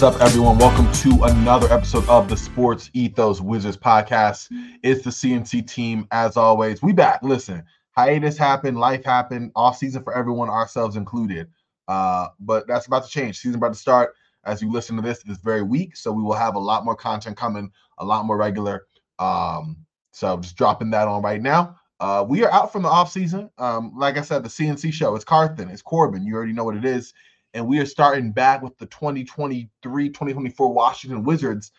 is 0.00 0.04
up, 0.04 0.18
everyone? 0.22 0.56
Welcome 0.56 0.90
to 0.92 1.24
another 1.24 1.70
episode 1.70 2.08
of 2.08 2.26
the 2.26 2.34
SportsEthos 2.34 3.42
Wizards 3.42 3.76
podcast. 3.76 4.48
It's 4.82 5.04
the 5.04 5.10
CNC 5.10 5.68
team, 5.70 6.08
as 6.10 6.38
always. 6.38 6.80
We 6.80 6.94
back. 6.94 7.22
Listen, 7.22 7.62
hiatus 7.90 8.38
happened, 8.38 8.78
life 8.78 9.04
happened, 9.04 9.52
off 9.54 9.76
season 9.76 10.02
for 10.02 10.16
everyone, 10.16 10.48
ourselves 10.48 10.96
included. 10.96 11.48
Uh, 11.86 12.28
but 12.40 12.66
that's 12.66 12.86
about 12.86 13.04
to 13.04 13.10
change. 13.10 13.40
Season 13.40 13.56
about 13.56 13.74
to 13.74 13.78
start. 13.78 14.14
As 14.46 14.62
you 14.62 14.72
listen 14.72 14.96
to 14.96 15.02
this 15.02 15.22
this 15.22 15.36
very 15.36 15.60
week, 15.60 15.94
so 15.94 16.10
we 16.12 16.22
will 16.22 16.32
have 16.32 16.54
a 16.54 16.58
lot 16.58 16.86
more 16.86 16.96
content 16.96 17.36
coming, 17.36 17.70
a 17.98 18.04
lot 18.04 18.24
more 18.24 18.38
regular. 18.38 18.86
Um, 19.18 19.84
so 20.12 20.38
just 20.38 20.56
dropping 20.56 20.88
that 20.92 21.08
on 21.08 21.20
right 21.20 21.42
now. 21.42 21.76
Uh, 22.00 22.24
we 22.26 22.42
are 22.42 22.52
out 22.52 22.72
from 22.72 22.84
the 22.84 22.88
off 22.88 23.12
season. 23.12 23.50
Um, 23.58 23.92
like 23.94 24.16
I 24.16 24.22
said, 24.22 24.44
the 24.44 24.48
CNC 24.48 24.94
show. 24.94 25.14
It's 25.14 25.26
Carthan. 25.26 25.70
It's 25.70 25.82
Corban. 25.82 26.24
You 26.24 26.36
already 26.36 26.54
know 26.54 26.64
what 26.64 26.76
it 26.76 26.86
is 26.86 27.12
and 27.54 27.66
we 27.66 27.78
are 27.80 27.86
starting 27.86 28.32
back 28.32 28.62
with 28.62 28.76
the 28.78 28.86
2023-2024 28.86 30.72
Washington 30.72 31.24
Wizards 31.24 31.72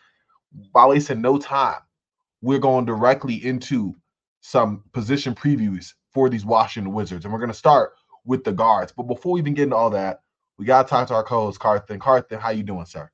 by 0.73 0.85
wasting 0.85 1.21
no 1.21 1.37
time. 1.37 1.79
We're 2.41 2.59
going 2.59 2.85
directly 2.85 3.35
into 3.45 3.95
some 4.41 4.83
position 4.93 5.35
previews 5.35 5.93
for 6.13 6.29
these 6.29 6.45
Washington 6.45 6.93
Wizards, 6.93 7.25
and 7.25 7.33
we're 7.33 7.39
going 7.39 7.51
to 7.51 7.57
start 7.57 7.93
with 8.25 8.43
the 8.43 8.51
guards. 8.51 8.91
But 8.91 9.03
before 9.03 9.33
we 9.33 9.39
even 9.39 9.53
get 9.53 9.63
into 9.63 9.75
all 9.75 9.91
that, 9.91 10.21
we 10.57 10.65
got 10.65 10.87
to 10.87 10.89
talk 10.89 11.07
to 11.07 11.13
our 11.15 11.23
co-host 11.23 11.59
Carthan. 11.59 11.99
Carthan, 11.99 12.39
how 12.39 12.49
you 12.49 12.63
doing, 12.63 12.85
sir? 12.85 13.09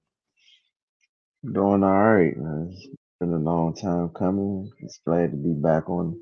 Doing 1.52 1.84
all 1.84 2.14
right. 2.14 2.36
Man. 2.36 2.70
It's 2.74 2.88
been 3.20 3.34
a 3.34 3.38
long 3.38 3.76
time 3.76 4.10
coming. 4.10 4.70
It's 4.80 5.00
glad 5.06 5.32
to 5.32 5.38
be 5.38 5.54
back 5.54 5.90
on 5.90 6.20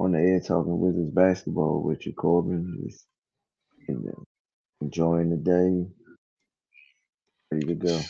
on 0.00 0.12
the 0.12 0.18
air 0.18 0.40
talking 0.40 0.80
Wizards 0.80 1.10
basketball 1.10 1.82
with 1.82 2.04
you, 2.06 2.12
Corban. 2.12 2.82
Just, 2.84 3.06
enjoying 4.80 5.30
the 5.30 5.36
day, 5.36 5.86
ready 7.50 7.66
to 7.66 7.74
go. 7.74 8.00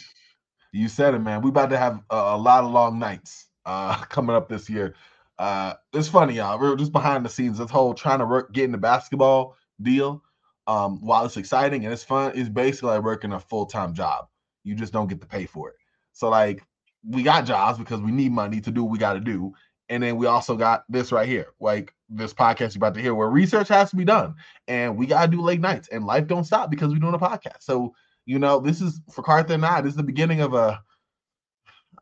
You 0.72 0.88
said 0.88 1.14
it, 1.14 1.20
man. 1.20 1.42
We 1.42 1.50
about 1.50 1.70
to 1.70 1.78
have 1.78 2.00
a, 2.10 2.16
a 2.16 2.36
lot 2.36 2.64
of 2.64 2.70
long 2.70 2.98
nights 2.98 3.46
uh, 3.64 3.96
coming 4.08 4.34
up 4.34 4.48
this 4.48 4.68
year. 4.68 4.94
Uh, 5.38 5.74
it's 5.92 6.08
funny, 6.08 6.34
y'all. 6.34 6.58
We're 6.58 6.76
just 6.76 6.92
behind 6.92 7.24
the 7.24 7.28
scenes. 7.28 7.58
This 7.58 7.70
whole 7.70 7.94
trying 7.94 8.20
to 8.20 8.26
work, 8.26 8.52
get 8.52 8.64
in 8.64 8.72
the 8.72 8.78
basketball 8.78 9.56
deal, 9.80 10.22
um, 10.66 11.00
while 11.00 11.24
it's 11.24 11.36
exciting 11.36 11.84
and 11.84 11.92
it's 11.92 12.04
fun, 12.04 12.32
it's 12.34 12.48
basically 12.48 12.90
like 12.90 13.02
working 13.02 13.32
a 13.32 13.40
full 13.40 13.66
time 13.66 13.94
job. 13.94 14.26
You 14.62 14.74
just 14.74 14.92
don't 14.92 15.08
get 15.08 15.20
to 15.20 15.26
pay 15.26 15.46
for 15.46 15.70
it. 15.70 15.76
So 16.12 16.28
like, 16.28 16.62
we 17.06 17.22
got 17.22 17.44
jobs 17.44 17.78
because 17.78 18.00
we 18.00 18.12
need 18.12 18.32
money 18.32 18.60
to 18.62 18.70
do 18.70 18.82
what 18.82 18.90
we 18.92 18.98
got 18.98 19.14
to 19.14 19.20
do, 19.20 19.52
and 19.94 20.02
then 20.02 20.16
we 20.16 20.26
also 20.26 20.56
got 20.56 20.82
this 20.88 21.12
right 21.12 21.28
here, 21.28 21.52
like 21.60 21.94
this 22.08 22.34
podcast 22.34 22.74
you're 22.74 22.78
about 22.78 22.94
to 22.94 23.00
hear, 23.00 23.14
where 23.14 23.28
research 23.28 23.68
has 23.68 23.90
to 23.90 23.96
be 23.96 24.04
done, 24.04 24.34
and 24.66 24.96
we 24.96 25.06
gotta 25.06 25.30
do 25.30 25.40
late 25.40 25.60
nights, 25.60 25.86
and 25.86 26.04
life 26.04 26.26
don't 26.26 26.42
stop 26.42 26.68
because 26.68 26.92
we're 26.92 26.98
doing 26.98 27.14
a 27.14 27.18
podcast. 27.18 27.60
So 27.60 27.94
you 28.26 28.40
know, 28.40 28.58
this 28.58 28.80
is 28.80 29.00
for 29.12 29.22
Carthan 29.22 29.54
and 29.54 29.66
I. 29.66 29.80
This 29.82 29.90
is 29.90 29.96
the 29.96 30.02
beginning 30.02 30.40
of 30.40 30.52
a. 30.52 30.82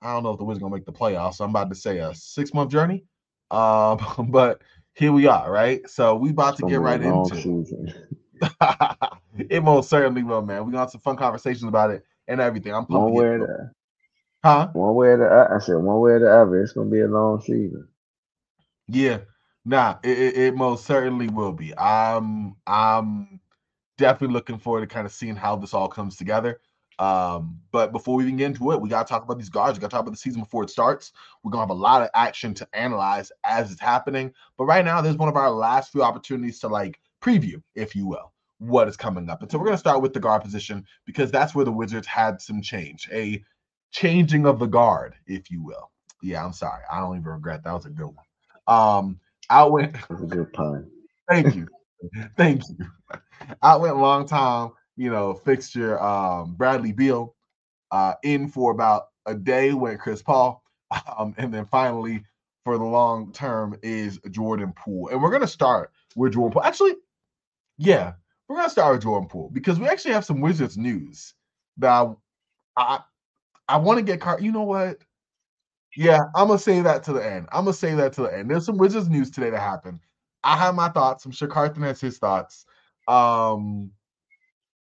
I 0.01 0.15
don't 0.15 0.23
know 0.23 0.31
if 0.31 0.39
the 0.39 0.45
Wizards 0.45 0.63
gonna 0.63 0.75
make 0.75 0.87
the 0.87 0.93
playoffs. 0.93 1.35
So 1.35 1.45
I'm 1.45 1.51
about 1.51 1.69
to 1.69 1.75
say 1.75 1.99
a 1.99 2.15
six 2.15 2.55
month 2.55 2.71
journey, 2.71 3.05
um, 3.51 3.99
but 4.31 4.63
here 4.95 5.13
we 5.13 5.27
are, 5.27 5.53
right? 5.53 5.87
So 5.87 6.17
we 6.17 6.31
about 6.31 6.57
to 6.59 6.67
get 6.67 6.81
right 6.81 7.03
into. 7.03 7.65
it 8.39 8.49
it 9.51 9.63
most 9.63 9.91
certainly 9.91 10.23
will, 10.23 10.41
man. 10.41 10.65
We 10.65 10.73
got 10.73 10.91
some 10.91 11.03
fun 11.03 11.17
conversations 11.17 11.65
about 11.65 11.91
it 11.91 12.07
and 12.27 12.41
everything. 12.41 12.75
I'm 12.75 12.87
pumped. 12.87 13.15
The, 13.19 13.71
huh? 14.45 14.73
One 14.73 14.95
way 14.95 15.09
or 15.09 15.19
the 15.19 15.27
other. 15.27 15.55
I 15.57 15.59
said 15.61 15.77
one 15.77 16.01
way 16.01 16.13
or 16.13 16.21
the 16.21 16.33
other. 16.33 16.63
It's 16.63 16.73
gonna 16.73 16.91
be 16.91 17.01
a 17.01 17.09
long 17.09 17.41
season. 17.41 17.89
Yeah, 18.89 19.21
Nah, 19.65 19.99
it, 20.03 20.19
it, 20.19 20.37
it 20.39 20.55
most 20.57 20.87
certainly 20.87 21.29
will 21.29 21.53
be. 21.53 21.77
I'm 21.79 22.57
I'm 22.67 23.41
definitely 23.99 24.35
looking 24.35 24.59
forward 24.59 24.81
to 24.81 24.87
kind 24.89 25.07
of 25.07 25.13
seeing 25.13 25.37
how 25.37 25.57
this 25.57 25.75
all 25.75 25.89
comes 25.89 26.17
together. 26.17 26.61
Um, 26.99 27.61
but 27.73 27.93
before 27.93 28.17
we 28.17 28.25
even 28.25 28.37
get 28.37 28.47
into 28.47 28.73
it, 28.73 28.81
we 28.81 28.89
gotta 28.89 29.09
talk 29.09 29.25
about 29.25 29.39
these 29.39 29.49
guards. 29.51 29.79
We 29.79 29.83
gotta 29.83 29.93
talk 29.93 30.03
about 30.03 30.13
the 30.13 30.17
season 30.19 30.43
before 30.43 30.65
it 30.65 30.71
starts. 30.71 31.13
We're 31.43 31.53
gonna 31.53 31.63
have 31.63 31.71
a 31.71 31.75
lot 31.75 32.03
of 32.03 32.11
action 32.15 32.55
to 32.55 32.69
analyze 32.75 33.31
as 33.45 33.71
it's 33.73 33.81
happening. 33.81 34.33
But 34.59 34.65
right 34.67 34.85
now, 34.85 35.01
there's 35.01 35.17
one 35.17 35.29
of 35.29 35.37
our 35.37 35.51
last 35.51 35.93
few 35.93 36.03
opportunities 36.03 36.59
to 36.61 36.69
like 36.69 37.01
preview, 37.23 37.63
if 37.77 37.95
you 37.95 38.07
will, 38.07 38.33
what 38.59 38.89
is 38.89 38.97
coming 38.97 39.31
up. 39.31 39.43
And 39.43 39.51
so 39.51 39.59
we're 39.59 39.67
gonna 39.67 39.79
start 39.79 40.03
with 40.03 40.13
the 40.13 40.21
guard 40.21 40.43
position 40.43 40.85
because 41.07 41.31
that's 41.31 41.55
where 41.55 41.65
the 41.65 41.73
Wizards 41.73 42.07
had 42.09 42.41
some 42.41 42.61
change, 42.63 43.09
a 43.13 43.43
changing 43.93 44.47
of 44.47 44.59
the 44.59 44.67
guard, 44.67 45.15
if 45.27 45.51
you 45.51 45.63
will. 45.63 45.91
Yeah, 46.23 46.45
I'm 46.45 46.53
sorry. 46.53 46.83
I 46.91 47.01
don't 47.01 47.17
even 47.17 47.29
regret 47.29 47.63
that 47.65 47.73
was 47.73 47.87
a 47.87 47.91
good 47.91 48.07
one. 48.07 48.25
Um, 48.67 49.21
I 49.51 49.65
went. 49.65 49.93
That's 50.09 50.23
a 50.23 50.27
good 50.27 50.53
pun. 50.53 50.91
Thank 51.29 51.55
you, 51.55 51.69
thank 52.37 52.63
you. 52.69 52.87
I 53.63 53.77
went 53.77 53.97
long 53.97 54.27
time, 54.27 54.71
you 54.97 55.11
know, 55.11 55.35
fixture. 55.35 56.01
Um, 56.03 56.55
Bradley 56.55 56.93
Beal, 56.93 57.35
uh, 57.91 58.15
in 58.23 58.49
for 58.49 58.73
about 58.73 59.09
a 59.27 59.35
day 59.35 59.73
went 59.73 60.01
Chris 60.01 60.23
Paul, 60.23 60.63
um, 61.19 61.35
and 61.39 61.53
then 61.53 61.67
finally 61.67 62.25
for 62.65 62.79
the 62.79 62.85
long 62.85 63.33
term 63.33 63.77
is 63.83 64.19
Jordan 64.31 64.73
Poole, 64.77 65.09
and 65.09 65.23
we're 65.23 65.31
gonna 65.31 65.47
start 65.47 65.91
with 66.17 66.35
Jordan 66.35 66.53
Poole. 66.53 66.63
Actually, 66.63 66.95
yeah, 67.79 68.13
we're 68.49 68.57
gonna 68.57 68.71
start 68.71 68.95
with 68.95 69.03
Jordan 69.03 69.29
Poole 69.29 69.51
because 69.53 69.79
we 69.79 69.89
actually 69.89 70.15
have 70.15 70.25
some 70.25 70.41
Wizards 70.41 70.77
news 70.77 71.35
that 71.79 71.91
I 71.91 72.15
I, 72.77 73.01
I 73.69 73.77
want 73.77 73.99
to 73.99 74.05
get. 74.05 74.21
Car- 74.21 74.41
you 74.41 74.53
know 74.53 74.63
what? 74.63 74.99
Yeah, 75.97 76.21
I'm 76.35 76.49
gonna 76.49 76.59
say 76.59 76.81
that 76.81 77.03
to 77.05 77.13
the 77.13 77.25
end. 77.25 77.49
I'm 77.53 77.65
gonna 77.65 77.75
say 77.75 77.95
that 77.95 78.13
to 78.15 78.23
the 78.23 78.35
end. 78.37 78.51
There's 78.51 78.65
some 78.65 78.79
Wizards 78.79 79.09
news 79.09 79.31
today 79.31 79.51
that 79.51 79.61
happened. 79.61 80.01
I 80.43 80.57
have 80.57 80.75
my 80.75 80.89
thoughts. 80.89 81.25
I'm 81.25 81.33
sure 81.33 81.49
Carthan 81.49 81.83
has 81.83 82.01
his 82.01 82.19
thoughts. 82.19 82.65
Um, 83.09 83.91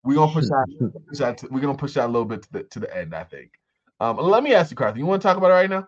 we're 0.03 0.15
gonna 0.15 0.31
push 0.31 0.45
that. 0.45 0.65
Push 1.07 1.19
that 1.19 1.37
to, 1.39 1.47
we're 1.51 1.59
gonna 1.59 1.77
push 1.77 1.93
that 1.93 2.05
a 2.05 2.07
little 2.07 2.25
bit 2.25 2.43
to 2.43 2.51
the 2.51 2.63
to 2.63 2.79
the 2.79 2.97
end. 2.97 3.13
I 3.13 3.23
think. 3.23 3.51
Um, 3.99 4.17
let 4.17 4.43
me 4.43 4.53
ask 4.53 4.71
you, 4.71 4.77
Carthan. 4.77 4.97
You 4.97 5.05
want 5.05 5.21
to 5.21 5.27
talk 5.27 5.37
about 5.37 5.51
it 5.51 5.55
right 5.55 5.69
now? 5.69 5.87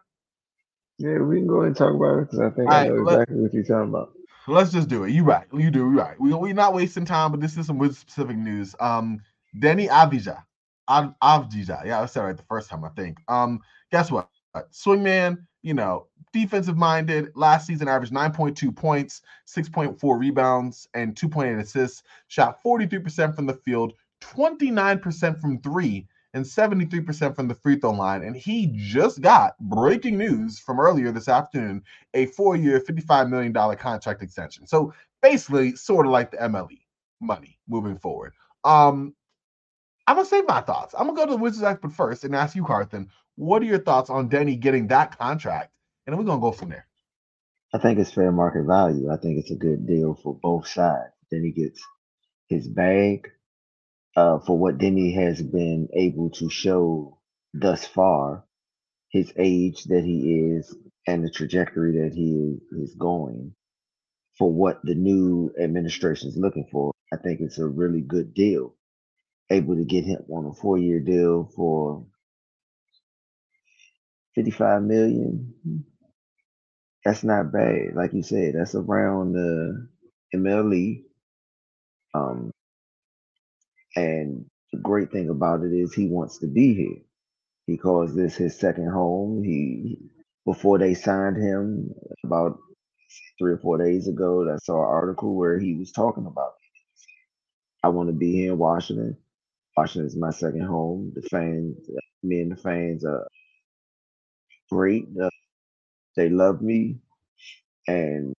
Yeah, 0.99 1.17
we 1.19 1.37
can 1.37 1.47
go 1.47 1.61
and 1.61 1.75
talk 1.75 1.95
about 1.95 2.19
it 2.19 2.21
because 2.25 2.39
I 2.39 2.49
think 2.51 2.69
All 2.69 2.75
I 2.75 2.87
know 2.87 2.95
right, 2.95 3.13
exactly 3.13 3.41
what 3.41 3.53
you're 3.53 3.63
talking 3.63 3.89
about. 3.89 4.13
Let's 4.47 4.71
just 4.71 4.89
do 4.89 5.05
it. 5.05 5.11
You 5.11 5.23
right. 5.23 5.47
You 5.53 5.71
do. 5.71 5.85
Right. 5.85 6.19
We 6.19 6.33
we're 6.33 6.53
not 6.53 6.73
wasting 6.73 7.05
time, 7.05 7.31
but 7.31 7.39
this 7.39 7.57
is 7.57 7.65
some 7.65 7.77
Wizard 7.77 7.97
specific 7.97 8.37
news. 8.37 8.75
Um, 8.79 9.21
Deni 9.59 9.87
Avdija, 10.89 11.16
Avdija. 11.21 11.85
Yeah, 11.85 12.01
I 12.01 12.05
said 12.05 12.21
right 12.21 12.38
the 12.38 12.44
first 12.44 12.69
time 12.69 12.83
I 12.83 12.89
think. 12.89 13.19
Um, 13.27 13.61
guess 13.91 14.11
what? 14.11 14.29
swingman, 14.71 15.38
you 15.61 15.73
know, 15.73 16.07
defensive 16.31 16.77
minded. 16.77 17.31
Last 17.35 17.67
season 17.67 17.88
averaged 17.88 18.13
9.2 18.13 18.75
points, 18.75 19.22
6.4 19.47 20.19
rebounds, 20.19 20.88
and 20.93 21.16
2.8 21.16 21.59
assists. 21.59 22.03
Shot 22.27 22.59
43% 22.63 23.35
from 23.35 23.45
the 23.45 23.53
field, 23.53 23.93
29% 24.22 25.39
from 25.39 25.59
three, 25.61 26.07
and 26.33 26.43
73% 26.43 27.35
from 27.35 27.47
the 27.47 27.55
free 27.55 27.77
throw 27.79 27.91
line. 27.91 28.23
And 28.23 28.35
he 28.35 28.72
just 28.75 29.22
got 29.22 29.57
breaking 29.59 30.17
news 30.17 30.59
from 30.59 30.79
earlier 30.79 31.11
this 31.11 31.27
afternoon 31.27 31.83
a 32.13 32.25
four 32.27 32.55
year, 32.55 32.79
$55 32.79 33.29
million 33.29 33.53
contract 33.77 34.23
extension. 34.23 34.66
So 34.66 34.93
basically, 35.22 35.75
sort 35.75 36.05
of 36.05 36.11
like 36.11 36.31
the 36.31 36.38
MLE 36.38 36.79
money 37.22 37.59
moving 37.67 37.97
forward. 37.97 38.33
Um, 38.63 39.13
I'm 40.08 40.16
gonna 40.18 40.28
say 40.28 40.41
my 40.41 40.62
thoughts. 40.62 40.94
I'm 40.97 41.08
gonna 41.08 41.18
go 41.18 41.25
to 41.25 41.31
the 41.31 41.38
Wizards 41.38 41.64
expert 41.64 41.94
first 41.94 42.24
and 42.24 42.36
ask 42.36 42.56
you, 42.56 42.64
Carthan, 42.64 43.08
what 43.36 43.62
are 43.62 43.66
your 43.66 43.80
thoughts 43.80 44.09
on 44.09 44.30
Deni 44.30 44.59
getting 44.59 44.88
that 44.88 45.18
contract? 45.18 45.72
And 46.06 46.18
we're 46.18 46.25
gonna 46.25 46.41
go 46.41 46.52
from 46.52 46.69
there. 46.69 46.88
I 47.74 47.80
think 47.80 48.00
it's 48.00 48.12
fair 48.12 48.31
market 48.31 48.66
value. 48.66 49.09
I 49.11 49.17
think 49.17 49.40
it's 49.40 49.52
a 49.52 49.55
good 49.55 49.88
deal 49.88 50.16
for 50.22 50.35
both 50.35 50.67
sides. 50.67 51.11
He 51.32 51.52
gets 51.52 51.82
his 52.47 52.67
bag 52.67 53.28
uh, 54.16 54.40
for 54.40 54.58
what 54.58 54.78
Deni 54.78 55.16
has 55.16 55.41
been 55.41 55.88
able 55.94 56.29
to 56.32 56.49
show 56.49 57.20
thus 57.53 57.85
far, 57.85 58.44
his 59.09 59.34
age 59.38 59.85
that 59.85 60.03
he 60.03 60.52
is, 60.56 60.76
and 61.08 61.23
the 61.23 61.32
trajectory 61.32 61.99
that 61.99 62.14
he 62.14 62.59
is 62.79 62.94
going 62.96 63.53
for 64.38 64.52
what 64.52 64.79
the 64.84 64.96
new 64.96 65.52
administration 65.59 66.29
is 66.29 66.38
looking 66.38 66.67
for. 66.72 66.91
I 67.11 67.17
think 67.17 67.41
it's 67.41 67.59
a 67.59 67.67
really 67.67 68.02
good 68.02 68.34
deal. 68.34 68.76
Able 69.51 69.75
to 69.78 69.85
get 69.85 70.05
him 70.05 70.23
on 70.31 70.45
a 70.47 70.53
four 70.53 70.78
year 70.79 70.99
deal 70.99 71.51
for 71.55 72.05
55 74.35 74.84
million. 74.84 75.53
That's 77.05 77.23
not 77.23 77.51
bad. 77.53 77.95
Like 77.95 78.13
you 78.13 78.23
said, 78.23 78.55
that's 78.55 78.75
around 78.75 79.34
the 79.34 79.87
MLE. 80.35 81.03
Um, 82.16 82.51
and 83.95 84.45
the 84.73 84.79
great 84.79 85.11
thing 85.11 85.29
about 85.29 85.63
it 85.63 85.73
is 85.73 85.93
he 85.93 86.07
wants 86.07 86.39
to 86.39 86.47
be 86.47 86.75
here. 86.75 86.97
He 87.67 87.78
calls 87.78 88.16
this 88.16 88.35
his 88.35 88.59
second 88.59 88.91
home. 88.91 89.43
He 89.43 89.97
before 90.46 90.79
they 90.79 90.93
signed 90.96 91.37
him 91.37 91.91
about 92.25 92.57
three 93.39 93.53
or 93.53 93.59
four 93.59 93.78
days 93.79 94.07
ago, 94.07 94.49
I 94.51 94.57
saw 94.63 94.75
an 94.84 94.89
article 94.89 95.35
where 95.35 95.59
he 95.59 95.75
was 95.75 95.91
talking 95.91 96.25
about 96.28 96.53
I 97.84 97.89
want 97.89 98.09
to 98.09 98.13
be 98.13 98.34
here 98.34 98.53
in 98.53 98.57
Washington. 98.59 99.17
Washington 99.78 100.08
is 100.08 100.16
my 100.17 100.31
second 100.31 100.64
home. 100.66 101.14
The 101.16 101.23
fans, 101.23 101.78
me 102.23 102.41
and 102.41 102.52
the 102.53 102.58
fans 102.58 103.05
are 103.05 103.28
great. 104.72 105.08
Uh, 105.22 105.29
they 106.17 106.29
love 106.29 106.61
me, 106.61 106.97
and 107.87 108.34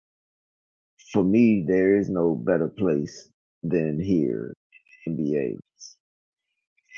for 1.13 1.25
me, 1.25 1.65
there 1.69 1.97
is 1.97 2.11
no 2.11 2.35
better 2.35 2.69
place 2.69 3.29
than 3.63 4.01
here, 4.01 4.55
NBA. 5.09 5.55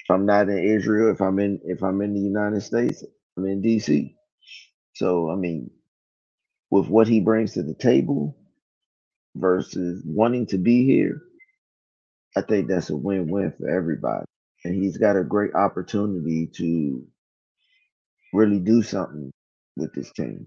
If 0.05 0.11
I'm 0.11 0.27
not 0.27 0.49
in 0.51 0.59
Israel, 0.59 1.11
if 1.13 1.21
I'm 1.23 1.39
in 1.41 1.61
if 1.65 1.83
I'm 1.83 2.03
in 2.03 2.15
the 2.15 2.21
United 2.21 2.63
States, 2.63 3.05
I'm 3.39 3.47
in 3.47 3.63
DC. 3.63 4.15
So 4.95 5.31
I 5.31 5.37
mean, 5.37 5.71
with 6.71 6.89
what 6.89 7.09
he 7.09 7.21
brings 7.21 7.55
to 7.55 7.63
the 7.65 7.75
table 7.75 8.37
versus 9.37 10.03
wanting 10.07 10.47
to 10.49 10.59
be 10.59 10.87
here, 10.87 11.23
I 12.37 12.43
think 12.43 12.69
that's 12.69 12.91
a 12.91 12.97
win-win 12.97 13.55
for 13.59 13.71
everybody. 13.71 14.27
And 14.65 14.75
he's 14.75 14.99
got 14.99 15.17
a 15.17 15.25
great 15.25 15.55
opportunity 15.55 16.49
to 16.57 17.07
really 18.35 18.61
do 18.61 18.83
something 18.83 19.33
with 19.77 19.95
this 19.95 20.13
team. 20.13 20.47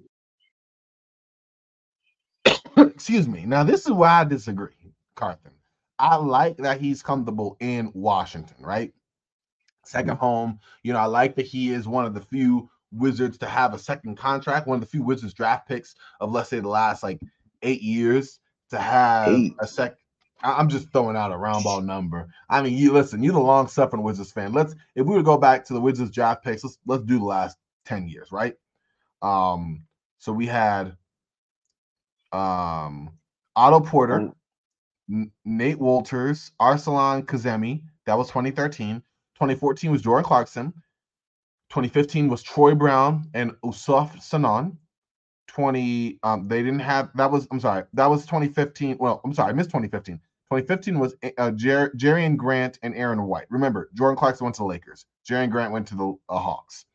Excuse 2.78 3.28
me. 3.28 3.46
Now, 3.46 3.64
this 3.64 3.86
is 3.86 3.92
why 3.92 4.22
I 4.22 4.24
disagree, 4.26 4.94
Carthan. 5.16 5.54
I 6.00 6.16
like 6.18 6.58
that 6.58 6.82
he's 6.82 7.04
comfortable 7.04 7.58
in 7.60 7.92
Washington, 7.94 8.58
right? 8.62 8.94
Second 9.86 10.16
Mm-hmm. 10.16 10.18
home. 10.18 10.60
You 10.84 10.94
know, 10.94 11.00
I 11.00 11.06
like 11.06 11.36
that 11.36 11.46
he 11.48 11.72
is 11.74 11.88
one 11.88 12.06
of 12.06 12.14
the 12.14 12.22
few 12.22 12.70
Wizards 12.92 13.38
to 13.40 13.48
have 13.48 13.74
a 13.74 13.80
second 13.80 14.18
contract, 14.18 14.68
one 14.68 14.76
of 14.76 14.82
the 14.82 14.88
few 14.88 15.04
Wizards 15.04 15.34
draft 15.34 15.68
picks 15.68 15.96
of, 16.22 16.32
let's 16.32 16.50
say, 16.50 16.60
the 16.60 16.70
last 16.70 17.04
like 17.04 17.22
eight 17.64 17.82
years 17.82 18.40
to 18.72 18.80
have 18.80 19.34
Eight. 19.36 19.56
a 19.60 19.68
sec. 19.68 19.98
I'm 20.44 20.70
just 20.70 20.92
throwing 20.92 21.18
out 21.18 21.32
a 21.32 21.38
round 21.38 21.64
ball 21.64 21.82
number. 21.82 22.30
I 22.50 22.62
mean, 22.62 22.78
you 22.78 22.94
listen, 22.94 23.24
you're 23.24 23.34
the 23.34 23.40
long 23.40 23.68
suffering 23.68 24.04
Wizards 24.04 24.32
fan. 24.32 24.54
Let's 24.54 24.74
if 24.96 25.06
we 25.06 25.14
were 25.14 25.20
to 25.20 25.24
go 25.24 25.38
back 25.38 25.66
to 25.66 25.74
the 25.74 25.82
Wizards 25.82 26.12
draft 26.12 26.44
picks, 26.44 26.64
let's 26.64 26.78
let's 26.86 27.04
do 27.04 27.20
the 27.20 27.26
last 27.26 27.58
10 27.86 28.08
years, 28.08 28.32
right? 28.32 28.56
Um, 29.22 29.84
so 30.20 30.32
we 30.34 30.46
had 30.48 30.96
um 32.32 33.12
Otto 33.56 33.82
Porter, 33.82 34.16
Um, 34.16 34.36
N- 35.12 35.32
Nate 35.46 35.80
Wolters, 35.80 36.52
Arsalan 36.62 37.24
Kazemi. 37.26 37.84
That 38.06 38.18
was 38.18 38.28
2013. 38.30 39.02
2014 39.36 39.92
was 39.92 40.02
Jordan 40.02 40.26
Clarkson. 40.26 40.74
2015 41.70 42.30
was 42.30 42.44
Troy 42.44 42.76
Brown 42.76 43.30
and 43.34 43.52
Issuf 43.64 44.22
Sanon. 44.22 44.78
20 45.48 46.20
um 46.24 46.48
they 46.48 46.62
didn't 46.62 46.80
have 46.80 47.10
that 47.16 47.32
was 47.32 47.48
I'm 47.52 47.60
sorry 47.60 47.84
that 47.94 48.06
was 48.08 48.26
2015 48.26 48.98
well 49.00 49.20
I'm 49.26 49.34
sorry 49.34 49.50
I 49.50 49.54
missed 49.54 49.70
2015 49.72 50.20
2015 50.52 50.98
was 51.00 51.16
uh 51.38 51.52
Jer- 51.52 51.92
Jerian 51.96 52.36
Grant 52.36 52.80
and 52.82 52.96
Aaron 52.96 53.22
White. 53.24 53.46
Remember 53.50 53.90
Jordan 53.94 54.18
Clarkson 54.18 54.46
went 54.46 54.56
to 54.56 54.62
the 54.62 54.66
Lakers. 54.66 55.06
Jerian 55.30 55.52
Grant 55.52 55.72
went 55.72 55.88
to 55.90 55.96
the 55.96 56.14
uh, 56.28 56.40
Hawks. 56.40 56.86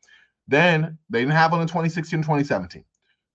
Then 0.47 0.97
they 1.09 1.19
didn't 1.19 1.33
have 1.33 1.51
one 1.53 1.61
in 1.61 1.67
2016 1.67 2.17
and 2.17 2.23
2017 2.23 2.83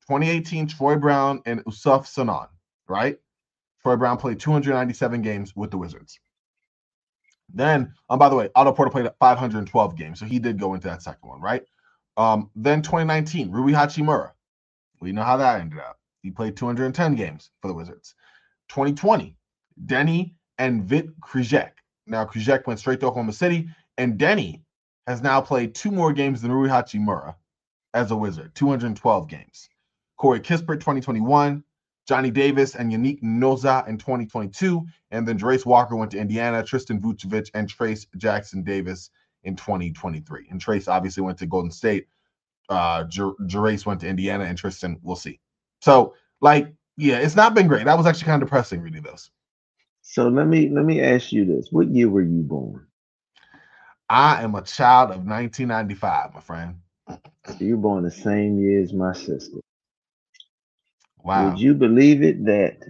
2018 0.09 0.67
Troy 0.69 0.97
Brown 0.97 1.41
and 1.47 1.65
Issuf 1.65 2.07
Sanon 2.07 2.49
right? 2.87 3.19
Troy 3.83 3.97
Brown 3.97 4.19
played 4.19 4.39
297 4.41 5.23
games 5.23 5.57
with 5.57 5.71
the 5.71 5.79
Wizards. 5.79 6.21
Then 7.53 7.95
um 8.11 8.19
by 8.19 8.29
the 8.29 8.37
way 8.37 8.51
Otto 8.55 8.73
Porter 8.73 8.91
played 8.91 9.11
512 9.21 9.97
games 9.97 10.21
so 10.21 10.27
he 10.27 10.39
did 10.39 10.59
go 10.61 10.75
into 10.75 10.89
that 10.89 11.03
second 11.03 11.27
one 11.27 11.41
right? 11.41 11.63
Um 12.19 12.51
then 12.55 12.83
2019 12.83 13.51
Rui 13.51 13.73
Hachimura. 13.73 14.33
We 15.01 15.13
know 15.13 15.23
how 15.23 15.39
that 15.39 15.63
ended 15.63 15.79
up. 15.79 15.99
He 16.23 16.31
played 16.31 16.59
210 16.59 17.15
games 17.15 17.51
for 17.63 17.69
the 17.69 17.75
Wizards. 17.75 18.15
2020, 18.69 19.37
Deni 19.87 20.35
and 20.59 20.85
Vit 20.85 21.19
Krzyzek. 21.21 21.73
Now 22.06 22.25
Krzyzek 22.25 22.67
went 22.67 22.81
straight 22.81 23.00
to 23.00 23.06
Oklahoma 23.06 23.32
City, 23.32 23.69
and 23.99 24.19
Deni 24.19 24.61
has 25.06 25.23
now 25.23 25.41
played 25.41 25.75
two 25.75 25.91
more 25.91 26.12
games 26.12 26.43
than 26.43 26.53
Rui 26.53 26.69
Hachimura 26.69 27.35
as 27.94 28.11
a 28.11 28.17
Wizard, 28.17 28.55
212 28.55 29.29
games. 29.29 29.69
Corey 30.17 30.41
Kispert, 30.41 30.81
2021, 30.81 31.65
Johnny 32.06 32.31
Davis 32.31 32.75
and 32.75 32.93
Yannick 32.93 33.23
Nzosa 33.23 33.87
in 33.88 33.97
2022, 33.97 34.85
and 35.11 35.27
then 35.27 35.38
Jarace 35.38 35.65
Walker 35.65 35.97
went 35.97 36.11
to 36.11 36.19
Indiana, 36.19 36.62
Tristan 36.62 37.00
Vukcevic 37.00 37.50
and 37.55 37.69
Trayce 37.69 38.06
Jackson 38.17 38.62
Davis 38.62 39.11
in 39.44 39.56
2023. 39.56 40.49
And 40.50 40.61
Trayce 40.61 40.88
obviously 40.88 41.23
went 41.23 41.38
to 41.38 41.47
Golden 41.47 41.71
State 41.71 42.06
uh 42.69 43.05
went 43.85 44.00
to 44.00 44.09
Indiana 44.09 44.44
and 44.44 44.56
Tristan, 44.56 44.99
we'll 45.03 45.17
see. 45.17 45.41
So, 45.81 46.15
like, 46.41 46.73
yeah, 46.97 47.19
it's 47.19 47.37
not 47.37 47.55
been 47.55 47.67
great. 47.67 47.85
That 47.85 47.97
was 47.97 48.06
actually 48.06 48.26
kind 48.26 48.43
of 48.43 48.49
depressing 48.49 48.81
reading 48.81 49.03
those. 49.03 49.31
So 50.11 50.27
let 50.27 50.49
me 50.49 50.69
let 50.69 50.85
me 50.85 51.01
ask 51.01 51.31
you 51.31 51.45
this: 51.45 51.69
What 51.71 51.87
year 51.87 52.09
were 52.09 52.21
you 52.23 52.43
born? 52.43 52.85
I 54.09 54.43
am 54.43 54.57
a 54.57 54.62
child 54.62 55.12
of 55.12 55.25
1995, 55.25 56.35
my 56.35 56.41
friend. 56.41 56.79
You 57.61 57.77
were 57.77 57.83
born 57.83 58.03
the 58.03 58.11
same 58.11 58.59
year 58.59 58.83
as 58.83 58.93
my 58.93 59.12
sister. 59.12 59.59
Wow. 61.23 61.51
Would 61.51 61.61
you 61.61 61.75
believe 61.75 62.25
it 62.25 62.45
that 62.47 62.81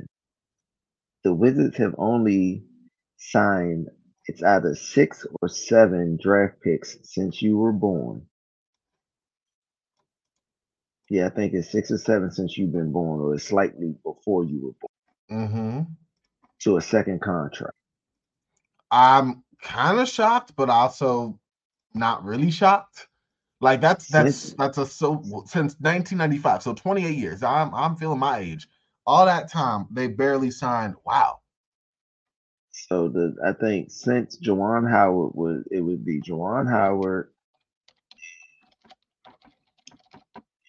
the 1.22 1.34
Wizards 1.34 1.76
have 1.76 1.94
only 1.98 2.64
signed 3.18 3.88
it's 4.24 4.42
either 4.42 4.74
six 4.74 5.26
or 5.42 5.48
seven 5.50 6.18
draft 6.22 6.62
picks 6.62 6.96
since 7.02 7.42
you 7.42 7.58
were 7.58 7.72
born? 7.74 8.26
Yeah, 11.10 11.26
I 11.26 11.30
think 11.30 11.52
it's 11.52 11.70
six 11.70 11.90
or 11.90 11.98
seven 11.98 12.30
since 12.30 12.56
you've 12.56 12.72
been 12.72 12.92
born, 12.92 13.20
or 13.20 13.34
it's 13.34 13.44
slightly 13.44 13.94
before 14.04 14.44
you 14.44 14.62
were 14.64 14.72
born. 14.80 15.48
hmm 15.48 15.80
To 16.62 16.76
a 16.76 16.80
second 16.82 17.20
contract. 17.22 17.74
I'm 18.90 19.42
kind 19.62 19.98
of 20.00 20.08
shocked, 20.08 20.52
but 20.56 20.68
also 20.68 21.38
not 21.94 22.24
really 22.24 22.50
shocked. 22.50 23.06
Like 23.60 23.80
that's 23.80 24.08
that's 24.08 24.36
Since- 24.36 24.54
that's 24.58 24.78
a 24.78 24.86
so 24.86 25.22
since 25.46 25.74
1995, 25.80 26.62
so 26.62 26.74
28 26.74 27.16
years. 27.16 27.42
I'm 27.42 27.74
I'm 27.74 27.96
feeling 27.96 28.18
my 28.18 28.38
age. 28.38 28.66
All 29.06 29.26
that 29.26 29.50
time 29.50 29.86
they 29.90 30.06
barely 30.08 30.50
signed. 30.50 30.94
Wow. 31.04 31.40
So 32.72 33.08
the 33.08 33.34
I 33.46 33.52
think 33.52 33.90
since 33.90 34.38
Juwan 34.38 34.88
Howard 34.90 35.32
was 35.34 35.64
it 35.70 35.80
would 35.80 36.04
be 36.04 36.20
Juwan 36.20 36.68
Howard, 36.70 37.30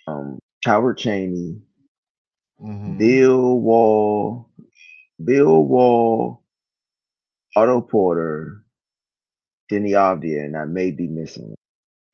um, 0.07 0.39
Howard 0.65 0.97
Cheney, 0.97 1.61
Mhm. 2.61 2.97
Bill 2.97 3.59
Wall, 3.59 4.49
Bill 5.25 5.63
Wall, 5.63 6.43
Otto 7.55 7.81
Porter, 7.81 8.63
Deni 9.71 9.91
Avdija, 9.91 10.45
and 10.45 10.57
I 10.57 10.65
may 10.65 10.91
be 10.91 11.07
missing 11.07 11.55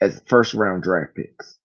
as 0.01 0.21
first 0.27 0.53
round 0.53 0.83
draft 0.83 1.15
picks. 1.15 1.57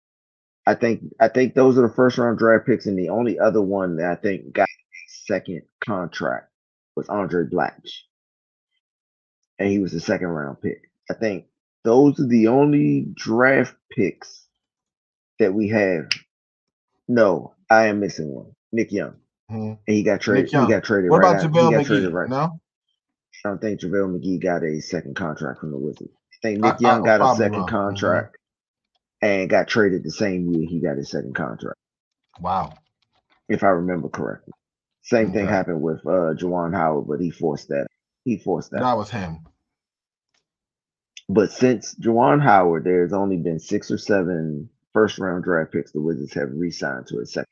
I 0.67 0.75
think 0.75 1.03
I 1.21 1.29
think 1.29 1.55
those 1.55 1.79
are 1.79 1.89
the 1.89 1.95
first 1.95 2.19
round 2.19 2.39
draft 2.39 2.67
picks, 2.67 2.87
and 2.87 2.99
the 2.99 3.09
only 3.11 3.39
other 3.39 3.63
one 3.63 3.97
that 3.97 4.11
I 4.11 4.15
think 4.17 4.53
got 4.53 4.69
a 4.69 5.11
second 5.27 5.63
contract 5.85 6.51
was 6.97 7.09
Andray 7.09 7.51
Blatche, 7.51 8.03
and 9.59 9.69
he 9.71 9.79
was 9.79 9.93
the 9.93 10.01
second 10.01 10.29
round 10.29 10.61
pick. 10.61 10.91
I 11.11 11.15
think 11.15 11.47
those 11.85 12.21
are 12.21 12.27
the 12.29 12.49
only 12.49 13.07
draft 13.15 13.75
picks 13.91 14.47
that 15.39 15.53
we 15.53 15.69
have. 15.69 16.09
No, 17.09 17.55
I 17.71 17.87
am 17.87 18.01
missing 18.01 18.29
one. 18.29 18.53
Nick 18.73 18.93
Young. 18.93 19.17
Mhm. 19.53 19.79
And 19.87 19.97
he 19.97 20.03
got 20.03 20.21
traded. 20.21 20.47
He 20.51 20.67
got 20.67 20.85
traded. 20.85 21.11
What 21.11 21.23
right 21.23 21.31
about 21.33 21.45
out- 21.45 21.51
JaVale 21.53 21.69
he 21.71 21.75
got 21.77 21.87
traded 21.87 22.11
McGee? 22.11 22.15
right. 22.15 22.29
No. 22.31 22.61
I 23.45 23.49
don't 23.49 23.61
think 23.61 23.81
JaVale 23.81 24.19
McGee 24.21 24.41
got 24.43 24.63
a 24.63 24.81
second 24.81 25.17
contract 25.17 25.61
from 25.61 25.73
the 25.73 25.79
Wizards. 25.79 26.13
I 26.33 26.37
think 26.43 26.61
Nick 26.61 26.75
I- 26.75 26.79
Young 26.81 27.03
I- 27.09 27.19
got 27.19 27.33
a 27.35 27.37
second. 27.37 27.61
Mhm. 27.61 27.69
contract 27.69 28.37
and 29.21 29.51
got 29.51 29.69
traded 29.69 30.03
the 30.05 30.11
same 30.11 30.49
year 30.53 30.69
he 30.69 30.81
got 30.81 30.97
his 30.97 31.11
second 31.11 31.35
contract, 31.35 31.79
Wow. 32.41 32.73
if 33.49 33.63
I 33.63 33.69
remember 33.69 34.09
correctly. 34.09 34.53
Same 35.03 35.33
thing 35.33 35.47
happened 35.49 35.83
with 35.83 35.99
uh 36.07 36.35
Juwan 36.35 36.75
Howard, 36.75 37.07
but 37.09 37.21
he 37.21 37.31
forced 37.31 37.69
that. 37.69 37.87
He 38.25 38.39
forced 38.39 38.71
that. 38.71 38.81
That 38.81 38.97
was 38.97 39.11
him. 39.11 39.39
But 41.29 41.51
since 41.51 41.95
Juwan 41.97 42.41
Howard, 42.43 42.85
there's 42.85 43.13
only 43.13 43.37
been 43.39 43.59
six 43.59 43.91
or 43.91 43.99
seven 43.99 44.69
first 44.93 45.19
round 45.19 45.43
draft 45.45 45.73
picks 45.73 45.91
the 45.93 46.01
Wizards 46.01 46.35
have 46.35 46.51
re-signed 46.53 47.07
to 47.09 47.19
a 47.21 47.27
second. 47.27 47.49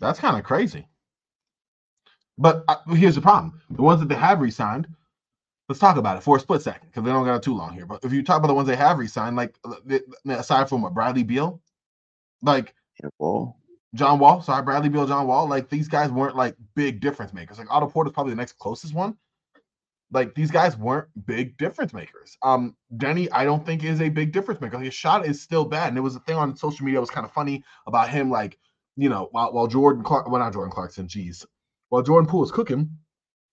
That's 0.00 0.18
kind 0.18 0.36
of 0.36 0.44
crazy. 0.44 0.88
But 2.38 2.64
uh, 2.68 2.76
here's 2.90 3.14
the 3.14 3.20
problem: 3.20 3.60
the 3.70 3.82
ones 3.82 4.00
that 4.00 4.08
they 4.08 4.14
have 4.14 4.40
re-signed. 4.40 4.88
Let's 5.68 5.80
talk 5.80 5.96
about 5.96 6.16
it 6.16 6.22
for 6.22 6.36
a 6.36 6.40
split 6.40 6.62
second 6.62 6.88
because 6.88 7.02
they 7.02 7.10
don't 7.10 7.24
got 7.24 7.42
too 7.42 7.56
long 7.56 7.74
here. 7.74 7.86
But 7.86 8.04
if 8.04 8.12
you 8.12 8.22
talk 8.22 8.38
about 8.38 8.48
the 8.48 8.54
ones 8.54 8.68
they 8.68 8.76
have 8.76 8.98
re-signed, 8.98 9.34
like 9.34 9.56
uh, 9.64 9.98
aside 10.28 10.68
from 10.68 10.82
what 10.82 10.94
Bradley 10.94 11.24
Beal, 11.24 11.60
like 12.42 12.74
Wall. 13.18 13.56
John 13.94 14.18
Wall, 14.18 14.42
sorry, 14.42 14.62
Bradley 14.62 14.90
Beal, 14.90 15.06
John 15.06 15.26
Wall, 15.26 15.48
like 15.48 15.68
these 15.68 15.88
guys 15.88 16.10
weren't 16.10 16.36
like 16.36 16.54
big 16.74 17.00
difference 17.00 17.32
makers. 17.32 17.58
Like 17.58 17.72
Otto 17.72 17.88
Porter's 17.88 18.12
probably 18.12 18.32
the 18.32 18.36
next 18.36 18.58
closest 18.58 18.94
one. 18.94 19.16
Like 20.12 20.34
these 20.34 20.50
guys 20.50 20.76
weren't 20.76 21.08
big 21.26 21.56
difference 21.56 21.92
makers. 21.92 22.36
Um, 22.42 22.76
Deni, 22.96 23.28
I 23.32 23.44
don't 23.44 23.66
think 23.66 23.82
is 23.82 24.00
a 24.00 24.08
big 24.08 24.32
difference 24.32 24.60
maker. 24.60 24.78
His 24.78 24.94
shot 24.94 25.26
is 25.26 25.42
still 25.42 25.64
bad, 25.64 25.88
and 25.88 25.96
there 25.96 26.02
was 26.02 26.14
a 26.14 26.20
thing 26.20 26.36
on 26.36 26.56
social 26.56 26.84
media 26.84 26.98
that 26.98 27.02
was 27.02 27.10
kind 27.10 27.24
of 27.24 27.32
funny 27.32 27.64
about 27.86 28.08
him, 28.08 28.30
like 28.30 28.58
you 28.96 29.08
know, 29.08 29.28
while, 29.32 29.52
while 29.52 29.66
Jordan 29.66 30.02
Clark, 30.02 30.28
well 30.28 30.40
not 30.40 30.52
Jordan 30.52 30.72
Clarkson, 30.72 31.08
geez, 31.08 31.46
while 31.88 32.02
Jordan 32.02 32.28
Poole 32.28 32.44
is 32.44 32.50
cooking, 32.50 32.90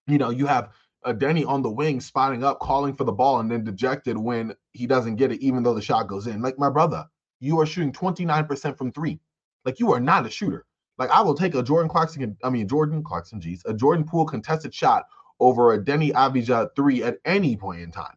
you 0.08 0.18
know, 0.18 0.30
you 0.30 0.46
have 0.46 0.72
a 1.04 1.14
Deni 1.14 1.46
on 1.46 1.62
the 1.62 1.70
wing 1.70 2.00
spotting 2.00 2.44
up, 2.44 2.60
calling 2.60 2.96
for 2.96 3.04
the 3.04 3.12
ball, 3.12 3.40
and 3.40 3.52
then 3.52 3.64
dejected 3.64 4.18
when 4.18 4.56
he 4.72 4.88
doesn't 4.88 5.18
get 5.18 5.32
it, 5.32 5.42
even 5.42 5.64
though 5.64 5.74
the 5.74 5.82
shot 5.82 6.08
goes 6.08 6.28
in. 6.28 6.42
Like 6.42 6.58
my 6.58 6.70
brother, 6.70 7.06
you 7.40 7.60
are 7.60 7.66
shooting 7.66 7.92
29% 7.92 8.78
from 8.78 8.92
three. 8.92 9.20
Like 9.66 9.80
you 9.80 9.92
are 9.92 10.00
not 10.00 10.26
a 10.26 10.30
shooter. 10.30 10.66
Like 10.98 11.10
I 11.10 11.22
will 11.22 11.36
take 11.36 11.56
a 11.56 11.64
Jordan 11.64 11.90
Clarkson, 11.90 12.38
I 12.44 12.50
mean 12.50 12.68
Jordan 12.68 13.04
Clarkson, 13.04 13.42
geez, 13.42 13.64
a 13.66 13.74
Jordan 13.74 14.06
Poole 14.06 14.26
contested 14.26 14.74
shot 14.74 15.06
over 15.40 15.74
a 15.74 15.84
Deni 15.84 16.12
Avdija 16.14 16.70
three 16.76 17.04
at 17.04 17.18
any 17.26 17.58
point 17.58 17.82
in 17.82 17.92
time. 17.92 18.16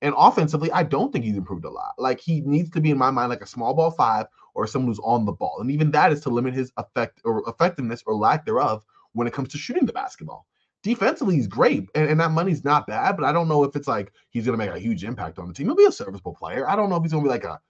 And 0.00 0.14
offensively, 0.16 0.70
I 0.70 0.84
don't 0.84 1.12
think 1.12 1.24
he's 1.24 1.36
improved 1.36 1.64
a 1.64 1.70
lot. 1.70 1.94
Like 1.98 2.20
he 2.20 2.40
needs 2.42 2.70
to 2.70 2.80
be 2.80 2.90
in 2.90 2.98
my 2.98 3.10
mind 3.10 3.30
like 3.30 3.42
a 3.42 3.46
small 3.46 3.74
ball 3.74 3.90
five 3.90 4.26
or 4.58 4.66
someone 4.66 4.88
who's 4.88 4.98
on 5.04 5.24
the 5.24 5.32
ball. 5.32 5.58
And 5.60 5.70
even 5.70 5.92
that 5.92 6.10
is 6.10 6.20
to 6.22 6.30
limit 6.30 6.52
his 6.52 6.72
effect 6.76 7.20
or 7.24 7.48
effectiveness 7.48 8.02
or 8.04 8.16
lack 8.16 8.44
thereof 8.44 8.84
when 9.12 9.28
it 9.28 9.32
comes 9.32 9.50
to 9.50 9.58
shooting 9.58 9.86
the 9.86 9.92
basketball. 9.92 10.46
Defensively, 10.82 11.36
he's 11.36 11.46
great, 11.46 11.88
and, 11.94 12.10
and 12.10 12.20
that 12.20 12.32
money's 12.32 12.64
not 12.64 12.86
bad, 12.88 13.16
but 13.16 13.24
I 13.24 13.32
don't 13.32 13.48
know 13.48 13.62
if 13.62 13.76
it's 13.76 13.86
like 13.88 14.12
he's 14.30 14.46
gonna 14.46 14.58
make 14.58 14.70
a 14.70 14.78
huge 14.78 15.04
impact 15.04 15.38
on 15.38 15.46
the 15.46 15.54
team. 15.54 15.66
He'll 15.66 15.76
be 15.76 15.84
a 15.84 15.92
serviceable 15.92 16.34
player. 16.34 16.68
I 16.68 16.74
don't 16.76 16.90
know 16.90 16.96
if 16.96 17.02
he's 17.02 17.12
gonna 17.12 17.22
be 17.22 17.28
like 17.28 17.44
a 17.44 17.60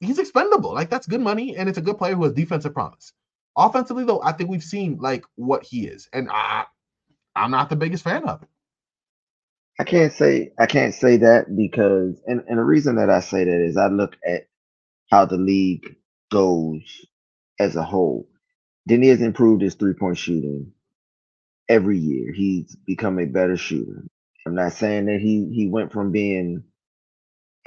he's 0.00 0.18
expendable. 0.18 0.74
Like 0.74 0.90
that's 0.90 1.06
good 1.06 1.20
money, 1.20 1.56
and 1.56 1.68
it's 1.68 1.78
a 1.78 1.82
good 1.82 1.98
player 1.98 2.14
who 2.16 2.24
has 2.24 2.32
defensive 2.32 2.74
promise. 2.74 3.12
Offensively, 3.56 4.04
though, 4.04 4.22
I 4.22 4.32
think 4.32 4.50
we've 4.50 4.62
seen 4.62 4.98
like 5.00 5.24
what 5.36 5.64
he 5.64 5.86
is, 5.86 6.08
and 6.12 6.28
I, 6.30 6.64
I'm 7.36 7.50
not 7.52 7.70
the 7.70 7.76
biggest 7.76 8.04
fan 8.04 8.24
of 8.24 8.42
it. 8.42 8.48
I 9.80 9.84
can't 9.84 10.12
say 10.12 10.52
I 10.58 10.66
can't 10.66 10.94
say 10.94 11.18
that 11.18 11.54
because 11.56 12.20
and, 12.26 12.42
and 12.48 12.58
the 12.58 12.64
reason 12.64 12.96
that 12.96 13.10
I 13.10 13.20
say 13.20 13.44
that 13.44 13.60
is 13.60 13.76
I 13.76 13.88
look 13.88 14.16
at 14.26 14.48
how 15.10 15.24
the 15.24 15.36
league 15.36 15.96
goes 16.30 17.06
as 17.60 17.76
a 17.76 17.84
whole. 17.84 18.28
Deni 18.88 19.10
has 19.10 19.22
improved 19.22 19.62
his 19.62 19.74
three 19.76 19.94
point 19.94 20.18
shooting 20.18 20.72
every 21.68 21.98
year. 21.98 22.32
He's 22.32 22.76
become 22.86 23.18
a 23.20 23.26
better 23.26 23.56
shooter. 23.58 24.04
I'm 24.46 24.56
not 24.56 24.74
saying 24.74 25.06
that 25.06 25.20
he 25.20 25.50
he 25.54 25.68
went 25.68 25.92
from 25.92 26.12
being 26.12 26.64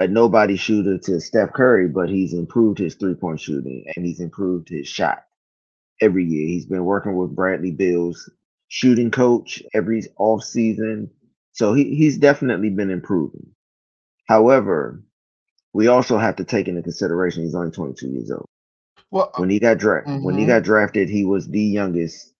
a 0.00 0.08
nobody 0.08 0.56
shooter 0.56 0.98
to 0.98 1.20
Steph 1.20 1.52
Curry, 1.54 1.88
but 1.88 2.08
he's 2.10 2.34
improved 2.34 2.78
his 2.78 2.94
three 2.96 3.14
point 3.14 3.40
shooting 3.40 3.84
and 3.96 4.04
he's 4.06 4.20
improved 4.20 4.68
his 4.68 4.88
shot 4.88 5.24
every 6.00 6.24
year. 6.24 6.48
He's 6.48 6.66
been 6.66 6.84
working 6.84 7.16
with 7.16 7.36
Bradley 7.36 7.72
Beal's 7.72 8.30
shooting 8.68 9.10
coach 9.10 9.62
every 9.74 10.02
off 10.18 10.44
season. 10.44 11.10
So 11.52 11.74
he, 11.74 11.94
he's 11.96 12.18
definitely 12.18 12.70
been 12.70 12.90
improving. 12.90 13.48
However, 14.28 15.02
we 15.74 15.88
also 15.88 16.18
have 16.18 16.36
to 16.36 16.44
take 16.44 16.68
into 16.68 16.82
consideration 16.82 17.44
he's 17.44 17.54
only 17.56 17.72
22 17.72 18.08
years 18.08 18.32
old. 18.32 18.46
Well, 19.12 19.30
when 19.36 19.50
he 19.50 19.60
got 19.60 19.76
drafted, 19.76 20.14
mm-hmm. 20.14 20.24
when 20.24 20.36
he 20.36 20.40
mm-hmm. 20.42 20.52
got 20.52 20.62
drafted, 20.64 21.10
he 21.10 21.24
was 21.24 21.46
the 21.46 21.60
youngest 21.60 22.32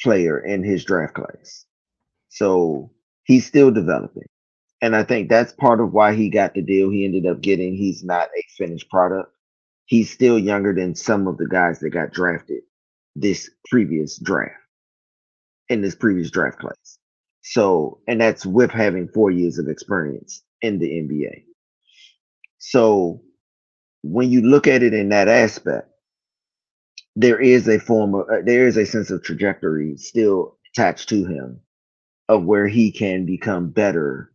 player 0.00 0.38
in 0.38 0.62
his 0.62 0.84
draft 0.84 1.14
class. 1.14 1.64
So 2.28 2.90
he's 3.24 3.46
still 3.46 3.70
developing. 3.70 4.28
And 4.82 4.94
I 4.94 5.04
think 5.04 5.30
that's 5.30 5.54
part 5.54 5.80
of 5.80 5.94
why 5.94 6.14
he 6.14 6.28
got 6.28 6.52
the 6.52 6.60
deal 6.60 6.90
he 6.90 7.06
ended 7.06 7.24
up 7.24 7.40
getting. 7.40 7.74
He's 7.74 8.04
not 8.04 8.28
a 8.28 8.42
finished 8.58 8.90
product. 8.90 9.32
He's 9.86 10.12
still 10.12 10.38
younger 10.38 10.74
than 10.74 10.94
some 10.94 11.26
of 11.26 11.38
the 11.38 11.48
guys 11.48 11.80
that 11.80 11.90
got 11.90 12.12
drafted 12.12 12.62
this 13.14 13.48
previous 13.70 14.18
draft 14.18 14.52
in 15.70 15.80
this 15.80 15.94
previous 15.94 16.30
draft 16.30 16.58
class. 16.58 16.98
So, 17.40 18.00
and 18.06 18.20
that's 18.20 18.44
with 18.44 18.70
having 18.70 19.08
four 19.08 19.30
years 19.30 19.58
of 19.58 19.68
experience 19.68 20.42
in 20.60 20.78
the 20.78 20.90
NBA. 20.90 21.44
So, 22.58 23.22
when 24.12 24.30
you 24.30 24.42
look 24.42 24.68
at 24.68 24.82
it 24.82 24.94
in 24.94 25.10
that 25.10 25.28
aspect, 25.28 25.88
there 27.16 27.40
is 27.40 27.68
a 27.68 27.78
form 27.80 28.14
of, 28.14 28.28
uh, 28.30 28.42
there 28.44 28.66
is 28.68 28.76
a 28.76 28.86
sense 28.86 29.10
of 29.10 29.22
trajectory 29.22 29.96
still 29.98 30.58
attached 30.74 31.08
to 31.10 31.26
him 31.26 31.60
of 32.28 32.44
where 32.44 32.68
he 32.68 32.92
can 32.92 33.26
become 33.26 33.70
better 33.70 34.32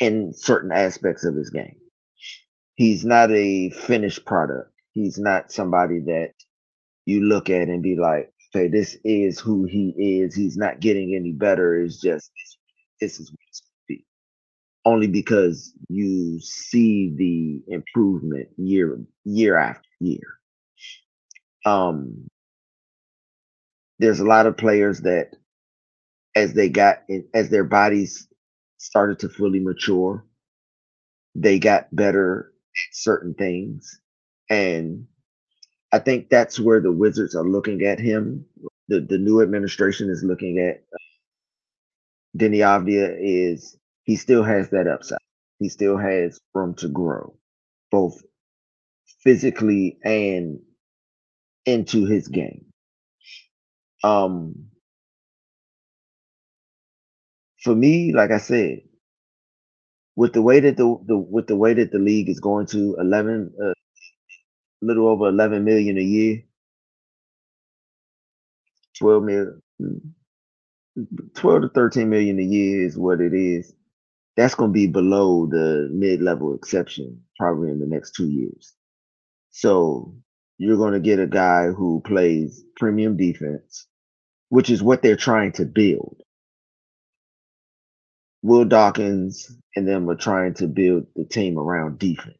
in 0.00 0.32
certain 0.34 0.72
aspects 0.72 1.24
of 1.24 1.36
his 1.36 1.50
game. 1.50 1.76
He's 2.76 3.04
not 3.04 3.30
a 3.32 3.70
finished 3.70 4.26
product. 4.26 4.72
He's 4.92 5.18
not 5.18 5.52
somebody 5.52 6.00
that 6.00 6.32
you 7.06 7.22
look 7.22 7.50
at 7.50 7.68
and 7.68 7.82
be 7.82 7.96
like, 7.96 8.32
okay, 8.54 8.68
this 8.68 8.96
is 9.04 9.40
who 9.40 9.64
he 9.64 9.90
is. 10.22 10.34
He's 10.34 10.56
not 10.56 10.80
getting 10.80 11.14
any 11.14 11.32
better. 11.32 11.82
It's 11.82 12.00
just 12.00 12.30
this 13.00 13.20
is 13.20 13.30
what 13.30 13.40
it's 13.48 13.60
going 13.60 13.98
to 13.98 14.02
be. 14.02 14.06
Only 14.88 15.08
because 15.08 15.74
you 15.90 16.40
see 16.40 17.14
the 17.16 17.74
improvement 17.74 18.48
year 18.58 18.98
year 19.24 19.58
after 19.58 19.88
year. 20.00 20.38
Um, 21.66 22.28
there's 24.00 24.20
a 24.20 24.26
lot 24.26 24.46
of 24.46 24.56
players 24.58 25.00
that, 25.02 25.32
as 26.36 26.54
they 26.54 26.68
got 26.70 27.02
as 27.34 27.50
their 27.50 27.64
bodies 27.64 28.28
started 28.78 29.20
to 29.20 29.28
fully 29.30 29.60
mature, 29.60 30.24
they 31.34 31.58
got 31.58 31.94
better 31.94 32.52
at 32.76 32.96
certain 32.96 33.34
things, 33.34 34.00
and 34.50 35.06
I 35.92 36.00
think 36.00 36.30
that's 36.30 36.60
where 36.60 36.80
the 36.80 36.92
Wizards 36.92 37.34
are 37.36 37.48
looking 37.48 37.82
at 37.84 38.00
him. 38.00 38.46
The 38.88 39.00
the 39.00 39.18
new 39.18 39.42
administration 39.42 40.10
is 40.10 40.24
looking 40.24 40.58
at 40.60 40.84
uh, 40.92 42.38
Deni 42.38 42.58
Avdija 42.58 43.16
is 43.20 43.77
he 44.08 44.16
still 44.16 44.44
has 44.44 44.70
that 44.72 44.88
upside. 44.88 45.20
He 45.60 45.70
still 45.70 45.98
has 45.98 46.40
room 46.56 46.74
to 46.76 46.88
grow, 46.88 47.36
both 47.92 48.22
physically 49.24 49.98
and 50.04 50.60
into 51.66 52.06
his 52.06 52.28
game. 52.28 52.66
Um, 54.04 54.66
for 57.62 57.74
me, 57.74 58.12
like 58.14 58.30
I 58.32 58.38
said, 58.38 58.80
with 60.16 60.32
the 60.34 60.42
way 60.42 60.60
that 60.60 60.76
the, 60.76 60.98
the 61.06 61.16
with 61.18 61.48
the 61.48 61.56
way 61.56 61.74
that 61.74 61.92
the 61.92 61.98
league 62.00 62.28
is 62.30 62.40
going 62.40 62.66
to 62.68 62.96
eleven, 63.00 63.52
uh, 63.62 63.70
a 64.82 64.86
little 64.86 65.08
over 65.08 65.28
11 65.28 65.64
million 65.64 65.98
a 65.98 66.02
year. 66.02 66.42
12 68.98 69.24
million, 69.24 69.62
12 71.36 71.62
to 71.62 71.68
13 71.70 72.10
million 72.10 72.38
a 72.38 72.42
year 72.42 72.86
is 72.86 72.98
what 72.98 73.20
it 73.20 73.34
is. 73.34 73.72
That's 74.38 74.56
going 74.56 74.70
to 74.70 74.74
be 74.74 74.88
below 74.88 75.48
the 75.48 75.90
mid 75.92 76.22
level 76.22 76.56
exception 76.56 77.22
probably 77.38 77.70
in 77.72 77.80
the 77.80 77.86
next 77.86 78.12
two 78.16 78.30
years. 78.30 78.74
So 79.50 80.14
you're 80.58 80.78
going 80.78 80.94
to 80.94 81.00
get 81.00 81.20
a 81.20 81.28
guy 81.28 81.68
who 81.68 82.02
plays 82.06 82.64
premium 82.76 83.18
defense, 83.18 83.86
which 84.50 84.70
is 84.70 84.82
what 84.82 85.02
they're 85.02 85.16
trying 85.16 85.52
to 85.54 85.66
build. 85.66 86.22
Will 88.42 88.66
Dawkins 88.66 89.50
and 89.76 89.88
them 89.88 90.10
are 90.10 90.16
trying 90.16 90.54
to 90.56 90.68
build 90.68 91.06
the 91.16 91.26
team 91.26 91.58
around 91.58 91.98
defense 92.00 92.38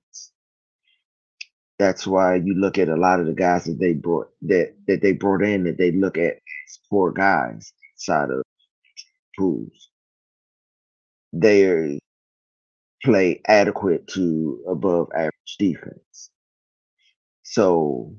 that's 1.78 2.06
why 2.06 2.36
you 2.36 2.54
look 2.54 2.78
at 2.78 2.88
a 2.90 2.96
lot 2.96 3.20
of 3.20 3.26
the 3.26 3.34
guys 3.34 3.66
that 3.66 3.78
they 3.80 3.94
brought 3.94 4.28
that 4.42 4.74
that 4.88 5.02
they 5.02 5.12
brought 5.12 5.42
in 5.44 5.64
that 5.64 5.78
they 5.78 5.92
look 5.92 6.18
at 6.18 6.34
as 6.34 6.80
poor 6.90 7.12
guys 7.12 7.72
side 7.96 8.30
of 8.30 8.42
pools. 9.38 9.87
They 11.32 11.98
play 13.02 13.40
adequate 13.46 14.06
to 14.08 14.64
above 14.68 15.08
average 15.14 15.56
defense. 15.58 16.30
So 17.44 18.14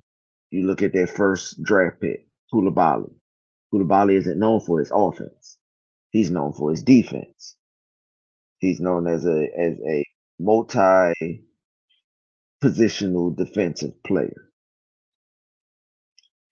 you 0.51 0.65
look 0.67 0.81
at 0.81 0.93
their 0.93 1.07
first 1.07 1.61
draft 1.63 2.01
pick, 2.01 2.27
Coulibaly. 2.53 3.11
Coulibaly 3.73 4.15
isn't 4.15 4.39
known 4.39 4.61
for 4.61 4.79
his 4.79 4.91
offense. 4.93 5.57
He's 6.11 6.31
known 6.31 6.53
for 6.53 6.71
his 6.71 6.83
defense. 6.83 7.55
He's 8.59 8.79
known 8.79 9.07
as 9.07 9.25
a 9.25 9.49
as 9.57 9.77
a 9.87 10.05
multi 10.39 11.43
positional 12.63 13.35
defensive 13.35 14.01
player. 14.03 14.51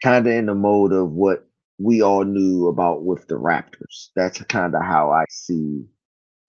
Kind 0.04 0.28
of 0.28 0.34
in 0.34 0.46
the 0.46 0.56
mode 0.56 0.94
of 0.94 1.12
what 1.12 1.48
we 1.80 2.02
all 2.02 2.24
knew 2.24 2.68
about 2.68 3.04
with 3.04 3.28
the 3.28 3.36
Raptors. 3.36 4.10
That's 4.16 4.42
kind 4.44 4.76
of 4.76 4.84
how 4.84 5.12
I 5.12 5.26
see 5.30 5.86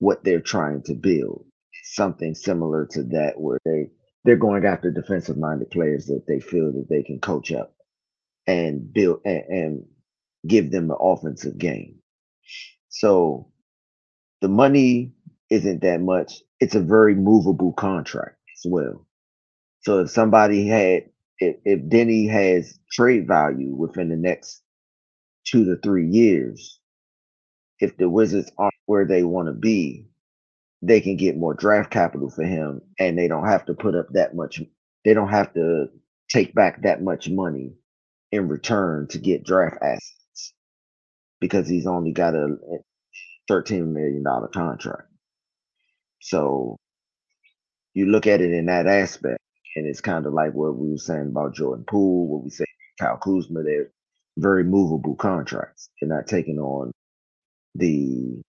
what 0.01 0.25
they're 0.25 0.41
trying 0.41 0.83
to 0.85 0.95
build. 0.95 1.47
Something 1.85 2.35
similar 2.35 2.87
to 2.93 3.05
that, 3.05 3.41
where 3.41 3.59
they 3.65 3.91
they're 4.25 4.37
going 4.37 4.67
after 4.67 4.91
defensive 4.91 5.39
minded 5.39 5.71
players 5.71 6.07
that 6.07 6.25
they 6.29 6.41
feel 6.41 6.73
that 6.73 6.89
they 6.91 7.03
can 7.03 7.21
coach 7.21 7.53
up 7.53 7.75
and 8.47 8.93
build 8.93 9.21
and, 9.25 9.45
and 9.49 9.87
give 10.47 10.73
them 10.73 10.91
an 10.91 10.99
offensive 11.01 11.59
game. 11.59 11.97
So 12.91 13.49
the 14.43 14.49
money 14.49 15.15
isn't 15.51 15.83
that 15.83 16.03
much. 16.03 16.35
It's 16.61 16.77
a 16.77 16.81
very 16.81 17.17
movable 17.17 17.73
contract 17.75 18.37
as 18.57 18.71
well. 18.71 19.07
So 19.83 20.01
if 20.01 20.11
somebody 20.11 20.69
had, 20.69 21.05
if, 21.41 21.57
if 21.65 21.81
Deni 21.91 22.31
has 22.31 22.79
trade 22.93 23.29
value 23.29 23.75
within 23.75 24.11
the 24.11 24.17
next 24.17 24.63
two 25.47 25.65
to 25.67 25.77
three 25.83 26.09
years, 26.09 26.78
if 27.81 27.97
the 27.97 28.09
Wizards 28.09 28.51
aren't 28.59 28.75
where 28.87 29.07
they 29.07 29.25
want 29.25 29.49
to 29.49 29.55
be, 29.55 30.07
they 30.83 31.01
can 31.01 31.17
get 31.17 31.37
more 31.37 31.55
draft 31.55 31.91
capital 31.91 32.31
for 32.31 32.45
him 32.45 32.83
and 32.99 33.19
they 33.19 33.29
don't 33.29 33.49
have 33.49 33.67
to 33.67 33.75
put 33.75 33.95
up 33.97 34.09
that 34.13 34.35
much, 34.35 34.63
they 35.05 35.15
don't 35.15 35.31
have 35.31 35.53
to 35.55 35.87
take 36.31 36.55
back 36.55 36.83
that 36.83 37.03
much 37.03 37.29
money 37.31 37.73
in 38.33 38.49
return 38.49 39.09
to 39.09 39.19
get 39.19 39.45
draft 39.45 39.77
assets 39.83 40.55
because 41.41 41.69
he's 41.69 41.87
only 41.87 42.13
got 42.13 42.35
a 42.35 42.57
$13 43.51 43.87
million 43.89 44.25
contract. 44.53 45.09
So 46.21 46.77
you 47.95 48.07
look 48.07 48.27
at 48.27 48.41
it 48.41 48.53
in 48.53 48.67
that 48.67 48.87
aspect. 48.87 49.39
And 49.77 49.87
it's 49.87 50.01
kind 50.01 50.27
of 50.27 50.33
like 50.35 50.53
what 50.55 50.77
we 50.77 50.91
were 50.91 50.99
saying 50.99 51.29
about 51.29 51.55
Jordan 51.55 51.85
Poole, 51.89 52.29
what 52.29 52.45
we 52.45 52.51
say 52.51 52.65
Kyle 53.01 53.19
Kuzma, 53.19 53.63
they're 53.63 53.91
very 54.37 54.65
movable 54.65 55.15
contracts. 55.17 55.89
They're 56.01 56.09
not 56.09 56.27
taking 56.27 56.59
on 56.59 56.93
the 57.75 58.41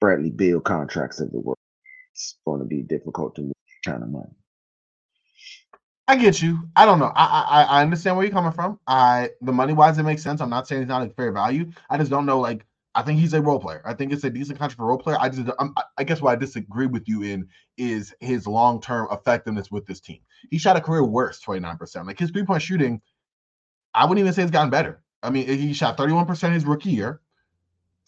Bradley 0.00 0.30
Beal 0.30 0.60
contracts 0.60 1.20
of 1.20 1.30
the 1.30 1.40
world. 1.40 1.58
It's 2.12 2.36
going 2.44 2.60
to 2.60 2.66
be 2.66 2.82
difficult 2.82 3.34
to 3.36 3.42
move 3.42 3.52
that 3.84 3.90
kind 3.90 4.02
of 4.02 4.10
money. 4.10 4.34
I 6.08 6.16
get 6.16 6.42
you. 6.42 6.68
I 6.76 6.84
don't 6.84 6.98
know. 6.98 7.12
I, 7.14 7.46
I 7.48 7.62
I 7.62 7.82
understand 7.82 8.16
where 8.16 8.26
you're 8.26 8.34
coming 8.34 8.52
from. 8.52 8.78
I 8.86 9.30
the 9.40 9.52
money 9.52 9.72
wise 9.72 9.96
it 9.98 10.02
makes 10.02 10.22
sense. 10.22 10.40
I'm 10.40 10.50
not 10.50 10.66
saying 10.68 10.82
it's 10.82 10.88
not 10.88 11.06
a 11.06 11.10
fair 11.10 11.32
value. 11.32 11.70
I 11.88 11.96
just 11.96 12.10
don't 12.10 12.26
know. 12.26 12.40
Like 12.40 12.66
I 12.94 13.02
think 13.02 13.18
he's 13.18 13.32
a 13.32 13.40
role 13.40 13.58
player. 13.58 13.80
I 13.86 13.94
think 13.94 14.12
it's 14.12 14.24
a 14.24 14.28
decent 14.28 14.58
contract 14.58 14.76
for 14.76 14.84
a 14.84 14.88
role 14.88 14.98
player. 14.98 15.16
I 15.18 15.30
just 15.30 15.48
I'm, 15.58 15.72
I 15.96 16.04
guess 16.04 16.20
what 16.20 16.32
I 16.32 16.36
disagree 16.36 16.84
with 16.86 17.08
you 17.08 17.22
in 17.22 17.48
is 17.78 18.14
his 18.20 18.46
long 18.46 18.80
term 18.80 19.08
effectiveness 19.10 19.70
with 19.70 19.86
this 19.86 20.00
team. 20.00 20.18
He 20.50 20.58
shot 20.58 20.76
a 20.76 20.82
career 20.82 21.02
worst 21.02 21.42
29 21.44 21.78
percent. 21.78 22.06
Like 22.06 22.18
his 22.18 22.30
three 22.30 22.44
point 22.44 22.60
shooting, 22.60 23.00
I 23.94 24.04
wouldn't 24.04 24.20
even 24.20 24.34
say 24.34 24.42
it's 24.42 24.50
gotten 24.50 24.68
better. 24.68 25.02
I 25.22 25.30
mean 25.30 25.46
he 25.46 25.72
shot 25.72 25.96
31 25.96 26.26
percent 26.26 26.52
his 26.52 26.66
rookie 26.66 26.90
year, 26.90 27.21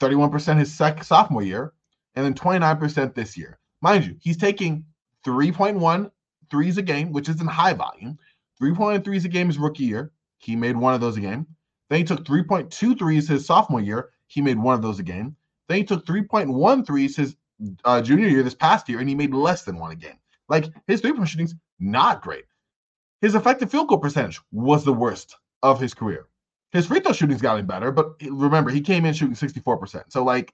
31 0.01 0.31
percent 0.31 0.59
his 0.59 0.73
second 0.73 1.05
sophomore 1.05 1.43
year, 1.43 1.73
and 2.15 2.25
then 2.25 2.35
29 2.35 2.77
percent 2.77 3.15
this 3.15 3.37
year. 3.37 3.59
Mind 3.81 4.05
you, 4.05 4.17
he's 4.21 4.37
taking 4.37 4.85
3.1 5.27 6.11
threes 6.51 6.79
a 6.79 6.83
game, 6.83 7.13
which 7.13 7.29
isn't 7.29 7.47
high 7.47 7.73
volume. 7.73 8.19
3.1 8.61 9.05
threes 9.05 9.25
a 9.25 9.29
game 9.29 9.49
his 9.49 9.59
rookie 9.59 9.85
year. 9.85 10.13
He 10.39 10.57
made 10.57 10.77
one 10.77 10.95
of 10.95 11.01
those 11.01 11.17
a 11.17 11.21
game. 11.21 11.47
Then 11.91 11.99
he 11.99 12.05
took 12.05 12.25
3.2 12.25 12.99
threes 12.99 13.29
his 13.29 13.47
sophomore 13.47 13.81
year. 13.81 14.11
He 14.27 14.41
made 14.41 14.59
one 14.59 14.75
of 14.75 14.83
those 14.83 14.99
a 14.99 15.03
game. 15.03 15.37
Then 15.69 15.79
he 15.79 15.85
took 15.85 16.07
3.1 16.07 16.87
threes 16.87 17.17
his 17.17 17.37
uh, 17.85 18.01
junior 18.03 18.29
year 18.29 18.43
this 18.43 18.55
past 18.55 18.89
year, 18.89 19.01
and 19.01 19.09
he 19.09 19.15
made 19.15 19.35
less 19.35 19.63
than 19.63 19.79
one 19.79 19.93
a 19.93 19.97
game. 19.97 20.19
Like 20.49 20.71
his 20.87 21.01
three 21.01 21.13
point 21.13 21.29
shooting's 21.29 21.55
not 21.79 22.23
great. 22.23 22.45
His 23.21 23.35
effective 23.35 23.71
field 23.71 23.89
goal 23.89 23.99
percentage 23.99 24.41
was 24.53 24.85
the 24.85 24.93
worst 24.93 25.37
of 25.63 25.81
his 25.81 25.95
career. 25.95 26.27
His 26.75 26.87
free 26.87 27.01
throw 27.01 27.13
shooting's 27.13 27.41
gotten 27.41 27.65
better, 27.65 27.91
but 27.91 28.17
remember, 28.21 28.71
he 28.71 28.83
came 28.83 29.07
in 29.07 29.15
shooting 29.15 29.35
64%. 29.35 30.05
So, 30.09 30.23
like, 30.25 30.53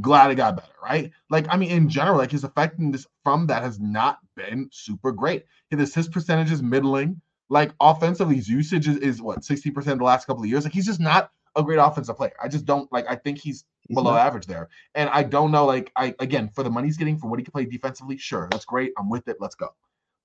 glad 0.00 0.30
it 0.30 0.36
got 0.36 0.56
better, 0.56 0.72
right? 0.82 1.10
Like, 1.30 1.46
I 1.50 1.56
mean, 1.56 1.70
in 1.70 1.88
general, 1.88 2.18
like 2.18 2.30
his 2.30 2.44
effectiveness 2.44 3.06
from 3.24 3.46
that 3.48 3.62
has 3.62 3.78
not 3.78 4.18
been 4.36 4.68
super 4.72 5.12
great. 5.12 5.44
His 5.70 5.80
assist 5.80 6.12
percentage 6.12 6.50
is 6.50 6.62
middling. 6.62 7.20
Like 7.50 7.72
offensively, 7.80 8.36
his 8.36 8.48
usage 8.48 8.88
is, 8.88 8.98
is 8.98 9.22
what 9.22 9.40
60% 9.40 9.84
the 9.84 10.04
last 10.04 10.26
couple 10.26 10.42
of 10.42 10.48
years. 10.48 10.64
Like 10.64 10.72
he's 10.72 10.86
just 10.86 11.00
not 11.00 11.30
a 11.56 11.62
great 11.62 11.78
offensive 11.78 12.16
player. 12.16 12.34
I 12.42 12.48
just 12.48 12.64
don't 12.64 12.90
like 12.92 13.06
I 13.08 13.16
think 13.16 13.38
he's, 13.38 13.64
below 13.92 14.14
average 14.14 14.46
there. 14.46 14.68
And 14.94 15.08
I 15.10 15.22
don't 15.22 15.50
know, 15.50 15.64
like 15.64 15.90
I 15.96 16.14
again, 16.18 16.50
for 16.50 16.62
the 16.62 16.70
money 16.70 16.88
he's 16.88 16.98
getting 16.98 17.16
for 17.16 17.28
what 17.28 17.38
he 17.38 17.44
can 17.44 17.52
play 17.52 17.64
defensively, 17.64 18.18
sure, 18.18 18.46
that's 18.50 18.66
great. 18.66 18.92
I'm 18.98 19.08
with 19.08 19.26
it. 19.28 19.38
Let's 19.40 19.54
go. 19.54 19.68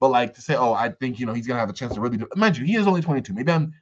But 0.01 0.09
like 0.09 0.33
to 0.33 0.41
say, 0.41 0.55
oh, 0.55 0.73
I 0.73 0.89
think 0.89 1.17
you 1.17 1.25
know 1.25 1.33
he's 1.33 1.47
gonna 1.47 1.61
have 1.61 1.69
a 1.69 1.73
chance 1.73 1.93
to 1.93 2.01
really 2.01 2.17
do 2.17 2.27
mind 2.35 2.57
you, 2.57 2.65
he 2.65 2.75
is 2.75 2.87
only 2.87 3.01
22. 3.01 3.33
Maybe 3.33 3.53
I'm 3.53 3.73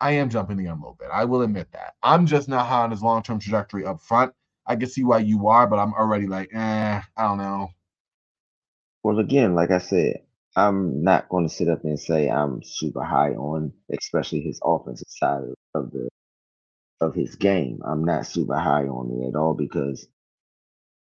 I 0.00 0.12
am 0.12 0.30
jumping 0.30 0.58
the 0.58 0.64
gun 0.64 0.74
a 0.78 0.80
little 0.80 0.96
bit. 0.98 1.08
I 1.12 1.24
will 1.26 1.42
admit 1.42 1.72
that. 1.72 1.94
I'm 2.02 2.26
just 2.26 2.48
not 2.48 2.66
high 2.66 2.82
on 2.84 2.90
his 2.90 3.02
long-term 3.02 3.40
trajectory 3.40 3.86
up 3.86 4.00
front. 4.02 4.32
I 4.66 4.76
can 4.76 4.88
see 4.88 5.04
why 5.04 5.18
you 5.20 5.48
are, 5.48 5.66
but 5.66 5.78
I'm 5.78 5.94
already 5.94 6.26
like, 6.26 6.50
eh, 6.54 7.02
I 7.16 7.22
don't 7.22 7.38
know. 7.38 7.68
Well, 9.04 9.18
again, 9.20 9.54
like 9.54 9.70
I 9.70 9.78
said, 9.78 10.18
I'm 10.56 11.02
not 11.04 11.28
going 11.30 11.48
to 11.48 11.54
sit 11.54 11.68
up 11.68 11.84
and 11.84 11.98
say 12.00 12.28
I'm 12.30 12.62
super 12.64 13.04
high 13.04 13.32
on, 13.32 13.72
especially 13.98 14.42
his 14.42 14.60
offensive 14.64 15.08
side 15.08 15.42
of 15.74 15.90
the 15.92 16.08
of 17.00 17.14
his 17.14 17.36
game. 17.36 17.80
I'm 17.86 18.04
not 18.04 18.26
super 18.26 18.58
high 18.58 18.84
on 18.86 19.22
it 19.22 19.28
at 19.28 19.36
all 19.38 19.54
because 19.54 20.08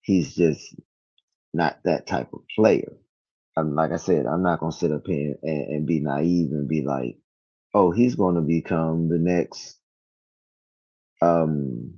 he's 0.01 0.35
just 0.35 0.75
not 1.53 1.79
that 1.85 2.07
type 2.07 2.33
of 2.33 2.41
player. 2.55 2.93
I'm 3.57 3.75
like 3.75 3.91
I 3.91 3.97
said, 3.97 4.25
I'm 4.27 4.43
not 4.43 4.59
going 4.59 4.71
to 4.73 4.77
sit 4.77 4.91
up 4.91 5.07
here 5.07 5.35
and, 5.43 5.67
and 5.69 5.87
be 5.87 5.99
naive 6.01 6.51
and 6.51 6.67
be 6.67 6.83
like, 6.83 7.17
oh, 7.75 7.91
he's 7.91 8.15
going 8.15 8.37
to 8.37 8.41
become 8.41 9.09
the 9.09 9.19
next 9.19 9.77
um 11.21 11.95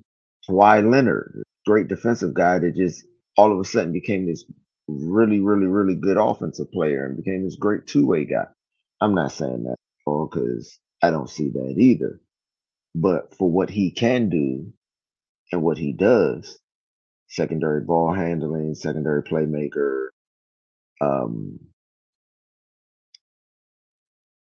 Kawhi 0.49 0.89
Leonard, 0.91 1.43
great 1.67 1.89
defensive 1.89 2.33
guy 2.35 2.59
that 2.59 2.75
just 2.75 3.05
all 3.37 3.53
of 3.53 3.59
a 3.59 3.65
sudden 3.65 3.93
became 3.93 4.27
this 4.27 4.45
really, 4.89 5.41
really, 5.41 5.67
really 5.67 5.95
good 5.95 6.17
offensive 6.17 6.71
player 6.73 7.05
and 7.07 7.17
became 7.17 7.45
this 7.45 7.57
great 7.57 7.87
two 7.87 8.07
way 8.07 8.25
guy. 8.25 8.47
I'm 9.01 9.15
not 9.15 9.33
saying 9.33 9.65
that 9.65 9.77
because 10.05 10.79
I 11.03 11.11
don't 11.11 11.29
see 11.29 11.49
that 11.51 11.75
either. 11.77 12.21
But 12.95 13.35
for 13.37 13.49
what 13.51 13.69
he 13.69 13.91
can 13.91 14.29
do 14.29 14.73
and 15.51 15.63
what 15.63 15.77
he 15.77 15.93
does, 15.93 16.59
secondary 17.29 17.81
ball 17.81 18.13
handling, 18.13 18.75
secondary 18.75 19.23
playmaker, 19.23 20.07
um, 21.01 21.59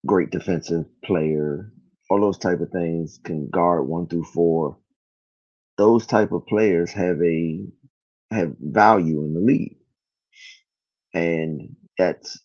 great 0.06 0.30
defensive 0.30 0.86
player, 1.04 1.72
all 2.10 2.20
those 2.22 2.38
type 2.38 2.60
of 2.60 2.70
things 2.70 3.20
can 3.24 3.50
guard 3.50 3.88
one 3.88 4.08
through 4.08 4.24
four 4.24 4.78
those 5.78 6.06
type 6.06 6.32
of 6.32 6.46
players 6.46 6.92
have 6.92 7.22
a 7.22 7.66
have 8.32 8.54
value 8.60 9.24
in 9.24 9.34
the 9.34 9.40
league. 9.40 9.78
And 11.14 11.76
that's 11.98 12.40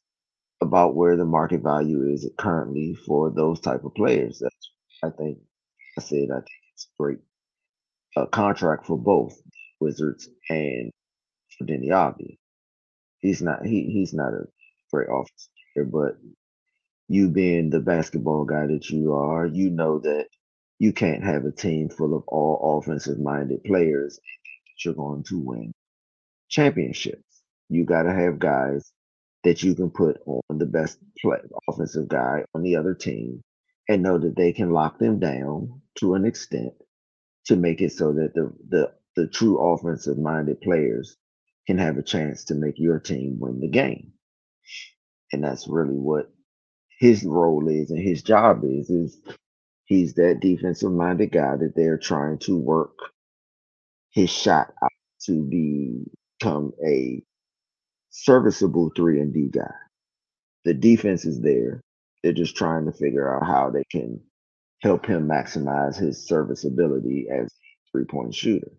about 0.62 0.96
where 0.96 1.18
the 1.18 1.26
market 1.26 1.62
value 1.64 2.12
is 2.14 2.30
currently 2.40 2.96
for 3.08 3.32
those 3.32 3.60
type 3.62 3.84
of 3.86 3.96
players. 3.96 4.40
That's 4.42 4.72
I 5.04 5.10
think 5.18 5.40
I 5.98 6.02
said 6.02 6.30
I 6.32 6.38
think 6.40 6.62
it's 6.74 6.90
great 7.00 7.20
a 8.18 8.28
contract 8.28 8.88
for 8.88 8.98
both 8.98 9.36
Wizards 9.82 10.30
and 10.50 10.92
for 11.58 11.66
Deni 11.66 11.90
Avdija. 11.90 12.38
He's 13.22 13.42
not 13.42 13.66
he 13.66 13.86
he's 13.92 14.14
not 14.14 14.34
a 14.34 14.46
great 14.94 15.10
player, 15.10 15.86
but 15.92 16.18
you 17.12 17.30
being 17.30 17.70
the 17.72 17.82
basketball 17.82 18.46
guy 18.46 18.68
that 18.68 18.90
you 18.90 19.14
are, 19.16 19.48
you 19.48 19.70
know 19.72 20.00
that 20.00 20.28
you 20.80 20.94
can't 20.94 21.24
have 21.24 21.46
a 21.46 21.52
team 21.52 21.90
full 21.90 22.16
of 22.16 22.24
all 22.28 22.80
offensive 22.80 23.20
minded 23.20 23.64
players 23.66 24.16
that 24.18 24.86
you're 24.86 24.96
going 24.96 25.24
to 25.26 25.40
win 25.40 25.74
championships. 26.50 27.44
You 27.70 27.86
got 27.86 28.04
to 28.04 28.14
have 28.14 28.40
guys 28.40 28.92
that 29.44 29.64
you 29.64 29.76
can 29.76 29.90
put 29.92 30.22
on 30.28 30.58
the 30.58 30.66
best 30.66 31.00
play, 31.22 31.40
offensive 31.70 32.08
guy 32.10 32.46
on 32.56 32.64
the 32.64 32.76
other 32.78 32.94
team 32.96 33.42
and 33.90 34.04
know 34.04 34.18
that 34.20 34.36
they 34.38 34.54
can 34.54 34.72
lock 34.72 35.00
them 35.00 35.20
down 35.20 35.82
to 36.00 36.16
an 36.16 36.26
extent 36.26 36.74
to 37.46 37.56
make 37.56 37.82
it 37.82 37.94
so 37.94 38.14
that 38.14 38.34
the 38.36 38.54
the, 38.70 38.92
the 39.16 39.28
true 39.28 39.60
offensive 39.60 40.18
minded 40.18 40.62
players 40.62 41.18
can 41.68 41.78
have 41.78 41.98
a 41.98 42.04
chance 42.04 42.46
to 42.46 42.56
make 42.56 42.76
your 42.80 43.00
team 43.00 43.38
win 43.40 43.62
the 43.62 43.70
game. 43.70 44.14
And 45.34 45.44
that's 45.44 45.68
really 45.68 45.98
what 45.98 46.32
his 47.02 47.26
role 47.26 47.68
is 47.70 47.92
and 47.92 48.00
his 48.00 48.24
job 48.24 48.64
is 48.64 48.92
is 48.92 49.20
he's 49.86 50.14
that 50.16 50.40
defensive 50.42 50.92
minded 50.92 51.32
guy 51.32 51.58
that 51.58 51.74
they're 51.76 51.98
trying 51.98 52.38
to 52.40 52.58
work 52.58 52.98
his 54.12 54.30
shot 54.30 54.74
out 54.84 54.92
to 55.26 55.44
become 56.40 56.74
a 56.86 57.24
serviceable 58.12 58.92
three 58.96 59.22
and 59.22 59.34
D 59.34 59.50
guy. 59.52 59.74
The 60.66 60.74
defense 60.76 61.26
is 61.26 61.42
there. 61.42 61.82
They're 62.24 62.34
just 62.34 62.58
trying 62.58 62.86
to 62.86 62.94
figure 62.94 63.34
out 63.36 63.48
how 63.48 63.72
they 63.72 63.84
can 63.92 64.22
help 64.82 65.06
him 65.06 65.28
maximize 65.28 65.98
his 65.98 66.28
serviceability 66.28 67.28
as 67.32 67.48
a 67.48 67.92
three 67.92 68.06
point 68.06 68.36
shooter. 68.36 68.72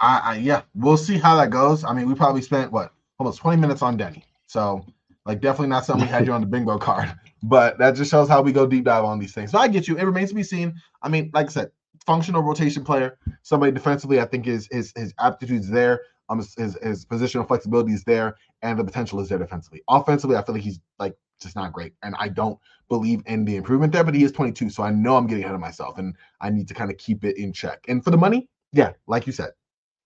I, 0.00 0.20
I, 0.24 0.36
yeah, 0.38 0.62
we'll 0.74 0.98
see 0.98 1.18
how 1.18 1.36
that 1.36 1.50
goes. 1.50 1.84
I 1.84 1.94
mean, 1.94 2.08
we 2.08 2.14
probably 2.14 2.42
spent 2.42 2.72
what 2.72 2.92
almost 3.18 3.40
20 3.40 3.60
minutes 3.60 3.82
on 3.82 3.98
Deni. 3.98 4.22
So 4.46 4.84
like 5.26 5.40
definitely 5.40 5.68
not 5.68 5.84
something 5.84 6.06
we 6.06 6.12
had 6.12 6.26
you 6.26 6.32
on 6.32 6.40
the 6.40 6.46
bingo 6.46 6.78
card. 6.88 7.12
But 7.42 7.78
that 7.78 7.94
just 7.94 8.10
shows 8.10 8.28
how 8.28 8.42
we 8.42 8.52
go 8.52 8.66
deep 8.66 8.84
dive 8.84 9.04
on 9.04 9.18
these 9.18 9.32
things. 9.32 9.50
So 9.50 9.58
I 9.58 9.68
get 9.68 9.88
you. 9.88 9.96
It 9.96 10.04
remains 10.04 10.30
to 10.30 10.34
be 10.34 10.42
seen. 10.42 10.74
I 11.02 11.08
mean, 11.08 11.30
like 11.34 11.46
I 11.46 11.50
said, 11.50 11.70
functional 12.06 12.42
rotation 12.42 12.84
player, 12.84 13.18
somebody 13.42 13.72
defensively, 13.72 14.20
I 14.20 14.24
think 14.24 14.46
his 14.46 14.68
his 14.70 14.92
his 14.96 15.14
aptitude's 15.18 15.68
there. 15.68 16.00
Um, 16.30 16.38
his, 16.38 16.78
his, 16.82 17.04
positional 17.04 17.46
flexibility 17.46 17.92
is 17.92 18.02
there, 18.04 18.36
and 18.62 18.78
the 18.78 18.84
potential 18.84 19.20
is 19.20 19.28
there 19.28 19.36
defensively. 19.36 19.82
Offensively, 19.88 20.36
I 20.36 20.42
feel 20.42 20.54
like 20.54 20.64
he's 20.64 20.80
like 20.98 21.14
just 21.38 21.54
not 21.54 21.74
great, 21.74 21.92
and 22.02 22.14
I 22.18 22.28
don't 22.28 22.58
believe 22.88 23.20
in 23.26 23.44
the 23.44 23.56
improvement 23.56 23.92
there. 23.92 24.04
But 24.04 24.14
he 24.14 24.24
is 24.24 24.32
22, 24.32 24.70
so 24.70 24.82
I 24.82 24.90
know 24.90 25.16
I'm 25.16 25.26
getting 25.26 25.44
ahead 25.44 25.54
of 25.54 25.60
myself, 25.60 25.98
and 25.98 26.16
I 26.40 26.48
need 26.48 26.66
to 26.68 26.74
kind 26.74 26.90
of 26.90 26.96
keep 26.96 27.24
it 27.24 27.36
in 27.36 27.52
check. 27.52 27.84
And 27.88 28.02
for 28.02 28.10
the 28.10 28.16
money, 28.16 28.48
yeah, 28.72 28.92
like 29.06 29.26
you 29.26 29.34
said, 29.34 29.50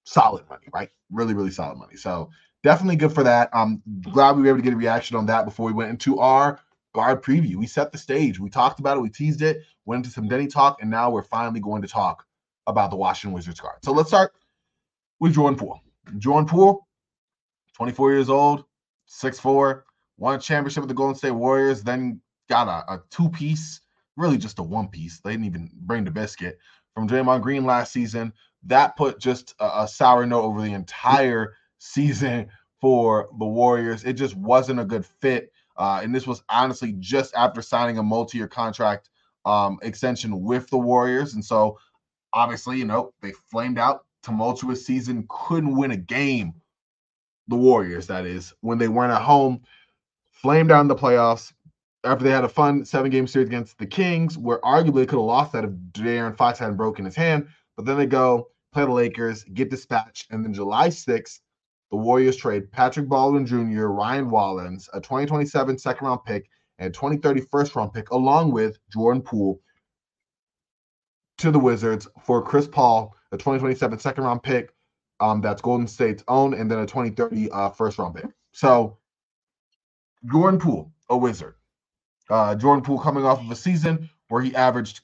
solid 0.02 0.48
money, 0.48 0.66
right? 0.74 0.88
Really, 1.12 1.34
really 1.34 1.52
solid 1.52 1.78
money. 1.78 1.94
So 1.94 2.30
definitely 2.62 2.96
good 2.96 3.12
for 3.12 3.22
that. 3.24 3.48
I'm 3.52 3.82
glad 4.02 4.36
we 4.36 4.42
were 4.42 4.48
able 4.48 4.58
to 4.58 4.64
get 4.64 4.74
a 4.74 4.76
reaction 4.76 5.16
on 5.16 5.26
that 5.26 5.44
before 5.44 5.66
we 5.66 5.72
went 5.72 5.90
into 5.90 6.18
our 6.18 6.60
guard 6.94 7.22
preview. 7.22 7.56
We 7.56 7.66
set 7.66 7.92
the 7.92 7.98
stage. 7.98 8.38
We 8.38 8.50
talked 8.50 8.80
about 8.80 8.96
it. 8.96 9.00
We 9.00 9.10
teased 9.10 9.42
it. 9.42 9.62
Went 9.84 10.04
into 10.04 10.10
some 10.12 10.28
Deni 10.28 10.50
talk, 10.50 10.82
and 10.82 10.90
now 10.90 11.10
we're 11.10 11.22
finally 11.22 11.60
going 11.60 11.82
to 11.82 11.88
talk 11.88 12.24
about 12.66 12.90
the 12.90 12.96
Washington 12.96 13.34
Wizards 13.34 13.60
guard. 13.60 13.78
So 13.82 13.92
let's 13.92 14.08
start 14.08 14.32
with 15.20 15.34
Jordan 15.34 15.58
Poole. 15.58 15.80
Jordan 16.18 16.48
Poole, 16.48 16.86
24 17.74 18.12
years 18.12 18.28
old, 18.28 18.64
6'4", 19.08 19.82
won 20.18 20.34
a 20.34 20.38
championship 20.38 20.82
with 20.82 20.88
the 20.88 20.94
Golden 20.94 21.14
State 21.14 21.30
Warriors, 21.30 21.82
then 21.82 22.20
got 22.48 22.68
a, 22.68 22.94
a 22.94 23.02
two-piece, 23.10 23.80
really 24.16 24.38
just 24.38 24.58
a 24.58 24.62
one-piece. 24.62 25.20
They 25.20 25.30
didn't 25.30 25.46
even 25.46 25.70
bring 25.82 26.04
the 26.04 26.10
biscuit 26.10 26.58
from 26.94 27.08
Draymond 27.08 27.42
Green 27.42 27.64
last 27.64 27.92
season. 27.92 28.32
That 28.64 28.96
put 28.96 29.20
just 29.20 29.54
a, 29.60 29.82
a 29.82 29.88
sour 29.88 30.26
note 30.26 30.42
over 30.42 30.60
the 30.60 30.72
entire 30.72 31.54
season 31.78 32.48
for 32.80 33.28
the 33.38 33.46
Warriors. 33.46 34.04
It 34.04 34.14
just 34.14 34.36
wasn't 34.36 34.80
a 34.80 34.84
good 34.84 35.04
fit. 35.04 35.52
Uh, 35.76 36.00
and 36.02 36.14
this 36.14 36.26
was 36.26 36.42
honestly 36.48 36.94
just 36.98 37.34
after 37.34 37.62
signing 37.62 37.98
a 37.98 38.02
multi-year 38.02 38.48
contract 38.48 39.10
um, 39.44 39.78
extension 39.82 40.42
with 40.42 40.68
the 40.68 40.78
Warriors. 40.78 41.34
And 41.34 41.44
so 41.44 41.78
obviously, 42.32 42.78
you 42.78 42.84
know, 42.84 43.12
they 43.22 43.32
flamed 43.50 43.78
out, 43.78 44.04
tumultuous 44.22 44.84
season, 44.84 45.26
couldn't 45.28 45.76
win 45.76 45.92
a 45.92 45.96
game. 45.96 46.54
The 47.46 47.56
Warriors, 47.56 48.06
that 48.08 48.26
is, 48.26 48.52
when 48.60 48.76
they 48.76 48.88
weren't 48.88 49.12
at 49.12 49.22
home, 49.22 49.62
flamed 50.30 50.70
out 50.70 50.82
in 50.82 50.88
the 50.88 50.94
playoffs 50.94 51.52
after 52.04 52.24
they 52.24 52.30
had 52.30 52.44
a 52.44 52.48
fun 52.48 52.84
seven 52.84 53.10
game 53.10 53.26
series 53.26 53.48
against 53.48 53.78
the 53.78 53.86
Kings, 53.86 54.36
where 54.36 54.60
arguably 54.60 55.08
could 55.08 55.12
have 55.12 55.20
lost 55.20 55.52
that 55.52 55.64
if 55.64 55.70
De'Aaron 55.92 56.36
Fox 56.36 56.58
hadn't 56.58 56.76
broken 56.76 57.04
his 57.04 57.16
hand. 57.16 57.48
But 57.76 57.86
then 57.86 57.96
they 57.96 58.06
go 58.06 58.48
play 58.72 58.84
the 58.84 58.92
Lakers, 58.92 59.44
get 59.44 59.70
dispatched, 59.70 60.30
and 60.30 60.44
then 60.44 60.52
July 60.52 60.88
6th, 60.88 61.40
the 61.90 61.96
Warriors 61.96 62.36
trade 62.36 62.70
Patrick 62.70 63.08
Baldwin 63.08 63.46
Jr., 63.46 63.86
Ryan 63.86 64.28
Rollins, 64.28 64.88
a 64.92 65.00
2027 65.00 65.78
second 65.78 66.06
round 66.06 66.24
pick, 66.24 66.48
and 66.78 66.92
2030 66.92 67.42
first 67.50 67.74
round 67.74 67.92
pick, 67.92 68.10
along 68.10 68.52
with 68.52 68.78
Jordan 68.92 69.22
Poole 69.22 69.60
to 71.38 71.50
the 71.50 71.58
Wizards 71.58 72.08
for 72.24 72.42
Chris 72.42 72.66
Paul, 72.66 73.14
a 73.32 73.36
2027 73.36 73.98
second 73.98 74.24
round 74.24 74.42
pick. 74.42 74.74
Um, 75.20 75.40
that's 75.40 75.62
Golden 75.62 75.88
State's 75.88 76.22
own, 76.28 76.54
and 76.54 76.70
then 76.70 76.78
a 76.78 76.86
2030 76.86 77.50
uh, 77.50 77.70
first 77.70 77.98
round 77.98 78.14
pick. 78.14 78.26
So 78.52 78.98
Jordan 80.30 80.60
Poole, 80.60 80.92
a 81.08 81.16
wizard. 81.16 81.54
Uh, 82.30 82.54
Jordan 82.54 82.84
Poole 82.84 83.00
coming 83.00 83.24
off 83.24 83.40
of 83.40 83.50
a 83.50 83.56
season 83.56 84.10
where 84.28 84.42
he 84.42 84.54
averaged 84.54 85.00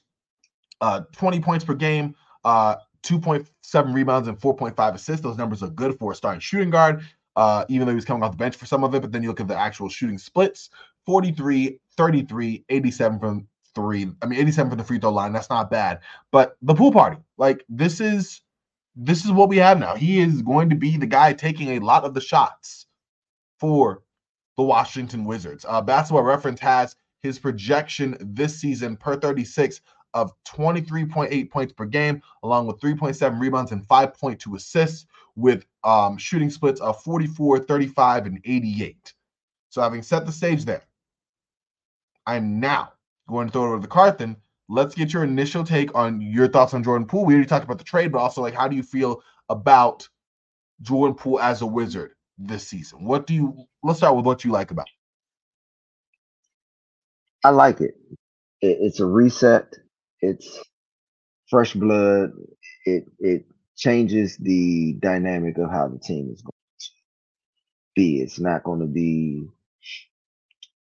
uh, 0.81 1.01
20 1.13 1.39
points 1.39 1.65
per 1.65 1.73
game, 1.73 2.15
uh, 2.43 2.75
2.7 3.05 3.93
rebounds, 3.93 4.27
and 4.27 4.37
4.5 4.39 4.95
assists. 4.95 5.21
Those 5.21 5.37
numbers 5.37 5.63
are 5.63 5.69
good 5.69 5.97
for 5.97 6.11
a 6.11 6.15
starting 6.15 6.39
shooting 6.39 6.69
guard, 6.69 7.05
uh, 7.35 7.65
even 7.69 7.87
though 7.87 7.93
he's 7.93 8.05
coming 8.05 8.23
off 8.23 8.31
the 8.31 8.37
bench 8.37 8.55
for 8.55 8.65
some 8.65 8.83
of 8.83 8.93
it. 8.95 9.01
But 9.01 9.11
then 9.11 9.23
you 9.23 9.29
look 9.29 9.39
at 9.39 9.47
the 9.47 9.57
actual 9.57 9.89
shooting 9.89 10.17
splits 10.17 10.69
43, 11.05 11.79
33, 11.95 12.65
87 12.67 13.19
from 13.19 13.47
three. 13.75 14.07
I 14.21 14.25
mean, 14.25 14.39
87 14.39 14.71
from 14.71 14.77
the 14.77 14.83
free 14.83 14.99
throw 14.99 15.11
line. 15.11 15.33
That's 15.33 15.49
not 15.49 15.69
bad. 15.69 15.99
But 16.31 16.57
the 16.61 16.73
pool 16.73 16.91
party, 16.91 17.17
like 17.37 17.63
this 17.69 18.01
is 18.01 18.41
this 18.95 19.25
is 19.25 19.31
what 19.31 19.49
we 19.49 19.57
have 19.57 19.77
now. 19.77 19.95
He 19.95 20.19
is 20.19 20.41
going 20.41 20.69
to 20.69 20.75
be 20.75 20.97
the 20.97 21.05
guy 21.05 21.33
taking 21.33 21.71
a 21.71 21.79
lot 21.79 22.05
of 22.05 22.13
the 22.13 22.21
shots 22.21 22.87
for 23.59 24.03
the 24.57 24.63
Washington 24.63 25.25
Wizards. 25.25 25.65
Uh, 25.67 25.81
Basketball 25.81 26.23
Reference 26.23 26.59
has 26.61 26.95
his 27.21 27.37
projection 27.37 28.15
this 28.21 28.57
season 28.57 28.95
per 28.95 29.17
36 29.17 29.81
of 30.15 30.31
23.8 30.45 31.51
points 31.51 31.73
per 31.73 31.85
game, 31.85 32.21
along 32.41 32.65
with 32.65 32.79
3.7 32.79 33.39
rebounds 33.39 33.71
and 33.71 33.87
5.2 33.87 34.55
assists, 34.55 35.05
with 35.35 35.65
um, 35.83 36.17
shooting 36.17 36.49
splits 36.49 36.79
of 36.81 37.03
44, 37.03 37.59
35, 37.59 38.25
and 38.25 38.39
88. 38.45 39.13
So, 39.69 39.81
having 39.81 40.01
set 40.01 40.25
the 40.25 40.31
stage 40.31 40.65
there, 40.65 40.83
I'm 42.25 42.59
now 42.59 42.93
going 43.27 43.47
to 43.47 43.51
throw 43.51 43.65
it 43.65 43.75
over 43.75 43.81
to 43.81 43.87
Carthan. 43.87 44.37
Let's 44.69 44.95
get 44.95 45.13
your 45.13 45.23
initial 45.23 45.63
take 45.63 45.93
on 45.93 46.21
your 46.21 46.47
thoughts 46.47 46.73
on 46.73 46.83
Jordan 46.83 47.07
Poole. 47.07 47.25
We 47.25 47.35
already 47.35 47.47
talked 47.47 47.65
about 47.65 47.77
the 47.77 47.83
trade, 47.83 48.11
but 48.11 48.19
also 48.19 48.41
like 48.41 48.55
how 48.55 48.67
do 48.67 48.75
you 48.75 48.83
feel 48.83 49.21
about 49.49 50.07
Jordan 50.81 51.15
Poole 51.15 51.39
as 51.39 51.61
a 51.61 51.65
wizard 51.65 52.11
this 52.37 52.67
season? 52.67 53.03
What 53.03 53.27
do 53.27 53.35
you 53.35 53.67
let's 53.83 53.99
start 53.99 54.15
with 54.15 54.25
what 54.25 54.43
you 54.43 54.51
like 54.51 54.71
about 54.71 54.87
It. 57.43 57.47
I 57.47 57.49
like 57.51 57.81
it. 57.81 57.95
It's 58.61 58.99
a 58.99 59.05
reset. 59.05 59.75
It's 60.21 60.61
fresh 61.49 61.73
blood. 61.73 62.31
It 62.85 63.05
it 63.19 63.45
changes 63.77 64.37
the 64.37 64.95
dynamic 64.99 65.57
of 65.59 65.71
how 65.71 65.89
the 65.89 65.99
team 65.99 66.31
is 66.33 66.41
going 66.41 66.51
to 66.51 66.61
be. 67.95 68.21
It's 68.21 68.39
not 68.39 68.63
going 68.63 68.81
to 68.81 68.87
be 68.87 69.47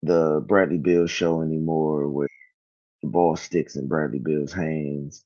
the 0.04 0.44
Bradley 0.48 0.80
Beal 0.80 1.08
show 1.08 1.42
anymore 1.42 2.10
where 2.10 2.30
the 3.04 3.10
ball 3.10 3.36
sticks 3.38 3.76
in 3.78 3.88
Bradley 3.88 4.20
Beal's 4.20 4.54
hands. 4.54 5.24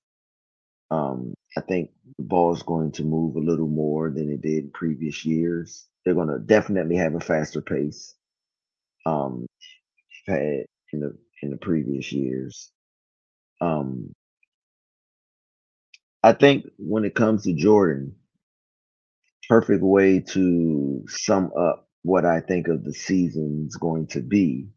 Um, 0.92 1.34
I 1.58 1.62
think 1.62 1.92
the 2.18 2.24
ball 2.26 2.54
is 2.56 2.64
going 2.64 2.94
to 2.94 3.04
move 3.04 3.36
a 3.36 3.40
little 3.42 3.68
more 3.68 4.10
than 4.12 4.32
it 4.32 4.42
did 4.42 4.66
in 4.66 4.72
previous 4.72 5.26
years. 5.26 5.88
They're 6.06 6.16
going 6.16 6.30
to 6.30 6.40
definitely 6.40 6.98
have 6.98 7.16
a 7.16 7.20
faster 7.22 7.62
pace. 7.62 8.16
Um, 9.06 9.48
had 10.28 10.66
in 10.94 11.02
the 11.02 11.18
in 11.44 11.52
the 11.52 11.58
previous 11.58 12.12
years. 12.12 12.72
Um, 13.62 14.14
I 16.24 16.34
think 16.34 16.66
when 16.78 17.06
it 17.06 17.16
comes 17.16 17.44
to 17.44 17.54
Jordan, 17.54 18.16
perfect 19.50 19.84
way 19.84 20.20
to 20.20 21.04
sum 21.08 21.52
up 21.60 21.88
what 22.04 22.26
I 22.26 22.42
think 22.42 22.68
of 22.68 22.84
the 22.84 22.94
season's 22.94 23.76
going 23.78 24.08
to 24.10 24.22
be 24.22 24.68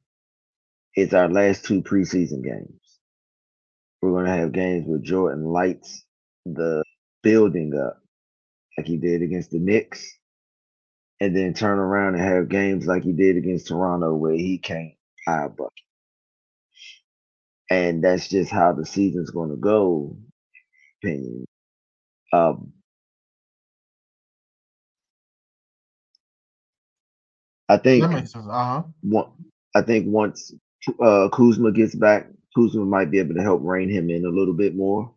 is 0.96 1.14
our 1.14 1.28
last 1.30 1.64
two 1.66 1.82
preseason 1.82 2.42
games. 2.44 2.80
We're 4.02 4.12
going 4.12 4.26
to 4.26 4.32
have 4.32 4.52
games 4.52 4.86
where 4.86 5.00
Jordan 5.00 5.44
lights 5.44 6.04
the 6.46 6.84
building 7.22 7.72
up 7.76 8.02
like 8.78 8.86
he 8.86 8.98
did 8.98 9.22
against 9.22 9.50
the 9.50 9.58
Knicks, 9.58 10.18
and 11.20 11.36
then 11.36 11.54
turn 11.54 11.78
around 11.78 12.14
and 12.16 12.24
have 12.24 12.48
games 12.48 12.86
like 12.86 13.04
he 13.04 13.12
did 13.12 13.36
against 13.36 13.68
Toronto 13.68 14.14
where 14.14 14.34
he 14.34 14.58
can't 14.58 14.94
high 15.26 15.48
bucket. 15.48 15.89
And 17.70 18.04
that's 18.04 18.28
just 18.28 18.50
how 18.52 18.72
the 18.72 18.86
season's 18.86 19.30
going 19.30 19.50
to 19.50 19.56
go. 19.56 20.16
Opinion. 21.02 21.46
Um, 22.32 22.72
I 27.68 27.78
think. 27.78 28.02
That 28.04 28.10
makes 28.12 28.32
sense. 28.32 28.46
Uh 28.48 28.64
huh. 28.64 28.82
One, 29.02 29.30
I 29.74 29.82
think 29.82 30.06
once 30.08 30.52
uh, 31.02 31.28
Kuzma 31.32 31.72
gets 31.72 31.94
back, 31.94 32.28
Kuzma 32.56 32.84
might 32.84 33.10
be 33.10 33.18
able 33.20 33.34
to 33.34 33.42
help 33.42 33.62
rein 33.64 33.90
him 33.90 34.10
in 34.10 34.24
a 34.26 34.30
little 34.30 34.54
bit 34.54 34.76
more, 34.76 35.12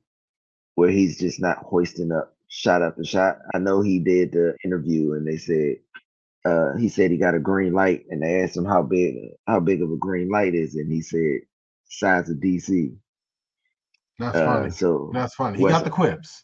where 0.75 0.89
he's 0.89 1.19
just 1.19 1.41
not 1.41 1.57
hoisting 1.59 2.11
up 2.11 2.35
shot 2.49 2.83
after 2.83 3.03
shot. 3.05 3.39
I 3.53 3.59
know 3.59 3.81
he 3.81 3.99
did 3.99 4.33
the 4.33 4.55
interview, 4.65 5.13
and 5.13 5.27
they 5.27 5.37
said 5.37 5.77
uh, 6.45 6.77
he 6.77 6.89
said 6.89 7.11
he 7.11 7.17
got 7.17 7.35
a 7.35 7.39
green 7.39 7.73
light, 7.73 8.05
and 8.09 8.21
they 8.23 8.41
asked 8.41 8.57
him 8.57 8.65
how 8.65 8.83
big 8.83 9.15
how 9.47 9.59
big 9.59 9.81
of 9.81 9.91
a 9.91 9.97
green 9.97 10.29
light 10.29 10.55
is, 10.55 10.75
and 10.75 10.91
he 10.91 11.01
said 11.01 11.41
size 11.99 12.29
of 12.29 12.37
DC. 12.37 12.95
That's 14.19 14.37
uh, 14.37 14.45
funny. 14.45 14.69
So 14.71 15.11
that's 15.13 15.35
funny. 15.35 15.57
He 15.57 15.63
West, 15.63 15.73
got 15.73 15.83
the 15.83 15.89
quips. 15.89 16.43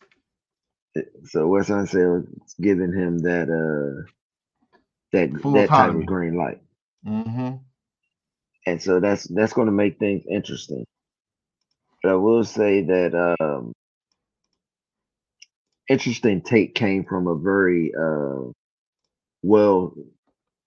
So 1.25 1.47
Wes 1.47 1.69
Unseld 1.69 2.27
giving 2.59 2.93
him 2.93 3.19
that 3.19 3.47
uh 3.49 4.09
that 5.13 5.41
Full 5.41 5.53
that 5.53 5.65
autonomy. 5.65 5.93
type 5.93 6.01
of 6.01 6.05
green 6.07 6.35
light. 6.35 6.61
Mm-hmm. 7.05 7.55
And 8.65 8.81
so 8.81 8.99
that's 8.99 9.23
that's 9.25 9.53
going 9.53 9.67
to 9.67 9.71
make 9.71 9.99
things 9.99 10.23
interesting. 10.29 10.85
But 12.03 12.11
I 12.13 12.15
will 12.15 12.43
say 12.43 12.83
that 12.83 13.35
um 13.39 13.73
interesting 15.89 16.41
take 16.41 16.75
came 16.75 17.05
from 17.05 17.27
a 17.27 17.35
very 17.35 17.93
uh 17.99 18.51
well 19.43 19.93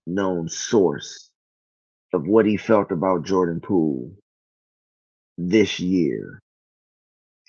known 0.07 0.49
source 0.49 1.29
of 2.13 2.27
what 2.27 2.45
he 2.45 2.57
felt 2.57 2.91
about 2.91 3.25
Jordan 3.25 3.59
Poole 3.59 4.13
this 5.37 5.79
year. 5.79 6.39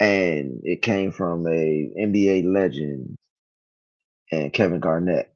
And 0.01 0.61
it 0.65 0.83
came 0.83 1.13
from 1.13 1.47
a 1.47 1.91
NBA 1.99 2.43
legend 2.53 3.17
and 4.33 4.53
Kevin 4.53 4.81
Garnett. 4.81 5.33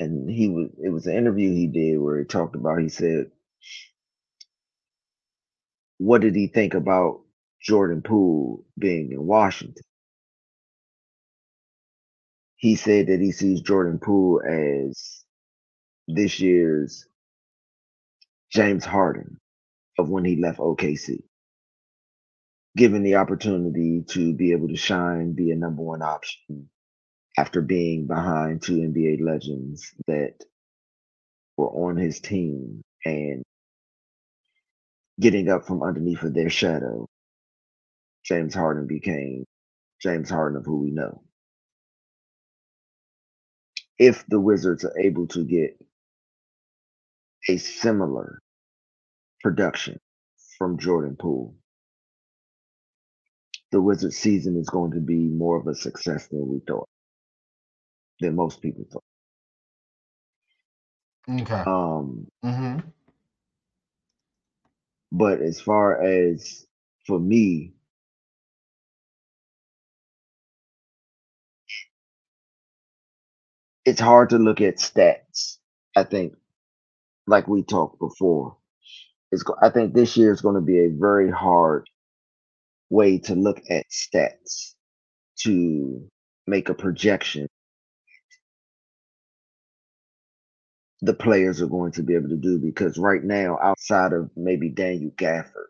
And 0.00 0.30
he 0.30 0.48
was 0.48 0.70
it 0.82 0.90
was 0.90 1.06
an 1.06 1.16
interview 1.16 1.52
he 1.52 1.66
did 1.68 1.98
where 1.98 2.18
he 2.18 2.24
talked 2.24 2.56
about 2.56 2.80
he 2.80 2.88
said 2.88 3.30
what 5.98 6.20
did 6.22 6.34
he 6.34 6.46
think 6.48 6.74
about 6.74 7.20
Jordan 7.62 8.02
Poole 8.02 8.64
being 8.78 9.12
in 9.12 9.26
Washington? 9.26 9.82
He 12.56 12.76
said 12.76 13.08
that 13.08 13.20
he 13.20 13.32
sees 13.32 13.60
Jordan 13.60 13.98
Poole 13.98 14.42
as 14.42 15.24
this 16.08 16.40
year's 16.40 17.06
James 18.50 18.84
Harden 18.84 19.38
of 19.98 20.08
when 20.10 20.24
he 20.24 20.36
left 20.36 20.58
OKC. 20.60 21.22
Given 22.76 23.02
the 23.02 23.16
opportunity 23.16 24.02
to 24.10 24.34
be 24.34 24.52
able 24.52 24.68
to 24.68 24.76
shine, 24.76 25.32
be 25.32 25.50
a 25.50 25.56
number 25.56 25.82
one 25.82 26.02
option 26.02 26.70
after 27.38 27.62
being 27.62 28.06
behind 28.06 28.62
two 28.62 28.78
NBA 28.78 29.22
legends 29.22 29.94
that 30.06 30.34
were 31.56 31.68
on 31.70 31.96
his 31.96 32.20
team 32.20 32.82
and 33.04 33.42
getting 35.20 35.50
up 35.50 35.66
from 35.66 35.82
underneath 35.82 36.22
of 36.22 36.34
their 36.34 36.50
shadow, 36.50 37.06
James 38.24 38.54
Harden 38.54 38.86
became 38.86 39.44
James 40.02 40.30
Harden 40.30 40.58
of 40.58 40.66
who 40.66 40.78
we 40.82 40.90
know. 40.92 41.22
If 43.98 44.26
the 44.28 44.40
Wizards 44.40 44.84
are 44.84 44.98
able 44.98 45.28
to 45.28 45.44
get 45.44 45.78
a 47.48 47.58
similar 47.58 48.40
production 49.42 49.98
from 50.58 50.78
Jordan 50.78 51.16
Poole, 51.18 51.56
the 53.72 53.80
Wizard 53.82 54.14
season 54.14 54.56
is 54.58 54.68
going 54.70 54.92
to 54.92 55.00
be 55.00 55.16
more 55.16 55.58
of 55.58 55.66
a 55.68 55.74
success 55.74 56.28
than 56.28 56.48
we 56.48 56.60
thought, 56.66 56.88
than 58.20 58.36
most 58.36 58.62
people 58.62 58.86
thought. 58.92 59.04
Okay. 61.30 61.66
Um. 61.66 62.28
Mm-hmm. 62.44 62.80
But 65.12 65.42
as 65.42 65.60
far 65.60 66.02
as 66.02 66.66
for 67.06 67.18
me, 67.20 67.74
it's 73.84 74.00
hard 74.00 74.30
to 74.30 74.38
look 74.38 74.60
at 74.60 74.76
stats. 74.78 75.58
I 75.96 76.04
think, 76.04 76.34
like 77.26 77.48
we 77.48 77.62
talked 77.64 77.98
before, 78.00 78.56
it's. 79.32 79.44
I 79.62 79.70
think 79.70 79.94
this 79.94 80.16
year 80.16 80.32
is 80.32 80.42
going 80.42 80.56
to 80.56 80.60
be 80.62 80.80
a 80.80 80.90
very 80.90 81.30
hard 81.30 81.88
way 82.90 83.18
to 83.18 83.34
look 83.36 83.60
at 83.70 83.86
stats 83.90 84.74
to 85.40 86.08
make 86.46 86.68
a 86.70 86.74
projection 86.74 87.46
the 91.02 91.14
players 91.14 91.62
are 91.62 91.68
going 91.68 91.92
to 91.92 92.02
be 92.02 92.16
able 92.16 92.30
to 92.30 92.36
do 92.36 92.58
because 92.58 92.98
right 92.98 93.24
now, 93.24 93.58
outside 93.62 94.12
of 94.14 94.30
maybe 94.36 94.68
Daniel 94.68 95.12
Gafford, 95.12 95.68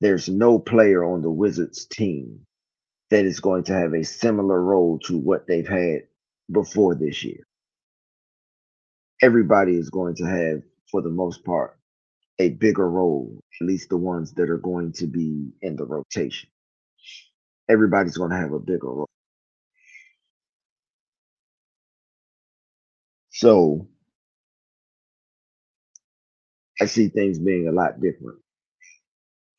there's 0.00 0.28
no 0.28 0.58
player 0.58 1.04
on 1.04 1.22
the 1.22 1.30
Wizards 1.30 1.86
team 1.86 2.40
that 3.10 3.24
is 3.24 3.40
going 3.40 3.64
to 3.64 3.74
have 3.74 3.94
a 3.94 4.04
similar 4.04 4.62
role 4.62 4.98
to 5.00 5.18
what 5.18 5.46
they've 5.48 5.68
had 5.68 6.02
before 6.52 6.94
this 6.94 7.24
year. 7.24 7.46
Everybody 9.22 9.76
is 9.76 9.90
going 9.90 10.16
to 10.16 10.24
have, 10.26 10.62
for 10.90 11.02
the 11.02 11.10
most 11.10 11.44
part, 11.44 11.78
a 12.40 12.50
bigger 12.50 12.88
role, 12.90 13.40
at 13.60 13.66
least 13.66 13.90
the 13.90 13.98
ones 13.98 14.32
that 14.34 14.50
are 14.50 14.58
going 14.58 14.92
to 14.94 15.08
be 15.08 15.50
in 15.62 15.76
the 15.76 15.86
rotation. 15.86 16.50
Everybody's 17.70 18.18
going 18.18 18.30
to 18.32 18.36
have 18.38 18.52
a 18.52 18.60
bigger 18.60 18.88
role. 18.88 19.08
So 23.30 23.88
I 26.80 26.86
see 26.86 27.08
things 27.08 27.38
being 27.38 27.68
a 27.68 27.72
lot 27.72 28.00
different 28.00 28.40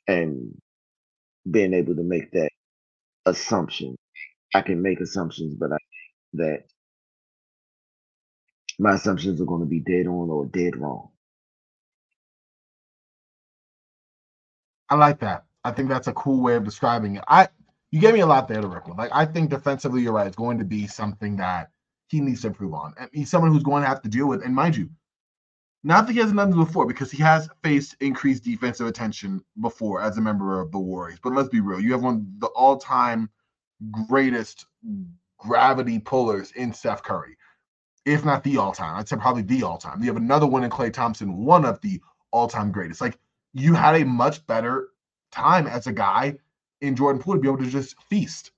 and 0.07 0.55
being 1.49 1.73
able 1.73 1.95
to 1.95 2.03
make 2.03 2.31
that 2.33 2.49
assumption. 3.25 3.95
I 4.55 4.61
can 4.61 4.81
make 4.81 5.01
assumptions, 5.01 5.55
but 5.55 5.73
I 5.73 5.77
that 6.35 6.65
my 8.79 8.95
assumptions 8.95 9.41
are 9.41 9.45
going 9.45 9.61
to 9.61 9.67
be 9.67 9.81
dead 9.81 10.07
on 10.07 10.29
or 10.31 10.45
dead 10.47 10.77
wrong. 10.77 11.09
I 14.89 14.95
like 14.95 15.19
that. 15.19 15.45
I 15.63 15.71
think 15.71 15.89
that's 15.89 16.07
a 16.07 16.13
cool 16.13 16.41
way 16.41 16.55
of 16.55 16.63
describing 16.63 17.17
it. 17.17 17.23
I 17.27 17.49
you 17.91 18.01
gave 18.01 18.13
me 18.13 18.19
a 18.19 18.25
lot 18.25 18.47
there 18.47 18.61
to 18.61 18.67
work 18.67 18.87
with. 18.87 18.97
Like 18.97 19.11
I 19.13 19.25
think 19.25 19.49
defensively, 19.49 20.01
you're 20.01 20.13
right. 20.13 20.27
It's 20.27 20.35
going 20.35 20.57
to 20.59 20.65
be 20.65 20.87
something 20.87 21.37
that 21.37 21.71
he 22.07 22.19
needs 22.21 22.41
to 22.41 22.47
improve 22.47 22.73
on. 22.73 22.93
And 22.99 23.09
he's 23.13 23.29
someone 23.29 23.51
who's 23.51 23.63
going 23.63 23.83
to 23.83 23.89
have 23.89 24.01
to 24.01 24.09
deal 24.09 24.27
with. 24.27 24.43
And 24.43 24.55
mind 24.55 24.75
you, 24.75 24.89
not 25.83 26.07
that 26.07 26.13
he 26.13 26.19
hasn't 26.19 26.37
done 26.37 26.49
this 26.49 26.57
before, 26.57 26.85
because 26.85 27.11
he 27.11 27.21
has 27.23 27.49
faced 27.63 27.95
increased 28.01 28.43
defensive 28.43 28.87
attention 28.87 29.41
before 29.61 30.01
as 30.01 30.17
a 30.17 30.21
member 30.21 30.59
of 30.59 30.71
the 30.71 30.79
Warriors. 30.79 31.19
But 31.21 31.33
let's 31.33 31.49
be 31.49 31.61
real, 31.61 31.79
you 31.79 31.91
have 31.91 32.03
one 32.03 32.15
of 32.15 32.39
the 32.39 32.47
all-time 32.47 33.29
greatest 33.91 34.65
gravity 35.37 35.99
pullers 35.99 36.51
in 36.53 36.73
Steph 36.73 37.03
Curry, 37.03 37.37
if 38.05 38.25
not 38.25 38.43
the 38.43 38.57
all-time. 38.57 38.97
I'd 38.97 39.07
say 39.07 39.17
probably 39.17 39.43
the 39.43 39.63
all-time. 39.63 40.01
You 40.01 40.07
have 40.07 40.17
another 40.17 40.47
one 40.47 40.63
in 40.63 40.69
Klay 40.69 40.91
Thompson, 40.91 41.37
one 41.37 41.63
of 41.63 41.79
the 41.81 42.01
all-time 42.31 42.71
greatest. 42.71 42.99
Like 42.99 43.17
you 43.59 43.73
had 43.73 43.95
a 43.95 44.05
much 44.05 44.45
better 44.47 44.89
time 45.31 45.67
as 45.67 45.87
a 45.87 45.91
guy 45.91 46.35
in 46.81 46.95
Jordan 46.95 47.21
Poole 47.21 47.35
to 47.35 47.39
be 47.39 47.47
able 47.47 47.57
to 47.59 47.69
just 47.69 47.95
feast. 48.03 48.51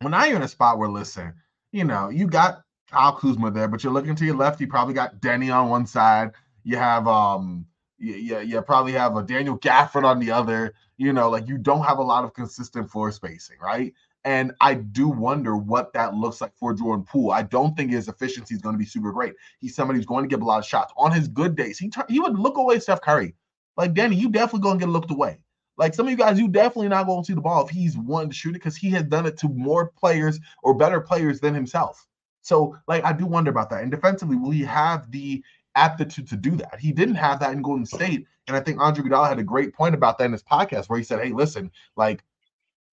Well, 0.00 0.10
now 0.10 0.24
you're 0.24 0.36
in 0.36 0.42
a 0.42 0.48
spot 0.48 0.78
where, 0.78 0.88
listen, 0.88 1.34
you 1.72 1.84
know, 1.84 2.08
you 2.08 2.26
got 2.26 2.62
Kyle 2.90 3.12
Kuzma 3.12 3.50
there, 3.50 3.68
but 3.68 3.82
you're 3.82 3.92
looking 3.92 4.14
to 4.16 4.24
your 4.24 4.36
left. 4.36 4.60
You 4.60 4.66
probably 4.66 4.94
got 4.94 5.20
Deni 5.20 5.54
on 5.54 5.68
one 5.68 5.86
side. 5.86 6.32
You 6.64 6.76
have 6.76 7.06
um, 7.06 7.66
you, 7.98 8.40
you, 8.40 8.62
probably 8.62 8.92
have 8.92 9.16
a 9.16 9.22
Daniel 9.22 9.58
Gafford 9.58 10.04
on 10.04 10.18
the 10.18 10.30
other. 10.30 10.74
You 10.96 11.12
know, 11.12 11.30
like 11.30 11.48
you 11.48 11.58
don't 11.58 11.84
have 11.84 11.98
a 11.98 12.02
lot 12.02 12.24
of 12.24 12.34
consistent 12.34 12.90
floor 12.90 13.12
spacing, 13.12 13.58
right? 13.60 13.92
And 14.24 14.52
I 14.60 14.74
do 14.74 15.08
wonder 15.08 15.56
what 15.56 15.92
that 15.92 16.14
looks 16.14 16.40
like 16.40 16.52
for 16.56 16.74
Jordan 16.74 17.04
Poole. 17.04 17.30
I 17.30 17.42
don't 17.42 17.76
think 17.76 17.92
his 17.92 18.08
efficiency 18.08 18.54
is 18.54 18.60
going 18.60 18.74
to 18.74 18.78
be 18.78 18.84
super 18.84 19.12
great. 19.12 19.34
He's 19.58 19.74
somebody 19.74 19.98
who's 19.98 20.06
going 20.06 20.24
to 20.24 20.28
get 20.28 20.42
a 20.42 20.44
lot 20.44 20.58
of 20.58 20.66
shots 20.66 20.92
on 20.96 21.12
his 21.12 21.28
good 21.28 21.56
days. 21.56 21.78
He 21.78 21.90
he 22.08 22.20
would 22.20 22.38
look 22.38 22.56
away 22.56 22.78
Steph 22.80 23.00
Curry. 23.00 23.34
Like 23.78 23.94
Danny, 23.94 24.16
you 24.16 24.28
definitely 24.28 24.70
to 24.72 24.78
get 24.78 24.88
looked 24.88 25.12
away. 25.12 25.38
Like 25.78 25.94
some 25.94 26.06
of 26.06 26.10
you 26.10 26.16
guys, 26.16 26.38
you 26.38 26.48
definitely 26.48 26.88
not 26.88 27.04
to 27.04 27.24
see 27.24 27.32
the 27.32 27.40
ball 27.40 27.64
if 27.64 27.70
he's 27.70 27.96
one 27.96 28.28
to 28.28 28.34
shoot 28.34 28.50
it 28.50 28.54
because 28.54 28.76
he 28.76 28.90
has 28.90 29.04
done 29.04 29.24
it 29.24 29.38
to 29.38 29.48
more 29.48 29.92
players 29.96 30.40
or 30.64 30.74
better 30.74 31.00
players 31.00 31.40
than 31.40 31.54
himself. 31.54 32.04
So, 32.42 32.76
like, 32.88 33.04
I 33.04 33.12
do 33.12 33.26
wonder 33.26 33.50
about 33.50 33.70
that. 33.70 33.82
And 33.82 33.90
defensively, 33.90 34.36
will 34.36 34.50
he 34.50 34.62
have 34.62 35.10
the 35.12 35.44
aptitude 35.76 36.28
to 36.28 36.36
do 36.36 36.56
that? 36.56 36.80
He 36.80 36.92
didn't 36.92 37.14
have 37.14 37.38
that 37.40 37.52
in 37.52 37.62
Golden 37.62 37.86
State. 37.86 38.26
And 38.48 38.56
I 38.56 38.60
think 38.60 38.80
Andre 38.80 39.04
Iguodala 39.04 39.28
had 39.28 39.38
a 39.38 39.44
great 39.44 39.72
point 39.74 39.94
about 39.94 40.18
that 40.18 40.24
in 40.24 40.32
his 40.32 40.42
podcast 40.42 40.88
where 40.88 40.98
he 40.98 41.04
said, 41.04 41.20
hey, 41.22 41.30
listen, 41.30 41.70
like, 41.96 42.24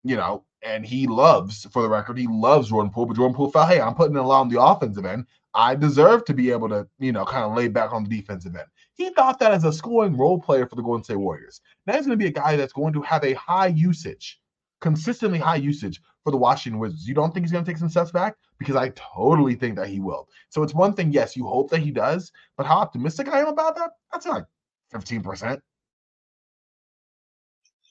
you 0.03 0.15
know, 0.15 0.45
and 0.63 0.85
he 0.85 1.05
loves, 1.05 1.67
for 1.71 1.81
the 1.81 1.89
record, 1.89 2.17
he 2.17 2.27
loves 2.27 2.69
Jordan 2.69 2.91
Poole, 2.91 3.05
but 3.05 3.17
Jordan 3.17 3.35
Poole 3.35 3.51
felt, 3.51 3.69
hey, 3.69 3.81
I'm 3.81 3.93
putting 3.93 4.15
in 4.15 4.21
a 4.21 4.27
lot 4.27 4.41
on 4.41 4.49
the 4.49 4.61
offensive 4.61 5.05
end. 5.05 5.25
I 5.53 5.75
deserve 5.75 6.23
to 6.25 6.33
be 6.33 6.49
able 6.49 6.69
to, 6.69 6.87
you 6.97 7.11
know, 7.11 7.25
kind 7.25 7.43
of 7.43 7.55
lay 7.55 7.67
back 7.67 7.91
on 7.91 8.03
the 8.05 8.09
defensive 8.09 8.55
end. 8.55 8.67
He 9.01 9.09
thought 9.09 9.39
that 9.39 9.51
as 9.51 9.63
a 9.63 9.73
scoring 9.73 10.15
role 10.15 10.39
player 10.39 10.67
for 10.67 10.75
the 10.75 10.83
Golden 10.83 11.03
State 11.03 11.15
Warriors. 11.15 11.59
Now 11.87 11.93
he's 11.95 12.05
going 12.05 12.19
to 12.19 12.23
be 12.23 12.29
a 12.29 12.31
guy 12.31 12.55
that's 12.55 12.71
going 12.71 12.93
to 12.93 13.01
have 13.01 13.23
a 13.23 13.33
high 13.33 13.65
usage, 13.65 14.39
consistently 14.79 15.39
high 15.39 15.55
usage 15.55 15.99
for 16.23 16.29
the 16.29 16.37
Washington 16.37 16.79
Wizards. 16.79 17.07
You 17.07 17.15
don't 17.15 17.33
think 17.33 17.43
he's 17.43 17.51
going 17.51 17.65
to 17.65 17.71
take 17.71 17.79
some 17.79 17.89
steps 17.89 18.11
back? 18.11 18.35
Because 18.59 18.75
I 18.75 18.89
totally 18.89 19.55
think 19.55 19.75
that 19.77 19.87
he 19.87 19.99
will. 19.99 20.29
So 20.49 20.61
it's 20.61 20.75
one 20.75 20.93
thing, 20.93 21.11
yes, 21.11 21.35
you 21.35 21.47
hope 21.47 21.71
that 21.71 21.79
he 21.79 21.89
does, 21.89 22.31
but 22.57 22.67
how 22.67 22.77
optimistic 22.77 23.27
I 23.27 23.39
am 23.39 23.47
about 23.47 23.75
that? 23.75 23.89
That's 24.13 24.27
like 24.27 24.45
15%. 24.93 25.59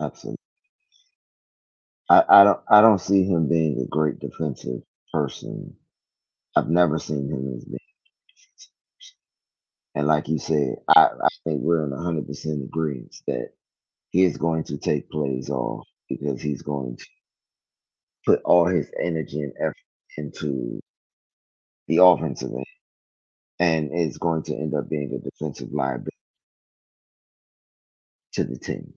Absolutely. 0.00 0.36
I, 2.08 2.22
I 2.28 2.44
don't 2.44 2.60
I 2.70 2.80
don't 2.80 3.00
see 3.00 3.24
him 3.24 3.48
being 3.48 3.80
a 3.80 3.88
great 3.88 4.20
defensive 4.20 4.82
person. 5.12 5.74
I've 6.54 6.68
never 6.68 7.00
seen 7.00 7.28
him 7.28 7.52
as 7.56 7.64
being 7.64 7.78
and 10.00 10.08
like 10.08 10.28
you 10.28 10.40
said, 10.40 10.76
I, 10.88 11.04
I 11.24 11.28
think 11.44 11.62
we're 11.62 11.84
in 11.86 11.92
hundred 11.92 12.28
percent 12.28 12.64
agreement 12.64 13.16
that 13.28 13.50
he 14.10 14.24
is 14.24 14.38
going 14.38 14.64
to 14.66 14.78
take 14.78 15.10
plays 15.10 15.50
off 15.50 15.86
because 16.08 16.42
he's 16.42 16.62
going 16.62 16.98
to 16.98 17.06
put 18.26 18.42
all 18.44 18.66
his 18.66 18.90
energy 19.02 19.40
and 19.42 19.54
effort 19.60 19.76
into 20.18 20.80
the 21.88 21.98
offensive 22.04 22.50
end 22.52 22.66
and 23.60 23.90
is 23.94 24.18
going 24.18 24.42
to 24.44 24.54
end 24.54 24.74
up 24.74 24.88
being 24.90 25.12
a 25.14 25.18
defensive 25.30 25.72
liability 25.72 26.10
to 28.34 28.44
the 28.44 28.58
team. 28.58 28.94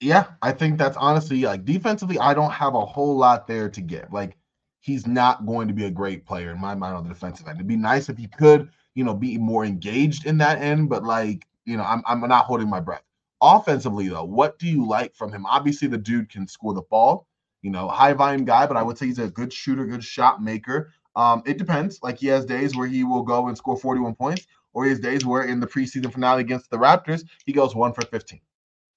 Yeah, 0.00 0.26
I 0.42 0.52
think 0.52 0.78
that's 0.78 0.96
honestly 0.98 1.42
like 1.42 1.64
defensively, 1.66 2.18
I 2.18 2.34
don't 2.34 2.52
have 2.52 2.74
a 2.76 2.86
whole 2.86 3.16
lot 3.18 3.48
there 3.48 3.70
to 3.70 3.82
give. 3.82 4.12
Like 4.12 4.36
he's 4.80 5.06
not 5.06 5.46
going 5.46 5.68
to 5.68 5.74
be 5.74 5.84
a 5.84 5.90
great 5.90 6.26
player 6.26 6.50
in 6.50 6.60
my 6.60 6.74
mind 6.74 6.96
on 6.96 7.04
the 7.04 7.10
defensive 7.14 7.46
end. 7.46 7.58
It'd 7.58 7.68
be 7.68 7.76
nice 7.76 8.08
if 8.08 8.16
he 8.18 8.26
could, 8.26 8.70
you 8.94 9.04
know, 9.04 9.14
be 9.14 9.38
more 9.38 9.64
engaged 9.64 10.26
in 10.26 10.38
that 10.38 10.60
end, 10.60 10.88
but 10.88 11.04
like, 11.04 11.46
you 11.64 11.76
know, 11.76 11.84
I'm 11.84 12.02
I'm 12.06 12.20
not 12.20 12.46
holding 12.46 12.68
my 12.68 12.80
breath. 12.80 13.02
Offensively, 13.42 14.08
though, 14.08 14.24
what 14.24 14.58
do 14.58 14.66
you 14.66 14.86
like 14.86 15.14
from 15.14 15.32
him? 15.32 15.46
Obviously, 15.46 15.88
the 15.88 15.98
dude 15.98 16.28
can 16.28 16.46
score 16.46 16.74
the 16.74 16.82
ball, 16.82 17.26
you 17.62 17.70
know, 17.70 17.88
high 17.88 18.12
volume 18.12 18.44
guy, 18.44 18.66
but 18.66 18.76
I 18.76 18.82
would 18.82 18.98
say 18.98 19.06
he's 19.06 19.18
a 19.18 19.28
good 19.28 19.52
shooter, 19.52 19.86
good 19.86 20.04
shot 20.04 20.42
maker. 20.42 20.92
Um, 21.16 21.42
it 21.46 21.58
depends. 21.58 22.00
Like 22.02 22.18
he 22.18 22.26
has 22.28 22.44
days 22.44 22.76
where 22.76 22.86
he 22.86 23.04
will 23.04 23.22
go 23.22 23.48
and 23.48 23.56
score 23.56 23.76
41 23.76 24.14
points, 24.14 24.46
or 24.72 24.84
he 24.84 24.90
has 24.90 25.00
days 25.00 25.24
where 25.24 25.42
in 25.42 25.60
the 25.60 25.66
preseason 25.66 26.12
finale 26.12 26.40
against 26.42 26.70
the 26.70 26.76
Raptors, 26.76 27.24
he 27.44 27.52
goes 27.52 27.74
one 27.74 27.92
for 27.92 28.02
15. 28.02 28.40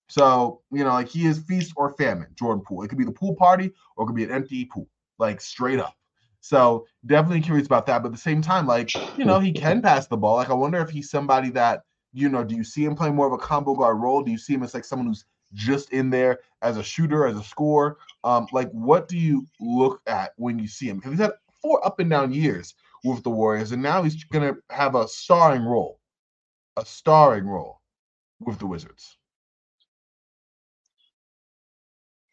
So, 0.09 0.61
you 0.71 0.83
know, 0.83 0.91
like 0.91 1.09
he 1.09 1.25
is 1.25 1.39
feast 1.39 1.73
or 1.75 1.93
famine, 1.93 2.27
Jordan 2.35 2.63
Poole. 2.65 2.83
It 2.83 2.89
could 2.89 2.97
be 2.97 3.05
the 3.05 3.11
pool 3.11 3.35
party 3.35 3.71
or 3.95 4.03
it 4.03 4.07
could 4.07 4.15
be 4.15 4.23
an 4.23 4.31
empty 4.31 4.65
pool, 4.65 4.87
like 5.19 5.41
straight 5.41 5.79
up. 5.79 5.95
So 6.41 6.85
definitely 7.05 7.41
curious 7.41 7.67
about 7.67 7.85
that. 7.85 8.03
But 8.03 8.09
at 8.09 8.13
the 8.13 8.17
same 8.17 8.41
time, 8.41 8.67
like, 8.67 8.93
you 9.17 9.25
know, 9.25 9.39
he 9.39 9.53
can 9.53 9.81
pass 9.83 10.07
the 10.07 10.17
ball. 10.17 10.35
Like, 10.35 10.49
I 10.49 10.53
wonder 10.53 10.79
if 10.81 10.89
he's 10.89 11.09
somebody 11.09 11.49
that 11.51 11.83
you 12.13 12.29
know, 12.29 12.43
do 12.43 12.55
you 12.55 12.63
see 12.63 12.85
him 12.85 12.95
playing 12.95 13.15
more 13.15 13.27
of 13.27 13.33
a 13.33 13.37
combo 13.37 13.73
guard 13.73 13.99
role? 13.99 14.21
Do 14.21 14.31
you 14.31 14.37
see 14.37 14.53
him 14.53 14.63
as 14.63 14.73
like 14.73 14.85
someone 14.85 15.07
who's 15.07 15.25
just 15.53 15.91
in 15.91 16.09
there 16.09 16.39
as 16.61 16.77
a 16.77 16.83
shooter, 16.83 17.25
as 17.25 17.37
a 17.37 17.43
scorer? 17.43 17.97
Um, 18.23 18.47
like 18.51 18.69
what 18.71 19.07
do 19.07 19.17
you 19.17 19.45
look 19.59 20.01
at 20.07 20.33
when 20.37 20.59
you 20.59 20.67
see 20.67 20.87
him? 20.87 20.97
Because 20.97 21.11
he's 21.11 21.19
had 21.19 21.31
four 21.61 21.85
up 21.85 21.99
and 21.99 22.09
down 22.09 22.31
years 22.31 22.75
with 23.03 23.23
the 23.23 23.29
Warriors, 23.29 23.71
and 23.71 23.81
now 23.81 24.03
he's 24.03 24.23
gonna 24.25 24.53
have 24.69 24.95
a 24.95 25.07
starring 25.07 25.65
role, 25.65 25.99
a 26.77 26.85
starring 26.85 27.45
role 27.45 27.81
with 28.39 28.59
the 28.59 28.67
Wizards. 28.67 29.17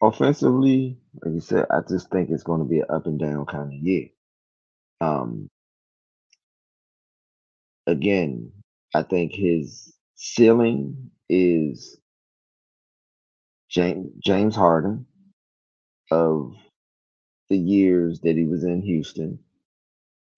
Offensively, 0.01 0.97
like 1.23 1.33
you 1.35 1.41
said, 1.41 1.65
I 1.71 1.81
just 1.87 2.09
think 2.11 2.29
it's 2.29 2.43
going 2.43 2.59
to 2.61 2.67
be 2.67 2.79
an 2.79 2.85
up 2.89 3.07
and 3.07 3.19
down 3.19 3.45
kind 3.47 3.67
of 3.67 3.73
year. 3.73 4.07
Um, 5.01 5.49
again, 7.87 8.51
I 8.95 9.03
think 9.03 9.33
his 9.33 9.93
ceiling 10.15 11.11
is 11.29 11.97
James 13.69 14.11
James 14.23 14.55
Harden 14.55 15.05
of 16.11 16.55
the 17.49 17.57
years 17.57 18.21
that 18.21 18.37
he 18.37 18.45
was 18.45 18.63
in 18.63 18.81
Houston, 18.81 19.39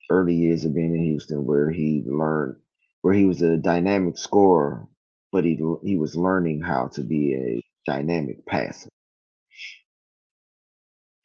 early 0.09 0.35
years 0.35 0.65
of 0.65 0.75
being 0.75 0.95
in 0.95 1.03
Houston, 1.03 1.45
where 1.45 1.71
he 1.71 2.03
learned, 2.07 2.57
where 3.01 3.13
he 3.13 3.25
was 3.25 3.41
a 3.41 3.57
dynamic 3.57 4.17
scorer, 4.17 4.87
but 5.31 5.45
he 5.45 5.59
he 5.83 5.97
was 5.97 6.15
learning 6.15 6.61
how 6.61 6.87
to 6.89 7.01
be 7.03 7.35
a 7.35 7.63
dynamic 7.85 8.45
passer. 8.45 8.89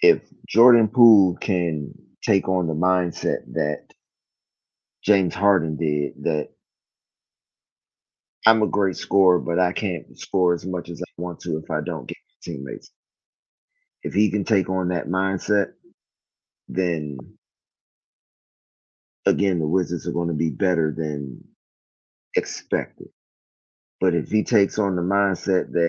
If 0.02 0.22
Jordan 0.48 0.88
Poole 0.88 1.36
can 1.40 1.94
take 2.24 2.48
on 2.48 2.66
the 2.68 2.74
mindset 2.74 3.52
that 3.54 3.86
James 5.04 5.34
Harden 5.34 5.76
did, 5.76 6.24
that 6.24 6.50
I'm 8.46 8.62
a 8.62 8.66
great 8.68 8.96
scorer, 8.96 9.38
but 9.40 9.58
I 9.60 9.72
can't 9.72 10.18
score 10.18 10.54
as 10.54 10.66
much 10.66 10.90
as 10.90 11.02
I 11.02 11.10
want 11.22 11.40
to 11.40 11.58
if 11.58 11.70
I 11.70 11.80
don't 11.82 12.08
get 12.08 12.18
teammates. 12.42 12.90
If 14.02 14.14
he 14.14 14.30
can 14.30 14.44
take 14.44 14.70
on 14.70 14.88
that 14.88 15.08
mindset, 15.08 15.72
then 16.68 17.18
again, 19.26 19.60
the 19.60 19.68
Wizards 19.68 20.08
are 20.08 20.12
going 20.12 20.28
to 20.28 20.34
be 20.34 20.50
better 20.50 20.94
than 20.96 21.44
expected. 22.36 23.08
But 24.00 24.14
if 24.14 24.30
he 24.30 24.44
takes 24.44 24.78
on 24.78 24.96
the 24.96 25.02
mindset 25.02 25.72
that 25.72 25.88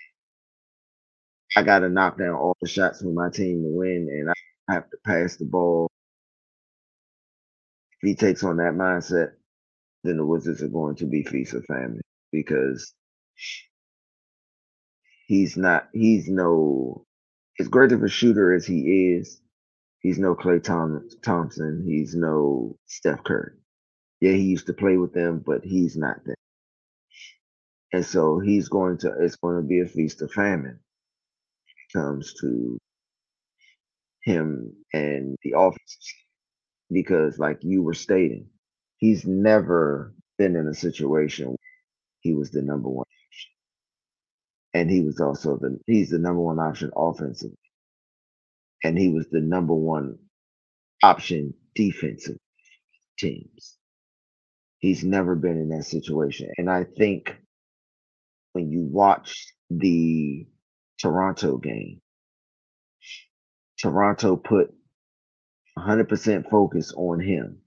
I 1.55 1.63
got 1.63 1.79
to 1.79 1.89
knock 1.89 2.17
down 2.19 2.35
all 2.35 2.57
the 2.61 2.67
shots 2.69 3.01
for 3.01 3.09
my 3.09 3.29
team 3.29 3.63
to 3.63 3.69
win 3.69 4.09
and 4.11 4.31
I 4.69 4.73
have 4.75 4.89
to 4.91 4.97
pass 5.05 5.37
the 5.37 5.45
ball, 5.45 5.89
if 8.01 8.07
he 8.09 8.15
takes 8.15 8.43
on 8.43 8.57
that 8.57 8.73
mindset, 8.75 9.33
then 10.03 10.17
the 10.17 10.25
Wizards 10.25 10.63
are 10.63 10.69
going 10.69 10.95
to 10.97 11.05
be 11.05 11.23
feast 11.23 11.53
or 11.55 11.61
famine 11.63 12.01
because 12.31 12.93
he's 15.27 15.57
not, 15.57 15.89
he's 15.93 16.29
no, 16.29 17.05
as 17.59 17.67
great 17.69 17.91
of 17.93 18.03
a 18.03 18.09
shooter 18.09 18.53
as 18.53 18.65
he 18.65 19.13
is, 19.15 19.41
he's 20.01 20.19
no 20.19 20.35
Klay 20.35 20.63
Thompson. 21.23 21.85
He's 21.87 22.15
no 22.15 22.77
Steph 22.87 23.23
Curry. 23.23 23.53
Yeah, 24.21 24.33
he 24.33 24.43
used 24.43 24.67
to 24.67 24.73
play 24.73 24.97
with 24.97 25.13
them, 25.13 25.43
but 25.45 25.63
he's 25.63 25.97
not 25.97 26.17
that. 26.25 26.35
And 27.93 28.05
so 28.05 28.39
he's 28.39 28.69
going 28.69 28.99
to, 28.99 29.13
it's 29.21 29.37
going 29.37 29.57
to 29.57 29.67
be 29.67 29.81
a 29.81 29.87
feast 29.87 30.21
of 30.21 30.31
famine 30.31 30.79
comes 31.93 32.33
to 32.41 32.79
him 34.23 34.73
and 34.93 35.37
the 35.43 35.53
offense. 35.57 36.13
Because, 36.91 37.39
like 37.39 37.59
you 37.61 37.83
were 37.83 37.93
stating, 37.95 38.47
he's 38.97 39.25
never 39.25 40.13
been 40.37 40.55
in 40.55 40.67
a 40.67 40.73
situation 40.75 41.47
where 41.49 41.57
he 42.21 42.33
was 42.33 42.51
the 42.51 42.61
number 42.61 42.89
one 42.89 43.05
option. 43.05 43.51
And 44.73 44.91
he 44.91 45.01
was 45.01 45.19
also 45.21 45.57
the 45.57 45.79
he's 45.87 46.09
the 46.11 46.19
number 46.19 46.41
one 46.41 46.59
option 46.59 46.91
offensively. 46.95 47.57
And 48.83 48.97
he 48.97 49.09
was 49.09 49.27
the 49.31 49.41
number 49.41 49.73
one 49.73 50.17
option 51.03 51.53
defensive 51.75 52.37
teams. 53.19 53.77
He's 54.79 55.03
never 55.03 55.35
been 55.35 55.57
in 55.57 55.69
that 55.69 55.85
situation. 55.85 56.51
And 56.57 56.69
I 56.69 56.85
think 56.85 57.35
when 58.53 58.71
you 58.71 58.83
watch 58.85 59.53
the 59.69 60.47
Toronto 61.01 61.57
game, 61.57 62.01
Toronto 63.79 64.35
put 64.37 64.73
100% 65.77 66.49
focus 66.49 66.93
on 66.95 67.21
him 67.21 67.59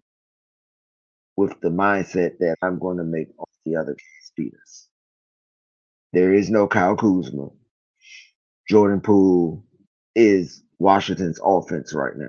with 1.37 1.61
the 1.62 1.71
mindset 1.71 2.38
that 2.38 2.57
I'm 2.62 2.79
going 2.79 2.99
to 2.99 3.05
make 3.05 3.29
all 3.38 3.49
the 3.66 3.77
other 3.77 3.92
guys 3.92 4.33
beat 4.37 4.55
us. 4.62 4.88
There 6.12 6.35
is 6.35 6.51
no 6.51 6.66
Kyle 6.68 6.97
Kuzma. 6.97 7.49
Jordan 8.68 9.01
Poole 9.01 9.64
is 10.16 10.62
Washington's 10.79 11.40
offense 11.45 11.95
right 11.95 12.16
now. 12.16 12.29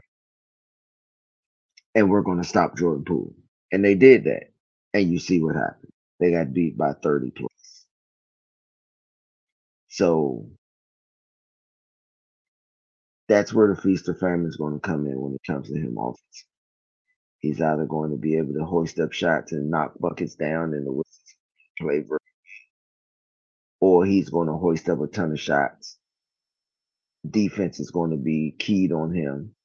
And 1.96 2.10
we're 2.10 2.22
going 2.22 2.40
to 2.42 2.48
stop 2.48 2.78
Jordan 2.78 3.06
Poole. 3.06 3.36
And 3.72 3.84
they 3.86 3.96
did 3.96 4.26
that. 4.26 4.52
And 4.94 5.12
you 5.12 5.20
see 5.20 5.42
what 5.42 5.56
happened. 5.56 5.92
They 6.20 6.32
got 6.32 6.54
beat 6.54 6.78
by 6.78 6.94
30 7.04 7.32
plus. 7.32 7.86
So 9.90 10.48
that's 13.30 13.54
where 13.54 13.70
the 13.74 13.82
feast 13.82 14.10
of 14.10 14.20
famine 14.20 14.48
is 14.48 14.58
going 14.58 14.76
to 14.76 14.82
come 14.82 15.08
in 15.08 15.20
when 15.22 15.34
it 15.36 15.42
comes 15.52 15.70
to 15.70 15.76
him 15.76 15.98
offense. 16.00 16.46
He's 17.40 17.62
either 17.62 17.86
going 17.86 18.12
to 18.12 18.18
be 18.18 18.38
able 18.38 18.54
to 18.56 18.66
hoist 18.66 19.00
up 19.00 19.14
shots 19.14 19.52
and 19.54 19.72
knock 19.72 19.94
buckets 20.00 20.36
down 20.36 20.74
in 20.74 20.86
the 20.86 21.04
play, 21.82 22.04
or 23.82 24.06
he's 24.06 24.30
going 24.30 24.48
to 24.48 24.56
hoist 24.56 24.90
up 24.90 25.02
a 25.02 25.08
ton 25.08 25.32
of 25.34 25.40
shots. 25.40 25.98
Defense 27.30 27.80
is 27.80 27.92
going 27.92 28.12
to 28.12 28.18
be 28.18 28.56
keyed 28.60 28.92
on 28.94 29.14
him, 29.14 29.56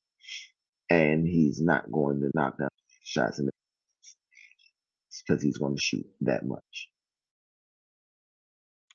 and 0.90 1.26
he's 1.26 1.60
not 1.60 1.90
going 1.92 2.20
to 2.20 2.30
knock 2.34 2.58
down 2.58 2.68
shots 3.04 3.40
because 5.26 5.42
he's 5.42 5.58
going 5.58 5.76
to 5.76 5.82
shoot 5.82 6.06
that 6.22 6.46
much. 6.46 6.88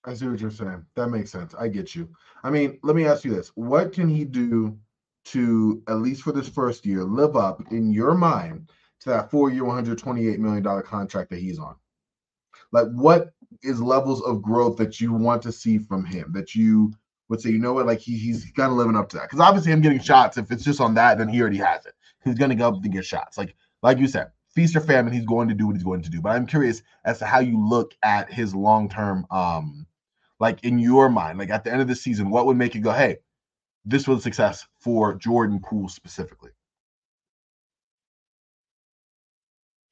I 0.06 0.14
see 0.14 0.28
what 0.28 0.40
you're 0.40 0.52
saying. 0.52 0.86
That 0.96 1.08
makes 1.08 1.32
sense. 1.32 1.56
I 1.58 1.68
get 1.68 1.96
you. 1.96 2.10
I 2.44 2.50
mean, 2.50 2.80
let 2.84 2.96
me 2.96 3.06
ask 3.06 3.24
you 3.24 3.34
this. 3.34 3.52
What 3.56 3.94
can 3.94 4.10
he 4.10 4.26
do 4.26 4.78
to, 5.26 5.82
at 5.88 5.98
least 6.00 6.24
for 6.24 6.34
this 6.34 6.50
first 6.50 6.86
year, 6.86 7.04
live 7.04 7.36
up 7.38 7.62
in 7.72 7.92
your 7.92 8.14
mind 8.14 8.70
to 9.02 9.10
that 9.10 9.32
four 9.32 9.50
year, 9.50 9.64
$128 9.64 10.40
million 10.40 10.84
contract 10.84 11.30
that 11.30 11.40
he's 11.40 11.60
on? 11.60 11.76
Like, 12.72 12.88
what 12.92 13.34
is 13.62 13.82
levels 13.82 14.22
of 14.24 14.42
growth 14.42 14.78
that 14.78 15.00
you 15.00 15.14
want 15.14 15.42
to 15.44 15.52
see 15.52 15.78
from 15.78 16.04
him 16.04 16.32
that 16.34 16.54
you 16.54 16.94
would 17.30 17.40
say, 17.40 17.52
you 17.52 17.60
know 17.60 17.74
what, 17.74 17.86
like 17.86 18.00
he, 18.00 18.18
he's 18.18 18.52
kind 18.56 18.72
of 18.72 18.78
living 18.78 18.98
up 18.98 19.08
to 19.10 19.18
that? 19.18 19.30
Because 19.30 19.40
obviously, 19.40 19.72
him 19.72 19.82
getting 19.82 20.02
shots, 20.02 20.38
if 20.38 20.52
it's 20.52 20.64
just 20.64 20.82
on 20.82 20.94
that, 20.96 21.18
then 21.18 21.30
he 21.30 21.40
already 21.40 21.58
has 21.58 21.86
it. 21.86 21.94
He's 22.26 22.36
going 22.36 22.50
to 22.50 22.56
go 22.56 22.68
up 22.68 22.84
and 22.84 22.92
get 22.92 23.06
shots. 23.06 23.38
Like, 23.38 23.56
like 23.82 24.00
you 24.00 24.08
said, 24.08 24.32
feast 24.54 24.76
or 24.76 24.82
famine, 24.82 25.14
he's 25.14 25.26
going 25.26 25.48
to 25.48 25.54
do 25.54 25.68
what 25.68 25.76
he's 25.76 25.84
going 25.84 26.02
to 26.02 26.10
do. 26.10 26.22
But 26.22 26.34
I'm 26.34 26.46
curious 26.46 26.82
as 27.06 27.20
to 27.20 27.26
how 27.26 27.40
you 27.40 27.58
look 27.58 27.94
at 28.04 28.32
his 28.32 28.54
long 28.54 28.90
term 28.90 29.26
um 29.32 29.86
like 30.44 30.66
in 30.66 30.78
your 30.78 31.08
mind, 31.08 31.40
like 31.40 31.50
at 31.50 31.64
the 31.64 31.72
end 31.72 31.82
of 31.82 31.88
the 31.88 31.96
season, 31.96 32.30
what 32.30 32.46
would 32.46 32.58
make 32.58 32.76
you 32.76 32.82
go, 32.82 32.92
hey, 32.92 33.20
this 33.86 34.10
was 34.10 34.20
a 34.20 34.22
success 34.22 34.68
for 34.82 35.16
Jordan 35.16 35.62
Poole 35.64 35.88
specifically? 35.88 36.52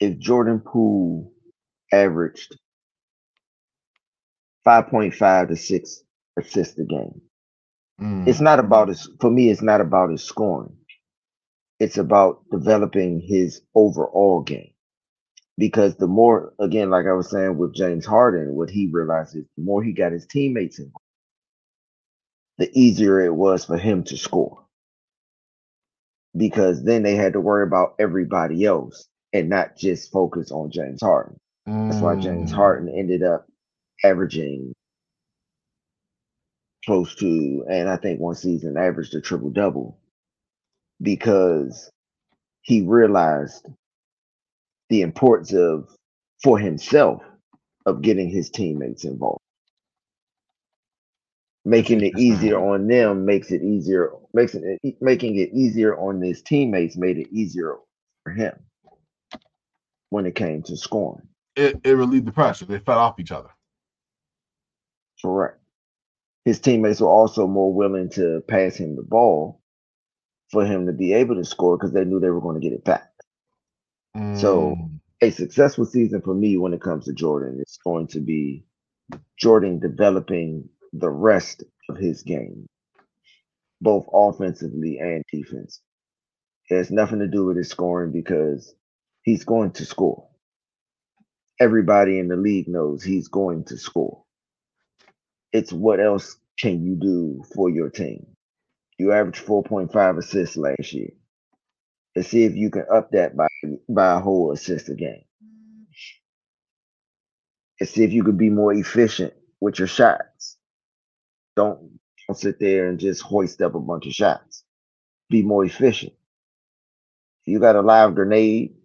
If 0.01 0.19
Jordan 0.19 0.59
Poole 0.59 1.31
averaged 1.93 2.57
5.5 4.67 5.47
to 5.47 5.55
6 5.55 6.03
assists 6.37 6.77
a 6.79 6.83
game, 6.83 7.21
mm. 8.01 8.27
it's 8.27 8.41
not 8.41 8.59
about 8.59 8.89
his, 8.89 9.09
for 9.21 9.31
me, 9.31 9.49
it's 9.49 9.61
not 9.61 9.79
about 9.79 10.11
his 10.11 10.21
scoring. 10.21 10.75
It's 11.79 11.97
about 11.97 12.43
developing 12.51 13.21
his 13.21 13.61
overall 13.73 14.41
game 14.41 14.70
because 15.57 15.95
the 15.97 16.07
more 16.07 16.53
again 16.59 16.89
like 16.89 17.05
i 17.05 17.13
was 17.13 17.29
saying 17.29 17.57
with 17.57 17.73
james 17.75 18.05
harden 18.05 18.55
what 18.55 18.69
he 18.69 18.87
realized 18.87 19.35
is 19.35 19.45
the 19.57 19.63
more 19.63 19.83
he 19.83 19.93
got 19.93 20.11
his 20.11 20.25
teammates 20.27 20.79
involved 20.79 20.97
the 22.57 22.69
easier 22.79 23.21
it 23.21 23.33
was 23.33 23.65
for 23.65 23.77
him 23.77 24.03
to 24.03 24.17
score 24.17 24.65
because 26.37 26.83
then 26.83 27.03
they 27.03 27.15
had 27.15 27.33
to 27.33 27.41
worry 27.41 27.63
about 27.63 27.95
everybody 27.99 28.65
else 28.65 29.07
and 29.33 29.49
not 29.49 29.77
just 29.77 30.11
focus 30.11 30.51
on 30.51 30.71
james 30.71 31.01
harden 31.01 31.37
that's 31.65 32.01
why 32.01 32.15
james 32.15 32.51
mm. 32.51 32.55
harden 32.55 32.89
ended 32.89 33.23
up 33.23 33.47
averaging 34.03 34.73
close 36.85 37.15
to 37.15 37.65
and 37.69 37.89
i 37.89 37.97
think 37.97 38.19
one 38.19 38.35
season 38.35 38.77
averaged 38.77 39.15
a 39.15 39.21
triple 39.21 39.49
double 39.51 39.97
because 41.01 41.89
he 42.61 42.81
realized 42.81 43.67
the 44.91 45.01
importance 45.01 45.53
of 45.53 45.87
for 46.43 46.59
himself 46.59 47.23
of 47.85 48.01
getting 48.01 48.29
his 48.29 48.49
teammates 48.49 49.05
involved. 49.05 49.39
Making 51.63 52.01
it 52.01 52.19
easier 52.19 52.59
on 52.59 52.87
them 52.87 53.25
makes 53.25 53.51
it 53.51 53.63
easier 53.63 54.11
makes 54.33 54.53
it 54.53 54.63
making 54.99 55.37
it 55.37 55.49
easier 55.53 55.97
on 55.97 56.21
his 56.21 56.41
teammates 56.41 56.97
made 56.97 57.17
it 57.17 57.29
easier 57.31 57.77
for 58.23 58.33
him 58.33 58.53
when 60.09 60.25
it 60.25 60.35
came 60.35 60.61
to 60.63 60.75
scoring. 60.75 61.27
It 61.55 61.79
it 61.83 61.93
relieved 61.93 62.27
the 62.27 62.33
pressure. 62.33 62.65
They 62.65 62.79
fed 62.79 62.97
off 62.97 63.19
each 63.19 63.31
other. 63.31 63.49
Correct. 65.21 65.57
His 66.43 66.59
teammates 66.59 66.99
were 66.99 67.07
also 67.07 67.47
more 67.47 67.73
willing 67.73 68.09
to 68.09 68.43
pass 68.47 68.75
him 68.75 68.97
the 68.97 69.03
ball 69.03 69.61
for 70.49 70.65
him 70.65 70.87
to 70.87 70.91
be 70.91 71.13
able 71.13 71.35
to 71.35 71.45
score 71.45 71.77
because 71.77 71.93
they 71.93 72.03
knew 72.03 72.19
they 72.19 72.31
were 72.31 72.41
going 72.41 72.59
to 72.59 72.67
get 72.67 72.73
it 72.73 72.83
back. 72.83 73.10
So 74.35 74.75
mm. 74.79 74.99
a 75.21 75.31
successful 75.31 75.85
season 75.85 76.21
for 76.21 76.33
me 76.35 76.57
when 76.57 76.73
it 76.73 76.81
comes 76.81 77.05
to 77.05 77.13
Jordan 77.13 77.61
is 77.65 77.79
going 77.85 78.07
to 78.09 78.21
be 78.21 78.65
Jordan 79.39 79.79
developing 79.79 80.69
the 80.93 81.09
rest 81.09 81.63
of 81.89 81.97
his 81.97 82.23
game, 82.23 82.67
both 83.81 84.07
offensively 84.13 84.99
and 84.99 85.23
defense. 85.31 85.81
It 86.69 86.77
has 86.77 86.91
nothing 86.91 87.19
to 87.19 87.27
do 87.27 87.45
with 87.45 87.57
his 87.57 87.69
scoring 87.69 88.11
because 88.13 88.73
he's 89.23 89.45
going 89.45 89.71
to 89.73 89.85
score. 89.85 90.27
Everybody 91.59 92.19
in 92.19 92.27
the 92.29 92.37
league 92.37 92.67
knows 92.69 93.03
he's 93.03 93.29
going 93.29 93.65
to 93.65 93.77
score. 93.77 94.23
It's 95.53 95.73
what 95.73 95.99
else 95.99 96.37
can 96.59 96.83
you 96.85 96.95
do 96.95 97.43
for 97.55 97.69
your 97.69 97.89
team? 97.89 98.27
You 98.99 99.13
averaged 99.13 99.45
4.5 99.45 100.19
assists 100.19 100.57
last 100.57 100.93
year 100.93 101.09
Let's 102.15 102.27
see 102.29 102.43
if 102.43 102.55
you 102.55 102.69
can 102.69 102.85
up 102.93 103.11
that 103.11 103.37
by 103.37 103.47
by 103.89 104.15
a 104.15 104.19
whole 104.19 104.51
assist 104.51 104.89
a 104.89 104.95
game. 104.95 105.23
And 107.79 107.89
see 107.89 108.03
if 108.03 108.13
you 108.13 108.23
could 108.23 108.37
be 108.37 108.49
more 108.49 108.73
efficient 108.73 109.33
with 109.59 109.79
your 109.79 109.87
shots. 109.87 110.57
Don't 111.55 111.99
don't 112.27 112.37
sit 112.37 112.59
there 112.59 112.87
and 112.87 112.99
just 112.99 113.21
hoist 113.21 113.61
up 113.61 113.75
a 113.75 113.79
bunch 113.79 114.05
of 114.05 114.13
shots. 114.13 114.63
Be 115.29 115.41
more 115.41 115.65
efficient. 115.65 116.13
If 117.45 117.51
you 117.51 117.59
got 117.59 117.75
a 117.75 117.81
live 117.81 118.13
grenade, 118.15 118.75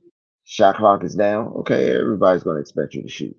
shot 0.45 0.77
clock 0.77 1.05
is 1.05 1.15
down. 1.15 1.49
Okay, 1.59 1.91
everybody's 1.95 2.43
going 2.43 2.57
to 2.57 2.61
expect 2.61 2.95
you 2.95 3.03
to 3.03 3.09
shoot. 3.09 3.37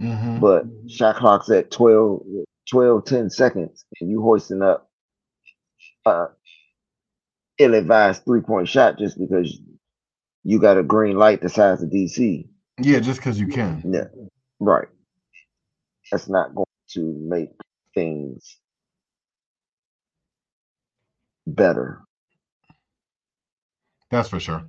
Mm-hmm. 0.00 0.40
But 0.40 0.64
shot 0.88 1.16
clock's 1.16 1.50
at 1.50 1.70
12, 1.70 2.22
12 2.70 3.04
10 3.04 3.30
seconds, 3.30 3.84
and 4.00 4.10
you 4.10 4.22
hoisting 4.22 4.62
up 4.62 4.90
uh 6.06 6.26
ill-advised 7.58 8.24
three-point 8.24 8.68
shot 8.68 8.98
just 8.98 9.18
because 9.18 9.60
you 10.44 10.60
got 10.60 10.78
a 10.78 10.82
green 10.82 11.16
light 11.16 11.40
the 11.40 11.48
size 11.48 11.82
of 11.82 11.90
DC. 11.90 12.46
Yeah, 12.80 13.00
just 13.00 13.18
because 13.18 13.40
you 13.40 13.48
can. 13.48 13.82
Yeah, 13.86 14.04
right. 14.60 14.88
That's 16.12 16.28
not 16.28 16.54
going 16.54 16.66
to 16.90 17.16
make 17.18 17.50
things 17.94 18.58
better. 21.46 22.02
That's 24.10 24.28
for 24.28 24.38
sure. 24.38 24.64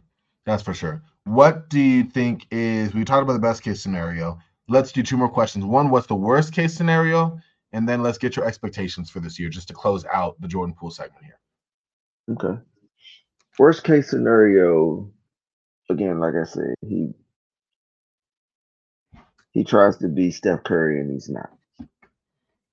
That's 0.46 0.64
for 0.64 0.74
sure. 0.74 1.04
What 1.26 1.70
do 1.70 1.80
you 1.80 2.04
think 2.04 2.46
is 2.52 2.94
we 2.94 3.04
talked 3.04 3.24
about 3.24 3.34
the 3.34 3.40
best 3.40 3.64
case 3.64 3.82
scenario? 3.82 4.40
Let's 4.68 4.92
do 4.92 5.04
two 5.04 5.18
more 5.18 5.30
questions. 5.30 5.66
One, 5.66 5.90
what's 5.90 6.08
the 6.08 6.16
worst 6.16 6.54
case 6.54 6.74
scenario? 6.74 7.40
And 7.74 7.90
then 7.90 8.02
let's 8.02 8.18
get 8.18 8.36
your 8.36 8.46
expectations 8.46 9.10
for 9.10 9.20
this 9.20 9.38
year 9.40 9.50
just 9.50 9.68
to 9.68 9.74
close 9.74 10.06
out 10.06 10.40
the 10.40 10.48
Jordan 10.48 10.76
Poole 10.76 10.92
segment 10.92 11.26
here. 11.26 11.40
Okay. 12.32 12.60
Worst 13.60 13.84
case 13.84 14.10
scenario, 14.10 15.12
again, 15.90 16.20
like 16.20 16.34
I 16.36 16.46
said, 16.46 16.76
he 16.82 17.14
he 19.52 19.64
tries 19.64 19.98
to 19.98 20.10
be 20.10 20.32
Steph 20.32 20.64
Curry 20.64 21.00
and 21.00 21.12
he's 21.12 21.30
not. 21.30 21.50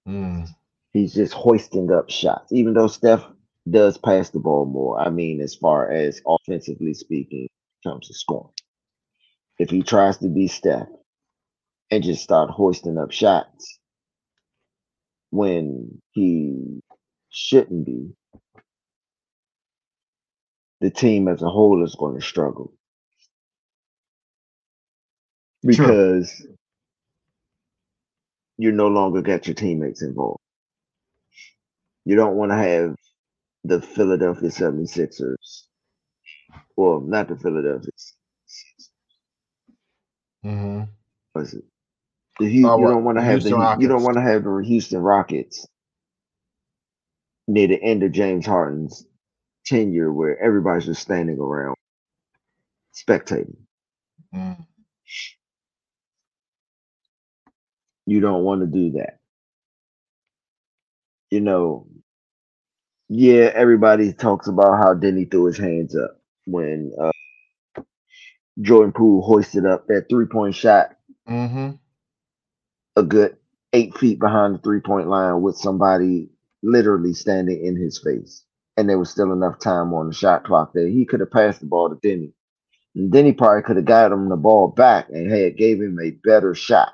Mm. 0.07 0.49
He's 0.93 1.15
just 1.15 1.33
hoisting 1.33 1.93
up 1.93 2.11
shots, 2.11 2.53
even 2.53 2.75
though 2.75 2.89
Steph 2.89 3.25
does 3.71 3.99
pass 3.99 4.31
the 4.31 4.41
ball 4.41 4.67
more. 4.67 4.99
I 5.01 5.11
mean, 5.11 5.41
as 5.41 5.55
far 5.55 5.91
as 5.91 6.21
offensively 6.27 6.95
speaking, 6.95 7.49
in 7.85 7.91
terms 7.91 8.11
of 8.11 8.17
scoring. 8.17 8.53
If 9.59 9.71
he 9.71 9.83
tries 9.83 10.19
to 10.19 10.29
be 10.29 10.49
Steph 10.49 10.89
and 11.91 12.03
just 12.03 12.23
start 12.23 12.51
hoisting 12.51 12.99
up 12.99 13.13
shots 13.13 13.79
when 15.31 16.03
he 16.13 16.81
shouldn't 17.31 17.87
be, 17.87 18.15
the 20.81 20.91
team 20.91 21.29
as 21.29 21.43
a 21.43 21.49
whole 21.49 21.85
is 21.85 21.95
going 21.95 22.19
to 22.19 22.27
struggle. 22.27 22.73
Because 25.65 26.47
you 28.59 28.73
no 28.73 28.89
longer 28.89 29.23
got 29.23 29.47
your 29.47 29.55
teammates 29.55 30.03
involved. 30.03 30.41
You 32.07 32.17
don't 32.17 32.37
want 32.37 32.53
to 32.53 32.59
have 32.59 32.97
the 33.65 33.81
Philadelphia 33.83 34.51
76ers, 34.51 35.63
well, 36.77 37.01
not 37.01 37.29
the 37.29 37.37
Philadelphia, 37.37 37.91
Mm-hmm. 40.47 40.85
The 42.39 42.49
Oh, 42.63 42.79
you 42.79 42.87
don't 42.87 43.05
want 43.05 43.19
to 43.19 43.25
have 43.25 43.45
the 43.45 43.53
Houston 43.53 43.59
Hu- 43.59 43.83
you 43.83 43.89
don't 43.89 44.05
want 44.05 44.19
to 44.19 44.23
have 44.23 44.45
the 44.45 44.63
Houston 44.67 45.01
Rockets 45.01 45.67
near 47.49 47.69
the 47.69 47.83
end 47.83 48.03
of 48.03 48.13
James 48.13 48.47
Harden's 48.47 49.07
tenure, 49.67 50.13
where 50.13 50.39
everybody's 50.43 50.87
just 50.87 51.03
standing 51.03 51.39
around 51.39 51.77
spectating. 52.95 53.57
Mm. 54.35 54.67
You 58.07 58.21
don't 58.21 58.45
want 58.45 58.63
to 58.63 58.67
do 58.67 58.93
that. 58.99 59.19
You 61.31 61.41
know, 61.41 61.87
yeah, 63.09 63.53
everybody 63.55 64.13
talks 64.15 64.49
about 64.49 64.79
how 64.79 64.95
Deni 64.95 65.31
threw 65.31 65.47
his 65.47 65.59
hands 65.59 65.97
up 65.97 66.21
when 66.47 66.93
uh, 67.01 67.11
Jordan 68.63 68.93
Poole 68.93 69.23
hoisted 69.23 69.67
up 69.67 69.87
that 69.89 70.07
three 70.11 70.27
point 70.27 70.55
shot 70.55 70.97
hmm 71.29 71.71
a 72.97 73.03
good 73.03 73.37
eight 73.73 73.97
feet 73.99 74.19
behind 74.19 74.55
the 74.55 74.59
three 74.61 74.81
point 74.81 75.09
line 75.09 75.43
with 75.43 75.57
somebody 75.57 76.31
literally 76.63 77.15
standing 77.15 77.65
in 77.65 77.77
his 77.77 77.99
face. 77.99 78.45
And 78.77 78.89
there 78.89 78.99
was 78.99 79.11
still 79.11 79.33
enough 79.33 79.59
time 79.61 79.93
on 79.95 80.09
the 80.09 80.15
shot 80.15 80.45
clock 80.45 80.73
there. 80.75 80.89
He 80.89 81.05
could 81.07 81.21
have 81.21 81.31
passed 81.31 81.61
the 81.61 81.67
ball 81.67 81.91
to 81.91 81.97
Deni. 81.97 82.33
And 82.97 83.13
Deni 83.13 83.37
probably 83.37 83.63
could 83.63 83.77
have 83.77 83.87
got 83.87 84.13
him 84.13 84.29
the 84.31 84.37
ball 84.37 84.69
back 84.69 85.09
and 85.11 85.31
had 85.31 85.57
gave 85.59 85.79
him 85.81 85.99
a 86.03 86.13
better 86.13 86.55
shot 86.55 86.93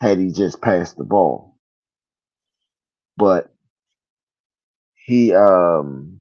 had 0.00 0.18
he 0.18 0.32
just 0.32 0.60
passed 0.62 0.96
the 0.98 1.04
ball. 1.04 1.56
But 3.16 3.52
he 5.06 5.34
um 5.34 6.18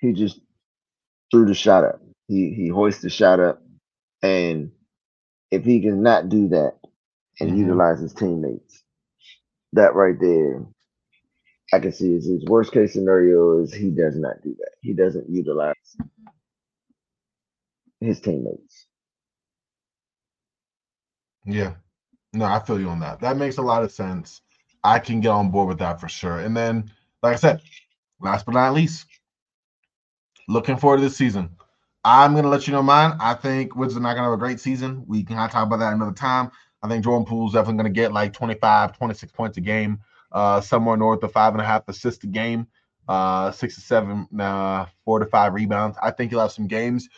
he 0.00 0.12
just 0.12 0.40
threw 1.30 1.46
the 1.46 1.54
shot 1.54 1.84
up. 1.84 2.02
He 2.28 2.54
he 2.54 2.68
hoisted 2.68 3.04
the 3.04 3.10
shot 3.10 3.40
up, 3.40 3.62
and 4.22 4.72
if 5.50 5.64
he 5.64 5.80
can 5.80 6.02
not 6.02 6.28
do 6.30 6.48
that 6.50 6.74
and 7.40 7.52
Mhm. 7.52 7.58
utilize 7.58 8.00
his 8.00 8.14
teammates, 8.14 8.84
that 9.74 9.94
right 9.94 10.18
there, 10.20 10.66
I 11.72 11.80
can 11.80 11.92
see 11.92 12.14
is 12.14 12.26
his 12.26 12.44
worst 12.46 12.72
case 12.72 12.94
scenario 12.94 13.60
is 13.62 13.74
he 13.74 13.90
does 13.90 14.16
not 14.18 14.42
do 14.42 14.54
that. 14.56 14.72
He 14.82 14.94
doesn't 14.94 15.30
utilize 15.30 15.96
his 18.00 18.20
teammates. 18.20 18.86
Yeah. 21.44 21.74
No, 22.32 22.44
I 22.46 22.60
feel 22.60 22.80
you 22.80 22.88
on 22.88 23.00
that. 23.00 23.20
That 23.20 23.36
makes 23.36 23.58
a 23.58 23.62
lot 23.62 23.84
of 23.84 23.92
sense. 23.92 24.42
I 24.84 24.98
can 24.98 25.20
get 25.20 25.30
on 25.30 25.50
board 25.50 25.68
with 25.68 25.78
that 25.78 26.00
for 26.00 26.08
sure. 26.08 26.40
And 26.40 26.56
then, 26.56 26.90
like 27.22 27.34
I 27.34 27.36
said, 27.36 27.62
last 28.20 28.46
but 28.46 28.54
not 28.54 28.74
least, 28.74 29.06
looking 30.48 30.76
forward 30.76 30.98
to 30.98 31.02
this 31.02 31.16
season. 31.16 31.50
I'm 32.04 32.34
to 32.36 32.42
let 32.48 32.66
you 32.66 32.72
know 32.72 32.82
mine. 32.82 33.16
I 33.18 33.34
think 33.34 33.76
Wizards 33.76 33.96
are 33.96 34.00
not 34.00 34.14
to 34.14 34.22
have 34.22 34.32
a 34.32 34.36
great 34.36 34.60
season. 34.60 35.04
We 35.06 35.24
can 35.24 35.36
talk 35.36 35.66
about 35.66 35.78
that 35.78 35.94
another 35.94 36.12
time. 36.12 36.50
I 36.82 36.88
think 36.88 37.02
Jordan 37.02 37.24
Poole's 37.24 37.54
definitely 37.54 37.84
to 37.84 37.90
get 37.90 38.12
like 38.12 38.34
25, 38.34 38.96
26 38.96 39.32
points 39.32 39.56
a 39.56 39.62
game, 39.62 40.00
uh, 40.32 40.60
somewhere 40.60 40.98
north 40.98 41.22
of 41.22 41.32
five 41.32 41.54
and 41.54 41.62
a 41.62 41.64
half 41.64 41.88
assists 41.88 42.22
a 42.24 42.26
game, 42.26 42.66
uh, 43.08 43.50
six 43.52 43.76
to 43.76 43.80
seven, 43.80 44.28
uh, 44.38 44.84
four 45.06 45.18
to 45.18 45.24
five 45.26 45.54
rebounds. 45.54 45.96
I 46.02 46.10
think 46.10 46.30
he'll 46.30 46.40
have 46.40 46.52
some 46.52 46.66
games, 46.66 47.08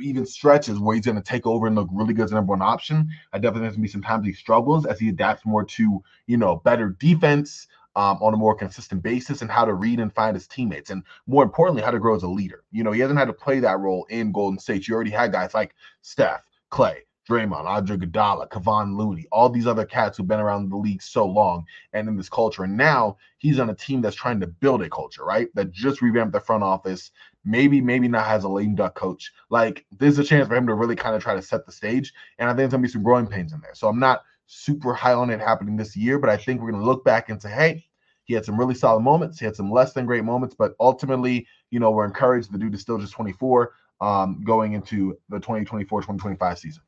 even 0.00 0.26
stretches 0.26 0.78
where 0.78 0.94
he's 0.94 1.04
going 1.04 1.16
to 1.16 1.22
take 1.22 1.46
over 1.46 1.66
and 1.66 1.76
look 1.76 1.88
really 1.92 2.14
good 2.14 2.24
as 2.24 2.30
the 2.30 2.36
number 2.36 2.50
one 2.50 2.62
option. 2.62 3.08
I 3.32 3.38
definitely 3.38 3.60
think 3.60 3.62
there's 3.62 3.74
gonna 3.74 3.82
be 3.82 3.88
some 3.88 4.02
times 4.02 4.26
he 4.26 4.32
struggles 4.32 4.86
as 4.86 4.98
he 4.98 5.08
adapts 5.08 5.44
more 5.44 5.64
to, 5.64 6.02
you 6.26 6.36
know, 6.36 6.56
better 6.56 6.90
defense 6.98 7.66
um, 7.96 8.18
on 8.20 8.34
a 8.34 8.36
more 8.36 8.54
consistent 8.54 9.02
basis 9.02 9.40
and 9.40 9.50
how 9.50 9.64
to 9.64 9.72
read 9.72 10.00
and 10.00 10.14
find 10.14 10.36
his 10.36 10.46
teammates. 10.46 10.90
And 10.90 11.02
more 11.26 11.42
importantly, 11.42 11.82
how 11.82 11.90
to 11.90 11.98
grow 11.98 12.14
as 12.14 12.22
a 12.22 12.28
leader. 12.28 12.62
You 12.70 12.84
know, 12.84 12.92
he 12.92 13.00
hasn't 13.00 13.18
had 13.18 13.28
to 13.28 13.32
play 13.32 13.58
that 13.60 13.80
role 13.80 14.06
in 14.10 14.32
Golden 14.32 14.58
State. 14.58 14.86
You 14.86 14.94
already 14.94 15.10
had 15.10 15.32
guys 15.32 15.54
like 15.54 15.74
Steph, 16.02 16.42
Klay, 16.70 16.98
Draymond, 17.28 17.64
Andre 17.64 17.96
Iguodala, 17.96 18.48
Kevon 18.50 18.96
Looney, 18.96 19.26
all 19.32 19.48
these 19.48 19.66
other 19.66 19.84
cats 19.84 20.16
who've 20.16 20.28
been 20.28 20.40
around 20.40 20.68
the 20.68 20.76
league 20.76 21.02
so 21.02 21.26
long 21.26 21.64
and 21.92 22.06
in 22.06 22.16
this 22.16 22.28
culture. 22.28 22.64
And 22.64 22.76
now 22.76 23.16
he's 23.38 23.58
on 23.58 23.70
a 23.70 23.74
team 23.74 24.00
that's 24.00 24.14
trying 24.14 24.40
to 24.40 24.46
build 24.46 24.82
a 24.82 24.90
culture, 24.90 25.24
right? 25.24 25.48
That 25.54 25.72
just 25.72 26.02
revamped 26.02 26.32
the 26.32 26.40
front 26.40 26.62
office. 26.62 27.10
Maybe, 27.46 27.80
maybe 27.80 28.08
not 28.08 28.26
has 28.26 28.44
a 28.44 28.48
lame 28.48 28.74
duck 28.74 28.94
coach. 28.94 29.32
Like, 29.48 29.86
there's 29.96 30.18
a 30.18 30.24
chance 30.24 30.48
for 30.48 30.56
him 30.56 30.66
to 30.66 30.74
really 30.74 30.96
kind 30.96 31.14
of 31.14 31.22
try 31.22 31.34
to 31.34 31.42
set 31.42 31.64
the 31.64 31.72
stage. 31.72 32.12
And 32.38 32.48
I 32.48 32.52
think 32.52 32.58
there's 32.58 32.72
gonna 32.72 32.82
be 32.82 32.88
some 32.88 33.02
growing 33.02 33.26
pains 33.26 33.52
in 33.52 33.60
there. 33.60 33.74
So 33.74 33.88
I'm 33.88 34.00
not 34.00 34.22
super 34.46 34.92
high 34.92 35.14
on 35.14 35.30
it 35.30 35.40
happening 35.40 35.76
this 35.76 35.96
year, 35.96 36.18
but 36.18 36.28
I 36.28 36.36
think 36.36 36.60
we're 36.60 36.72
gonna 36.72 36.84
look 36.84 37.04
back 37.04 37.30
and 37.30 37.40
say, 37.40 37.50
hey, 37.50 37.86
he 38.24 38.34
had 38.34 38.44
some 38.44 38.58
really 38.58 38.74
solid 38.74 39.00
moments. 39.00 39.38
He 39.38 39.44
had 39.44 39.56
some 39.56 39.70
less 39.70 39.92
than 39.92 40.04
great 40.04 40.24
moments, 40.24 40.54
but 40.58 40.74
ultimately, 40.80 41.46
you 41.70 41.78
know, 41.78 41.92
we're 41.92 42.04
encouraged. 42.04 42.52
The 42.52 42.58
dude 42.58 42.74
is 42.74 42.80
still 42.80 42.98
just 42.98 43.12
24 43.12 43.72
um, 44.00 44.42
going 44.44 44.72
into 44.72 45.16
the 45.28 45.38
2024-2025 45.38 46.58
season. 46.58 46.82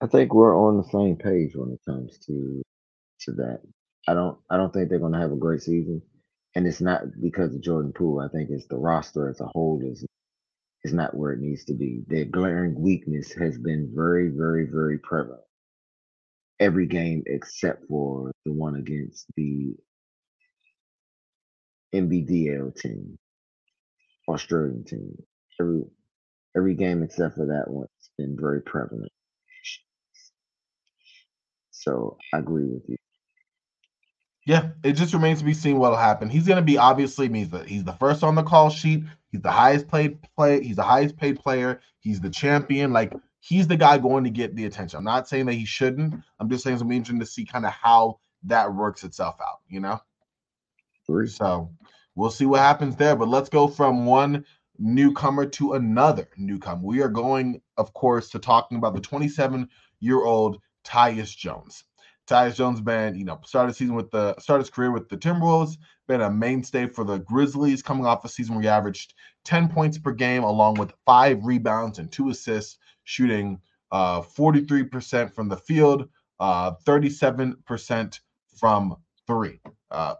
I 0.00 0.06
think 0.06 0.34
we're 0.34 0.56
on 0.56 0.76
the 0.78 0.88
same 0.90 1.16
page 1.16 1.54
when 1.54 1.72
it 1.72 1.80
comes 1.86 2.18
to 2.26 2.62
to 3.20 3.32
that. 3.32 3.60
I 4.08 4.14
don't 4.14 4.38
I 4.50 4.56
don't 4.56 4.72
think 4.72 4.88
they're 4.88 4.98
going 4.98 5.12
to 5.12 5.18
have 5.18 5.32
a 5.32 5.36
great 5.36 5.62
season, 5.62 6.02
and 6.56 6.66
it's 6.66 6.82
not 6.82 7.02
because 7.22 7.54
of 7.54 7.62
Jordan 7.62 7.94
Poole. 7.94 8.20
I 8.20 8.28
think 8.30 8.50
it's 8.50 8.66
the 8.68 8.78
roster 8.78 9.30
as 9.30 9.40
a 9.42 9.46
whole 9.54 9.80
is 9.84 10.04
is 10.84 10.94
not 10.94 11.16
where 11.16 11.32
it 11.32 11.40
needs 11.40 11.64
to 11.66 11.74
be. 11.74 12.04
Their 12.08 12.26
glaring 12.26 12.80
weakness 12.80 13.32
has 13.34 13.58
been 13.58 13.92
very 13.94 14.30
very 14.30 14.66
very 14.66 14.98
prevalent 14.98 15.42
every 16.60 16.86
game 16.86 17.22
except 17.26 17.86
for 17.88 18.32
the 18.44 18.52
one 18.52 18.76
against 18.76 19.26
the 19.36 19.74
NBDL 21.94 22.74
team, 22.76 23.18
Australian 24.28 24.84
team. 24.84 25.16
Every 25.60 25.82
every 26.56 26.74
game 26.74 27.02
except 27.02 27.36
for 27.36 27.46
that 27.46 27.70
one 27.70 27.88
has 27.98 28.10
been 28.18 28.36
very 28.40 28.62
prevalent. 28.62 29.12
So 31.70 32.16
I 32.34 32.38
agree 32.38 32.66
with 32.66 32.82
you. 32.88 32.96
Yeah, 34.46 34.68
it 34.84 34.92
just 34.92 35.12
remains 35.12 35.40
to 35.40 35.44
be 35.44 35.52
seen 35.52 35.78
what'll 35.78 35.98
happen. 35.98 36.30
He's 36.30 36.46
going 36.46 36.56
to 36.56 36.62
be 36.62 36.78
obviously 36.78 37.28
he's 37.28 37.50
the 37.50 37.64
he's 37.64 37.82
the 37.82 37.92
first 37.94 38.22
on 38.22 38.36
the 38.36 38.44
call 38.44 38.70
sheet. 38.70 39.02
He's 39.32 39.42
the 39.42 39.50
highest 39.50 39.88
paid 39.88 40.18
play. 40.36 40.62
He's 40.62 40.76
the 40.76 40.84
highest 40.84 41.16
paid 41.16 41.40
player. 41.40 41.80
He's 41.98 42.20
the 42.20 42.30
champion. 42.30 42.92
Like 42.92 43.12
he's 43.40 43.66
the 43.66 43.76
guy 43.76 43.98
going 43.98 44.22
to 44.22 44.30
get 44.30 44.54
the 44.54 44.66
attention. 44.66 44.98
I'm 44.98 45.04
not 45.04 45.28
saying 45.28 45.46
that 45.46 45.54
he 45.54 45.64
shouldn't. 45.64 46.14
I'm 46.38 46.48
just 46.48 46.62
saying 46.62 46.74
it's 46.74 46.82
gonna 46.82 46.90
be 46.90 46.96
interesting 46.96 47.18
to 47.20 47.26
see 47.26 47.44
kind 47.44 47.66
of 47.66 47.72
how 47.72 48.20
that 48.44 48.72
works 48.72 49.02
itself 49.02 49.36
out. 49.40 49.62
You 49.68 49.80
know? 49.80 50.00
Three. 51.08 51.26
So 51.26 51.68
we'll 52.14 52.30
see 52.30 52.46
what 52.46 52.60
happens 52.60 52.94
there. 52.94 53.16
But 53.16 53.28
let's 53.28 53.48
go 53.48 53.66
from 53.66 54.06
one 54.06 54.44
newcomer 54.78 55.46
to 55.46 55.72
another 55.72 56.28
newcomer. 56.36 56.82
We 56.84 57.02
are 57.02 57.08
going, 57.08 57.60
of 57.78 57.92
course, 57.94 58.30
to 58.30 58.38
talking 58.38 58.78
about 58.78 58.94
the 58.94 59.00
27 59.00 59.68
year 59.98 60.22
old 60.24 60.60
Tyus 60.84 61.36
Jones. 61.36 61.82
Tyus 62.26 62.56
Jones 62.56 62.80
been, 62.80 63.14
you 63.14 63.24
know, 63.24 63.40
started 63.44 63.74
season 63.74 63.94
with 63.94 64.10
the 64.10 64.34
started 64.38 64.64
his 64.64 64.70
career 64.70 64.90
with 64.90 65.08
the 65.08 65.16
Timberwolves, 65.16 65.76
been 66.08 66.20
a 66.20 66.30
mainstay 66.30 66.86
for 66.86 67.04
the 67.04 67.18
Grizzlies, 67.18 67.82
coming 67.82 68.06
off 68.06 68.24
a 68.24 68.28
season 68.28 68.54
where 68.54 68.62
he 68.62 68.68
averaged 68.68 69.14
10 69.44 69.68
points 69.68 69.98
per 69.98 70.12
game, 70.12 70.42
along 70.42 70.74
with 70.74 70.92
five 71.04 71.44
rebounds 71.44 71.98
and 71.98 72.10
two 72.10 72.30
assists, 72.30 72.78
shooting 73.04 73.60
uh, 73.92 74.20
43% 74.20 75.32
from 75.32 75.48
the 75.48 75.56
field, 75.56 76.08
uh, 76.40 76.72
37% 76.84 78.20
from 78.58 78.96
three. 79.26 79.60
Uh, 79.90 80.14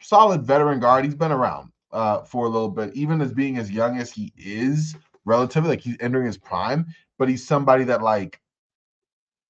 solid 0.00 0.42
veteran 0.42 0.80
guard. 0.80 1.04
He's 1.04 1.14
been 1.14 1.32
around 1.32 1.70
uh, 1.92 2.22
for 2.22 2.46
a 2.46 2.48
little 2.48 2.70
bit, 2.70 2.94
even 2.94 3.20
as 3.20 3.32
being 3.32 3.58
as 3.58 3.70
young 3.70 3.98
as 3.98 4.10
he 4.10 4.32
is, 4.36 4.96
relatively 5.24 5.70
like 5.70 5.80
he's 5.80 5.96
entering 6.00 6.26
his 6.26 6.38
prime. 6.38 6.86
But 7.18 7.28
he's 7.28 7.46
somebody 7.46 7.84
that 7.84 8.02
like, 8.02 8.40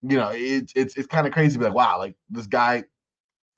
you 0.03 0.16
know, 0.16 0.30
it's 0.32 0.72
it's 0.74 0.96
it's 0.96 1.07
kind 1.07 1.26
of 1.26 1.32
crazy. 1.32 1.55
To 1.55 1.59
be 1.59 1.64
like, 1.66 1.74
wow, 1.74 1.98
like 1.98 2.16
this 2.30 2.46
guy 2.46 2.84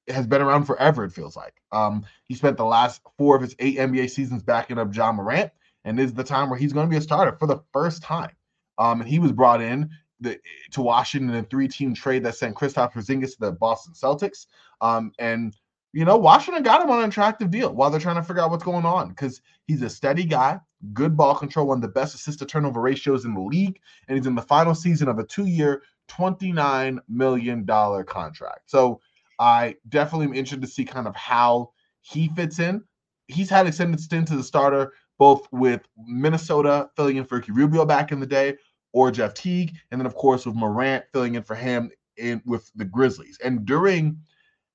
has 0.08 0.26
been 0.26 0.42
around 0.42 0.64
forever. 0.64 1.04
It 1.04 1.12
feels 1.12 1.36
like. 1.36 1.54
Um, 1.72 2.04
he 2.24 2.34
spent 2.34 2.56
the 2.56 2.64
last 2.64 3.00
four 3.16 3.36
of 3.36 3.42
his 3.42 3.56
eight 3.58 3.78
NBA 3.78 4.10
seasons 4.10 4.42
backing 4.42 4.78
up 4.78 4.94
Ja 4.94 5.12
Morant, 5.12 5.50
and 5.84 5.98
this 5.98 6.06
is 6.06 6.14
the 6.14 6.24
time 6.24 6.50
where 6.50 6.58
he's 6.58 6.72
going 6.72 6.86
to 6.86 6.90
be 6.90 6.98
a 6.98 7.00
starter 7.00 7.36
for 7.38 7.46
the 7.46 7.62
first 7.72 8.02
time. 8.02 8.32
Um, 8.78 9.00
and 9.00 9.08
he 9.08 9.18
was 9.18 9.32
brought 9.32 9.62
in 9.62 9.90
the, 10.20 10.38
to 10.72 10.82
Washington 10.82 11.30
in 11.30 11.44
a 11.44 11.46
three-team 11.46 11.94
trade 11.94 12.24
that 12.24 12.34
sent 12.34 12.56
Kristaps 12.56 12.92
Porzingis 12.92 13.34
to 13.34 13.40
the 13.40 13.52
Boston 13.52 13.94
Celtics. 13.94 14.46
Um, 14.80 15.12
and 15.18 15.56
you 15.92 16.04
know, 16.04 16.16
Washington 16.16 16.64
got 16.64 16.82
him 16.82 16.90
on 16.90 17.04
an 17.04 17.08
attractive 17.08 17.52
deal 17.52 17.72
while 17.72 17.88
they're 17.88 18.00
trying 18.00 18.16
to 18.16 18.22
figure 18.22 18.42
out 18.42 18.50
what's 18.50 18.64
going 18.64 18.84
on 18.84 19.10
because 19.10 19.40
he's 19.68 19.80
a 19.80 19.88
steady 19.88 20.24
guy, 20.24 20.58
good 20.92 21.16
ball 21.16 21.36
control, 21.36 21.68
one 21.68 21.78
of 21.78 21.82
the 21.82 21.88
best 21.88 22.16
assist 22.16 22.40
to 22.40 22.46
turnover 22.46 22.80
ratios 22.80 23.24
in 23.24 23.32
the 23.32 23.40
league, 23.40 23.78
and 24.08 24.18
he's 24.18 24.26
in 24.26 24.34
the 24.34 24.42
final 24.42 24.74
season 24.74 25.06
of 25.06 25.20
a 25.20 25.24
two-year, 25.24 25.82
$29 26.08 26.98
million 27.08 27.66
contract. 27.66 28.70
So 28.70 29.00
I 29.38 29.76
definitely 29.88 30.26
am 30.26 30.34
interested 30.34 30.62
to 30.62 30.68
see 30.68 30.84
kind 30.84 31.06
of 31.06 31.16
how 31.16 31.72
he 32.00 32.28
fits 32.28 32.58
in. 32.58 32.82
He's 33.28 33.50
had 33.50 33.66
extended 33.66 34.00
stints 34.00 34.30
as 34.30 34.38
a 34.38 34.44
starter, 34.44 34.92
both 35.18 35.48
with 35.50 35.82
Minnesota 36.06 36.90
filling 36.96 37.16
in 37.16 37.24
for 37.24 37.36
Ricky 37.36 37.52
Rubio 37.52 37.84
back 37.84 38.12
in 38.12 38.20
the 38.20 38.26
day, 38.26 38.56
or 38.92 39.10
Jeff 39.10 39.34
Teague, 39.34 39.74
and 39.90 40.00
then 40.00 40.06
of 40.06 40.14
course 40.14 40.46
with 40.46 40.54
Morant 40.54 41.04
filling 41.12 41.34
in 41.34 41.42
for 41.42 41.54
him 41.54 41.90
in 42.16 42.42
with 42.44 42.70
the 42.76 42.84
Grizzlies. 42.84 43.38
And 43.42 43.64
during 43.64 44.18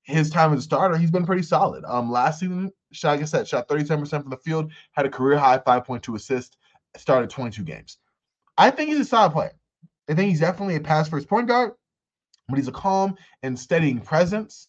his 0.04 0.30
time 0.30 0.54
as 0.54 0.60
a 0.60 0.64
starter, 0.64 0.98
he's 0.98 1.12
been 1.12 1.26
pretty 1.26 1.44
solid. 1.44 1.86
Um, 1.86 2.12
last 2.12 2.40
season, 2.40 2.72
like 3.04 3.22
I 3.22 3.26
said, 3.26 3.48
shot 3.48 3.68
37% 3.68 4.10
from 4.10 4.30
the 4.30 4.38
field, 4.38 4.72
had 4.92 5.06
a 5.06 5.10
career 5.10 5.38
high 5.38 5.60
5.2 5.60 6.16
assists, 6.16 6.58
started 6.98 7.30
22 7.30 7.64
games. 7.64 7.98
I 8.58 8.72
think 8.72 8.90
he's 8.90 9.00
a 9.00 9.06
solid 9.06 9.32
player. 9.32 9.59
I 10.10 10.16
think 10.16 10.30
he's 10.30 10.40
definitely 10.40 10.76
a 10.76 10.82
pass 10.82 11.08
first 11.08 11.28
point 11.28 11.48
guard, 11.48 11.74
but 12.48 12.58
he's 12.58 12.68
a 12.68 12.74
calm 12.74 13.16
and 13.44 13.58
steadying 13.58 14.02
presence. 14.02 14.68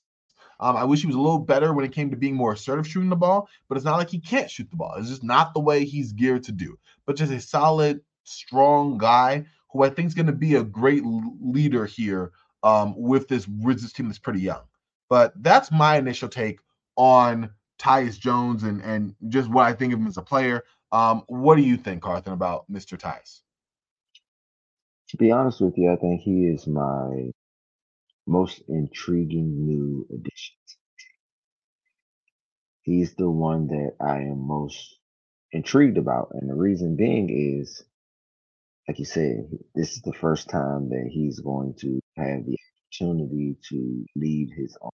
Um, 0.60 0.76
I 0.76 0.84
wish 0.84 1.00
he 1.00 1.06
was 1.06 1.16
a 1.16 1.20
little 1.20 1.38
better 1.38 1.72
when 1.72 1.86
it 1.86 1.92
came 1.92 2.10
to 2.10 2.16
being 2.16 2.34
more 2.34 2.52
assertive 2.52 2.86
shooting 2.86 3.08
the 3.08 3.16
ball, 3.16 3.48
but 3.68 3.76
it's 3.76 3.84
not 3.84 3.96
like 3.96 4.10
he 4.10 4.20
can't 4.20 4.50
shoot 4.50 4.68
the 4.70 4.76
ball. 4.76 4.94
It's 4.98 5.08
just 5.08 5.24
not 5.24 5.54
the 5.54 5.60
way 5.60 5.86
he's 5.86 6.12
geared 6.12 6.44
to 6.44 6.52
do. 6.52 6.78
But 7.06 7.16
just 7.16 7.32
a 7.32 7.40
solid, 7.40 8.02
strong 8.24 8.98
guy 8.98 9.46
who 9.72 9.82
I 9.82 9.88
think 9.88 10.08
is 10.08 10.14
going 10.14 10.26
to 10.26 10.32
be 10.32 10.56
a 10.56 10.62
great 10.62 11.02
leader 11.04 11.86
here 11.86 12.32
um, 12.62 12.94
with 12.96 13.26
this 13.28 13.48
Wizards 13.48 13.94
team 13.94 14.06
that's 14.08 14.18
pretty 14.18 14.40
young. 14.40 14.62
But 15.08 15.32
that's 15.42 15.72
my 15.72 15.96
initial 15.96 16.28
take 16.28 16.60
on 16.96 17.50
Tyus 17.78 18.18
Jones 18.18 18.62
and 18.62 18.82
and 18.82 19.14
just 19.28 19.48
what 19.48 19.64
I 19.64 19.72
think 19.72 19.94
of 19.94 19.98
him 19.98 20.06
as 20.06 20.18
a 20.18 20.22
player. 20.22 20.64
Um, 20.92 21.22
what 21.28 21.56
do 21.56 21.62
you 21.62 21.78
think, 21.78 22.02
Carthan, 22.02 22.32
about 22.32 22.70
Mr. 22.70 22.98
Tyus? 22.98 23.40
To 25.10 25.18
be 25.18 25.32
honest 25.32 25.60
with 25.62 25.78
you, 25.78 25.92
I 25.92 25.96
think 25.96 26.22
he 26.22 26.46
is 26.46 26.66
my 26.66 27.32
most 28.26 28.62
intriguing 28.68 29.66
new 29.66 30.06
addition. 30.14 30.56
He's 32.82 33.14
the 33.14 33.30
one 33.30 33.68
that 33.68 33.96
I 34.00 34.18
am 34.22 34.46
most 34.46 34.98
intrigued 35.52 35.98
about. 35.98 36.30
And 36.34 36.50
the 36.50 36.54
reason 36.54 36.96
being 36.96 37.30
is, 37.30 37.84
like 38.88 38.98
you 38.98 39.04
said, 39.06 39.50
this 39.74 39.92
is 39.92 40.02
the 40.02 40.14
first 40.14 40.50
time 40.50 40.90
that 40.90 41.08
he's 41.10 41.40
going 41.40 41.74
to 41.80 42.00
have 42.16 42.46
the 42.46 42.58
opportunity 42.88 43.56
to 43.70 44.06
lead 44.16 44.50
his 44.56 44.76
own 44.82 44.90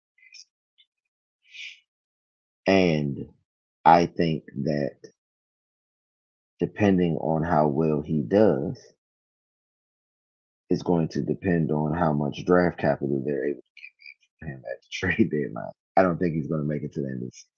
and 2.68 3.18
I 3.86 4.06
think 4.06 4.46
that 4.64 4.98
depending 6.60 7.18
on 7.18 7.44
how 7.44 7.68
well 7.68 8.02
he 8.02 8.22
does, 8.22 8.80
is 10.74 10.84
going 10.84 11.08
to 11.10 11.22
depend 11.22 11.72
on 11.72 11.94
how 11.94 12.12
much 12.12 12.46
draft 12.46 12.78
capital 12.80 13.24
they're 13.26 13.48
able 13.48 13.62
to 13.62 14.46
give 14.46 14.50
him 14.50 14.64
at 14.70 14.82
the 14.82 14.88
trade 14.92 15.32
deadline. 15.32 15.72
I 15.96 16.02
don't 16.02 16.18
think 16.18 16.36
he's 16.36 16.48
going 16.48 16.62
to 16.62 16.68
make 16.68 16.84
it 16.84 16.94
to 16.94 17.02
the 17.02 17.08
end 17.08 17.24
of 17.24 17.30
the 17.30 17.32
season. 17.32 17.50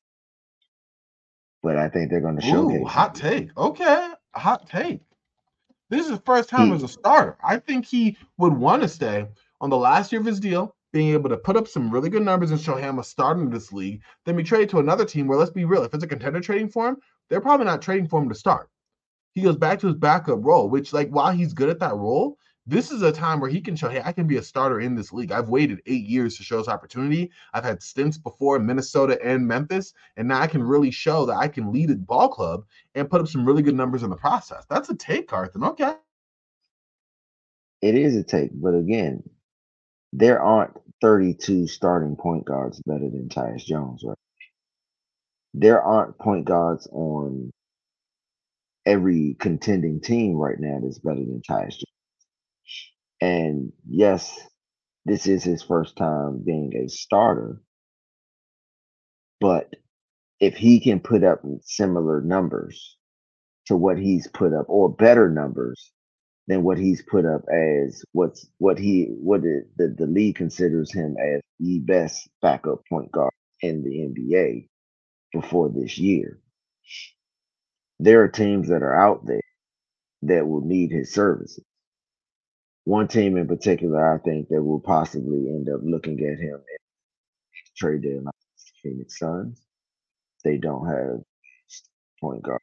But 1.64 1.78
I 1.78 1.90
think 1.90 2.12
they're 2.12 2.22
going 2.22 2.36
to 2.36 2.42
showcase. 2.42 2.82
Ooh, 2.82 2.86
hot 2.86 3.16
take. 3.16 3.58
Okay. 3.58 4.10
Hot 4.36 4.70
take. 4.70 5.02
This 5.90 6.06
is 6.06 6.12
the 6.12 6.24
first 6.26 6.50
time 6.50 6.68
he, 6.68 6.76
as 6.76 6.84
a 6.84 6.88
starter. 6.88 7.38
I 7.44 7.58
think 7.58 7.86
he 7.86 8.18
would 8.38 8.54
want 8.54 8.82
to 8.84 8.88
stay 8.88 9.26
on 9.62 9.70
the 9.70 9.78
last 9.78 10.12
year 10.12 10.20
of 10.20 10.28
his 10.28 10.40
deal 10.40 10.76
being 10.96 11.10
able 11.10 11.30
to 11.30 11.36
put 11.36 11.58
up 11.58 11.68
some 11.68 11.92
really 11.92 12.10
good 12.10 12.22
numbers 12.22 12.52
and 12.52 12.60
show 12.60 12.76
him 12.76 13.00
a 13.00 13.04
start 13.04 13.38
in 13.38 13.50
this 13.50 13.74
league, 13.74 14.02
then 14.24 14.38
be 14.38 14.44
traded 14.44 14.70
to 14.70 14.80
another 14.80 15.04
team 15.04 15.28
where, 15.28 15.38
let's 15.38 15.52
be 15.52 15.66
real, 15.66 15.84
if 15.84 15.94
it's 15.94 16.06
a 16.06 16.08
contender 16.08 16.40
trading 16.40 16.70
for 16.70 16.88
him, 16.88 16.96
they're 17.30 17.42
probably 17.42 17.66
not 17.66 17.82
trading 17.82 18.08
for 18.08 18.22
him 18.22 18.30
to 18.30 18.36
start. 18.36 18.70
He 19.34 19.42
goes 19.42 19.58
back 19.58 19.80
to 19.80 19.88
his 19.88 19.98
backup 19.98 20.40
role, 20.42 20.70
which, 20.70 20.94
like, 20.94 21.10
while 21.10 21.34
he's 21.34 21.54
good 21.54 21.68
at 21.68 21.80
that 21.80 21.96
role, 21.96 22.38
this 22.68 22.92
is 22.92 23.04
a 23.04 23.12
time 23.12 23.40
where 23.40 23.50
he 23.50 23.62
can 23.62 23.76
show, 23.76 23.90
hey, 23.90 24.02
I 24.04 24.12
can 24.12 24.26
be 24.26 24.38
a 24.38 24.42
starter 24.42 24.80
in 24.80 24.96
this 24.96 25.14
league. 25.14 25.32
I've 25.32 25.50
waited 25.50 25.82
eight 25.86 26.06
years 26.06 26.36
to 26.38 26.44
show 26.44 26.58
this 26.58 26.68
opportunity. 26.68 27.32
I've 27.54 27.64
had 27.64 27.84
stints 27.84 28.18
before 28.18 28.56
in 28.56 28.66
Minnesota 28.66 29.20
and 29.24 29.48
Memphis, 29.48 29.94
and 30.18 30.28
now 30.28 30.42
I 30.42 30.48
can 30.48 30.64
really 30.64 30.90
show 30.90 31.26
that 31.28 31.38
I 31.38 31.48
can 31.48 31.72
lead 31.72 31.92
a 31.92 31.96
ball 31.96 32.30
club 32.30 32.66
and 32.96 33.10
put 33.10 33.22
up 33.22 33.28
some 33.28 33.46
really 33.46 33.62
good 33.62 33.76
numbers 33.76 34.02
in 34.02 34.10
the 34.10 34.16
process. 34.16 34.66
That's 34.68 34.90
a 34.90 34.96
take, 34.96 35.28
Carthan. 35.28 35.68
Okay. 35.70 35.94
It 37.82 37.94
is 37.94 38.16
a 38.16 38.24
take, 38.24 38.50
but 38.54 38.74
again, 38.74 39.22
there 40.12 40.42
aren't 40.42 40.76
32 41.02 41.68
starting 41.68 42.16
point 42.16 42.46
guards 42.46 42.82
better 42.88 43.10
than 43.10 43.30
Tyus 43.30 43.64
Jones, 43.64 44.04
right? 44.04 44.18
There 45.54 45.82
aren't 45.82 46.18
point 46.18 46.46
guards 46.46 46.88
on 46.92 47.52
every 48.88 49.36
contending 49.40 50.02
team 50.02 50.36
right 50.36 50.60
now 50.60 50.80
that's 50.82 51.00
better 51.00 51.18
than 51.18 51.42
Tyus 51.48 51.74
Jones. 51.74 51.95
And 53.22 53.72
yes, 53.88 54.40
this 55.06 55.28
is 55.28 55.44
his 55.44 55.64
first 55.64 55.96
time 55.98 56.44
being 56.46 56.74
a 56.76 56.90
starter. 56.90 57.62
But 59.40 59.76
if 60.40 60.56
he 60.58 60.80
can 60.80 61.00
put 61.00 61.24
up 61.24 61.42
similar 61.64 62.22
numbers 62.22 62.98
to 63.68 63.76
what 63.78 63.98
he's 63.98 64.28
put 64.28 64.54
up 64.54 64.66
or 64.70 64.90
better 64.90 65.30
numbers 65.30 65.92
than 66.48 66.64
what 66.64 66.78
he's 66.78 67.04
put 67.04 67.26
up 67.26 67.44
as 67.52 68.04
what's 68.14 68.48
what 68.60 68.80
he 68.80 69.06
what 69.20 69.44
it, 69.46 69.66
the, 69.78 69.96
the 69.98 70.08
league 70.08 70.36
considers 70.36 70.94
him 70.94 71.16
as 71.20 71.42
the 71.60 71.80
best 71.80 72.30
backup 72.42 72.82
point 72.90 73.12
guard 73.12 73.34
in 73.62 73.84
the 73.84 73.92
NBA 73.92 74.68
before 75.34 75.70
this 75.70 75.98
year. 75.98 76.40
There 78.00 78.24
are 78.24 78.28
teams 78.30 78.70
that 78.70 78.84
are 78.84 78.96
out 78.96 79.26
there 79.26 79.42
that 80.24 80.48
will 80.48 80.62
need 80.62 80.92
his 80.92 81.14
services. 81.14 81.64
One 82.86 83.08
team 83.10 83.38
in 83.38 83.48
particular, 83.48 84.16
I 84.16 84.20
think, 84.20 84.50
that 84.50 84.64
will 84.64 84.82
possibly 84.82 85.50
end 85.50 85.70
up 85.70 85.82
looking 85.84 86.20
at 86.22 86.40
him 86.40 86.56
and 86.56 86.80
trade 87.78 88.04
deadline 88.04 88.32
Phoenix 88.84 89.20
Suns. 89.20 89.62
They 90.44 90.58
don't 90.58 90.88
have 90.88 91.22
point 92.22 92.44
guard 92.44 92.62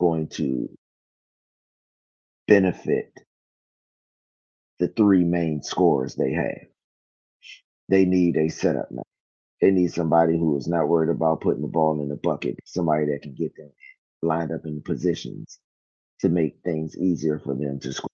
going 0.00 0.28
to 0.28 0.68
benefit 2.48 3.12
the 4.80 4.88
three 4.88 5.24
main 5.24 5.62
scorers 5.62 6.16
they 6.16 6.32
have. 6.32 6.66
They 7.88 8.04
need 8.06 8.36
a 8.36 8.48
setup 8.50 8.90
man. 8.92 9.04
They 9.60 9.70
need 9.72 9.92
somebody 9.92 10.38
who 10.38 10.56
is 10.58 10.68
not 10.68 10.88
worried 10.88 11.10
about 11.10 11.42
putting 11.42 11.62
the 11.62 11.68
ball 11.68 12.00
in 12.02 12.08
the 12.08 12.16
bucket, 12.16 12.56
somebody 12.64 13.06
that 13.06 13.22
can 13.22 13.34
get 13.34 13.56
them 13.56 13.72
lined 14.22 14.52
up 14.52 14.62
in 14.66 14.82
positions 14.82 15.58
to 16.20 16.28
make 16.30 16.58
things 16.64 16.96
easier 16.96 17.38
for 17.40 17.54
them 17.54 17.80
to 17.80 17.92
score. 17.92 18.08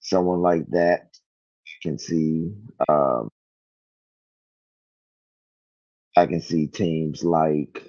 Someone 0.00 0.40
like 0.42 0.66
that 0.70 1.10
can 1.82 1.98
see 1.98 2.54
um, 2.88 3.28
I 6.16 6.26
can 6.26 6.40
see 6.42 6.66
teams 6.68 7.24
like 7.24 7.82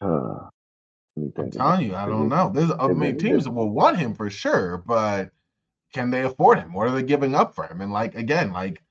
Uh, 0.00 0.48
I'm 1.38 1.50
telling 1.52 1.88
you, 1.88 1.96
I 1.96 2.06
don't 2.06 2.28
know. 2.28 2.50
There's 2.54 2.72
I 2.72 2.88
mean 2.88 3.16
teams 3.18 3.44
that 3.44 3.52
will 3.52 3.70
want 3.70 3.98
him 3.98 4.14
for 4.14 4.30
sure, 4.30 4.78
but 4.78 5.30
can 5.94 6.10
they 6.10 6.22
afford 6.24 6.58
him? 6.60 6.72
What 6.74 6.88
are 6.88 6.92
they 6.92 7.02
giving 7.04 7.34
up 7.34 7.54
for 7.54 7.66
him? 7.66 7.80
And 7.82 7.92
like 7.92 8.14
again, 8.16 8.52
like 8.52 8.82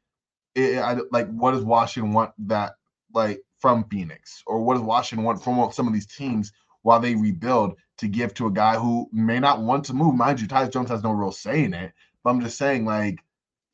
it, 0.55 0.79
I, 0.79 0.97
like 1.11 1.29
what 1.29 1.51
does 1.51 1.63
Washington 1.63 2.13
want 2.13 2.31
that 2.47 2.75
like 3.13 3.41
from 3.59 3.85
Phoenix, 3.89 4.43
or 4.47 4.61
what 4.63 4.75
does 4.75 4.83
Washington 4.83 5.25
want 5.25 5.43
from 5.43 5.71
some 5.71 5.87
of 5.87 5.93
these 5.93 6.07
teams 6.07 6.51
while 6.81 6.99
they 6.99 7.15
rebuild 7.15 7.77
to 7.97 8.07
give 8.07 8.33
to 8.33 8.47
a 8.47 8.51
guy 8.51 8.75
who 8.75 9.09
may 9.11 9.39
not 9.39 9.61
want 9.61 9.85
to 9.85 9.93
move? 9.93 10.15
Mind 10.15 10.41
you, 10.41 10.47
Tyus 10.47 10.71
Jones 10.71 10.89
has 10.89 11.03
no 11.03 11.11
real 11.11 11.31
say 11.31 11.63
in 11.63 11.73
it, 11.73 11.93
but 12.23 12.31
I'm 12.31 12.41
just 12.41 12.57
saying 12.57 12.85
like 12.85 13.19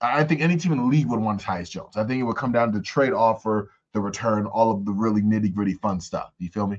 I 0.02 0.24
think 0.24 0.42
any 0.42 0.58
team 0.58 0.72
in 0.72 0.78
the 0.78 0.86
league 0.86 1.08
would 1.08 1.20
want 1.20 1.42
Tyus 1.42 1.70
Jones. 1.70 1.98
I 1.98 2.04
think 2.06 2.20
it 2.20 2.24
would 2.24 2.38
come 2.38 2.52
down 2.52 2.72
to 2.74 2.82
trade 2.82 3.14
offer, 3.14 3.72
the 3.94 4.00
return, 4.00 4.46
all 4.46 4.72
of 4.72 4.86
the 4.86 4.92
really 4.92 5.22
nitty 5.22 5.54
gritty 5.54 5.74
fun 5.74 6.00
stuff. 6.00 6.32
You 6.40 6.50
feel 6.50 6.68
me? 6.68 6.78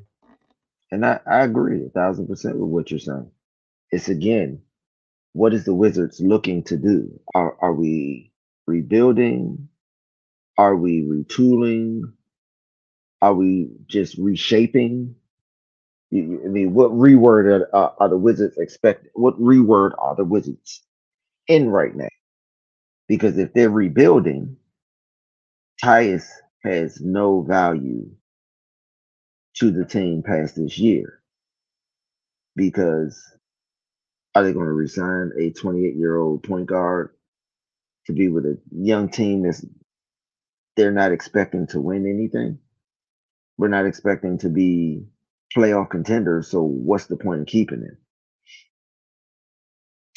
And 0.90 1.04
I, 1.04 1.20
I 1.26 1.40
agree 1.44 1.84
a 1.84 1.90
thousand 1.90 2.26
percent 2.28 2.58
with 2.58 2.70
what 2.70 2.90
you're 2.90 3.00
saying. 3.00 3.30
It's 3.90 4.08
again, 4.08 4.62
what 5.32 5.54
is 5.54 5.64
the 5.64 5.74
Wizards 5.74 6.20
looking 6.20 6.62
to 6.64 6.76
do? 6.76 7.20
Are 7.34 7.56
are 7.60 7.74
we 7.74 8.32
rebuilding? 8.66 9.68
Are 10.60 10.76
we 10.76 11.02
retooling? 11.02 12.02
Are 13.22 13.34
we 13.34 13.70
just 13.86 14.18
reshaping? 14.18 15.16
I 16.12 16.16
mean, 16.16 16.74
what 16.74 16.92
reword 16.92 17.68
are, 17.74 17.94
are 18.00 18.08
the 18.10 18.18
Wizards 18.18 18.58
expecting? 18.58 19.10
What 19.14 19.40
reword 19.40 19.92
are 19.98 20.16
the 20.16 20.24
Wizards 20.24 20.82
in 21.48 21.70
right 21.70 21.94
now? 21.96 22.08
Because 23.08 23.38
if 23.38 23.52
they're 23.54 23.70
rebuilding, 23.70 24.56
Tyus 25.84 26.26
has 26.64 27.00
no 27.00 27.42
value 27.42 28.10
to 29.56 29.70
the 29.72 29.84
team 29.86 30.22
past 30.24 30.56
this 30.56 30.78
year. 30.78 31.22
Because 32.56 33.20
are 34.34 34.44
they 34.44 34.52
going 34.54 34.66
to 34.66 34.72
resign 34.72 35.32
a 35.38 35.50
28 35.50 35.96
year 35.96 36.18
old 36.18 36.42
point 36.44 36.66
guard 36.66 37.10
to 38.06 38.14
be 38.14 38.28
with 38.28 38.46
a 38.46 38.58
young 38.72 39.08
team 39.10 39.42
that's 39.44 39.64
they're 40.76 40.92
not 40.92 41.12
expecting 41.12 41.66
to 41.68 41.80
win 41.80 42.06
anything? 42.06 42.58
We're 43.58 43.68
not 43.68 43.86
expecting 43.86 44.38
to 44.38 44.48
be 44.48 45.04
playoff 45.56 45.90
contenders. 45.90 46.48
So 46.48 46.62
what's 46.62 47.06
the 47.06 47.16
point 47.16 47.40
in 47.40 47.46
keeping 47.46 47.80
him? 47.82 47.98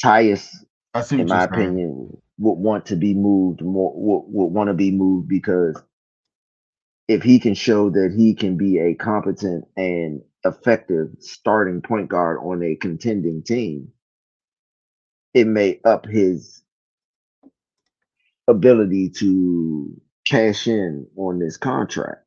Tyus, 0.02 0.54
in 1.12 1.26
my 1.28 1.44
opinion, 1.44 2.16
would 2.38 2.54
want 2.54 2.86
to 2.86 2.96
be 2.96 3.14
moved 3.14 3.62
more 3.62 3.92
would, 3.96 4.24
would 4.28 4.54
want 4.54 4.68
to 4.68 4.74
be 4.74 4.90
moved 4.90 5.28
because 5.28 5.80
if 7.08 7.22
he 7.22 7.38
can 7.38 7.54
show 7.54 7.90
that 7.90 8.14
he 8.16 8.34
can 8.34 8.56
be 8.56 8.78
a 8.78 8.94
competent 8.94 9.66
and 9.76 10.22
effective 10.44 11.10
starting 11.20 11.82
point 11.82 12.08
guard 12.08 12.38
on 12.42 12.62
a 12.62 12.76
contending 12.76 13.42
team, 13.42 13.88
it 15.34 15.46
may 15.46 15.80
up 15.84 16.06
his 16.06 16.62
ability 18.48 19.10
to 19.10 20.00
cash 20.28 20.66
in 20.68 21.06
on 21.16 21.38
this 21.40 21.56
contract 21.58 22.24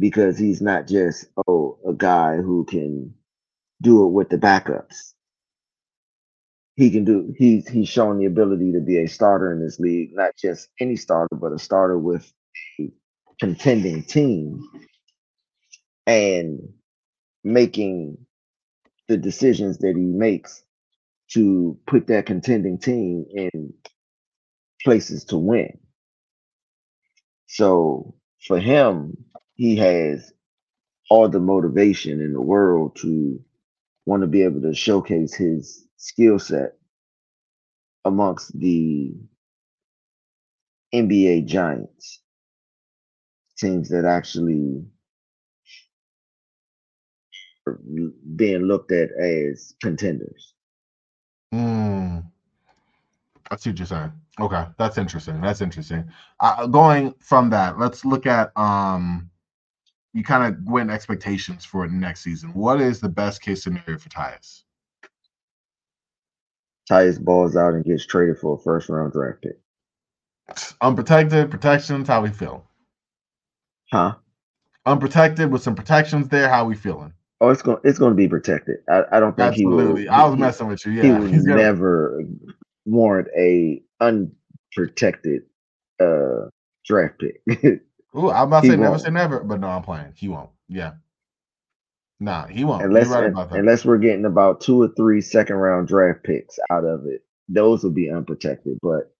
because 0.00 0.38
he's 0.38 0.62
not 0.62 0.88
just 0.88 1.26
oh 1.48 1.78
a 1.88 1.92
guy 1.94 2.36
who 2.36 2.64
can 2.66 3.14
do 3.82 4.04
it 4.06 4.10
with 4.10 4.30
the 4.30 4.38
backups 4.38 5.12
he 6.76 6.90
can 6.90 7.04
do 7.04 7.34
he's 7.38 7.68
he's 7.68 7.88
shown 7.88 8.18
the 8.18 8.26
ability 8.26 8.72
to 8.72 8.80
be 8.80 8.98
a 8.98 9.06
starter 9.08 9.52
in 9.52 9.60
this 9.62 9.78
league, 9.80 10.10
not 10.14 10.36
just 10.36 10.68
any 10.80 10.96
starter, 10.96 11.36
but 11.36 11.52
a 11.52 11.58
starter 11.58 11.98
with 11.98 12.32
a 12.80 12.90
contending 13.40 14.02
team 14.04 14.62
and 16.06 16.60
making 17.44 18.18
the 19.08 19.16
decisions 19.18 19.78
that 19.78 19.94
he 19.96 20.02
makes 20.04 20.62
to 21.32 21.78
put 21.86 22.08
that 22.08 22.26
contending 22.26 22.78
team 22.78 23.26
in 23.34 23.74
places 24.84 25.24
to 25.26 25.38
win. 25.38 25.78
So 27.46 28.14
for 28.46 28.58
him, 28.58 29.16
he 29.54 29.76
has 29.76 30.32
all 31.10 31.28
the 31.28 31.40
motivation 31.40 32.20
in 32.20 32.32
the 32.32 32.40
world 32.40 32.96
to 33.02 33.40
want 34.06 34.22
to 34.22 34.26
be 34.26 34.42
able 34.42 34.60
to 34.62 34.74
showcase 34.74 35.34
his 35.34 35.86
skill 35.96 36.38
set 36.38 36.72
amongst 38.04 38.58
the 38.58 39.14
NBA 40.94 41.46
giants, 41.46 42.22
teams 43.58 43.88
that 43.90 44.04
actually 44.04 44.84
are 47.66 47.80
being 48.36 48.62
looked 48.62 48.92
at 48.92 49.10
as 49.12 49.74
contenders. 49.82 50.54
Mm. 51.52 52.30
I 53.50 53.56
see 53.56 53.70
what 53.70 53.78
you're 53.78 53.86
saying. 53.86 54.12
Okay, 54.40 54.64
that's 54.78 54.98
interesting. 54.98 55.40
That's 55.40 55.60
interesting. 55.60 56.10
Uh, 56.40 56.66
going 56.66 57.14
from 57.20 57.50
that, 57.50 57.78
let's 57.78 58.04
look 58.04 58.26
at 58.26 58.56
um, 58.56 59.30
you 60.12 60.24
kind 60.24 60.54
of 60.54 60.64
went 60.64 60.90
expectations 60.90 61.64
for 61.64 61.86
next 61.86 62.22
season. 62.22 62.52
What 62.54 62.80
is 62.80 63.00
the 63.00 63.08
best 63.08 63.42
case 63.42 63.62
scenario 63.62 63.98
for 63.98 64.08
Tyus? 64.08 64.62
Tyus 66.90 67.20
balls 67.20 67.56
out 67.56 67.74
and 67.74 67.84
gets 67.84 68.06
traded 68.06 68.38
for 68.38 68.54
a 68.54 68.58
first 68.58 68.88
round 68.88 69.12
draft 69.12 69.42
pick. 69.42 69.58
Unprotected, 70.80 71.50
protections, 71.50 72.08
how 72.08 72.22
we 72.22 72.30
feel? 72.30 72.64
Huh? 73.90 74.14
Unprotected 74.84 75.50
with 75.50 75.62
some 75.62 75.74
protections 75.74 76.28
there, 76.28 76.48
how 76.48 76.64
we 76.64 76.76
feeling? 76.76 77.12
Oh, 77.40 77.50
it's 77.50 77.60
going 77.60 77.78
it's 77.84 77.98
going 77.98 78.12
to 78.12 78.16
be 78.16 78.28
protected. 78.28 78.76
I, 78.88 79.02
I 79.12 79.20
don't 79.20 79.36
think 79.36 79.48
Absolutely. 79.48 80.02
he 80.02 80.08
will. 80.08 80.14
I 80.14 80.24
was 80.24 80.38
messing 80.38 80.68
with 80.68 80.86
you. 80.86 80.92
Yeah, 80.92 81.02
he 81.02 81.10
would 81.10 81.30
He's 81.30 81.44
never 81.44 82.22
gonna... 82.22 82.54
warrant 82.86 83.28
a 83.36 83.82
unprotected 84.00 85.42
uh 86.00 86.48
draft 86.86 87.20
pick. 87.20 87.42
Ooh, 88.16 88.30
I'm 88.30 88.48
about 88.48 88.62
to 88.62 88.68
say 88.68 88.76
won't. 88.76 88.80
never 88.80 88.98
say 88.98 89.10
never, 89.10 89.40
but 89.40 89.60
no, 89.60 89.68
I'm 89.68 89.82
playing. 89.82 90.12
He 90.16 90.28
won't. 90.28 90.50
Yeah. 90.68 90.92
Nah, 92.18 92.46
he 92.46 92.64
won't. 92.64 92.82
Unless, 92.82 93.08
right 93.08 93.32
unless 93.50 93.84
we're 93.84 93.98
getting 93.98 94.24
about 94.24 94.62
two 94.62 94.80
or 94.80 94.88
three 94.96 95.20
second 95.20 95.56
round 95.56 95.86
draft 95.88 96.22
picks 96.24 96.58
out 96.70 96.84
of 96.84 97.04
it, 97.04 97.22
those 97.48 97.84
will 97.84 97.90
be 97.90 98.10
unprotected. 98.10 98.78
But 98.80 99.12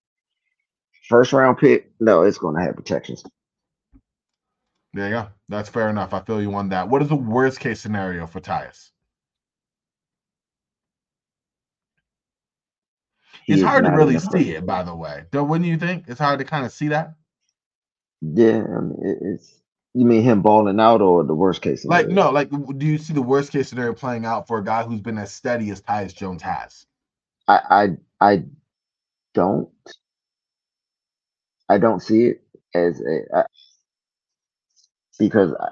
first 1.08 1.34
round 1.34 1.58
pick, 1.58 1.90
no, 2.00 2.22
it's 2.22 2.38
going 2.38 2.56
to 2.56 2.62
have 2.62 2.76
protections. 2.76 3.22
There 4.94 5.08
you 5.08 5.14
go. 5.14 5.28
That's 5.50 5.68
fair 5.68 5.90
enough. 5.90 6.14
I 6.14 6.20
feel 6.20 6.40
you 6.40 6.54
on 6.54 6.70
that. 6.70 6.88
What 6.88 7.02
is 7.02 7.08
the 7.08 7.16
worst 7.16 7.60
case 7.60 7.80
scenario 7.80 8.26
for 8.26 8.40
Tyus? 8.40 8.90
It's 13.46 13.62
hard 13.62 13.84
to 13.84 13.90
really 13.90 14.18
see 14.18 14.52
it, 14.52 14.66
by 14.66 14.82
the 14.82 14.94
way. 14.94 15.24
Don't 15.30 15.48
wouldn't 15.48 15.68
you 15.68 15.78
think? 15.78 16.04
It's 16.08 16.20
hard 16.20 16.38
to 16.40 16.44
kind 16.44 16.66
of 16.66 16.72
see 16.72 16.88
that. 16.88 17.14
Yeah, 18.20 18.64
I 18.64 18.80
mean, 18.80 19.18
it's 19.22 19.60
you 19.94 20.04
mean 20.04 20.22
him 20.22 20.42
balling 20.42 20.80
out 20.80 21.00
or 21.00 21.24
the 21.24 21.34
worst 21.34 21.62
case 21.62 21.82
scenario? 21.82 22.06
Like 22.06 22.14
no, 22.14 22.30
like 22.30 22.50
do 22.50 22.86
you 22.86 22.98
see 22.98 23.12
the 23.12 23.22
worst 23.22 23.52
case 23.52 23.68
scenario 23.68 23.94
playing 23.94 24.26
out 24.26 24.46
for 24.46 24.58
a 24.58 24.64
guy 24.64 24.82
who's 24.82 25.00
been 25.00 25.18
as 25.18 25.32
steady 25.32 25.70
as 25.70 25.80
Tyus 25.80 26.14
Jones 26.14 26.42
has? 26.42 26.86
I 27.48 27.60
I 27.70 27.88
I 28.20 28.44
don't 29.34 29.70
I 31.68 31.78
don't 31.78 32.00
see 32.00 32.26
it 32.26 32.42
as 32.74 33.00
a 33.00 33.38
I, 33.38 33.42
because 35.18 35.52
I, 35.58 35.68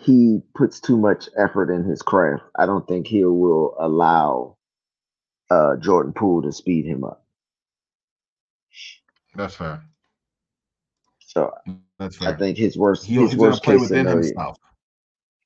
he 0.00 0.40
puts 0.54 0.80
too 0.80 0.96
much 0.96 1.28
effort 1.38 1.70
in 1.70 1.84
his 1.84 2.02
craft. 2.02 2.44
I 2.58 2.66
don't 2.66 2.86
think 2.86 3.06
he 3.06 3.24
will 3.24 3.74
allow 3.78 4.55
uh, 5.50 5.76
Jordan 5.76 6.12
Poole 6.12 6.42
to 6.42 6.52
speed 6.52 6.86
him 6.86 7.04
up. 7.04 7.24
That's 9.34 9.54
fair. 9.54 9.82
So 11.20 11.52
that's 11.98 12.16
fair. 12.16 12.28
I 12.30 12.36
think 12.36 12.56
his 12.56 12.76
worst 12.76 13.04
he, 13.04 13.16
his 13.16 13.36
worst 13.36 13.62
case 13.62 13.88
scenario, 13.88 14.22
himself. 14.22 14.58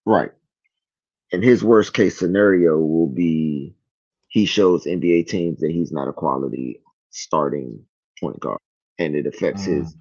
Right. 0.06 0.30
And 1.32 1.42
his 1.42 1.62
worst 1.64 1.92
case 1.94 2.18
scenario 2.18 2.78
will 2.78 3.08
be 3.08 3.74
he 4.28 4.46
shows 4.46 4.84
NBA 4.84 5.26
teams 5.26 5.60
that 5.60 5.70
he's 5.70 5.92
not 5.92 6.08
a 6.08 6.12
quality 6.12 6.80
starting 7.10 7.84
point 8.18 8.38
guard. 8.38 8.60
And 8.98 9.16
it 9.16 9.26
affects 9.26 9.62
mm. 9.62 9.78
his 9.78 9.96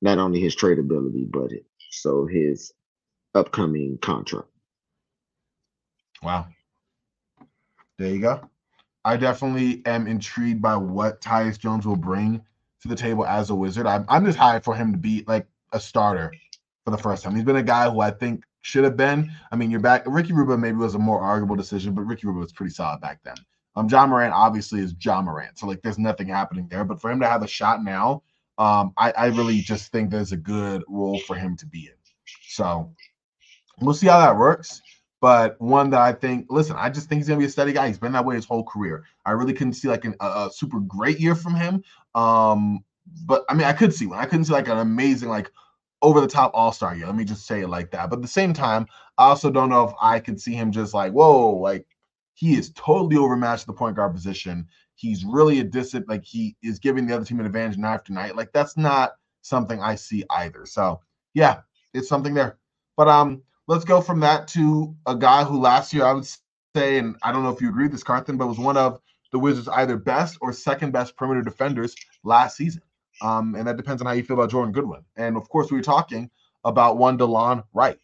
not 0.00 0.18
only 0.18 0.40
his 0.40 0.54
trade 0.54 0.78
ability, 0.78 1.26
but 1.30 1.52
it, 1.52 1.66
so 1.90 2.26
his 2.26 2.72
upcoming 3.34 3.98
contract. 4.00 4.48
Wow. 6.22 6.46
There 7.98 8.10
you 8.10 8.20
go. 8.20 8.48
I 9.04 9.16
definitely 9.16 9.82
am 9.86 10.06
intrigued 10.06 10.62
by 10.62 10.76
what 10.76 11.20
Tyus 11.20 11.58
Jones 11.58 11.86
will 11.86 11.96
bring 11.96 12.42
to 12.82 12.88
the 12.88 12.96
table 12.96 13.26
as 13.26 13.50
a 13.50 13.54
wizard. 13.54 13.86
I'm, 13.86 14.04
I'm 14.08 14.24
just 14.24 14.38
high 14.38 14.60
for 14.60 14.74
him 14.74 14.92
to 14.92 14.98
be 14.98 15.24
like 15.26 15.46
a 15.72 15.80
starter 15.80 16.32
for 16.84 16.90
the 16.90 16.98
first 16.98 17.22
time. 17.22 17.34
He's 17.34 17.44
been 17.44 17.56
a 17.56 17.62
guy 17.62 17.88
who 17.90 18.00
I 18.00 18.10
think 18.10 18.44
should 18.62 18.84
have 18.84 18.96
been. 18.96 19.30
I 19.52 19.56
mean, 19.56 19.70
you're 19.70 19.80
back. 19.80 20.04
Ricky 20.06 20.32
Rubio 20.32 20.56
maybe 20.56 20.78
was 20.78 20.94
a 20.94 20.98
more 20.98 21.20
arguable 21.20 21.56
decision, 21.56 21.94
but 21.94 22.02
Ricky 22.02 22.26
Rubio 22.26 22.40
was 22.40 22.52
pretty 22.52 22.72
solid 22.72 23.00
back 23.00 23.20
then. 23.24 23.36
Um, 23.76 23.88
Ja 23.88 24.06
Morant 24.06 24.32
obviously 24.32 24.80
is 24.80 24.94
Ja 25.00 25.20
Morant, 25.20 25.58
so 25.58 25.66
like 25.66 25.82
there's 25.82 25.98
nothing 25.98 26.28
happening 26.28 26.68
there. 26.68 26.84
But 26.84 27.00
for 27.00 27.10
him 27.10 27.20
to 27.20 27.28
have 27.28 27.42
a 27.42 27.48
shot 27.48 27.82
now, 27.82 28.22
um, 28.56 28.92
I, 28.96 29.12
I 29.12 29.26
really 29.26 29.60
just 29.60 29.90
think 29.90 30.10
there's 30.10 30.32
a 30.32 30.36
good 30.36 30.82
role 30.88 31.18
for 31.20 31.34
him 31.34 31.56
to 31.56 31.66
be 31.66 31.86
in. 31.86 31.94
So 32.48 32.92
we'll 33.80 33.94
see 33.94 34.06
how 34.06 34.20
that 34.20 34.36
works. 34.36 34.80
But 35.20 35.60
one 35.60 35.90
that 35.90 36.00
I 36.00 36.12
think, 36.12 36.46
listen, 36.50 36.76
I 36.78 36.90
just 36.90 37.08
think 37.08 37.20
he's 37.20 37.28
gonna 37.28 37.40
be 37.40 37.46
a 37.46 37.50
steady 37.50 37.72
guy. 37.72 37.88
He's 37.88 37.98
been 37.98 38.12
that 38.12 38.24
way 38.24 38.34
his 38.36 38.44
whole 38.44 38.64
career. 38.64 39.04
I 39.24 39.32
really 39.32 39.52
couldn't 39.52 39.74
see 39.74 39.88
like 39.88 40.04
an, 40.04 40.14
a, 40.20 40.26
a 40.26 40.50
super 40.52 40.80
great 40.80 41.18
year 41.18 41.34
from 41.34 41.54
him. 41.54 41.82
Um, 42.14 42.84
but 43.26 43.44
I 43.48 43.54
mean, 43.54 43.66
I 43.66 43.72
could 43.72 43.94
see 43.94 44.06
one. 44.06 44.18
I 44.18 44.26
couldn't 44.26 44.46
see 44.46 44.52
like 44.52 44.68
an 44.68 44.78
amazing, 44.78 45.28
like 45.28 45.50
over 46.02 46.20
the 46.20 46.28
top 46.28 46.50
all 46.54 46.72
star 46.72 46.94
year. 46.94 47.06
Let 47.06 47.16
me 47.16 47.24
just 47.24 47.46
say 47.46 47.62
it 47.62 47.68
like 47.68 47.90
that. 47.92 48.10
But 48.10 48.16
at 48.16 48.22
the 48.22 48.28
same 48.28 48.52
time, 48.52 48.86
I 49.18 49.28
also 49.28 49.50
don't 49.50 49.70
know 49.70 49.88
if 49.88 49.94
I 50.00 50.20
could 50.20 50.40
see 50.40 50.54
him 50.54 50.70
just 50.70 50.92
like, 50.94 51.12
whoa, 51.12 51.56
like 51.56 51.86
he 52.34 52.54
is 52.56 52.72
totally 52.74 53.16
overmatched 53.16 53.66
the 53.66 53.72
point 53.72 53.96
guard 53.96 54.14
position. 54.14 54.66
He's 54.96 55.24
really 55.24 55.60
a 55.60 55.64
distant, 55.64 56.08
like 56.08 56.24
he 56.24 56.56
is 56.62 56.78
giving 56.78 57.06
the 57.06 57.14
other 57.14 57.24
team 57.24 57.40
an 57.40 57.46
advantage 57.46 57.78
night 57.78 57.94
after 57.94 58.12
night. 58.12 58.36
Like 58.36 58.52
that's 58.52 58.76
not 58.76 59.12
something 59.40 59.80
I 59.80 59.94
see 59.94 60.24
either. 60.30 60.66
So 60.66 61.00
yeah, 61.32 61.60
it's 61.94 62.08
something 62.08 62.34
there. 62.34 62.58
But 62.96 63.08
um, 63.08 63.42
let's 63.66 63.84
go 63.84 64.00
from 64.00 64.20
that 64.20 64.48
to 64.48 64.94
a 65.06 65.14
guy 65.14 65.44
who 65.44 65.58
last 65.58 65.92
year 65.92 66.04
I 66.04 66.12
would 66.12 66.26
say, 66.74 66.98
and 66.98 67.16
I 67.22 67.32
don't 67.32 67.42
know 67.42 67.50
if 67.50 67.60
you 67.60 67.68
agree 67.68 67.84
with 67.84 67.92
this, 67.92 68.04
Carthan, 68.04 68.36
but 68.36 68.46
was 68.46 68.58
one 68.58 68.76
of 68.76 69.00
the 69.32 69.38
Wizards' 69.38 69.68
either 69.68 69.96
best 69.96 70.38
or 70.40 70.52
second 70.52 70.92
best 70.92 71.16
perimeter 71.16 71.42
defenders 71.42 71.94
last 72.22 72.56
season. 72.56 72.82
Um, 73.22 73.54
and 73.54 73.66
that 73.66 73.76
depends 73.76 74.02
on 74.02 74.06
how 74.06 74.12
you 74.12 74.22
feel 74.22 74.38
about 74.38 74.50
Jordan 74.50 74.72
Goodwin. 74.72 75.04
And 75.16 75.36
of 75.36 75.48
course, 75.48 75.70
we 75.70 75.76
were 75.76 75.82
talking 75.82 76.30
about 76.64 76.98
one 76.98 77.18
Delon 77.18 77.64
Wright. 77.72 78.00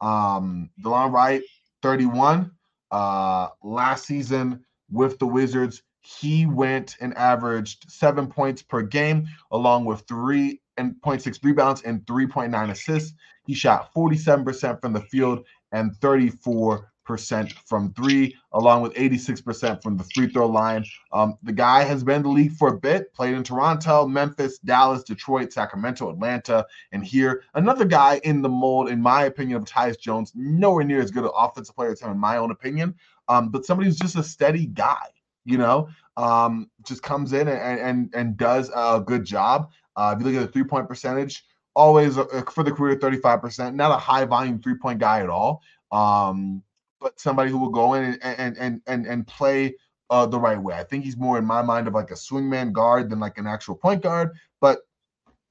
Um, 0.00 0.70
Delon 0.82 1.12
Wright, 1.12 1.42
31. 1.82 2.50
Uh, 2.90 3.48
last 3.62 4.06
season 4.06 4.64
with 4.90 5.18
the 5.18 5.26
Wizards, 5.26 5.82
he 6.00 6.46
went 6.46 6.96
and 7.00 7.16
averaged 7.16 7.90
seven 7.90 8.26
points 8.26 8.62
per 8.62 8.82
game, 8.82 9.26
along 9.50 9.84
with 9.84 10.02
three 10.02 10.60
and 10.76 10.94
0.6 11.04 11.42
rebounds 11.42 11.82
and 11.82 12.04
3.9 12.06 12.70
assists. 12.70 13.14
He 13.46 13.54
shot 13.54 13.92
47% 13.94 14.80
from 14.80 14.92
the 14.92 15.00
field 15.00 15.44
and 15.72 15.96
34 15.96 16.90
percent 17.04 17.52
from 17.66 17.92
three, 17.92 18.36
along 18.52 18.82
with 18.82 18.94
86% 18.94 19.82
from 19.82 19.96
the 19.96 20.04
free 20.14 20.28
throw 20.28 20.46
line. 20.46 20.84
Um, 21.12 21.36
the 21.42 21.52
guy 21.52 21.84
has 21.84 22.02
been 22.02 22.16
in 22.16 22.22
the 22.22 22.28
league 22.28 22.52
for 22.52 22.68
a 22.68 22.78
bit, 22.78 23.12
played 23.12 23.34
in 23.34 23.42
Toronto, 23.42 24.06
Memphis, 24.06 24.58
Dallas, 24.58 25.04
Detroit, 25.04 25.52
Sacramento, 25.52 26.10
Atlanta, 26.10 26.66
and 26.92 27.04
here. 27.04 27.42
Another 27.54 27.84
guy 27.84 28.20
in 28.24 28.42
the 28.42 28.48
mold, 28.48 28.88
in 28.88 29.00
my 29.00 29.24
opinion, 29.24 29.58
of 29.58 29.64
Tyus 29.64 29.98
Jones, 29.98 30.32
nowhere 30.34 30.84
near 30.84 31.00
as 31.00 31.10
good 31.10 31.24
an 31.24 31.30
offensive 31.36 31.76
player 31.76 31.90
as 31.92 32.00
him, 32.00 32.10
in 32.10 32.18
my 32.18 32.38
own 32.38 32.50
opinion, 32.50 32.94
um, 33.28 33.50
but 33.50 33.64
somebody 33.64 33.88
who's 33.88 33.98
just 33.98 34.16
a 34.16 34.22
steady 34.22 34.66
guy, 34.66 35.06
you 35.44 35.58
know, 35.58 35.88
um, 36.16 36.70
just 36.86 37.02
comes 37.02 37.32
in 37.32 37.48
and, 37.48 37.80
and, 37.80 38.14
and 38.14 38.36
does 38.36 38.70
a 38.74 39.02
good 39.04 39.24
job. 39.24 39.70
Uh, 39.96 40.14
if 40.14 40.20
you 40.20 40.30
look 40.30 40.42
at 40.42 40.46
the 40.46 40.52
three 40.52 40.64
point 40.64 40.88
percentage, 40.88 41.44
always 41.74 42.18
uh, 42.18 42.42
for 42.52 42.62
the 42.62 42.72
career 42.72 42.96
35%, 42.96 43.74
not 43.74 43.90
a 43.90 43.96
high 43.96 44.24
volume 44.24 44.60
three 44.60 44.76
point 44.76 44.98
guy 44.98 45.20
at 45.20 45.28
all. 45.28 45.62
Um, 45.92 46.62
but 47.00 47.20
somebody 47.20 47.50
who 47.50 47.58
will 47.58 47.70
go 47.70 47.94
in 47.94 48.04
and 48.04 48.18
and 48.22 48.56
and 48.58 48.80
and, 48.86 49.06
and 49.06 49.26
play 49.26 49.74
uh, 50.10 50.26
the 50.26 50.38
right 50.38 50.60
way. 50.60 50.74
I 50.74 50.84
think 50.84 51.04
he's 51.04 51.16
more 51.16 51.38
in 51.38 51.44
my 51.44 51.62
mind 51.62 51.88
of 51.88 51.94
like 51.94 52.10
a 52.10 52.14
swingman 52.14 52.72
guard 52.72 53.10
than 53.10 53.20
like 53.20 53.38
an 53.38 53.46
actual 53.46 53.74
point 53.74 54.02
guard, 54.02 54.30
but 54.60 54.80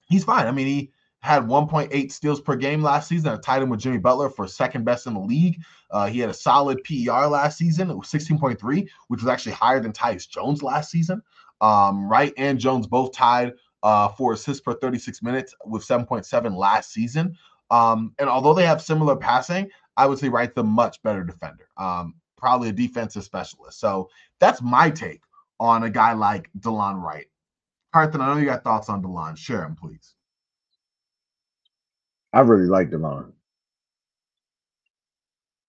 he's 0.07 0.24
fine. 0.24 0.47
I 0.47 0.51
mean, 0.51 0.67
he 0.67 0.91
had 1.21 1.43
1.8 1.43 2.11
steals 2.11 2.41
per 2.41 2.55
game 2.55 2.82
last 2.82 3.07
season. 3.07 3.32
I 3.32 3.38
tied 3.38 3.61
him 3.61 3.69
with 3.69 3.80
Jimmy 3.80 3.97
Butler 3.97 4.30
for 4.30 4.47
second 4.47 4.84
best 4.84 5.07
in 5.07 5.13
the 5.13 5.19
league. 5.19 5.61
Uh, 5.89 6.07
he 6.07 6.19
had 6.19 6.30
a 6.30 6.34
solid 6.34 6.84
PER 6.84 7.28
last 7.28 7.57
season. 7.57 7.89
It 7.89 7.97
was 7.97 8.07
16.3, 8.07 8.88
which 9.07 9.21
was 9.21 9.30
actually 9.30 9.53
higher 9.53 9.80
than 9.80 9.93
Tyus 9.93 10.28
Jones 10.28 10.61
last 10.61 10.91
season. 10.91 11.21
Um, 11.61 12.09
Wright 12.09 12.34
and 12.36 12.59
Jones 12.59 12.88
both 12.88 13.13
tied 13.13 13.53
uh, 13.84 14.07
for 14.09 14.34
assists 14.34 14.61
per 14.61 14.73
36 14.73 15.21
minutes 15.21 15.53
with 15.65 15.86
7.7 15.86 16.55
last 16.55 16.91
season. 16.91 17.36
Um, 17.69 18.13
and 18.19 18.29
although 18.29 18.53
they 18.53 18.65
have 18.65 18.81
similar 18.81 19.15
passing, 19.15 19.69
I 19.97 20.05
would 20.07 20.17
say 20.19 20.29
Wright's 20.29 20.57
a 20.57 20.63
much 20.63 21.01
better 21.03 21.23
defender, 21.23 21.67
um, 21.77 22.15
probably 22.38 22.69
a 22.69 22.73
defensive 22.73 23.23
specialist. 23.23 23.79
So 23.79 24.09
that's 24.39 24.61
my 24.61 24.89
take 24.89 25.21
on 25.59 25.84
a 25.84 25.89
guy 25.89 26.13
like 26.13 26.49
Delon 26.59 27.01
Wright. 27.01 27.27
Carthan, 27.93 28.21
I 28.21 28.34
know 28.34 28.39
you 28.39 28.45
got 28.45 28.63
thoughts 28.63 28.89
on 28.89 29.03
Delon. 29.03 29.38
Share 29.38 29.59
them, 29.59 29.75
please. 29.75 30.15
I 32.34 32.39
really 32.39 32.65
like 32.67 32.89
Delon. 32.89 33.31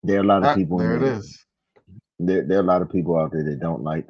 There 0.05 0.19
are 0.19 0.23
a 0.23 0.27
lot 0.27 0.39
of 0.39 0.43
That- 0.45 0.57
people. 0.57 0.79
there 0.79 0.97
it 0.97 1.03
is. 1.03 1.45
There, 2.19 2.47
there 2.47 2.59
are 2.59 2.63
a 2.63 2.65
lot 2.65 2.83
of 2.83 2.91
people 2.91 3.17
out 3.19 3.33
there 3.33 3.43
that 3.43 3.59
don't 3.59 3.83
like 3.83 4.07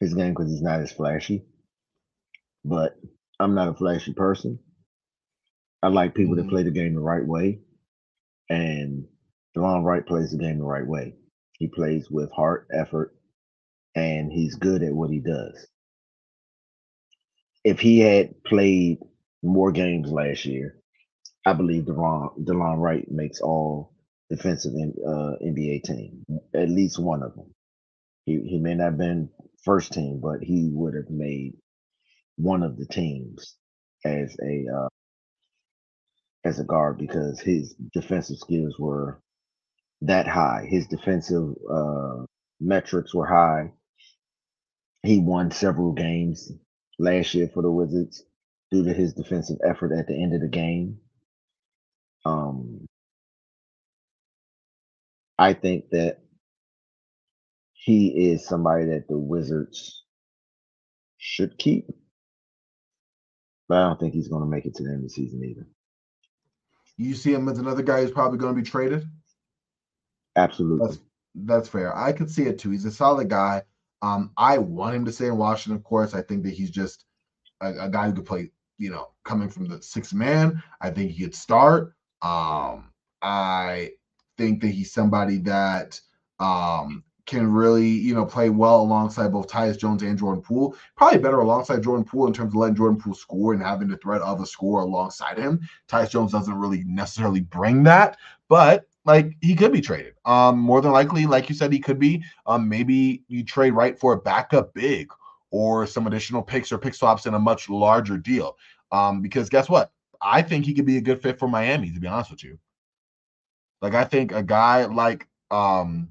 his 0.00 0.14
game 0.14 0.30
because 0.32 0.50
he's 0.50 0.62
not 0.62 0.80
as 0.80 0.92
flashy. 0.92 1.44
But 2.64 2.96
I'm 3.40 3.54
not 3.54 3.68
a 3.68 3.74
flashy 3.74 4.12
person. 4.12 4.58
I 5.82 5.88
like 5.88 6.14
people 6.14 6.36
Mhm. 6.36 6.36
that 6.36 6.48
play 6.48 6.62
the 6.62 6.70
game 6.70 6.94
the 6.94 7.00
right 7.00 7.26
way. 7.26 7.60
And 8.50 9.06
Delon 9.56 9.84
Wright 9.84 10.06
plays 10.06 10.30
the 10.32 10.38
game 10.38 10.58
the 10.58 10.64
right 10.64 10.86
way. 10.86 11.14
He 11.58 11.68
plays 11.68 12.10
with 12.10 12.30
heart, 12.32 12.68
effort, 12.72 13.14
and 13.94 14.32
he's 14.32 14.56
good 14.56 14.82
at 14.82 14.94
what 14.94 15.10
he 15.10 15.20
does. 15.20 15.66
If 17.64 17.80
he 17.80 18.00
had 18.00 18.42
played 18.44 18.98
more 19.42 19.72
games 19.72 20.10
last 20.10 20.44
year, 20.46 20.76
I 21.46 21.52
believe 21.54 21.84
Delon, 21.84 22.36
Delon 22.44 22.78
Wright 22.80 23.10
makes 23.10 23.40
all 23.40 23.92
defensive 24.30 24.74
in, 24.74 24.94
uh, 25.06 25.36
NBA 25.42 25.80
team, 25.80 26.24
at 26.54 26.68
least 26.70 26.98
one 26.98 27.22
of 27.22 27.34
them. 27.34 27.52
He 28.26 28.40
he 28.42 28.58
may 28.58 28.74
not 28.74 28.84
have 28.84 28.98
been 28.98 29.30
first 29.64 29.92
team, 29.92 30.20
but 30.20 30.42
he 30.42 30.70
would 30.72 30.94
have 30.94 31.10
made 31.10 31.54
one 32.36 32.62
of 32.62 32.78
the 32.78 32.86
teams 32.86 33.56
as 34.04 34.36
a 34.42 34.66
uh, 34.76 34.88
as 36.44 36.60
a 36.60 36.64
guard 36.64 36.98
because 36.98 37.40
his 37.40 37.74
defensive 37.94 38.38
skills 38.38 38.76
were 38.78 39.20
that 40.02 40.28
high. 40.28 40.66
His 40.68 40.86
defensive 40.88 41.54
uh, 41.72 42.24
metrics 42.60 43.14
were 43.14 43.26
high. 43.26 43.72
He 45.04 45.18
won 45.20 45.50
several 45.50 45.92
games 45.92 46.52
last 46.98 47.34
year 47.34 47.50
for 47.52 47.62
the 47.62 47.70
Wizards 47.72 48.24
due 48.70 48.84
to 48.84 48.92
his 48.94 49.14
defensive 49.14 49.58
effort 49.64 49.92
at 49.92 50.06
the 50.08 50.20
end 50.22 50.34
of 50.34 50.42
the 50.42 50.48
game. 50.48 50.98
Um, 52.24 52.86
I 55.38 55.54
think 55.54 55.90
that 55.90 56.20
he 57.74 58.32
is 58.32 58.46
somebody 58.46 58.86
that 58.86 59.08
the 59.08 59.18
Wizards 59.18 60.04
should 61.18 61.58
keep, 61.58 61.88
but 63.70 63.78
I 63.78 63.82
don't 63.86 64.00
think 64.00 64.14
he's 64.14 64.26
going 64.26 64.42
to 64.42 64.48
make 64.48 64.66
it 64.66 64.74
to 64.74 64.82
the 64.82 64.88
end 64.88 64.98
of 64.98 65.02
the 65.04 65.08
season 65.08 65.44
either. 65.44 65.64
You 66.96 67.14
see 67.14 67.32
him 67.32 67.48
as 67.48 67.60
another 67.60 67.84
guy 67.84 68.02
who's 68.02 68.10
probably 68.10 68.36
going 68.36 68.52
to 68.52 68.60
be 68.60 68.68
traded. 68.68 69.06
Absolutely. 70.34 70.88
That's 70.88 70.98
that's 71.36 71.68
fair. 71.68 71.96
I 71.96 72.12
could 72.12 72.28
see 72.28 72.42
it 72.42 72.58
too. 72.58 72.70
He's 72.70 72.84
a 72.84 72.90
solid 72.90 73.30
guy. 73.30 73.62
Um, 74.02 74.32
I 74.36 74.58
want 74.58 74.96
him 74.96 75.04
to 75.04 75.12
stay 75.12 75.28
in 75.28 75.36
Washington, 75.36 75.76
of 75.76 75.84
course. 75.84 76.14
I 76.14 76.22
think 76.22 76.42
that 76.42 76.52
he's 76.52 76.72
just 76.72 77.04
a, 77.60 77.84
a 77.84 77.88
guy 77.88 78.06
who 78.06 78.14
could 78.14 78.26
play, 78.26 78.50
you 78.78 78.90
know, 78.90 79.10
coming 79.24 79.48
from 79.48 79.68
the 79.68 79.80
sixth 79.80 80.14
man. 80.14 80.60
I 80.80 80.90
think 80.90 81.12
he 81.12 81.22
could 81.22 81.34
start. 81.36 81.94
Um, 82.22 82.90
I 83.22 83.92
think 84.36 84.62
that 84.62 84.68
he's 84.68 84.92
somebody 84.92 85.38
that 85.38 86.00
um 86.40 87.04
can 87.30 87.50
really, 87.50 87.86
you 87.86 88.12
know, 88.12 88.26
play 88.26 88.50
well 88.50 88.80
alongside 88.80 89.32
both 89.32 89.46
Tyus 89.46 89.78
Jones 89.78 90.02
and 90.02 90.18
Jordan 90.18 90.42
Poole. 90.42 90.74
Probably 90.96 91.18
better 91.18 91.38
alongside 91.38 91.82
Jordan 91.82 92.04
Poole 92.04 92.26
in 92.26 92.32
terms 92.32 92.52
of 92.52 92.56
letting 92.56 92.74
Jordan 92.74 93.00
Poole 93.00 93.14
score 93.14 93.54
and 93.54 93.62
having 93.62 93.88
the 93.88 93.96
threat 93.98 94.20
of 94.20 94.40
a 94.40 94.46
score 94.46 94.80
alongside 94.80 95.38
him. 95.38 95.60
Tyus 95.88 96.10
Jones 96.10 96.32
doesn't 96.32 96.54
really 96.54 96.82
necessarily 96.84 97.40
bring 97.40 97.84
that, 97.84 98.18
but 98.48 98.86
like 99.04 99.36
he 99.40 99.54
could 99.54 99.72
be 99.72 99.80
traded. 99.80 100.14
Um, 100.24 100.58
more 100.58 100.80
than 100.80 100.90
likely, 100.90 101.24
like 101.24 101.48
you 101.48 101.54
said, 101.54 101.72
he 101.72 101.78
could 101.78 102.00
be. 102.00 102.22
Um, 102.46 102.68
maybe 102.68 103.22
you 103.28 103.44
trade 103.44 103.74
Wright 103.74 103.98
for 103.98 104.12
a 104.12 104.20
backup 104.20 104.74
big 104.74 105.08
or 105.52 105.86
some 105.86 106.08
additional 106.08 106.42
picks 106.42 106.72
or 106.72 106.78
pick 106.78 106.94
swaps 106.94 107.26
in 107.26 107.34
a 107.34 107.38
much 107.38 107.68
larger 107.68 108.18
deal. 108.18 108.56
Um, 108.90 109.22
because 109.22 109.48
guess 109.48 109.68
what? 109.68 109.92
I 110.20 110.42
think 110.42 110.64
he 110.64 110.74
could 110.74 110.84
be 110.84 110.96
a 110.96 111.00
good 111.00 111.22
fit 111.22 111.38
for 111.38 111.48
Miami, 111.48 111.92
to 111.92 112.00
be 112.00 112.08
honest 112.08 112.32
with 112.32 112.42
you. 112.42 112.58
Like 113.80 113.94
I 113.94 114.04
think 114.04 114.32
a 114.32 114.42
guy 114.42 114.84
like 114.84 115.28
um 115.50 116.08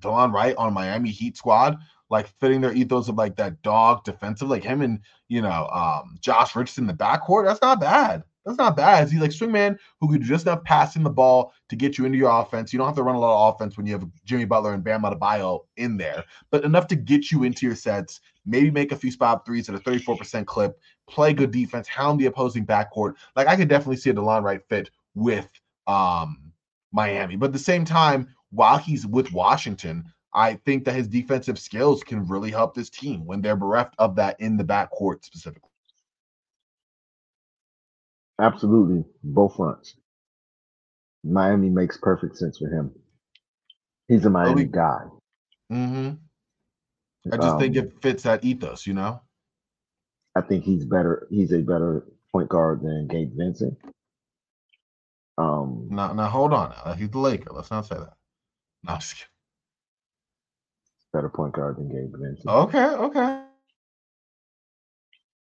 Delon 0.00 0.32
Wright 0.32 0.56
on 0.56 0.74
Miami 0.74 1.10
Heat 1.10 1.36
squad, 1.36 1.76
like 2.10 2.28
fitting 2.40 2.60
their 2.60 2.72
ethos 2.72 3.08
of 3.08 3.16
like 3.16 3.36
that 3.36 3.60
dog 3.62 4.04
defensive, 4.04 4.48
like 4.48 4.64
him 4.64 4.82
and 4.82 5.00
you 5.28 5.42
know 5.42 5.68
um 5.72 6.18
Josh 6.20 6.54
Richardson 6.56 6.84
in 6.84 6.88
the 6.88 6.94
backcourt, 6.94 7.44
that's 7.44 7.62
not 7.62 7.80
bad. 7.80 8.24
That's 8.48 8.58
not 8.58 8.76
bad. 8.76 9.10
He's 9.10 9.20
like 9.20 9.30
swingman 9.30 9.76
who 10.00 10.10
could 10.10 10.22
just 10.22 10.46
enough 10.46 10.64
passing 10.64 11.02
the 11.02 11.10
ball 11.10 11.52
to 11.68 11.76
get 11.76 11.98
you 11.98 12.06
into 12.06 12.16
your 12.16 12.30
offense. 12.30 12.72
You 12.72 12.78
don't 12.78 12.86
have 12.86 12.96
to 12.96 13.02
run 13.02 13.14
a 13.14 13.20
lot 13.20 13.48
of 13.48 13.54
offense 13.54 13.76
when 13.76 13.84
you 13.84 13.92
have 13.92 14.08
Jimmy 14.24 14.46
Butler 14.46 14.72
and 14.72 14.82
Bam 14.82 15.02
Adebayo 15.02 15.66
in 15.76 15.98
there, 15.98 16.24
but 16.50 16.64
enough 16.64 16.86
to 16.86 16.96
get 16.96 17.30
you 17.30 17.42
into 17.42 17.66
your 17.66 17.74
sets. 17.74 18.20
Maybe 18.46 18.70
make 18.70 18.90
a 18.90 18.96
few 18.96 19.10
spot 19.10 19.44
threes 19.44 19.68
at 19.68 19.74
a 19.74 19.78
34% 19.78 20.46
clip. 20.46 20.80
Play 21.06 21.34
good 21.34 21.50
defense. 21.50 21.88
Hound 21.88 22.18
the 22.18 22.26
opposing 22.26 22.64
backcourt. 22.64 23.16
Like 23.36 23.48
I 23.48 23.56
could 23.56 23.68
definitely 23.68 23.96
see 23.96 24.08
a 24.08 24.14
Delon 24.14 24.42
Wright 24.42 24.62
fit 24.66 24.90
with 25.14 25.48
um 25.86 26.48
Miami, 26.90 27.36
but 27.36 27.46
at 27.46 27.52
the 27.52 27.58
same 27.58 27.84
time, 27.84 28.34
while 28.50 28.78
he's 28.78 29.06
with 29.06 29.32
Washington, 29.32 30.04
I 30.34 30.54
think 30.54 30.84
that 30.84 30.94
his 30.94 31.08
defensive 31.08 31.58
skills 31.58 32.02
can 32.02 32.26
really 32.26 32.50
help 32.50 32.74
this 32.74 32.90
team 32.90 33.24
when 33.24 33.40
they're 33.40 33.56
bereft 33.56 33.94
of 33.98 34.16
that 34.16 34.40
in 34.40 34.56
the 34.56 34.64
backcourt 34.64 35.24
specifically. 35.24 35.70
Absolutely, 38.40 39.04
both 39.24 39.56
fronts. 39.56 39.96
Miami 41.24 41.70
makes 41.70 41.96
perfect 41.96 42.36
sense 42.36 42.58
for 42.58 42.68
him. 42.68 42.92
He's 44.06 44.24
a 44.24 44.30
Miami 44.30 44.64
guy. 44.64 45.00
Mm-hmm. 45.72 46.12
I 47.32 47.36
just 47.36 47.48
um, 47.48 47.58
think 47.58 47.76
it 47.76 47.92
fits 48.00 48.22
that 48.22 48.44
ethos, 48.44 48.86
you 48.86 48.94
know. 48.94 49.20
I 50.36 50.40
think 50.40 50.64
he's 50.64 50.84
better. 50.84 51.26
He's 51.30 51.52
a 51.52 51.60
better 51.60 52.06
point 52.30 52.48
guard 52.48 52.80
than 52.82 53.08
Gabe 53.08 53.32
Vincent. 53.36 53.76
Um, 55.36 55.88
now, 55.90 56.12
now 56.12 56.28
hold 56.28 56.52
on. 56.52 56.96
He's 56.96 57.10
the 57.10 57.18
Laker. 57.18 57.52
Let's 57.52 57.70
not 57.70 57.86
say 57.86 57.96
that. 57.96 58.17
No, 58.84 58.94
I'm 58.94 59.00
just 59.00 59.16
kidding. 59.16 59.28
Better 61.12 61.28
point 61.28 61.54
guard 61.54 61.76
than 61.76 61.88
Gabe 61.88 62.12
Vincent. 62.20 62.48
Okay, 62.48 62.84
okay. 62.84 63.42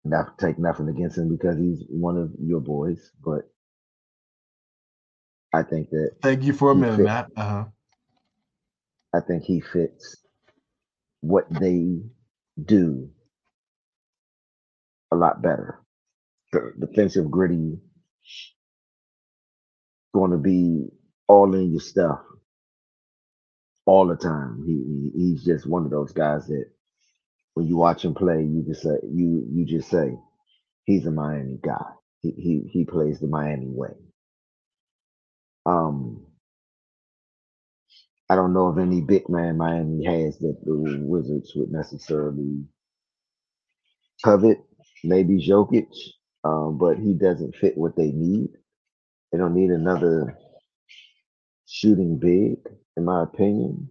Not 0.05 0.39
take 0.39 0.59
nothing 0.59 0.89
against 0.89 1.17
him 1.17 1.29
because 1.29 1.59
he's 1.59 1.83
one 1.89 2.19
of 2.19 2.31
your 2.39 2.61
boys, 2.61 3.11
but 3.25 3.49
I 5.53 5.63
think 5.63 5.91
that. 5.91 6.11
Thank 6.23 6.43
you 6.43 6.53
for 6.53 6.73
a 6.73 6.75
minute, 6.75 7.01
Matt. 7.01 7.31
Uh-huh. 7.37 7.65
I 9.15 9.21
think 9.21 9.45
he 9.45 9.61
fits 9.61 10.17
what 11.21 11.47
they 11.49 12.03
do 12.63 13.09
a 15.13 15.17
lot 15.17 15.41
better. 15.41 15.81
The 16.53 16.73
defensive 16.79 17.31
gritty, 17.31 17.79
going 20.13 20.33
to 20.33 20.37
be 20.37 20.87
all 21.29 21.55
in 21.55 21.71
your 21.73 21.81
stuff 21.81 22.21
all 23.87 24.07
the 24.07 24.17
time. 24.17 24.63
He, 24.67 24.75
he, 24.75 25.13
he's 25.31 25.45
just 25.45 25.67
one 25.67 25.85
of 25.85 25.91
those 25.91 26.13
guys 26.13 26.47
that 26.49 26.67
when 27.55 27.67
you 27.67 27.77
watch 27.77 28.05
him 28.05 28.15
play, 28.15 28.43
you 28.43 28.65
just 28.67 28.83
say 28.83 28.99
you 29.05 29.47
you 29.53 29.67
just 29.67 29.91
say 29.91 30.17
he's 30.85 31.07
a 31.07 31.13
Miami 31.13 31.59
guy. 31.63 31.85
He 32.21 32.33
he 32.33 32.63
he 32.73 32.85
plays 32.85 33.21
the 33.21 33.29
Miami 33.29 33.69
way. 33.71 33.95
Um, 35.67 36.27
I 38.31 38.37
don't 38.37 38.55
know 38.55 38.69
of 38.69 38.79
any 38.79 39.01
big 39.03 39.29
man 39.29 39.59
Miami 39.59 40.05
has 40.05 40.39
that 40.39 40.57
the 40.65 40.99
Wizards 41.03 41.53
would 41.57 41.71
necessarily 41.73 42.65
covet. 44.25 44.59
Maybe 45.05 45.39
Jovic, 45.47 45.89
um, 46.45 46.79
but 46.79 46.99
he 46.99 47.15
doesn't 47.15 47.57
fit 47.57 47.77
what 47.79 47.97
they 47.97 48.13
need. 48.13 48.51
They 49.33 49.39
don't 49.39 49.55
need 49.55 49.71
another 49.71 50.37
shooting 51.69 52.19
big, 52.19 52.59
in 52.97 53.05
my 53.05 53.25
opinion. 53.25 53.91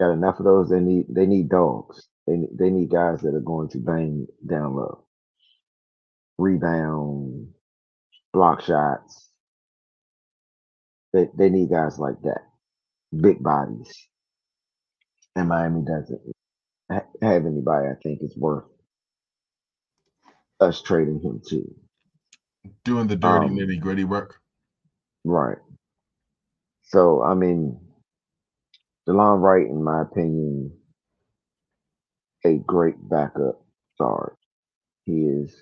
Got 0.00 0.12
enough 0.12 0.38
of 0.40 0.46
those. 0.46 0.70
They 0.70 0.80
need 0.80 1.06
they 1.10 1.26
need 1.26 1.48
dogs. 1.48 2.08
They 2.26 2.36
they 2.58 2.70
need 2.70 2.90
guys 2.90 3.22
that 3.22 3.34
are 3.34 3.40
going 3.40 3.68
to 3.70 3.78
bang 3.78 4.26
down 4.48 4.76
low, 4.76 5.04
rebound, 6.38 7.48
block 8.32 8.62
shots. 8.62 9.30
They 11.12 11.28
they 11.38 11.50
need 11.50 11.70
guys 11.70 11.98
like 11.98 12.20
that, 12.22 12.42
big 13.20 13.42
bodies. 13.42 13.92
And 15.36 15.48
Miami 15.48 15.82
doesn't 15.82 16.22
have 16.90 17.46
anybody. 17.46 17.88
I 17.88 17.94
think 18.02 18.20
is 18.22 18.36
worth 18.36 18.64
us 20.60 20.82
trading 20.82 21.20
him 21.22 21.42
to. 21.50 21.76
Doing 22.84 23.08
the 23.08 23.16
dirty 23.16 23.48
um, 23.48 23.50
nitty 23.50 23.80
gritty 23.80 24.04
work. 24.04 24.36
Right. 25.24 25.58
So 26.86 27.22
I 27.24 27.34
mean, 27.34 27.80
Delon 29.08 29.40
Wright, 29.42 29.66
in 29.68 29.82
my 29.84 30.02
opinion, 30.02 30.72
a 32.44 32.58
great 32.58 32.96
backup 33.08 33.62
guard. 34.00 34.36
He 35.06 35.26
is 35.26 35.54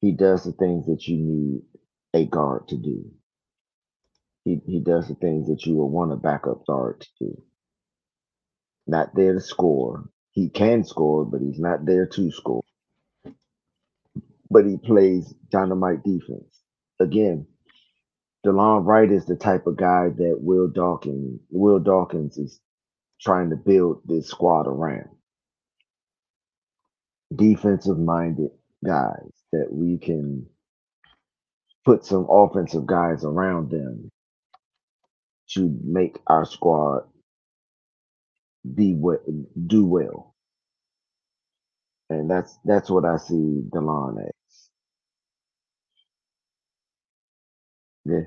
he 0.00 0.12
does 0.12 0.44
the 0.44 0.52
things 0.52 0.86
that 0.86 1.08
you 1.08 1.18
need 1.18 1.62
a 2.14 2.26
guard 2.26 2.68
to 2.68 2.76
do. 2.78 3.04
He 4.44 4.60
he 4.66 4.80
does 4.80 5.08
the 5.08 5.16
things 5.16 5.48
that 5.48 5.66
you 5.66 5.76
would 5.76 5.86
want 5.86 6.12
a 6.12 6.16
backup 6.16 6.66
guard 6.66 7.00
to 7.02 7.08
do. 7.20 7.42
Not 8.86 9.14
there 9.16 9.34
to 9.34 9.40
score. 9.40 10.10
He 10.32 10.50
can 10.50 10.84
score, 10.84 11.24
but 11.26 11.40
he's 11.42 11.60
not 11.60 11.86
there 11.86 12.06
to 12.06 12.32
score. 12.32 12.62
But 14.50 14.66
he 14.66 14.78
plays 14.78 15.34
dynamite 15.50 16.04
defense. 16.04 16.62
Again, 17.00 17.46
Delon 18.46 18.86
Wright 18.86 19.10
is 19.12 19.26
the 19.26 19.36
type 19.36 19.66
of 19.66 19.76
guy 19.76 20.08
that 20.10 20.38
Will 20.40 20.68
Dawkins 20.68 21.40
Will 21.50 21.80
Dawkins 21.80 22.38
is 22.38 22.60
trying 23.20 23.50
to 23.50 23.56
build 23.56 24.02
this 24.06 24.28
squad 24.28 24.66
around 24.66 25.08
defensive 27.34 27.98
minded 27.98 28.50
guys 28.84 29.30
that 29.52 29.68
we 29.72 29.98
can 29.98 30.46
put 31.84 32.04
some 32.06 32.26
offensive 32.30 32.86
guys 32.86 33.24
around 33.24 33.70
them 33.70 34.10
to 35.50 35.78
make 35.84 36.18
our 36.28 36.44
squad 36.46 37.02
be 38.74 38.94
what 38.94 39.22
do 39.68 39.86
well. 39.86 40.34
And 42.10 42.30
that's 42.30 42.58
that's 42.64 42.90
what 42.90 43.04
I 43.04 43.18
see 43.18 43.62
Delon 43.70 44.24
as. 44.26 44.37
Yeah. 48.08 48.22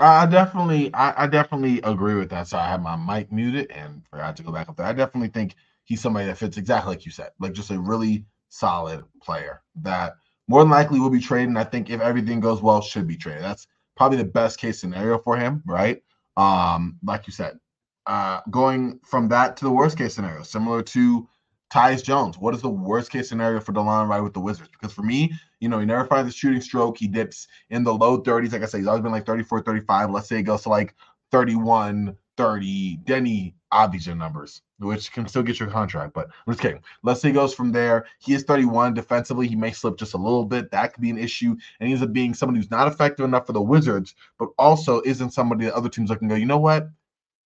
I 0.00 0.26
definitely, 0.26 0.92
I, 0.94 1.24
I, 1.24 1.26
definitely 1.26 1.80
agree 1.82 2.14
with 2.14 2.30
that. 2.30 2.48
So 2.48 2.58
I 2.58 2.68
had 2.68 2.82
my 2.82 2.96
mic 2.96 3.30
muted 3.30 3.70
and 3.70 4.02
forgot 4.10 4.36
to 4.36 4.42
go 4.42 4.50
back 4.50 4.68
up 4.68 4.76
there. 4.76 4.86
I 4.86 4.92
definitely 4.92 5.28
think 5.28 5.54
he's 5.84 6.00
somebody 6.00 6.26
that 6.26 6.38
fits 6.38 6.56
exactly 6.56 6.94
like 6.94 7.04
you 7.04 7.12
said, 7.12 7.30
like 7.38 7.52
just 7.52 7.70
a 7.70 7.78
really 7.78 8.24
solid 8.48 9.04
player 9.22 9.62
that 9.82 10.14
more 10.48 10.60
than 10.60 10.70
likely 10.70 10.98
will 10.98 11.10
be 11.10 11.20
traded. 11.20 11.56
I 11.56 11.64
think 11.64 11.90
if 11.90 12.00
everything 12.00 12.40
goes 12.40 12.62
well, 12.62 12.80
should 12.80 13.06
be 13.06 13.16
traded. 13.16 13.42
That's 13.42 13.66
probably 13.96 14.18
the 14.18 14.24
best 14.24 14.58
case 14.58 14.80
scenario 14.80 15.18
for 15.18 15.36
him, 15.36 15.62
right? 15.66 16.02
Um, 16.36 16.98
like 17.02 17.26
you 17.26 17.32
said, 17.32 17.58
uh, 18.06 18.40
going 18.50 18.98
from 19.04 19.28
that 19.28 19.56
to 19.58 19.64
the 19.64 19.70
worst 19.70 19.96
case 19.98 20.14
scenario, 20.14 20.42
similar 20.42 20.82
to 20.82 21.28
Tyus 21.72 22.02
Jones. 22.02 22.38
What 22.38 22.54
is 22.54 22.62
the 22.62 22.68
worst 22.68 23.10
case 23.10 23.28
scenario 23.28 23.60
for 23.60 23.72
Delon 23.72 24.08
Wright 24.08 24.22
with 24.22 24.34
the 24.34 24.40
Wizards? 24.40 24.70
Because 24.72 24.92
for 24.92 25.02
me, 25.02 25.32
you 25.62 25.68
know, 25.68 25.78
he 25.78 25.86
never 25.86 26.04
finds 26.04 26.28
the 26.28 26.36
shooting 26.36 26.60
stroke. 26.60 26.98
He 26.98 27.06
dips 27.06 27.46
in 27.70 27.84
the 27.84 27.94
low 27.94 28.20
30s. 28.20 28.52
Like 28.52 28.62
I 28.62 28.66
said, 28.66 28.78
he's 28.78 28.88
always 28.88 29.02
been 29.02 29.12
like 29.12 29.24
34, 29.24 29.62
35. 29.62 30.10
Let's 30.10 30.28
say 30.28 30.40
it 30.40 30.42
goes 30.42 30.62
to 30.62 30.70
like 30.70 30.92
31, 31.30 32.16
30. 32.36 32.98
Deni 33.04 33.54
Avdija 33.72 34.16
numbers, 34.16 34.62
which 34.80 35.12
can 35.12 35.28
still 35.28 35.44
get 35.44 35.60
your 35.60 35.70
contract. 35.70 36.14
But 36.14 36.26
I'm 36.26 36.52
just 36.52 36.60
kidding. 36.60 36.82
Let's 37.04 37.20
say 37.20 37.28
he 37.28 37.34
goes 37.34 37.54
from 37.54 37.70
there. 37.70 38.06
He 38.18 38.34
is 38.34 38.42
31 38.42 38.94
defensively. 38.94 39.46
He 39.46 39.54
may 39.54 39.70
slip 39.70 39.98
just 39.98 40.14
a 40.14 40.18
little 40.18 40.44
bit. 40.44 40.68
That 40.72 40.94
could 40.94 41.00
be 41.00 41.10
an 41.10 41.18
issue. 41.18 41.50
And 41.78 41.86
he 41.86 41.92
ends 41.92 42.02
up 42.02 42.12
being 42.12 42.34
somebody 42.34 42.58
who's 42.58 42.70
not 42.72 42.88
effective 42.88 43.24
enough 43.24 43.46
for 43.46 43.52
the 43.52 43.62
Wizards, 43.62 44.16
but 44.40 44.48
also 44.58 45.00
isn't 45.04 45.30
somebody 45.30 45.66
that 45.66 45.74
other 45.74 45.88
teams 45.88 46.10
look 46.10 46.22
and 46.22 46.30
go, 46.30 46.36
you 46.36 46.46
know 46.46 46.58
what? 46.58 46.88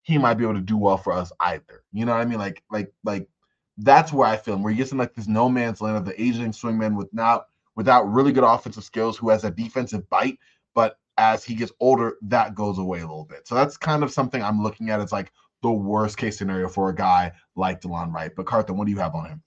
He 0.05 0.17
might 0.17 0.35
be 0.35 0.45
able 0.45 0.55
to 0.55 0.61
do 0.63 0.79
well 0.79 0.97
for 0.97 1.13
us 1.13 1.33
either. 1.41 1.85
You 1.93 2.07
know 2.07 2.13
what 2.13 2.23
I 2.23 2.25
mean? 2.25 2.39
Like, 2.39 2.63
like, 2.71 2.95
like 3.05 3.29
that's 3.77 4.11
where 4.11 4.27
I 4.27 4.39
feel 4.39 4.55
him, 4.55 4.63
where 4.63 4.73
he 4.73 4.79
gets 4.79 4.93
in 4.93 4.97
like 4.97 5.13
this 5.13 5.29
no 5.29 5.51
man's 5.51 5.83
land 5.83 5.99
of 5.99 6.07
the 6.07 6.19
aging 6.19 6.53
swingman 6.53 6.97
without 6.97 7.49
without 7.77 8.11
really 8.11 8.33
good 8.33 8.45
offensive 8.45 8.85
skills, 8.85 9.17
who 9.17 9.29
has 9.29 9.45
a 9.45 9.51
defensive 9.51 10.09
bite, 10.09 10.39
but 10.75 10.99
as 11.19 11.45
he 11.45 11.55
gets 11.55 11.73
older, 11.81 12.17
that 12.23 12.55
goes 12.55 12.79
away 12.79 12.99
a 13.01 13.07
little 13.07 13.25
bit. 13.25 13.47
So 13.47 13.55
that's 13.55 13.77
kind 13.77 14.03
of 14.03 14.11
something 14.11 14.43
I'm 14.43 14.63
looking 14.63 14.91
at. 14.91 15.01
It's 15.01 15.13
like 15.13 15.31
the 15.63 15.71
worst 15.71 16.19
case 16.19 16.37
scenario 16.37 16.69
for 16.69 16.89
a 16.89 16.95
guy 16.95 17.33
like 17.55 17.81
Delon 17.81 18.13
Wright. 18.13 18.33
But 18.35 18.47
Carthan, 18.47 18.77
what 18.77 18.87
do 18.87 18.91
you 18.91 18.99
have 18.99 19.15
on 19.15 19.27
him? 19.27 19.43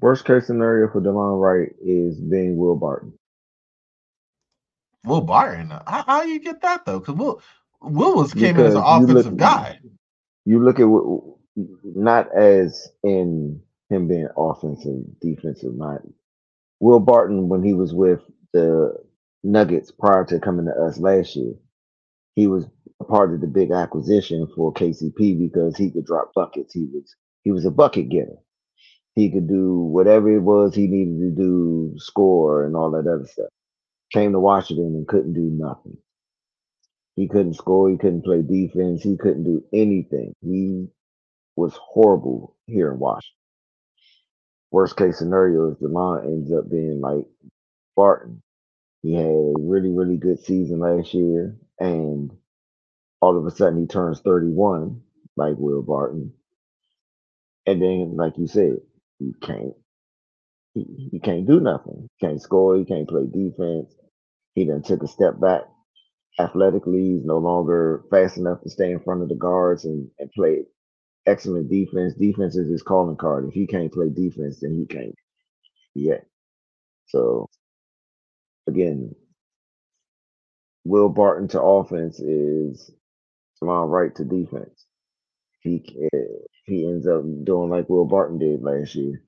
Worst 0.00 0.24
case 0.24 0.46
scenario 0.46 0.90
for 0.90 1.00
Delon 1.00 1.40
Wright 1.40 1.74
is 1.84 2.20
being 2.20 2.56
Will 2.56 2.76
Barton. 2.76 3.12
Will 5.04 5.20
Barton? 5.20 5.70
How, 5.86 6.04
how 6.06 6.22
you 6.22 6.38
get 6.38 6.62
that 6.62 6.84
though? 6.84 7.00
Because 7.00 7.16
Will 7.16 7.42
Will 7.80 8.14
was 8.16 8.32
came 8.32 8.54
because 8.54 8.60
in 8.60 8.66
as 8.66 8.74
an 8.74 8.82
offensive 8.84 9.32
look, 9.32 9.36
guy. 9.38 9.80
You 10.44 10.62
look 10.62 10.80
at 10.80 10.88
not 11.84 12.34
as 12.34 12.90
in 13.02 13.60
him 13.90 14.08
being 14.08 14.28
offensive, 14.36 15.02
defensive, 15.20 15.74
not 15.74 16.00
Will 16.82 17.00
Barton 17.00 17.48
when 17.48 17.64
he 17.64 17.74
was 17.74 17.94
with 17.94 18.20
the 18.54 18.94
Nuggets 19.44 19.92
prior 19.92 20.26
to 20.26 20.40
coming 20.40 20.66
to 20.66 20.72
us 20.72 20.98
last 20.98 21.36
year. 21.36 21.54
He 22.36 22.46
was 22.48 22.66
a 23.00 23.04
part 23.04 23.34
of 23.34 23.40
the 23.42 23.48
big 23.48 23.70
acquisition 23.72 24.48
for 24.56 24.72
KCP 24.74 25.38
because 25.38 25.76
he 25.76 25.90
could 25.90 26.06
drop 26.06 26.32
buckets. 26.34 26.74
He 26.74 26.86
was 26.92 27.14
he 27.44 27.52
was 27.52 27.66
a 27.66 27.72
bucket 27.72 28.10
getter. 28.10 28.38
He 29.16 29.30
could 29.30 29.48
do 29.48 29.76
whatever 29.76 30.30
it 30.34 30.40
was 30.40 30.74
he 30.74 30.88
needed 30.88 31.20
to 31.20 31.30
do, 31.42 31.94
score 31.98 32.64
and 32.66 32.76
all 32.76 32.90
that 32.92 33.08
other 33.10 33.26
stuff. 33.26 33.50
Came 34.12 34.32
to 34.32 34.40
Washington 34.40 34.94
and 34.96 35.08
couldn't 35.08 35.34
do 35.34 35.50
nothing. 35.52 35.98
He 37.16 37.28
couldn't 37.28 37.54
score. 37.54 37.90
He 37.90 37.98
couldn't 37.98 38.24
play 38.24 38.42
defense. 38.42 39.02
He 39.02 39.16
couldn't 39.18 39.44
do 39.44 39.64
anything. 39.72 40.34
He 40.42 40.88
was 41.56 41.74
horrible 41.76 42.56
here 42.66 42.92
in 42.92 42.98
Washington. 43.00 43.41
Worst 44.72 44.96
case 44.98 45.18
scenario 45.18 45.72
is 45.72 45.78
Delon 45.78 46.26
ends 46.26 46.52
up 46.52 46.70
being 46.70 47.00
like 47.02 47.26
Barton. 47.96 48.42
He 49.02 49.14
had 49.14 49.26
a 49.26 49.54
really, 49.60 49.90
really 49.90 50.18
good 50.18 50.40
season 50.40 50.80
last 50.80 51.14
year, 51.14 51.56
and 51.80 52.32
all 53.20 53.38
of 53.38 53.46
a 53.46 53.50
sudden 53.52 53.80
he 53.80 53.86
turns 53.86 54.20
31, 54.20 55.02
like 55.36 55.56
Will 55.58 55.82
Barton. 55.82 56.34
And 57.66 57.82
then, 57.82 58.16
like 58.16 58.38
you 58.38 58.46
said, 58.48 58.78
he 59.18 59.34
can't 59.42 59.74
he, 60.74 61.08
he 61.12 61.20
can't 61.20 61.46
do 61.46 61.60
nothing. 61.60 62.08
He 62.18 62.26
can't 62.26 62.42
score, 62.42 62.76
he 62.76 62.84
can't 62.84 63.08
play 63.08 63.26
defense. 63.26 63.94
He 64.54 64.66
then 64.66 64.82
took 64.82 65.02
a 65.02 65.08
step 65.08 65.40
back 65.40 65.62
athletically. 66.38 67.00
He's 67.14 67.24
no 67.24 67.38
longer 67.38 68.04
fast 68.10 68.38
enough 68.38 68.62
to 68.62 68.70
stay 68.70 68.92
in 68.92 69.00
front 69.00 69.22
of 69.22 69.28
the 69.28 69.34
guards 69.36 69.84
and, 69.84 70.10
and 70.18 70.32
play 70.32 70.64
excellent 71.26 71.70
defense. 71.70 72.14
Defense 72.14 72.56
is 72.56 72.70
his 72.70 72.82
calling 72.82 73.16
card. 73.16 73.48
If 73.48 73.54
he 73.54 73.66
can't 73.66 73.92
play 73.92 74.08
defense, 74.10 74.60
then 74.60 74.74
he 74.74 74.86
can't 74.86 75.14
Yeah. 75.94 76.20
So 77.06 77.48
again, 78.68 79.14
Will 80.84 81.08
Barton 81.08 81.48
to 81.48 81.62
offense 81.62 82.20
is 82.20 82.90
Delon 83.62 83.90
Wright 83.90 84.14
to 84.16 84.24
defense. 84.24 84.86
He 85.62 85.84
he 86.66 86.86
ends 86.86 87.06
up 87.06 87.22
doing 87.44 87.70
like 87.70 87.88
Will 87.88 88.06
Barton 88.06 88.38
did 88.38 88.62
last 88.62 88.94
year. 88.94 89.22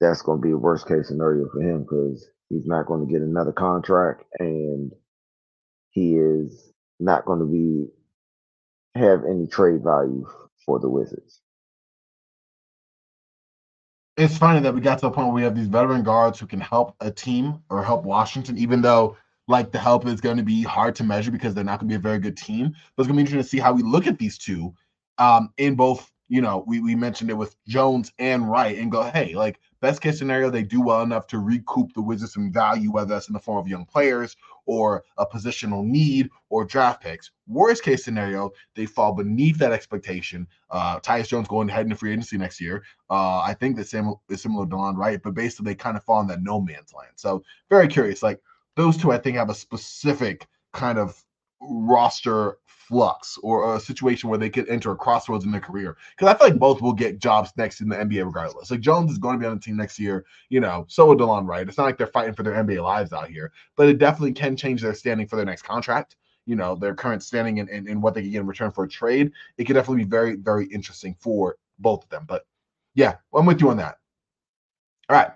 That's 0.00 0.22
going 0.22 0.40
to 0.40 0.46
be 0.46 0.52
a 0.52 0.56
worst 0.58 0.88
case 0.88 1.08
scenario 1.08 1.48
for 1.50 1.62
him 1.62 1.82
because 1.82 2.28
he's 2.48 2.66
not 2.66 2.86
going 2.86 3.06
to 3.06 3.12
get 3.12 3.22
another 3.22 3.52
contract 3.52 4.24
and 4.38 4.92
he 5.90 6.16
is 6.16 6.72
not 7.00 7.24
going 7.26 7.40
to 7.40 7.46
be 7.46 7.88
have 8.94 9.24
any 9.24 9.46
trade 9.46 9.82
value 9.84 10.26
for 10.64 10.78
the 10.78 10.88
Wizards. 10.88 11.40
It's 14.16 14.36
funny 14.36 14.60
that 14.60 14.74
we 14.74 14.80
got 14.80 14.98
to 14.98 15.06
the 15.06 15.10
point 15.10 15.28
where 15.28 15.34
we 15.34 15.42
have 15.42 15.56
these 15.56 15.66
veteran 15.66 16.02
guards 16.02 16.38
who 16.38 16.46
can 16.46 16.60
help 16.60 16.94
a 17.00 17.10
team 17.10 17.62
or 17.70 17.82
help 17.82 18.04
Washington, 18.04 18.58
even 18.58 18.82
though 18.82 19.16
like 19.48 19.72
the 19.72 19.78
help 19.78 20.06
is 20.06 20.20
going 20.20 20.36
to 20.36 20.42
be 20.42 20.62
hard 20.62 20.94
to 20.96 21.04
measure 21.04 21.30
because 21.30 21.54
they're 21.54 21.64
not 21.64 21.80
going 21.80 21.88
to 21.88 21.92
be 21.92 21.96
a 21.96 21.98
very 21.98 22.18
good 22.18 22.36
team. 22.36 22.74
But 22.96 23.02
it's 23.02 23.08
going 23.08 23.08
to 23.08 23.14
be 23.14 23.20
interesting 23.20 23.42
to 23.42 23.48
see 23.48 23.58
how 23.58 23.72
we 23.72 23.82
look 23.82 24.06
at 24.06 24.18
these 24.18 24.38
two 24.38 24.74
um, 25.18 25.52
in 25.56 25.74
both. 25.74 26.10
You 26.28 26.40
know, 26.42 26.64
we 26.66 26.80
we 26.80 26.94
mentioned 26.94 27.30
it 27.30 27.34
with 27.34 27.56
Jones 27.66 28.12
and 28.18 28.48
Wright, 28.48 28.78
and 28.78 28.92
go, 28.92 29.02
hey, 29.02 29.34
like 29.34 29.58
best 29.80 30.00
case 30.00 30.18
scenario, 30.18 30.50
they 30.50 30.62
do 30.62 30.80
well 30.80 31.02
enough 31.02 31.26
to 31.28 31.38
recoup 31.38 31.92
the 31.94 32.02
Wizards 32.02 32.34
some 32.34 32.52
value, 32.52 32.92
whether 32.92 33.14
that's 33.14 33.28
in 33.28 33.32
the 33.32 33.40
form 33.40 33.58
of 33.58 33.68
young 33.68 33.84
players 33.84 34.36
or 34.66 35.04
a 35.18 35.26
positional 35.26 35.84
need 35.84 36.30
or 36.48 36.64
draft 36.64 37.02
picks. 37.02 37.30
Worst 37.48 37.82
case 37.82 38.04
scenario, 38.04 38.50
they 38.76 38.86
fall 38.86 39.12
beneath 39.14 39.58
that 39.58 39.72
expectation. 39.72 40.46
Uh, 40.70 41.00
Tyus 41.00 41.28
Jones 41.28 41.48
going 41.48 41.68
ahead 41.68 41.86
in 41.86 41.94
free 41.94 42.12
agency 42.12 42.38
next 42.38 42.60
year. 42.60 42.84
Uh, 43.08 43.40
I 43.40 43.54
think 43.58 43.76
the 43.76 43.84
same 43.84 44.14
is 44.28 44.42
similar 44.42 44.66
to 44.66 44.70
Delon 44.70 44.96
Wright, 44.96 45.20
but 45.22 45.34
basically 45.34 45.72
they 45.72 45.74
kind 45.74 45.96
of 45.96 46.04
fall 46.04 46.20
in 46.20 46.26
that 46.28 46.42
no 46.42 46.60
man's 46.60 46.92
land. 46.94 47.12
So 47.16 47.42
very 47.68 47.88
curious. 47.88 48.22
Like 48.22 48.40
those 48.76 48.96
two, 48.96 49.12
I 49.12 49.18
think, 49.18 49.36
have 49.36 49.50
a 49.50 49.54
specific 49.54 50.46
kind 50.72 50.98
of 50.98 51.20
roster 51.60 52.58
flux 52.90 53.38
or 53.44 53.76
a 53.76 53.80
situation 53.80 54.28
where 54.28 54.38
they 54.38 54.50
could 54.50 54.68
enter 54.68 54.90
a 54.90 54.96
crossroads 54.96 55.44
in 55.44 55.52
their 55.52 55.60
career. 55.60 55.96
Because 56.10 56.34
I 56.34 56.36
feel 56.36 56.48
like 56.48 56.58
both 56.58 56.82
will 56.82 56.92
get 56.92 57.20
jobs 57.20 57.52
next 57.56 57.80
in 57.80 57.88
the 57.88 57.94
NBA 57.94 58.26
regardless. 58.26 58.70
Like 58.70 58.80
Jones 58.80 59.12
is 59.12 59.18
going 59.18 59.36
to 59.36 59.40
be 59.40 59.46
on 59.46 59.54
the 59.54 59.62
team 59.62 59.76
next 59.76 59.98
year, 59.98 60.26
you 60.48 60.58
know, 60.58 60.84
so 60.88 61.06
will 61.06 61.16
Delon 61.16 61.46
Wright. 61.46 61.66
It's 61.66 61.78
not 61.78 61.84
like 61.84 61.96
they're 61.96 62.08
fighting 62.08 62.34
for 62.34 62.42
their 62.42 62.62
NBA 62.62 62.82
lives 62.82 63.12
out 63.12 63.28
here, 63.28 63.52
but 63.76 63.88
it 63.88 63.98
definitely 63.98 64.32
can 64.32 64.56
change 64.56 64.82
their 64.82 64.92
standing 64.92 65.28
for 65.28 65.36
their 65.36 65.44
next 65.44 65.62
contract. 65.62 66.16
You 66.46 66.56
know, 66.56 66.74
their 66.74 66.94
current 66.94 67.22
standing 67.22 67.60
and, 67.60 67.68
and, 67.68 67.86
and 67.86 68.02
what 68.02 68.12
they 68.12 68.22
can 68.22 68.32
get 68.32 68.40
in 68.40 68.46
return 68.46 68.72
for 68.72 68.82
a 68.82 68.88
trade. 68.88 69.30
It 69.56 69.64
could 69.64 69.74
definitely 69.74 70.04
be 70.04 70.10
very, 70.10 70.34
very 70.34 70.66
interesting 70.66 71.14
for 71.20 71.56
both 71.78 72.02
of 72.02 72.10
them. 72.10 72.24
But 72.26 72.44
yeah, 72.94 73.16
I'm 73.32 73.46
with 73.46 73.60
you 73.60 73.70
on 73.70 73.76
that. 73.76 73.98
All 75.08 75.16
right. 75.16 75.30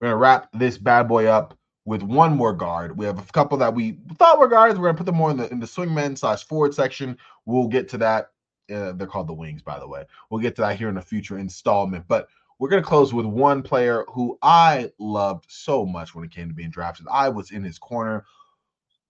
We're 0.00 0.08
gonna 0.08 0.16
wrap 0.16 0.48
this 0.52 0.76
bad 0.76 1.06
boy 1.06 1.26
up 1.26 1.56
with 1.86 2.02
one 2.02 2.36
more 2.36 2.52
guard. 2.52 2.98
We 2.98 3.06
have 3.06 3.18
a 3.18 3.32
couple 3.32 3.56
that 3.58 3.72
we 3.72 3.98
thought 4.18 4.38
were 4.38 4.48
guards. 4.48 4.78
We're 4.78 4.88
gonna 4.88 4.98
put 4.98 5.06
them 5.06 5.14
more 5.14 5.30
in 5.30 5.38
the 5.38 5.50
in 5.50 5.60
the 5.60 5.66
swingman 5.66 6.18
slash 6.18 6.44
forward 6.44 6.74
section. 6.74 7.16
We'll 7.46 7.68
get 7.68 7.88
to 7.90 7.98
that. 7.98 8.32
Uh, 8.70 8.92
they're 8.92 9.06
called 9.06 9.28
the 9.28 9.32
wings, 9.32 9.62
by 9.62 9.78
the 9.78 9.88
way. 9.88 10.04
We'll 10.28 10.42
get 10.42 10.56
to 10.56 10.62
that 10.62 10.76
here 10.76 10.88
in 10.88 10.98
a 10.98 11.02
future 11.02 11.38
installment. 11.38 12.06
But 12.08 12.28
we're 12.58 12.68
gonna 12.68 12.82
close 12.82 13.14
with 13.14 13.24
one 13.24 13.62
player 13.62 14.04
who 14.08 14.36
I 14.42 14.90
loved 14.98 15.46
so 15.48 15.86
much 15.86 16.14
when 16.14 16.24
it 16.24 16.32
came 16.32 16.48
to 16.48 16.54
being 16.54 16.70
drafted. 16.70 17.06
I 17.10 17.28
was 17.28 17.52
in 17.52 17.62
his 17.62 17.78
corner 17.78 18.24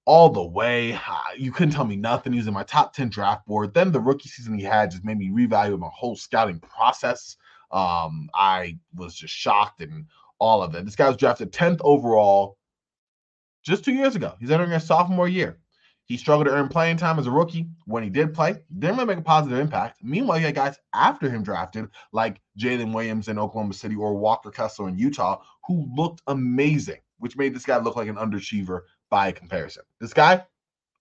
all 0.04 0.28
the 0.28 0.46
way. 0.46 0.98
You 1.36 1.52
couldn't 1.52 1.72
tell 1.72 1.86
me 1.86 1.96
nothing. 1.96 2.32
He 2.32 2.38
was 2.38 2.46
in 2.46 2.54
my 2.54 2.62
top 2.62 2.92
10 2.94 3.08
draft 3.08 3.46
board. 3.46 3.72
Then 3.72 3.90
the 3.90 4.00
rookie 4.00 4.28
season 4.28 4.56
he 4.56 4.64
had 4.64 4.90
just 4.90 5.04
made 5.04 5.18
me 5.18 5.30
revalue 5.30 5.78
my 5.78 5.90
whole 5.92 6.14
scouting 6.14 6.60
process. 6.60 7.36
Um, 7.72 8.28
I 8.34 8.78
was 8.94 9.14
just 9.14 9.34
shocked 9.34 9.80
and 9.80 10.06
all 10.38 10.62
of 10.62 10.74
it. 10.74 10.84
This 10.84 10.94
guy 10.94 11.08
was 11.08 11.16
drafted 11.16 11.52
10th 11.52 11.80
overall 11.80 12.58
just 13.66 13.84
two 13.84 13.92
years 13.92 14.16
ago. 14.16 14.34
He's 14.38 14.50
entering 14.50 14.70
his 14.70 14.84
sophomore 14.84 15.28
year. 15.28 15.58
He 16.06 16.16
struggled 16.16 16.46
to 16.46 16.52
earn 16.52 16.68
playing 16.68 16.98
time 16.98 17.18
as 17.18 17.26
a 17.26 17.32
rookie. 17.32 17.66
When 17.84 18.04
he 18.04 18.10
did 18.10 18.32
play, 18.32 18.54
didn't 18.78 18.96
really 18.96 19.08
make 19.08 19.18
a 19.18 19.22
positive 19.22 19.58
impact. 19.58 19.98
Meanwhile, 20.04 20.38
you 20.38 20.46
had 20.46 20.54
guys 20.54 20.78
after 20.94 21.28
him 21.28 21.42
drafted, 21.42 21.88
like 22.12 22.40
Jalen 22.58 22.94
Williams 22.94 23.26
in 23.26 23.40
Oklahoma 23.40 23.74
City 23.74 23.96
or 23.96 24.14
Walker 24.14 24.52
Kessler 24.52 24.88
in 24.88 24.96
Utah, 24.96 25.42
who 25.66 25.88
looked 25.96 26.22
amazing, 26.28 27.00
which 27.18 27.36
made 27.36 27.54
this 27.54 27.66
guy 27.66 27.78
look 27.78 27.96
like 27.96 28.08
an 28.08 28.14
underachiever 28.14 28.82
by 29.10 29.32
comparison. 29.32 29.82
This 30.00 30.14
guy 30.14 30.44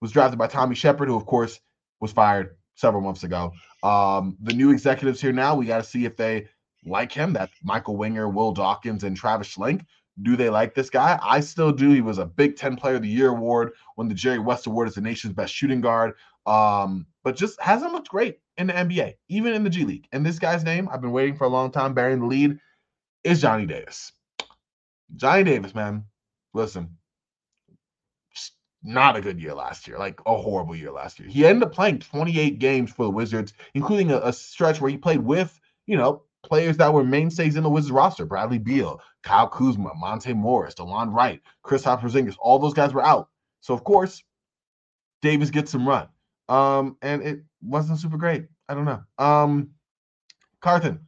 was 0.02 0.12
drafted 0.12 0.40
by 0.40 0.48
Tommy 0.48 0.74
Sheppard, 0.74 1.08
who, 1.08 1.16
of 1.16 1.28
course, 1.28 1.60
was 2.02 2.12
fired 2.12 2.56
several 2.74 3.04
months 3.04 3.24
ago. 3.24 3.54
Um, 3.84 4.38
the 4.42 4.54
new 4.54 4.72
executives 4.72 5.22
here 5.22 5.32
now, 5.32 5.56
we 5.56 5.68
got 5.68 5.84
to 5.84 5.90
see 5.90 6.06
if 6.06 6.18
they 6.18 6.48
like 6.84 7.12
him. 7.12 7.34
That 7.34 7.52
Michael 7.64 7.96
Winger, 7.96 8.28
Will 8.28 8.54
Dawkins, 8.54 9.04
and 9.04 9.16
Travis 9.16 9.56
Schlenk. 9.56 9.86
Do 10.22 10.36
they 10.36 10.50
like 10.50 10.74
this 10.74 10.90
guy? 10.90 11.20
I 11.22 11.42
still 11.42 11.72
do. 11.72 11.92
He 11.92 12.02
was 12.02 12.18
a 12.18 12.26
Big 12.26 12.56
Ten 12.56 12.76
Player 12.76 12.96
of 12.96 13.02
the 13.02 13.08
Year 13.10 13.30
award, 13.30 13.74
won 13.98 14.08
the 14.08 14.16
Jerry 14.16 14.40
West 14.40 14.66
Award 14.66 14.88
as 14.88 14.96
the 14.96 15.02
nation's 15.02 15.34
best 15.34 15.54
shooting 15.54 15.82
guard. 15.82 16.14
Um, 16.46 17.06
but 17.24 17.36
just 17.36 17.60
hasn't 17.60 17.92
looked 17.92 18.10
great 18.10 18.40
in 18.58 18.68
the 18.68 18.74
NBA, 18.74 19.16
even 19.30 19.54
in 19.54 19.64
the 19.64 19.70
G 19.70 19.84
League. 19.84 20.08
And 20.12 20.26
this 20.26 20.40
guy's 20.40 20.64
name, 20.64 20.88
I've 20.92 21.02
been 21.02 21.12
waiting 21.12 21.36
for 21.36 21.46
a 21.46 21.50
long 21.50 21.72
time, 21.72 21.94
bearing 21.94 22.20
the 22.20 22.28
lead, 22.28 22.58
is 23.24 23.42
Johnny 23.42 23.66
Davis. 23.66 24.12
Johnny 25.16 25.44
Davis, 25.44 25.76
man. 25.76 26.06
Listen, 26.54 26.98
not 28.86 29.16
a 29.16 29.22
good 29.22 29.42
year 29.42 29.54
last 29.54 29.88
year, 29.88 29.98
like 29.98 30.20
a 30.26 30.38
horrible 30.38 30.76
year 30.76 30.92
last 30.92 31.20
year. 31.20 31.28
He 31.28 31.46
ended 31.46 31.64
up 31.64 31.74
playing 31.74 32.00
28 32.00 32.60
games 32.60 32.92
for 32.92 33.04
the 33.04 33.10
Wizards, 33.10 33.54
including 33.74 34.12
a, 34.12 34.20
a 34.20 34.32
stretch 34.32 34.80
where 34.80 34.92
he 34.92 34.98
played 34.98 35.20
with, 35.20 35.60
you 35.88 35.98
know, 35.98 36.24
players 36.48 36.78
that 36.78 36.94
were 36.94 37.04
mainstays 37.04 37.56
in 37.56 37.64
the 37.64 37.70
Wizards 37.70 37.92
roster 37.92 38.26
Bradley 38.26 38.58
Beal, 38.58 39.02
Kyle 39.24 39.48
Kuzma, 39.48 39.94
Monte 39.96 40.34
Morris, 40.34 40.76
Delon 40.76 41.14
Wright, 41.14 41.42
Kristaps 41.64 42.02
Porzingis, 42.02 42.36
all 42.40 42.60
those 42.60 42.74
guys 42.74 42.94
were 42.94 43.06
out. 43.06 43.30
So, 43.62 43.74
of 43.74 43.84
course, 43.84 44.24
Davis 45.22 45.50
gets 45.50 45.72
some 45.72 45.88
run. 45.88 46.08
Um, 46.48 46.98
and 47.02 47.24
it 47.24 47.40
wasn't 47.62 48.00
super 48.00 48.18
great. 48.18 48.46
I 48.70 48.76
don't 48.76 48.86
know. 48.86 49.04
Um, 49.18 49.72
Carthan, 50.62 51.00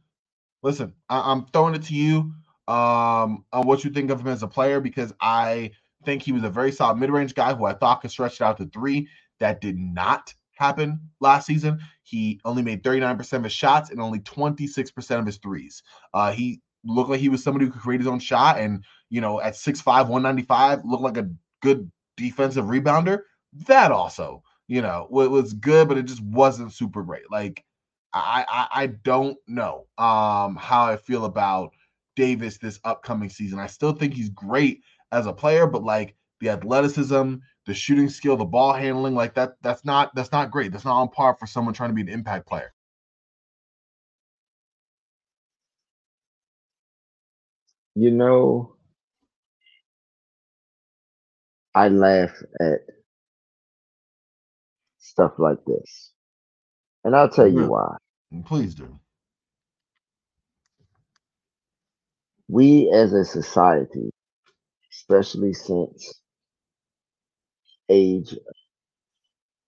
listen, 0.62 0.94
I- 1.08 1.32
am 1.32 1.46
throwing 1.52 1.74
it 1.74 1.82
to 1.84 1.94
you 1.94 2.32
um, 2.66 3.44
on 3.52 3.66
what 3.66 3.84
you 3.84 3.90
think 3.90 4.10
of 4.10 4.20
him 4.20 4.28
as 4.28 4.42
a 4.42 4.48
player 4.48 4.80
because 4.80 5.12
I 5.20 5.70
think 6.04 6.22
he 6.22 6.32
was 6.32 6.44
a 6.44 6.50
very 6.50 6.72
solid 6.72 6.96
mid 6.96 7.10
range 7.10 7.34
guy 7.34 7.54
who 7.54 7.64
I 7.64 7.74
thought 7.74 8.02
could 8.02 8.10
stretch 8.10 8.34
it 8.34 8.42
out 8.42 8.58
to 8.58 8.66
three. 8.66 9.08
That 9.40 9.60
did 9.60 9.78
not 9.78 10.34
happen 10.58 11.00
last 11.20 11.46
season. 11.46 11.78
He 12.02 12.40
only 12.44 12.62
made 12.62 12.82
39% 12.82 13.32
of 13.34 13.44
his 13.44 13.52
shots 13.52 13.90
and 13.90 14.00
only 14.00 14.20
26% 14.20 15.18
of 15.18 15.26
his 15.26 15.38
threes. 15.38 15.82
Uh, 16.12 16.32
he 16.32 16.60
looked 16.84 17.10
like 17.10 17.20
he 17.20 17.28
was 17.28 17.42
somebody 17.42 17.66
who 17.66 17.70
could 17.70 17.82
create 17.82 18.00
his 18.00 18.08
own 18.08 18.18
shot 18.18 18.58
and, 18.58 18.84
you 19.10 19.20
know, 19.20 19.40
at 19.40 19.54
6'5, 19.54 19.86
195, 19.86 20.84
looked 20.84 21.02
like 21.02 21.16
a 21.16 21.30
good 21.62 21.90
defensive 22.16 22.66
rebounder. 22.66 23.20
That 23.66 23.92
also, 23.92 24.42
you 24.66 24.82
know, 24.82 25.06
was 25.10 25.52
good, 25.54 25.88
but 25.88 25.98
it 25.98 26.04
just 26.04 26.22
wasn't 26.22 26.72
super 26.72 27.02
great. 27.02 27.30
Like, 27.30 27.64
I, 28.12 28.44
I, 28.48 28.82
I 28.82 28.86
don't 28.86 29.36
know 29.46 29.86
um, 29.98 30.56
how 30.56 30.84
I 30.84 30.96
feel 30.96 31.24
about 31.24 31.72
Davis 32.16 32.58
this 32.58 32.80
upcoming 32.84 33.30
season. 33.30 33.58
I 33.58 33.66
still 33.66 33.92
think 33.92 34.14
he's 34.14 34.30
great 34.30 34.82
as 35.12 35.26
a 35.26 35.32
player, 35.32 35.66
but 35.66 35.84
like 35.84 36.14
the 36.40 36.50
athleticism, 36.50 37.34
the 37.68 37.74
shooting 37.74 38.08
skill, 38.08 38.38
the 38.38 38.46
ball 38.46 38.72
handling, 38.72 39.14
like 39.14 39.34
that, 39.34 39.52
that's 39.62 39.84
not 39.84 40.14
that's 40.14 40.32
not 40.32 40.50
great. 40.50 40.72
That's 40.72 40.86
not 40.86 41.00
on 41.00 41.10
par 41.10 41.36
for 41.38 41.46
someone 41.46 41.74
trying 41.74 41.90
to 41.90 41.94
be 41.94 42.00
an 42.00 42.08
impact 42.08 42.48
player. 42.48 42.72
You 47.94 48.10
know, 48.10 48.74
I 51.74 51.88
laugh 51.90 52.32
at 52.58 52.80
stuff 54.98 55.32
like 55.38 55.58
this. 55.66 56.12
And 57.04 57.14
I'll 57.14 57.28
tell 57.28 57.48
you 57.48 57.66
why. 57.68 57.96
Mm, 58.34 58.46
please 58.46 58.74
do. 58.74 58.98
We 62.48 62.90
as 62.94 63.12
a 63.12 63.26
society, 63.26 64.10
especially 64.90 65.52
since 65.52 66.14
age 67.90 68.34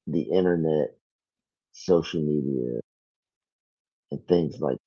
the 0.09 0.23
internet, 0.23 0.97
social 1.73 2.23
media, 2.23 2.81
and 4.13 4.27
things 4.29 4.61
like 4.61 4.79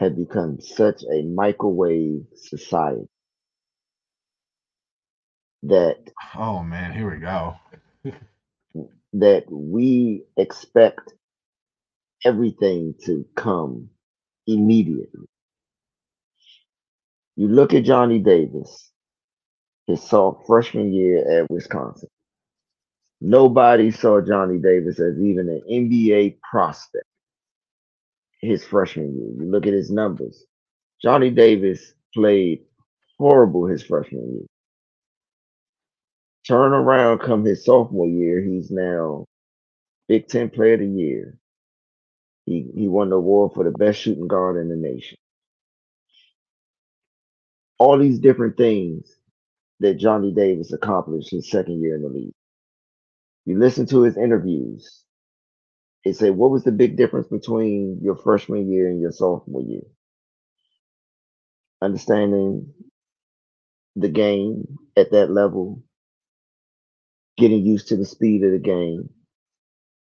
that 0.00 0.06
have 0.06 0.16
become 0.16 0.60
such 0.60 1.02
a 1.12 1.22
microwave 1.22 2.24
society 2.36 3.08
that 5.64 5.98
oh 6.36 6.62
man, 6.62 6.92
here 6.92 7.10
we 7.10 7.18
go. 7.20 7.56
that 9.14 9.44
we 9.50 10.24
expect 10.36 11.14
everything 12.26 12.94
to 13.06 13.26
come 13.36 13.90
immediately. 14.48 15.26
You 17.36 17.48
look 17.48 17.74
at 17.74 17.84
Johnny 17.84 18.20
Davis 18.20 18.91
his 19.86 20.08
freshman 20.46 20.92
year 20.92 21.42
at 21.42 21.50
Wisconsin. 21.50 22.08
Nobody 23.20 23.90
saw 23.90 24.20
Johnny 24.20 24.58
Davis 24.58 24.98
as 25.00 25.18
even 25.20 25.48
an 25.48 25.62
NBA 25.70 26.38
prospect 26.50 27.04
his 28.40 28.64
freshman 28.64 29.14
year. 29.16 29.44
You 29.44 29.50
look 29.50 29.66
at 29.66 29.72
his 29.72 29.90
numbers. 29.90 30.44
Johnny 31.00 31.30
Davis 31.30 31.94
played 32.14 32.62
horrible 33.18 33.66
his 33.66 33.82
freshman 33.82 34.34
year. 34.34 34.46
Turn 36.46 36.72
around 36.72 37.20
come 37.20 37.44
his 37.44 37.64
sophomore 37.64 38.08
year, 38.08 38.40
he's 38.42 38.70
now 38.70 39.26
Big 40.08 40.26
Ten 40.28 40.50
Player 40.50 40.74
of 40.74 40.80
the 40.80 40.86
Year. 40.86 41.38
He 42.46 42.68
he 42.74 42.88
won 42.88 43.10
the 43.10 43.16
award 43.16 43.52
for 43.54 43.62
the 43.64 43.70
best 43.70 44.00
shooting 44.00 44.26
guard 44.26 44.56
in 44.56 44.68
the 44.68 44.76
nation. 44.76 45.16
All 47.78 47.98
these 47.98 48.18
different 48.18 48.56
things 48.56 49.08
that 49.82 49.98
Johnny 49.98 50.32
Davis 50.32 50.72
accomplished 50.72 51.30
his 51.32 51.50
second 51.50 51.82
year 51.82 51.96
in 51.96 52.02
the 52.02 52.08
league. 52.10 52.34
You 53.46 53.58
listen 53.58 53.86
to 53.88 54.02
his 54.02 54.16
interviews. 54.16 55.04
He 56.02 56.12
said, 56.14 56.36
"What 56.36 56.50
was 56.50 56.64
the 56.64 56.72
big 56.72 56.96
difference 56.96 57.28
between 57.28 58.00
your 58.02 58.16
freshman 58.16 58.70
year 58.72 58.88
and 58.88 59.00
your 59.00 59.12
sophomore 59.12 59.62
year?" 59.62 59.82
Understanding 61.82 62.72
the 63.96 64.08
game 64.08 64.78
at 64.96 65.12
that 65.12 65.30
level, 65.30 65.82
getting 67.36 67.64
used 67.64 67.88
to 67.88 67.96
the 67.96 68.06
speed 68.06 68.44
of 68.44 68.52
the 68.52 68.58
game, 68.58 69.10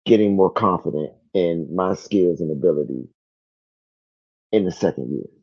getting 0.06 0.36
more 0.36 0.50
confident 0.52 1.12
in 1.34 1.74
my 1.74 1.94
skills 1.94 2.40
and 2.40 2.50
ability 2.52 3.08
in 4.52 4.64
the 4.64 4.72
second 4.72 5.12
year. 5.12 5.39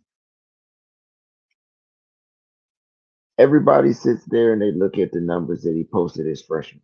Everybody 3.39 3.93
sits 3.93 4.25
there 4.27 4.53
and 4.53 4.61
they 4.63 4.71
look 4.71 4.97
at 4.99 5.11
the 5.13 5.21
numbers 5.21 5.63
that 5.63 5.75
he 5.75 5.83
posted 5.85 6.27
as 6.27 6.41
freshman, 6.43 6.83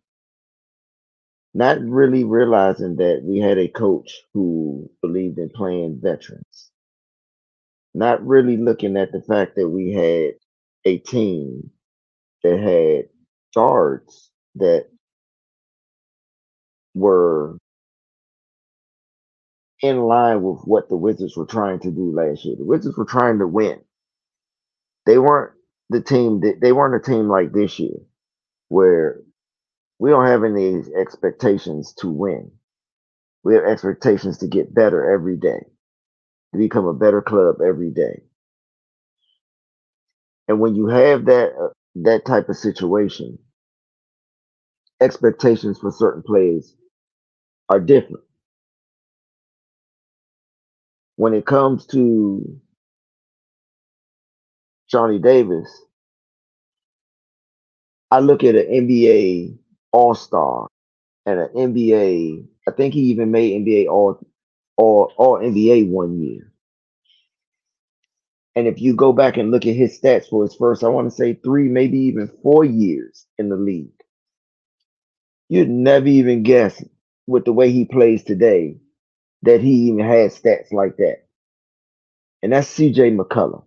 not 1.54 1.80
really 1.82 2.24
realizing 2.24 2.96
that 2.96 3.22
we 3.24 3.38
had 3.38 3.58
a 3.58 3.68
coach 3.68 4.22
who 4.34 4.90
believed 5.02 5.38
in 5.38 5.50
playing 5.50 6.00
veterans, 6.02 6.70
not 7.94 8.26
really 8.26 8.56
looking 8.58 8.96
at 8.96 9.12
the 9.12 9.22
fact 9.22 9.56
that 9.56 9.68
we 9.68 9.92
had 9.92 10.34
a 10.86 10.98
team 10.98 11.70
that 12.44 12.58
had 12.60 13.10
guards 13.54 14.30
that 14.56 14.88
were 16.94 17.58
in 19.82 20.00
line 20.02 20.42
with 20.42 20.60
what 20.64 20.88
the 20.88 20.96
Wizards 20.96 21.36
were 21.36 21.46
trying 21.46 21.80
to 21.80 21.90
do 21.90 22.12
last 22.14 22.44
year. 22.44 22.56
The 22.56 22.64
Wizards 22.64 22.96
were 22.96 23.04
trying 23.06 23.38
to 23.40 23.46
win. 23.46 23.80
They 25.06 25.18
weren't 25.18 25.53
the 25.90 26.02
team 26.02 26.40
that 26.40 26.60
they 26.60 26.72
weren't 26.72 26.94
a 27.02 27.06
team 27.10 27.28
like 27.28 27.52
this 27.52 27.78
year 27.78 27.96
where 28.68 29.20
we 29.98 30.10
don't 30.10 30.26
have 30.26 30.44
any 30.44 30.82
expectations 31.00 31.94
to 31.98 32.10
win. 32.10 32.52
We 33.44 33.54
have 33.56 33.64
expectations 33.64 34.38
to 34.38 34.48
get 34.48 34.74
better 34.74 35.12
every 35.12 35.36
day, 35.36 35.60
to 36.52 36.58
become 36.58 36.86
a 36.86 36.94
better 36.94 37.22
club 37.22 37.56
every 37.66 37.90
day. 37.90 38.22
And 40.48 40.60
when 40.60 40.74
you 40.76 40.88
have 40.88 41.26
that 41.26 41.52
uh, 41.60 41.68
that 41.96 42.26
type 42.26 42.48
of 42.48 42.56
situation, 42.56 43.38
expectations 45.00 45.78
for 45.78 45.90
certain 45.92 46.22
players 46.22 46.74
are 47.68 47.80
different. 47.80 48.24
When 51.16 51.34
it 51.34 51.46
comes 51.46 51.86
to 51.88 52.60
Johnny 54.94 55.18
Davis, 55.18 55.86
I 58.12 58.20
look 58.20 58.44
at 58.44 58.54
an 58.54 58.66
NBA 58.66 59.58
All 59.90 60.14
Star 60.14 60.68
and 61.26 61.40
an 61.40 61.48
NBA. 61.48 62.46
I 62.68 62.70
think 62.70 62.94
he 62.94 63.00
even 63.00 63.32
made 63.32 63.66
NBA 63.66 63.88
All 63.88 64.24
All 64.76 65.12
All 65.16 65.40
NBA 65.40 65.88
one 65.90 66.22
year. 66.22 66.52
And 68.54 68.68
if 68.68 68.80
you 68.80 68.94
go 68.94 69.12
back 69.12 69.36
and 69.36 69.50
look 69.50 69.66
at 69.66 69.74
his 69.74 70.00
stats 70.00 70.28
for 70.28 70.44
his 70.44 70.54
first, 70.54 70.84
I 70.84 70.88
want 70.90 71.10
to 71.10 71.16
say 71.16 71.34
three, 71.34 71.68
maybe 71.68 71.98
even 71.98 72.30
four 72.44 72.64
years 72.64 73.26
in 73.36 73.48
the 73.48 73.56
league, 73.56 74.00
you'd 75.48 75.68
never 75.68 76.06
even 76.06 76.44
guess 76.44 76.80
with 77.26 77.44
the 77.46 77.52
way 77.52 77.72
he 77.72 77.84
plays 77.84 78.22
today 78.22 78.76
that 79.42 79.60
he 79.60 79.88
even 79.88 80.06
had 80.06 80.30
stats 80.30 80.72
like 80.72 80.98
that. 80.98 81.24
And 82.44 82.52
that's 82.52 82.68
CJ 82.78 83.18
McCollum. 83.18 83.64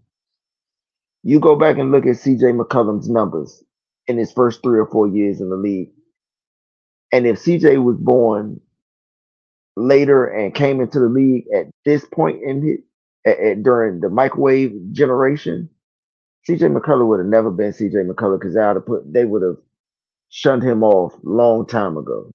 You 1.28 1.42
go 1.42 1.58
back 1.58 1.78
and 1.78 1.92
look 1.92 2.06
at 2.06 2.16
CJ 2.16 2.58
McCollum's 2.58 3.10
numbers 3.10 3.62
in 4.08 4.18
his 4.18 4.32
first 4.32 4.64
three 4.64 4.80
or 4.80 4.88
four 4.88 5.10
years 5.10 5.42
in 5.42 5.50
the 5.50 5.58
league. 5.58 5.92
And 7.12 7.28
if 7.28 7.40
CJ 7.40 7.84
was 7.84 7.98
born 7.98 8.62
later 9.76 10.26
and 10.28 10.56
came 10.56 10.82
into 10.82 11.00
the 11.00 11.10
league 11.10 11.46
at 11.56 11.68
this 11.86 12.06
point 12.06 12.44
in 12.44 12.64
his, 12.66 12.80
at, 13.26 13.40
at, 13.40 13.64
during 13.64 14.00
the 14.02 14.10
microwave 14.10 14.74
generation, 14.94 15.70
CJ 16.50 16.78
McCullough 16.78 17.08
would 17.10 17.20
have 17.20 17.28
never 17.28 17.52
been 17.52 17.74
CJ 17.74 18.10
McCullough 18.10 18.40
because 18.40 18.56
they 18.56 18.62
would 18.64 18.76
have 18.78 19.14
they 19.14 19.26
would 19.26 19.44
have 19.44 19.58
shunned 20.30 20.64
him 20.64 20.84
off 20.84 21.14
long 21.24 21.68
time 21.68 21.98
ago. 21.98 22.32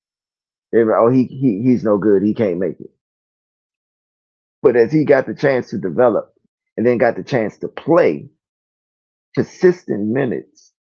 Oh, 0.75 1.11
he, 1.11 1.25
he 1.25 1.63
he's 1.63 1.85
no 1.85 1.99
good. 1.99 2.23
He 2.23 2.35
can't 2.35 2.59
make 2.59 2.81
it. 2.81 2.91
But 4.63 4.77
as 4.77 4.93
he 4.93 5.05
got 5.05 5.27
the 5.27 5.35
chance 5.35 5.71
to 5.71 5.79
develop 5.79 6.35
and 6.77 6.87
then 6.87 6.99
got 6.99 7.17
the 7.17 7.25
chance 7.25 7.59
to 7.59 7.69
play 7.69 8.29
consistent 9.35 10.09
minutes, 10.09 10.73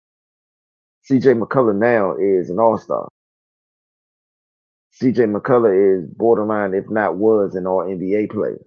CJ 1.11 1.41
McCullough 1.41 1.77
now 1.79 2.15
is 2.17 2.49
an 2.49 2.59
all 2.59 2.77
star. 2.77 3.09
CJ 5.01 5.35
McCullough 5.35 5.99
is 6.05 6.09
borderline, 6.09 6.73
if 6.73 6.89
not 6.89 7.17
was, 7.17 7.55
an 7.55 7.67
all 7.67 7.83
NBA 7.85 8.31
player. 8.31 8.59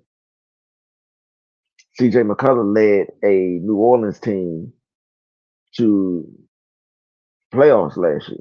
CJ 2.00 2.30
McCullough 2.32 2.74
led 2.76 3.08
a 3.24 3.60
New 3.64 3.76
Orleans 3.76 4.20
team 4.20 4.72
to 5.76 6.26
playoffs 7.54 7.96
last 7.96 8.28
year. 8.30 8.40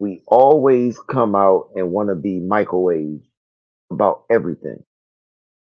We 0.00 0.22
always 0.28 0.98
come 1.10 1.34
out 1.36 1.70
and 1.76 1.92
want 1.92 2.10
to 2.10 2.16
be 2.16 2.40
microwave 2.40 3.20
about 3.90 4.24
everything. 4.30 4.84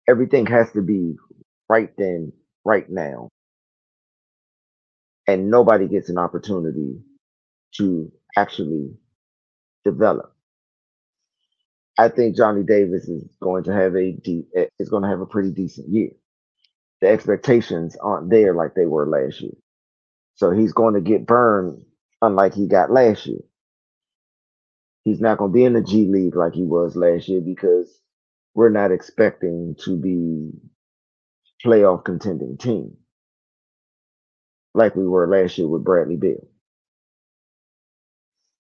Everything 0.09 0.47
has 0.47 0.73
to 0.73 0.83
be 0.83 1.17
right 1.71 1.91
then, 1.99 2.35
right 2.67 2.91
now. 2.91 3.31
And 5.29 5.51
nobody 5.51 5.89
gets 5.89 6.11
an 6.11 6.19
opportunity 6.19 7.01
to 7.77 8.13
actually 8.37 8.93
develop. 9.85 10.35
I 11.99 12.09
think 12.09 12.37
Johnny 12.37 12.63
Davis 12.65 13.09
is 13.09 13.25
going 13.41 13.65
to 13.65 13.73
have 13.73 13.95
a 13.97 14.13
de- 14.13 14.47
eh, 14.57 14.67
is 14.81 14.89
going 14.91 15.03
to 15.05 15.09
have 15.09 15.21
a 15.21 15.27
pretty 15.27 15.53
decent 15.53 15.89
year. 15.89 16.11
The 17.03 17.09
expectations 17.09 17.97
aren't 18.03 18.31
there 18.31 18.55
like 18.55 18.75
they 18.75 18.87
were 18.87 19.09
last 19.09 19.41
year, 19.41 19.53
so 20.37 20.51
he's 20.53 20.73
going 20.73 20.95
to 20.95 21.01
get 21.03 21.27
burned 21.27 21.85
unlike 22.23 22.55
he 22.55 22.69
got 22.69 22.93
last 22.93 23.27
year. 23.27 23.41
He's 25.05 25.21
not 25.21 25.39
going 25.39 25.51
to 25.53 25.55
be 25.55 25.65
in 25.65 25.75
the 25.75 25.83
G 25.83 26.07
League 26.07 26.37
like 26.37 26.55
he 26.55 26.65
was 26.65 26.97
last 26.97 27.29
year 27.29 27.41
because 27.43 28.01
we're 28.55 28.71
not 28.71 28.93
expecting 28.93 29.77
to 29.85 29.97
be 29.97 30.51
playoff 31.65 32.05
contending 32.05 32.57
team 32.59 32.97
like 34.74 34.95
we 34.97 35.07
were 35.07 35.28
last 35.28 35.59
year 35.59 35.69
with 35.69 35.85
Bradley 35.85 36.16
Beal. 36.16 36.47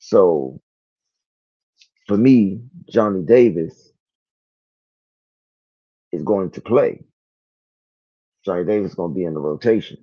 So 0.00 0.60
for 2.06 2.16
me, 2.16 2.62
Johnny 2.90 3.22
Davis 3.22 3.92
is 6.12 6.22
going 6.22 6.50
to 6.52 6.60
play. 6.60 7.04
Johnny 8.44 8.64
Davis 8.64 8.90
is 8.90 8.96
going 8.96 9.12
to 9.12 9.16
be 9.16 9.24
in 9.24 9.34
the 9.34 9.40
rotation. 9.40 9.98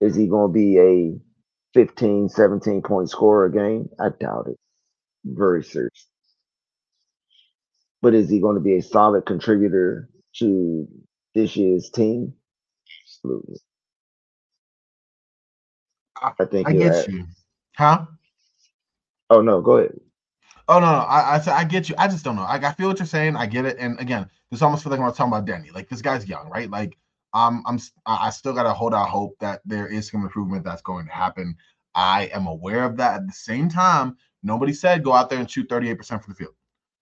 Is 0.00 0.14
he 0.14 0.26
going 0.28 0.50
to 0.50 0.52
be 0.52 0.78
a 0.78 1.18
15, 1.74 2.28
17 2.28 2.82
point 2.82 3.10
scorer 3.10 3.46
a 3.46 3.52
game? 3.52 3.88
I 4.00 4.10
doubt 4.20 4.48
it. 4.48 4.56
Very 5.24 5.62
serious. 5.64 6.06
But 8.02 8.14
is 8.14 8.30
he 8.30 8.40
going 8.40 8.54
to 8.56 8.62
be 8.62 8.76
a 8.76 8.82
solid 8.82 9.26
contributor 9.26 10.08
to 10.36 10.88
this 11.34 11.56
year's 11.56 11.90
team? 11.90 12.34
Absolutely. 13.04 13.56
I, 16.22 16.44
think 16.44 16.68
I 16.68 16.72
get 16.72 17.08
you. 17.08 17.26
Huh? 17.76 18.06
Oh 19.30 19.40
no, 19.40 19.60
go 19.60 19.78
ahead. 19.78 19.98
Oh 20.68 20.78
no, 20.78 20.86
no 20.86 20.98
I, 20.98 21.36
I 21.36 21.52
I 21.60 21.64
get 21.64 21.88
you. 21.88 21.94
I 21.98 22.08
just 22.08 22.24
don't 22.24 22.36
know. 22.36 22.42
I, 22.42 22.56
I 22.56 22.72
feel 22.72 22.88
what 22.88 22.98
you're 22.98 23.06
saying. 23.06 23.36
I 23.36 23.46
get 23.46 23.64
it. 23.64 23.76
And 23.78 23.98
again, 24.00 24.28
this 24.50 24.62
almost 24.62 24.82
feels 24.82 24.90
like 24.90 25.00
I'm 25.00 25.12
talking 25.12 25.32
about 25.32 25.46
Deni. 25.46 25.74
Like 25.74 25.88
this 25.88 26.02
guy's 26.02 26.28
young, 26.28 26.48
right? 26.50 26.70
Like 26.70 26.98
um, 27.32 27.62
I'm 27.66 27.78
I 28.06 28.30
still 28.30 28.52
gotta 28.52 28.72
hold 28.72 28.94
out 28.94 29.08
hope 29.08 29.36
that 29.40 29.60
there 29.64 29.86
is 29.86 30.08
some 30.08 30.22
improvement 30.22 30.64
that's 30.64 30.82
going 30.82 31.06
to 31.06 31.12
happen. 31.12 31.56
I 31.94 32.30
am 32.32 32.46
aware 32.46 32.84
of 32.84 32.96
that. 32.98 33.16
At 33.16 33.26
the 33.26 33.32
same 33.32 33.68
time, 33.68 34.16
nobody 34.42 34.72
said 34.72 35.04
go 35.04 35.12
out 35.12 35.30
there 35.30 35.38
and 35.38 35.50
shoot 35.50 35.68
38% 35.68 36.06
from 36.06 36.32
the 36.32 36.34
field. 36.34 36.54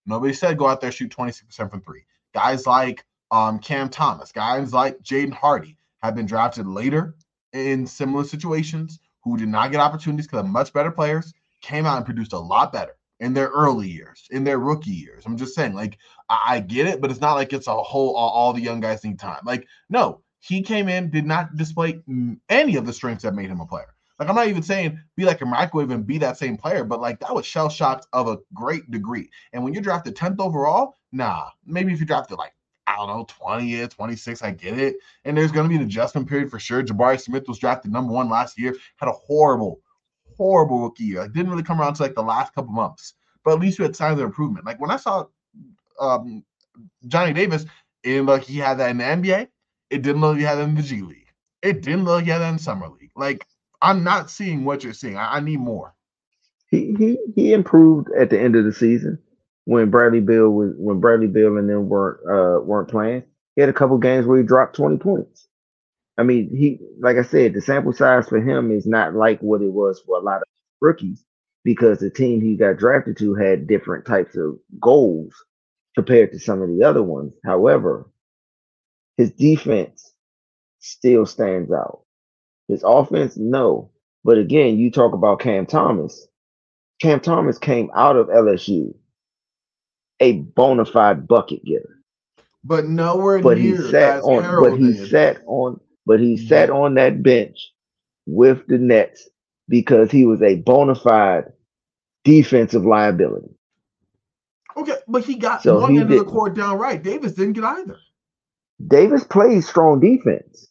Nobody 0.07 0.33
said 0.33 0.59
go 0.59 0.67
out 0.67 0.81
there 0.81 0.93
shoot 0.93 1.15
26% 1.15 1.71
from 1.71 1.83
three. 1.83 2.05
Guys 2.35 2.67
like 2.67 3.05
um 3.31 3.59
Cam 3.59 3.89
Thomas, 3.89 4.33
guys 4.33 4.73
like 4.73 4.99
Jaden 5.03 5.33
Hardy 5.33 5.77
have 6.03 6.15
been 6.15 6.27
drafted 6.27 6.67
later 6.67 7.15
in 7.53 7.87
similar 7.87 8.25
situations 8.25 9.01
who 9.23 9.37
did 9.37 9.49
not 9.49 9.71
get 9.71 9.81
opportunities 9.81 10.27
because 10.27 10.41
of 10.41 10.47
much 10.47 10.73
better 10.73 10.91
players 10.91 11.33
came 11.61 11.87
out 11.87 11.97
and 11.97 12.07
produced 12.07 12.33
a 12.33 12.39
lot 12.39 12.73
better 12.73 12.97
in 13.21 13.35
their 13.35 13.49
early 13.49 13.89
years, 13.89 14.27
in 14.31 14.45
their 14.45 14.59
rookie 14.59 14.91
years. 14.91 15.25
I'm 15.27 15.37
just 15.37 15.55
saying, 15.55 15.75
like, 15.75 15.99
I, 16.29 16.57
I 16.57 16.61
get 16.61 16.87
it, 16.87 17.01
but 17.01 17.11
it's 17.11 17.21
not 17.21 17.35
like 17.35 17.53
it's 17.53 17.67
a 17.67 17.75
whole 17.75 18.15
all, 18.15 18.31
all, 18.31 18.53
the 18.53 18.61
young 18.61 18.81
guys 18.81 19.03
need 19.03 19.19
time. 19.19 19.41
Like, 19.45 19.67
no, 19.89 20.23
he 20.41 20.63
came 20.63 20.89
in, 20.89 21.11
did 21.11 21.27
not 21.27 21.57
display 21.57 22.01
any 22.49 22.77
of 22.77 22.87
the 22.87 22.93
strengths 22.93 23.25
that 23.25 23.35
made 23.35 23.51
him 23.51 23.61
a 23.61 23.67
player. 23.67 23.95
Like, 24.19 24.29
I'm 24.29 24.35
not 24.35 24.49
even 24.49 24.63
saying 24.63 25.01
be 25.17 25.25
like 25.25 25.41
a 25.41 25.47
microwave 25.47 25.91
and 25.91 26.07
be 26.07 26.19
that 26.19 26.39
same 26.39 26.57
player, 26.57 26.85
but 26.85 27.01
like 27.01 27.21
that 27.21 27.35
was 27.35 27.47
shell 27.47 27.69
shocked 27.69 28.07
of 28.13 28.29
a 28.29 28.39
great 28.53 28.91
degree. 28.91 29.31
And 29.53 29.63
when 29.63 29.73
you're 29.73 29.83
drafted 29.83 30.17
10th 30.17 30.41
overall, 30.41 30.95
nah, 31.13 31.51
maybe 31.65 31.93
if 31.93 32.01
you 32.01 32.07
drafted 32.07 32.39
like 32.39 32.53
I 32.89 32.97
don't 32.97 33.09
know, 33.09 33.27
20th, 33.27 33.91
26. 33.91 34.43
I 34.43 34.51
get 34.53 34.79
it. 34.79 34.97
And 35.25 35.37
there's 35.37 35.53
going 35.53 35.65
to 35.65 35.69
be 35.69 35.77
an 35.77 35.83
adjustment 35.83 36.29
period 36.29 36.51
for 36.51 36.59
sure. 36.59 36.83
Jabari 36.83 37.21
Smith 37.21 37.47
was 37.47 37.59
drafted 37.59 37.93
number 37.93 38.13
one 38.13 38.31
last 38.31 38.59
year, 38.59 38.75
had 38.97 39.09
a 39.09 39.13
horrible, 39.13 39.81
horrible 40.37 40.81
rookie 40.81 41.05
year. 41.05 41.21
Like, 41.21 41.33
didn't 41.33 41.51
really 41.51 41.63
come 41.63 41.81
around 41.81 41.95
to 41.95 42.03
like 42.03 42.15
the 42.15 42.23
last 42.23 42.55
couple 42.55 42.73
months, 42.73 43.15
but 43.45 43.53
at 43.53 43.61
least 43.61 43.79
we 43.79 43.85
had 43.85 43.95
signs 43.95 44.19
of 44.19 44.25
improvement. 44.25 44.65
Like, 44.65 44.81
when 44.81 44.91
I 44.91 44.97
saw 44.97 45.27
um, 46.01 46.45
Johnny 47.07 47.35
Davis, 47.35 47.65
it 48.03 48.09
didn't 48.09 48.27
like 48.27 48.45
he 48.45 48.59
had 48.59 48.79
that 48.79 48.91
in 48.91 48.99
the 48.99 49.05
NBA. 49.05 49.49
It 49.91 50.03
didn't 50.03 50.23
look 50.23 50.33
like 50.33 50.39
he 50.39 50.45
had 50.45 50.57
that 50.57 50.69
in 50.69 50.75
the 50.75 50.83
G 50.83 51.03
League. 51.03 51.33
It 51.63 51.83
didn't 51.83 52.05
look 52.05 52.17
like 52.17 52.25
he 52.25 52.31
had 52.31 52.39
that 52.39 52.53
in 52.53 52.59
Summer 52.59 52.89
League. 52.89 53.13
Like, 53.17 53.47
I'm 53.83 54.03
not 54.03 54.31
seeing 54.31 54.65
what 54.65 54.83
you're 54.83 54.95
seeing. 54.95 55.19
I, 55.19 55.37
I 55.37 55.41
need 55.41 55.61
more. 55.61 55.95
He, 56.71 56.95
he 56.99 57.19
he 57.35 57.53
improved 57.53 58.09
at 58.19 58.31
the 58.31 58.39
end 58.39 58.55
of 58.55 58.65
the 58.65 58.73
season 58.73 59.19
when 59.69 59.91
Bradley 59.91 60.21
Beal 60.21 60.49
was 60.49 60.73
when 60.79 60.99
Bradley 60.99 61.27
Beal 61.27 61.59
and 61.59 61.69
them 61.69 61.91
weren't 61.91 62.21
uh 62.27 62.65
weren't 62.65 62.89
playing. 62.89 63.23
He 63.55 63.61
had 63.61 63.69
a 63.69 63.75
couple 63.75 63.99
games 63.99 64.25
where 64.25 64.39
he 64.39 64.43
dropped 64.43 64.75
20 64.77 64.97
points. 64.97 65.47
I 66.17 66.23
mean, 66.23 66.49
he 66.57 66.79
like 67.01 67.19
I 67.19 67.23
said, 67.23 67.53
the 67.53 67.61
sample 67.61 67.93
size 67.93 68.27
for 68.27 68.41
him 68.41 68.71
is 68.71 68.87
not 68.87 69.15
like 69.15 69.41
what 69.41 69.61
it 69.61 69.71
was 69.71 70.01
for 70.01 70.17
a 70.17 70.23
lot 70.23 70.39
of 70.39 70.49
rookies 70.81 71.23
because 71.65 71.99
the 71.99 72.09
team 72.09 72.41
he 72.41 72.57
got 72.57 72.79
drafted 72.79 73.19
to 73.19 73.35
had 73.35 73.67
different 73.67 74.07
types 74.07 74.37
of 74.37 74.59
goals 74.81 75.35
compared 75.95 76.33
to 76.33 76.39
some 76.39 76.63
of 76.63 76.71
the 76.71 76.83
other 76.83 77.03
ones. 77.03 77.35
However, 77.45 78.11
his 79.19 79.33
defense 79.33 80.15
still 80.79 81.27
stands 81.27 81.71
out. 81.71 82.05
His 82.69 82.83
offense, 82.87 83.37
no. 83.37 83.91
But 84.25 84.39
again, 84.39 84.79
you 84.79 84.91
talk 84.91 85.13
about 85.13 85.41
Cam 85.41 85.67
Thomas. 85.67 86.27
Cam 87.03 87.21
Thomas 87.21 87.59
came 87.59 87.91
out 87.95 88.17
of 88.17 88.29
LSU 88.29 88.95
a 90.21 90.33
bona 90.33 90.85
fide 90.85 91.27
bucket 91.27 91.65
getter. 91.65 91.99
But 92.65 92.87
nowhere 92.87 93.41
but 93.41 93.59
near 93.59 93.77
he 93.83 93.91
sat 93.91 94.23
on 94.23 94.43
Harold 94.43 94.71
but 94.71 94.79
he 94.81 94.93
did. 94.93 95.11
sat 95.11 95.43
on 95.47 95.81
but 96.07 96.21
he 96.21 96.37
sat 96.37 96.71
on 96.71 96.95
that 96.95 97.23
bench 97.23 97.73
with 98.27 98.67
the 98.67 98.79
Nets 98.79 99.29
because 99.69 100.11
he 100.11 100.25
was 100.25 100.43
a 100.43 100.57
bona 100.57 100.95
fide 100.95 101.45
defensive 102.25 102.85
liability. 102.85 103.51
Okay, 104.77 104.97
but 105.09 105.25
he 105.25 105.37
got 105.37 105.63
So 105.63 105.81
one 105.81 105.93
he 105.93 105.99
end 105.99 106.13
of 106.13 106.19
the 106.19 106.25
court 106.25 106.55
down 106.55 106.79
right. 106.79 107.03
Davis 107.03 107.33
didn't 107.33 107.55
get 107.55 107.65
either. 107.65 107.99
Davis 108.87 109.25
plays 109.25 109.69
strong 109.69 110.01
defense. 110.01 110.69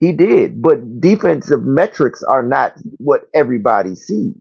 He 0.00 0.12
did, 0.12 0.60
but 0.60 1.00
defensive 1.00 1.62
metrics 1.62 2.22
are 2.24 2.42
not 2.42 2.74
what 2.98 3.28
everybody 3.34 3.94
sees. 3.94 4.34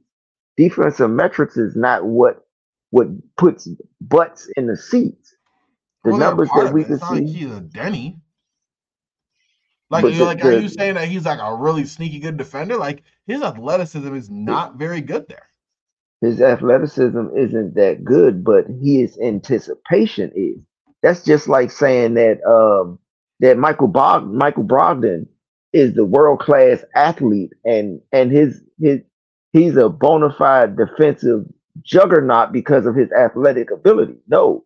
Defensive 0.57 1.09
metrics 1.09 1.55
is 1.55 1.75
not 1.75 2.05
what 2.05 2.45
what 2.91 3.07
puts 3.38 3.68
butts 4.01 4.49
in 4.57 4.68
the 4.68 4.77
seats. 4.77 5.35
The 6.05 6.11
Well, 6.11 6.19
numbers 6.19 6.49
that 6.55 6.73
we 6.73 6.84
can 6.85 6.99
not 6.99 7.11
like 7.11 7.27
see. 7.27 7.34
he's 7.34 7.51
a 7.51 7.61
Deni. 7.61 8.19
Like, 9.89 10.03
But 10.03 10.13
you're 10.13 10.19
the- 10.19 10.26
like, 10.26 10.41
are 10.43 10.51
you 10.53 10.69
saying 10.69 10.95
that 10.95 11.07
he's 11.09 11.26
like 11.26 11.39
a 11.41 11.55
really 11.55 11.85
sneaky 11.85 12.19
good 12.19 12.38
defender? 12.38 12.77
Like, 12.77 13.03
his 13.27 13.41
athleticism 13.43 14.13
is 14.15 14.30
not 14.30 14.76
very 14.77 15.01
good 15.01 15.27
there. 15.30 15.47
his 16.22 16.41
athleticism 16.41 17.27
isn't 17.38 17.76
that 17.76 18.03
good, 18.03 18.43
but 18.43 18.65
his 18.84 19.18
anticipation 19.19 20.31
is. 20.35 20.57
That's 21.03 21.23
just 21.26 21.47
like 21.47 21.72
saying 21.72 22.15
that 22.15 22.43
um, 22.45 22.99
that 23.41 23.57
Michael 23.57 23.88
Bog 23.88 24.27
Michael 24.31 24.65
Brogdon 24.65 25.27
is 25.73 25.93
the 25.95 26.05
world 26.05 26.39
class 26.39 26.84
athlete, 26.95 27.53
and 27.65 28.01
and 28.11 28.31
his 28.31 28.61
his 28.80 29.01
he's 29.53 29.77
a 29.77 29.89
bona 29.89 30.34
fide 30.38 30.77
defensive 30.77 31.45
juggernaut 31.83 32.51
because 32.53 32.85
of 32.85 32.95
his 32.95 33.11
athletic 33.13 33.71
ability. 33.71 34.15
No, 34.27 34.65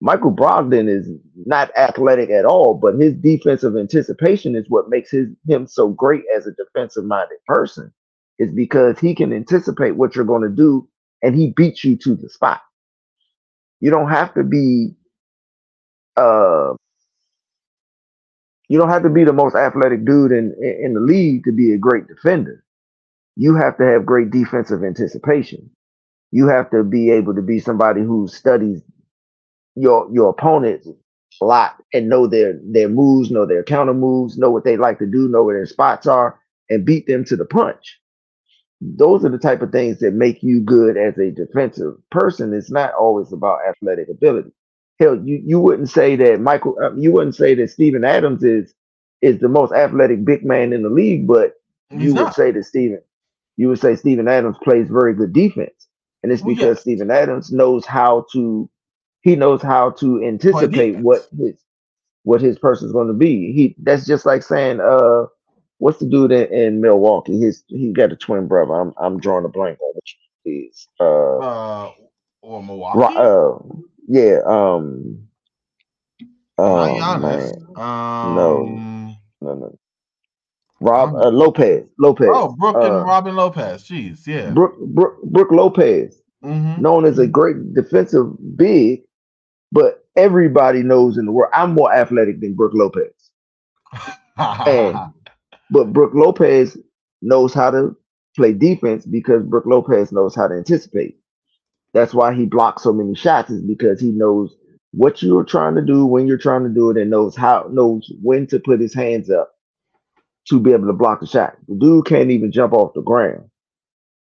Michael 0.00 0.32
Brogdon 0.32 0.88
is 0.88 1.08
not 1.46 1.76
athletic 1.76 2.30
at 2.30 2.46
all, 2.46 2.74
but 2.76 2.96
his 2.96 3.14
defensive 3.16 3.76
anticipation 3.76 4.56
is 4.56 4.66
what 4.70 4.90
makes 4.90 5.10
his 5.10 5.28
him 5.48 5.66
so 5.66 5.88
great 5.90 6.22
as 6.36 6.46
a 6.46 6.52
defensive 6.52 7.04
minded 7.06 7.38
person 7.48 7.92
is 8.38 8.52
because 8.52 9.00
he 9.00 9.16
can 9.16 9.34
anticipate 9.34 9.92
what 9.96 10.16
you're 10.16 10.24
going 10.26 10.44
to 10.44 10.56
do 10.56 10.88
and 11.24 11.36
he 11.36 11.52
beats 11.56 11.84
you 11.84 11.96
to 11.98 12.14
the 12.16 12.30
spot. 12.30 12.62
You 13.80 13.90
don't 13.90 14.10
have 14.10 14.34
to 14.34 14.44
be 14.44 14.94
uh 16.16 16.74
you 18.68 18.78
don't 18.78 18.90
have 18.90 19.04
to 19.04 19.10
be 19.10 19.24
the 19.24 19.32
most 19.32 19.56
athletic 19.56 20.04
dude 20.06 20.32
in 20.32 20.54
in 20.62 20.94
the 20.94 21.00
league 21.00 21.44
to 21.44 21.52
be 21.52 21.74
a 21.74 21.78
great 21.78 22.08
defender. 22.08 22.64
You 23.36 23.56
have 23.56 23.78
to 23.78 23.84
have 23.84 24.06
great 24.06 24.30
defensive 24.30 24.84
anticipation. 24.84 25.70
You 26.34 26.48
have 26.48 26.70
to 26.72 26.84
be 26.84 27.10
able 27.12 27.36
to 27.36 27.42
be 27.42 27.60
somebody 27.60 28.02
who 28.02 28.28
studies 28.28 28.82
your 29.76 30.08
your 30.12 30.30
opponents 30.30 30.88
a 31.42 31.46
lot 31.46 31.76
and 31.94 32.08
know 32.08 32.26
their 32.28 32.60
their 32.64 32.88
moves, 32.90 33.30
know 33.30 33.46
their 33.46 33.64
counter 33.64 33.94
moves, 33.94 34.38
know 34.38 34.50
what 34.50 34.64
they 34.64 34.76
like 34.78 34.98
to 35.00 35.06
do, 35.06 35.28
know 35.28 35.44
where 35.44 35.56
their 35.58 35.66
spots 35.66 36.06
are, 36.08 36.40
and 36.70 36.86
beat 36.86 37.06
them 37.08 37.24
to 37.26 37.36
the 37.36 37.46
punch 37.46 37.96
those 38.80 39.24
are 39.26 39.30
the 39.30 39.38
type 39.38 39.62
of 39.62 39.72
things 39.72 40.00
that 40.00 40.14
make 40.14 40.42
you 40.44 40.60
good 40.62 40.98
as 40.98 41.18
a 41.18 41.32
defensive 41.32 41.94
person. 42.12 42.54
It's 42.54 42.70
not 42.70 42.94
always 42.94 43.32
about 43.32 43.60
athletic 43.68 44.08
ability. 44.10 44.52
Hell, 45.00 45.20
you, 45.24 45.42
you 45.44 45.60
wouldn't 45.60 45.90
say 45.90 46.16
that 46.16 46.40
Michael, 46.40 46.76
uh, 46.82 46.94
you 46.94 47.12
wouldn't 47.12 47.36
say 47.36 47.56
that 47.56 47.70
Steven 47.70 48.04
Adams 48.04 48.44
is 48.44 48.74
is 49.22 49.40
the 49.40 49.48
most 49.50 49.74
athletic 49.74 50.24
big 50.24 50.44
man 50.46 50.72
in 50.72 50.82
the 50.84 50.90
league, 50.90 51.26
but 51.28 51.54
He's 51.90 52.04
you 52.04 52.14
would 52.14 52.34
say 52.34 52.52
that 52.52 52.64
Steven, 52.64 53.02
you 53.58 53.68
would 53.68 53.80
say 53.80 53.96
Steven 53.96 54.28
Adams 54.28 54.58
plays 54.64 54.88
very 54.90 55.14
good 55.14 55.34
defense, 55.34 55.88
and 56.24 56.32
it's 56.32 56.42
because 56.42 56.78
yes. 56.78 56.80
Steven 56.80 57.10
Adams 57.10 57.52
knows 57.52 57.84
how 57.84 58.24
to, 58.32 58.68
he 59.20 59.36
knows 59.36 59.60
how 59.60 59.90
to 59.90 60.24
anticipate 60.24 60.96
what 60.96 61.28
his 61.38 61.62
what 62.22 62.40
his 62.40 62.58
person's 62.58 62.92
going 62.92 63.08
to 63.08 63.12
be. 63.12 63.52
He 63.52 63.76
that's 63.82 64.06
just 64.06 64.24
like 64.24 64.42
saying, 64.42 64.80
uh, 64.80 65.26
what's 65.78 65.98
the 65.98 66.06
dude 66.06 66.32
in, 66.32 66.50
in 66.50 66.80
Milwaukee? 66.80 67.38
His 67.38 67.62
he 67.68 67.92
got 67.92 68.10
a 68.10 68.16
twin 68.16 68.48
brother. 68.48 68.72
I'm 68.74 68.94
I'm 68.96 69.20
drawing 69.20 69.44
a 69.44 69.50
blank 69.50 69.78
on 69.82 69.92
which 69.96 70.16
he 70.44 70.50
is. 70.50 70.88
Uh, 70.98 71.36
Uh, 71.38 71.92
or 72.40 72.62
Milwaukee? 72.62 73.16
Uh 73.16 73.58
yeah. 74.08 74.38
Um. 74.46 75.28
Oh 76.56 77.18
man, 77.18 77.52
Um, 77.76 78.34
no, 79.42 79.54
no. 79.54 79.78
Rob 80.80 81.14
uh, 81.14 81.28
Lopez. 81.30 81.84
Lopez. 81.98 82.28
Oh, 82.30 82.54
Brooke 82.56 82.76
and 82.76 82.84
uh, 82.86 83.04
Robin 83.04 83.36
Lopez. 83.36 83.84
Jeez, 83.84 84.26
yeah. 84.26 84.50
Brooke, 84.50 84.78
Brooke, 84.78 85.22
Brooke 85.24 85.52
Lopez, 85.52 86.20
hmm 86.42 86.80
known 86.80 87.04
as 87.04 87.18
a 87.18 87.26
great 87.26 87.74
defensive 87.74 88.26
big, 88.56 89.02
but 89.72 90.04
everybody 90.16 90.82
knows 90.82 91.16
in 91.18 91.26
the 91.26 91.32
world 91.32 91.52
I'm 91.54 91.72
more 91.74 91.92
athletic 91.94 92.40
than 92.40 92.54
Brooke 92.54 92.74
Lopez. 92.74 93.12
And 94.36 94.98
but 95.70 95.92
Brooke 95.92 96.14
Lopez 96.14 96.76
knows 97.22 97.54
how 97.54 97.70
to 97.70 97.96
play 98.36 98.52
defense 98.52 99.06
because 99.06 99.44
Brooke 99.44 99.66
Lopez 99.66 100.12
knows 100.12 100.34
how 100.34 100.48
to 100.48 100.54
anticipate. 100.54 101.18
That's 101.94 102.12
why 102.14 102.34
he 102.34 102.46
blocks 102.46 102.82
so 102.82 102.92
many 102.92 103.14
shots 103.14 103.50
is 103.50 103.62
because 103.62 104.00
he 104.00 104.10
knows 104.10 104.56
what 104.92 105.22
you're 105.22 105.44
trying 105.44 105.76
to 105.76 105.82
do 105.82 106.06
when 106.06 106.26
you're 106.26 106.38
trying 106.38 106.64
to 106.64 106.68
do 106.70 106.90
it 106.90 106.96
and 106.96 107.10
knows 107.10 107.36
how 107.36 107.68
knows 107.70 108.12
when 108.22 108.46
to 108.48 108.60
put 108.60 108.80
his 108.80 108.94
hands 108.94 109.30
up 109.30 109.53
to 110.50 110.60
be 110.60 110.72
able 110.72 110.88
to 110.88 110.94
block 110.94 111.20
the 111.20 111.26
shot. 111.28 111.56
The 111.68 111.76
dude 111.76 112.06
can't 112.06 112.30
even 112.30 112.52
jump 112.52 112.72
off 112.74 112.94
the 112.94 113.02
ground. 113.02 113.50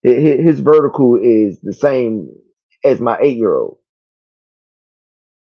Hi- 0.06 0.14
hi- 0.16 0.44
His 0.44 0.60
vertical 0.62 1.18
is 1.18 1.60
the 1.62 1.74
same 1.74 2.30
as 2.86 3.00
my 3.02 3.18
eight 3.22 3.38
year 3.38 3.56
old. 3.56 3.78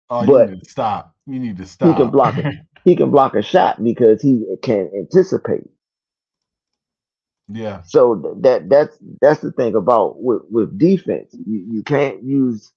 oh, 0.10 0.24
you 0.24 0.44
need 0.44 0.64
to 0.64 0.70
stop. 0.70 1.16
You 1.28 1.40
need 1.40 1.58
to 1.58 1.68
stop. 1.68 1.78
He 1.84 1.96
can 1.96 2.12
block 2.12 2.40
it. 2.40 2.48
He 2.86 2.96
can 2.96 3.12
block 3.12 3.36
a 3.36 3.42
shot 3.44 3.84
because 3.84 4.22
he 4.22 4.46
can 4.64 4.92
anticipate. 4.98 5.66
yeah. 7.50 7.84
So 7.84 8.38
that 8.42 8.70
that's 8.70 8.98
that's 9.22 9.42
the 9.42 9.52
thing 9.54 9.76
about 9.76 10.22
with, 10.22 10.44
with 10.52 10.78
defense. 10.80 11.36
You, 11.48 11.66
you 11.72 11.84
can't 11.84 12.24
use 12.24 12.72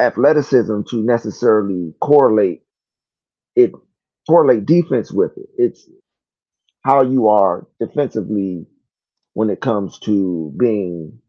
athleticism 0.00 0.82
to 0.90 0.96
necessarily 1.02 1.94
correlate 2.00 2.62
it 3.56 3.72
correlate 4.28 4.66
defense 4.66 5.12
with 5.12 5.32
it. 5.36 5.48
It's 5.58 5.88
how 6.84 7.02
you 7.02 7.28
are 7.28 7.66
defensively 7.80 8.66
when 9.34 9.50
it 9.50 9.60
comes 9.60 9.98
to 10.00 10.54
being 10.58 11.20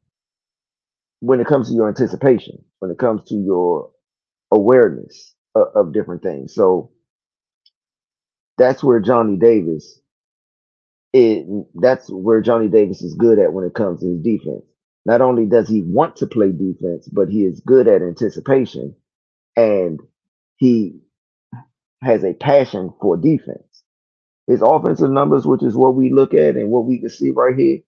when 1.22 1.40
it 1.42 1.48
comes 1.48 1.70
to 1.70 1.76
your 1.76 1.88
anticipation, 1.90 2.64
when 2.80 2.92
it 2.92 3.00
comes 3.00 3.24
to 3.26 3.36
your 3.36 3.92
awareness 4.52 5.36
of, 5.56 5.68
of 5.76 5.94
different 5.94 6.24
things. 6.24 6.54
So 6.56 6.92
that's 8.58 8.84
where 8.84 9.00
Johnny 9.02 9.38
Davis 9.38 10.00
it 11.14 11.48
that's 11.76 12.10
where 12.10 12.42
Johnny 12.42 12.68
Davis 12.68 13.02
is 13.02 13.16
good 13.16 13.40
at 13.40 13.54
when 13.54 13.66
it 13.66 13.74
comes 13.74 14.02
to 14.02 14.08
his 14.10 14.22
defense. 14.22 14.64
Not 15.06 15.22
only 15.22 15.46
does 15.48 15.68
he 15.68 15.82
want 15.84 16.18
to 16.18 16.28
play 16.28 16.52
defense, 16.52 17.10
but 17.12 17.30
he 17.30 17.46
is 17.46 17.62
good 17.66 17.88
at 17.88 18.02
anticipation 18.04 18.96
and 19.58 20.02
he 20.58 21.00
has 22.04 22.24
a 22.26 22.34
passion 22.34 22.94
for 23.02 23.18
defense. 23.18 23.69
His 24.50 24.64
offensive 24.64 25.12
numbers, 25.12 25.46
which 25.46 25.62
is 25.62 25.76
what 25.76 25.94
we 25.94 26.12
look 26.12 26.34
at 26.34 26.58
and 26.58 26.72
what 26.72 26.86
we 26.86 26.98
can 26.98 27.10
see 27.10 27.30
right 27.30 27.56
here, 27.56 27.80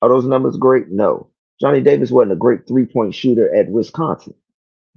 are 0.00 0.08
those 0.08 0.24
numbers 0.24 0.56
great? 0.56 0.88
No. 0.88 1.28
Johnny 1.60 1.82
Davis 1.82 2.10
wasn't 2.10 2.32
a 2.32 2.36
great 2.36 2.66
three 2.66 2.86
point 2.86 3.14
shooter 3.14 3.54
at 3.54 3.68
Wisconsin. 3.68 4.34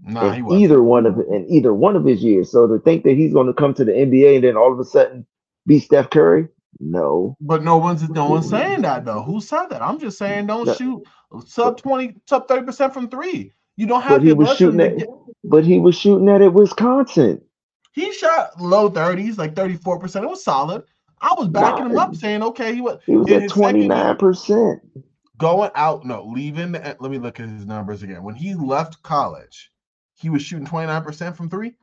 Nah, 0.02 0.32
he 0.32 0.40
in 0.40 0.52
either 0.52 0.82
one 0.82 1.06
of 1.06 1.20
in 1.20 1.46
either 1.50 1.74
one 1.74 1.98
of 1.98 2.06
his 2.06 2.24
years. 2.24 2.50
So 2.50 2.68
to 2.68 2.80
think 2.80 3.04
that 3.04 3.18
he's 3.18 3.34
going 3.34 3.48
to 3.48 3.54
come 3.54 3.74
to 3.74 3.84
the 3.84 3.92
NBA 3.92 4.36
and 4.36 4.44
then 4.46 4.56
all 4.56 4.72
of 4.72 4.80
a 4.80 4.86
sudden 4.86 5.26
be 5.68 5.80
Steph 5.80 6.10
Curry, 6.10 6.48
no. 6.80 7.36
But 7.42 7.64
no 7.64 7.76
one's 7.78 8.08
no 8.10 8.30
one's 8.30 8.50
saying 8.50 8.84
that 8.84 9.04
though. 9.04 9.22
Who 9.22 9.42
said 9.42 9.68
that? 9.72 9.82
I'm 9.82 10.00
just 10.00 10.18
saying 10.18 10.48
don't 10.48 10.68
No. 10.68 10.74
shoot 10.74 11.04
sub 11.46 11.82
20, 11.82 12.16
sub 12.28 12.48
30 12.48 12.66
percent 12.66 12.94
from 12.94 13.10
three. 13.10 13.52
You 13.76 13.88
don't 13.88 14.02
have 14.02 14.20
But 14.20 14.24
he 14.24 14.32
was 14.34 14.56
shooting 14.56 14.80
at, 14.80 15.08
but 15.44 15.66
he 15.66 15.80
was 15.80 15.98
shooting 15.98 16.30
at 16.30 16.42
at 16.42 16.54
Wisconsin. 16.54 17.42
He 17.92 18.14
shot 18.14 18.62
low 18.62 18.90
30s, 18.90 19.38
like 19.38 19.56
34 19.56 20.00
percent. 20.00 20.24
It 20.24 20.30
was 20.30 20.44
solid. 20.44 20.84
I 21.22 21.34
was 21.38 21.48
backing 21.50 21.86
him 21.88 21.98
up, 21.98 22.16
saying 22.16 22.44
okay, 22.44 22.74
he 22.74 22.82
was 22.82 23.00
He 23.06 23.16
was 23.18 23.30
at 23.32 23.50
twenty 23.50 23.88
nine 23.88 24.16
percent. 24.18 24.82
going 25.38 25.72
out. 25.76 26.06
No, 26.06 26.24
leaving. 26.26 26.74
the- 26.74 26.98
Let 27.00 27.12
me 27.12 27.18
look 27.18 27.40
at 27.40 27.50
his 27.50 27.66
numbers 27.66 28.04
again. 28.04 28.24
When 28.24 28.36
he 28.36 28.54
left 28.56 29.02
college, 29.04 29.72
he 30.16 30.30
was 30.30 30.42
shooting 30.42 30.66
29 30.66 31.04
percent 31.04 31.38
from 31.38 31.50
three. 31.50 31.76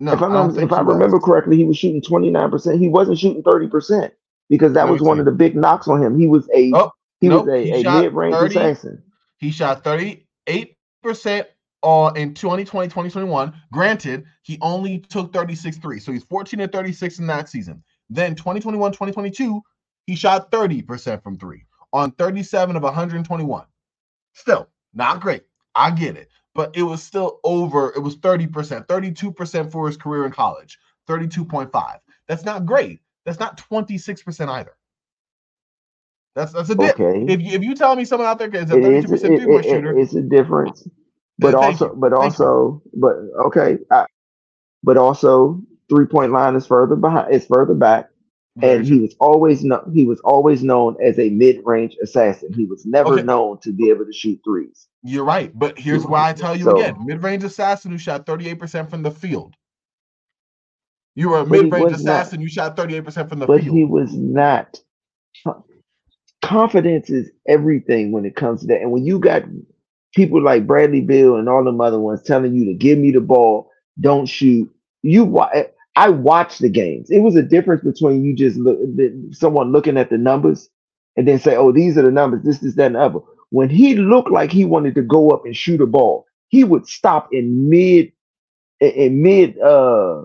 No, 0.00 0.12
If 0.12 0.22
I, 0.22 0.26
I 0.26 0.28
don't 0.28 0.48
remember, 0.48 0.60
if 0.62 0.72
I 0.72 0.80
remember 0.80 1.20
correctly, 1.20 1.56
he 1.56 1.64
was 1.64 1.76
shooting 1.76 2.02
twenty 2.02 2.30
nine 2.30 2.50
percent. 2.50 2.80
He 2.80 2.88
wasn't 2.88 3.18
shooting 3.18 3.42
thirty 3.42 3.68
percent 3.68 4.12
because 4.48 4.72
that 4.72 4.88
was 4.88 5.00
one 5.00 5.18
of 5.20 5.24
the 5.26 5.30
big 5.32 5.54
knocks 5.54 5.86
on 5.86 6.02
him. 6.02 6.18
He 6.18 6.26
was 6.26 6.48
a 6.54 6.72
Oh, 6.74 6.90
he 7.20 7.28
nope, 7.28 7.46
was 7.46 7.54
a, 7.54 7.82
a 7.86 8.00
mid 8.02 8.12
range 8.12 8.34
assassin. 8.34 9.02
He 9.38 9.50
shot 9.50 9.84
38 9.84 10.76
percent 11.02 11.46
on 11.82 12.16
in 12.16 12.34
2020, 12.34 12.88
2021. 12.88 13.52
Granted, 13.72 14.24
he 14.42 14.58
only 14.60 14.98
took 14.98 15.32
36 15.32 15.78
threes, 15.78 16.04
so 16.04 16.12
he's 16.12 16.24
14 16.24 16.60
and 16.60 16.72
36 16.72 17.18
in 17.18 17.26
that 17.26 17.48
season. 17.48 17.82
Then 18.10 18.34
2021, 18.34 18.92
2022, 18.92 19.62
he 20.06 20.14
shot 20.14 20.50
30 20.50 20.82
percent 20.82 21.22
from 21.22 21.38
three 21.38 21.64
on 21.92 22.10
37 22.12 22.76
of 22.76 22.82
121. 22.82 23.64
Still 24.34 24.68
not 24.94 25.20
great. 25.20 25.42
I 25.74 25.90
get 25.90 26.16
it, 26.16 26.28
but 26.54 26.76
it 26.76 26.82
was 26.82 27.02
still 27.02 27.40
over. 27.44 27.92
It 27.94 28.00
was 28.00 28.16
30 28.16 28.46
percent, 28.48 28.88
32 28.88 29.32
percent 29.32 29.72
for 29.72 29.86
his 29.86 29.96
career 29.96 30.26
in 30.26 30.32
college, 30.32 30.78
32.5. 31.08 31.98
That's 32.28 32.44
not 32.44 32.66
great. 32.66 33.00
That's 33.24 33.38
not 33.40 33.56
26 33.56 34.22
percent 34.22 34.50
either. 34.50 34.76
That's 36.34 36.52
that's 36.52 36.70
a 36.70 36.74
dip. 36.74 36.98
Okay. 36.98 37.32
If 37.32 37.42
you, 37.42 37.52
if 37.52 37.62
you 37.62 37.74
tell 37.74 37.94
me 37.94 38.04
someone 38.04 38.28
out 38.28 38.38
there 38.38 38.48
is 38.54 38.70
a 38.70 38.74
32% 38.74 39.20
three 39.20 39.46
point 39.46 39.64
shooter, 39.64 39.98
it's 39.98 40.14
a 40.14 40.22
difference. 40.22 40.88
But 41.42 41.54
also 41.54 41.90
you. 41.92 41.96
but 42.00 42.10
Thank 42.12 42.38
you. 42.38 42.44
also 42.46 42.82
but 42.94 43.16
okay. 43.46 43.78
I, 43.90 44.06
but 44.82 44.96
also 44.96 45.60
three 45.88 46.06
point 46.06 46.32
line 46.32 46.54
is 46.56 46.66
further 46.66 46.96
behind 46.96 47.34
is 47.34 47.46
further 47.46 47.74
back. 47.74 48.08
and 48.62 48.84
he 48.86 49.00
was 49.00 49.14
always 49.18 49.64
no, 49.64 49.82
he 49.94 50.04
was 50.04 50.20
always 50.20 50.62
known 50.62 50.96
as 51.02 51.18
a 51.18 51.30
mid-range 51.30 51.96
assassin. 52.02 52.52
He 52.52 52.66
was 52.66 52.84
never 52.84 53.14
Okay. 53.14 53.22
known 53.22 53.58
to 53.60 53.72
be 53.72 53.88
able 53.90 54.04
to 54.04 54.12
shoot 54.12 54.38
threes. 54.44 54.88
You're 55.02 55.24
right, 55.24 55.50
but 55.58 55.78
here's 55.78 56.04
why 56.06 56.28
I 56.28 56.32
tell 56.34 56.54
you 56.54 56.64
So- 56.64 56.76
again: 56.76 56.96
mid-range 57.06 57.44
assassin 57.44 57.90
who 57.92 57.98
shot 57.98 58.26
38% 58.26 58.90
from 58.90 59.02
the 59.02 59.10
field. 59.10 59.54
You 61.14 61.30
were 61.30 61.38
a 61.40 61.46
mid-range 61.46 61.92
was 61.92 62.04
not- 62.04 62.20
assassin. 62.20 62.40
You 62.42 62.48
shot 62.48 62.76
38% 62.76 63.28
from 63.30 63.38
the 63.38 63.46
But 63.46 63.60
field. 63.62 63.68
But 63.72 63.76
he 63.78 63.84
was 63.84 64.14
not. 64.14 64.80
Confidence 66.42 67.08
is 67.08 67.30
everything 67.46 68.10
when 68.12 68.24
it 68.24 68.34
comes 68.34 68.62
to 68.62 68.66
that. 68.68 68.80
And 68.82 68.90
when 68.90 69.04
you 69.04 69.18
got 69.18 69.44
people 70.14 70.42
like 70.42 70.66
Bradley 70.66 71.00
Beal 71.00 71.36
and 71.36 71.48
all 71.48 71.64
them 71.64 71.80
other 71.80 72.00
ones 72.00 72.22
telling 72.22 72.54
you 72.54 72.64
to 72.66 72.74
give 72.74 72.98
me 72.98 73.12
the 73.12 73.20
ball, 73.20 73.70
don't 74.00 74.26
shoot. 74.26 74.70
You, 75.02 75.24
wa- 75.24 75.50
I 75.96 76.08
watched 76.10 76.60
the 76.60 76.70
games. 76.70 77.10
It 77.10 77.20
was 77.20 77.36
a 77.36 77.42
difference 77.42 77.82
between 77.84 78.24
you 78.24 78.34
just 78.34 78.56
look, 78.58 78.78
someone 79.32 79.72
looking 79.72 79.96
at 79.98 80.10
the 80.10 80.18
numbers 80.18 80.68
and 81.16 81.28
then 81.28 81.38
say, 81.38 81.56
"Oh, 81.56 81.72
these 81.72 81.98
are 81.98 82.02
the 82.02 82.10
numbers. 82.10 82.42
This, 82.44 82.58
this, 82.60 82.74
that, 82.76 82.86
and 82.86 82.94
the 82.96 83.00
other." 83.00 83.20
When 83.50 83.68
he 83.70 83.96
looked 83.96 84.30
like 84.30 84.50
he 84.52 84.64
wanted 84.64 84.94
to 84.96 85.02
go 85.02 85.30
up 85.30 85.44
and 85.44 85.56
shoot 85.56 85.80
a 85.82 85.86
ball, 85.86 86.26
he 86.48 86.64
would 86.64 86.86
stop 86.88 87.28
in 87.32 87.68
mid, 87.68 88.12
in- 88.80 89.22
mid, 89.22 89.58
uh, 89.60 90.22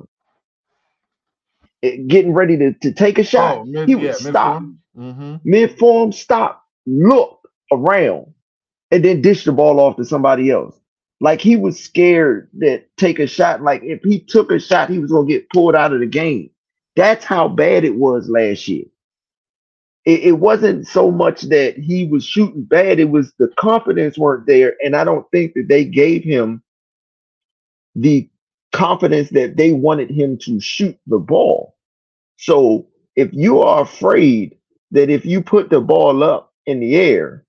eh, 1.84 1.98
getting 2.08 2.34
ready 2.34 2.58
to, 2.58 2.74
to 2.74 2.92
take 2.94 3.20
a 3.20 3.24
shot. 3.24 3.62
oh, 3.62 3.66
mid, 3.66 3.88
he 3.88 3.96
would 3.96 4.04
yeah, 4.06 4.14
stop 4.14 4.64
Mm-hmm. 4.98 5.36
mid 5.44 5.78
form, 5.78 6.12
stop, 6.12 6.64
look 6.88 7.40
around, 7.72 8.34
and 8.92 9.04
then 9.04 9.22
dish 9.22 9.46
the 9.46 9.52
ball 9.52 9.80
off 9.80 9.98
to 9.98 10.06
somebody 10.06 10.52
else. 10.52 10.76
Like 11.20 11.42
he 11.42 11.56
was 11.56 11.80
scared 11.84 12.50
that 12.60 12.86
take 12.98 13.20
a 13.20 13.28
shot. 13.28 13.62
Like 13.64 13.84
if 13.84 14.04
he 14.04 14.20
took 14.20 14.52
a 14.52 14.60
shot, 14.60 14.90
he 14.90 15.00
was 15.00 15.12
gonna 15.12 15.28
get 15.28 15.50
pulled 15.50 15.76
out 15.76 15.94
of 15.94 16.00
the 16.00 16.06
game. 16.06 16.52
That's 16.96 17.26
how 17.26 17.48
bad 17.48 17.84
it 17.84 17.96
was 17.96 18.30
last 18.30 18.68
year. 18.68 18.86
It, 20.06 20.22
it 20.22 20.32
wasn't 20.34 20.88
so 20.88 21.12
much 21.12 21.42
that 21.44 21.78
he 21.78 22.06
was 22.08 22.26
shooting 22.26 22.64
bad; 22.64 23.00
it 23.00 23.10
was 23.10 23.34
the 23.40 23.50
confidence 23.58 24.18
weren't 24.18 24.46
there, 24.48 24.76
and 24.84 24.96
I 24.96 25.04
don't 25.04 25.30
think 25.32 25.54
that 25.56 25.68
they 25.70 25.86
gave 25.86 26.24
him 26.24 26.64
the 27.96 28.30
confidence 28.74 29.30
that 29.32 29.58
they 29.58 29.74
wanted 29.74 30.12
him 30.12 30.38
to 30.40 30.60
shoot 30.60 30.98
the 31.08 31.20
ball. 31.20 31.76
So 32.38 32.88
if 33.16 33.30
you 33.34 33.62
are 33.62 33.84
afraid 33.84 34.58
that 34.92 35.10
if 35.10 35.26
you 35.26 35.42
put 35.42 35.72
the 35.72 35.82
ball 35.82 36.24
up 36.24 36.54
in 36.68 36.80
the 36.80 36.96
air, 36.98 37.46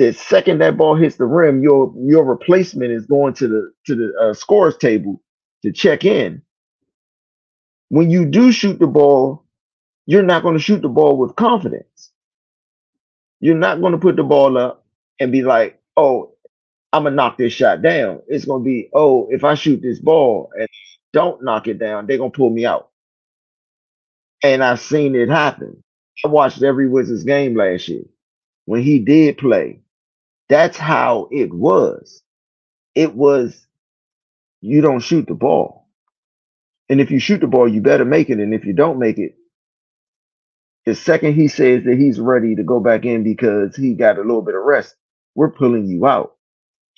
the 0.00 0.14
second 0.14 0.60
that 0.60 0.78
ball 0.78 0.96
hits 0.96 1.16
the 1.16 1.26
rim, 1.26 1.62
your 1.62 1.92
your 1.98 2.24
replacement 2.24 2.90
is 2.90 3.04
going 3.04 3.34
to 3.34 3.46
the 3.46 3.72
to 3.86 3.94
the 3.94 4.14
uh, 4.18 4.34
scores 4.34 4.78
table 4.78 5.22
to 5.62 5.72
check 5.72 6.06
in. 6.06 6.40
When 7.90 8.10
you 8.10 8.24
do 8.24 8.50
shoot 8.50 8.78
the 8.78 8.86
ball, 8.86 9.44
you're 10.06 10.22
not 10.22 10.42
going 10.42 10.54
to 10.56 10.62
shoot 10.62 10.80
the 10.80 10.88
ball 10.88 11.18
with 11.18 11.36
confidence. 11.36 12.12
You're 13.40 13.56
not 13.58 13.82
going 13.82 13.92
to 13.92 13.98
put 13.98 14.16
the 14.16 14.22
ball 14.24 14.56
up 14.56 14.86
and 15.20 15.30
be 15.32 15.42
like, 15.42 15.78
"Oh, 15.98 16.32
I'm 16.94 17.04
gonna 17.04 17.14
knock 17.14 17.36
this 17.36 17.52
shot 17.52 17.82
down." 17.82 18.22
It's 18.26 18.46
going 18.46 18.62
to 18.62 18.64
be, 18.64 18.88
"Oh, 18.94 19.28
if 19.30 19.44
I 19.44 19.54
shoot 19.54 19.82
this 19.82 20.00
ball 20.00 20.50
and 20.58 20.68
don't 21.12 21.44
knock 21.44 21.68
it 21.68 21.78
down, 21.78 22.06
they're 22.06 22.16
to 22.18 22.30
pull 22.30 22.50
me 22.50 22.64
out." 22.64 22.88
And 24.42 24.64
I've 24.64 24.80
seen 24.80 25.14
it 25.14 25.28
happen. 25.28 25.82
I 26.24 26.28
watched 26.28 26.62
every 26.62 26.88
Wizards 26.88 27.24
game 27.24 27.54
last 27.54 27.86
year. 27.88 28.04
When 28.64 28.82
he 28.82 28.98
did 29.00 29.38
play, 29.38 29.80
that's 30.50 30.78
how 30.78 31.28
it 31.32 31.54
was. 31.54 32.22
It 32.94 33.14
was 33.14 33.66
you 34.62 34.82
don't 34.82 35.00
shoot 35.00 35.26
the 35.28 35.34
ball. 35.34 35.88
And 36.90 37.00
if 37.00 37.10
you 37.10 37.20
shoot 37.20 37.40
the 37.40 37.48
ball, 37.48 37.68
you 37.68 37.82
better 37.82 38.06
make 38.06 38.30
it. 38.30 38.38
And 38.40 38.54
if 38.54 38.64
you 38.66 38.74
don't 38.74 38.98
make 39.00 39.18
it, 39.18 39.36
the 40.86 40.94
second 40.94 41.34
he 41.34 41.48
says 41.48 41.84
that 41.84 41.98
he's 41.98 42.20
ready 42.20 42.56
to 42.56 42.64
go 42.64 42.80
back 42.80 43.04
in 43.06 43.24
because 43.24 43.76
he 43.76 43.94
got 43.94 44.18
a 44.18 44.22
little 44.22 44.42
bit 44.42 44.54
of 44.56 44.62
rest, 44.64 44.96
we're 45.36 45.50
pulling 45.50 45.86
you 45.86 46.06
out. 46.06 46.36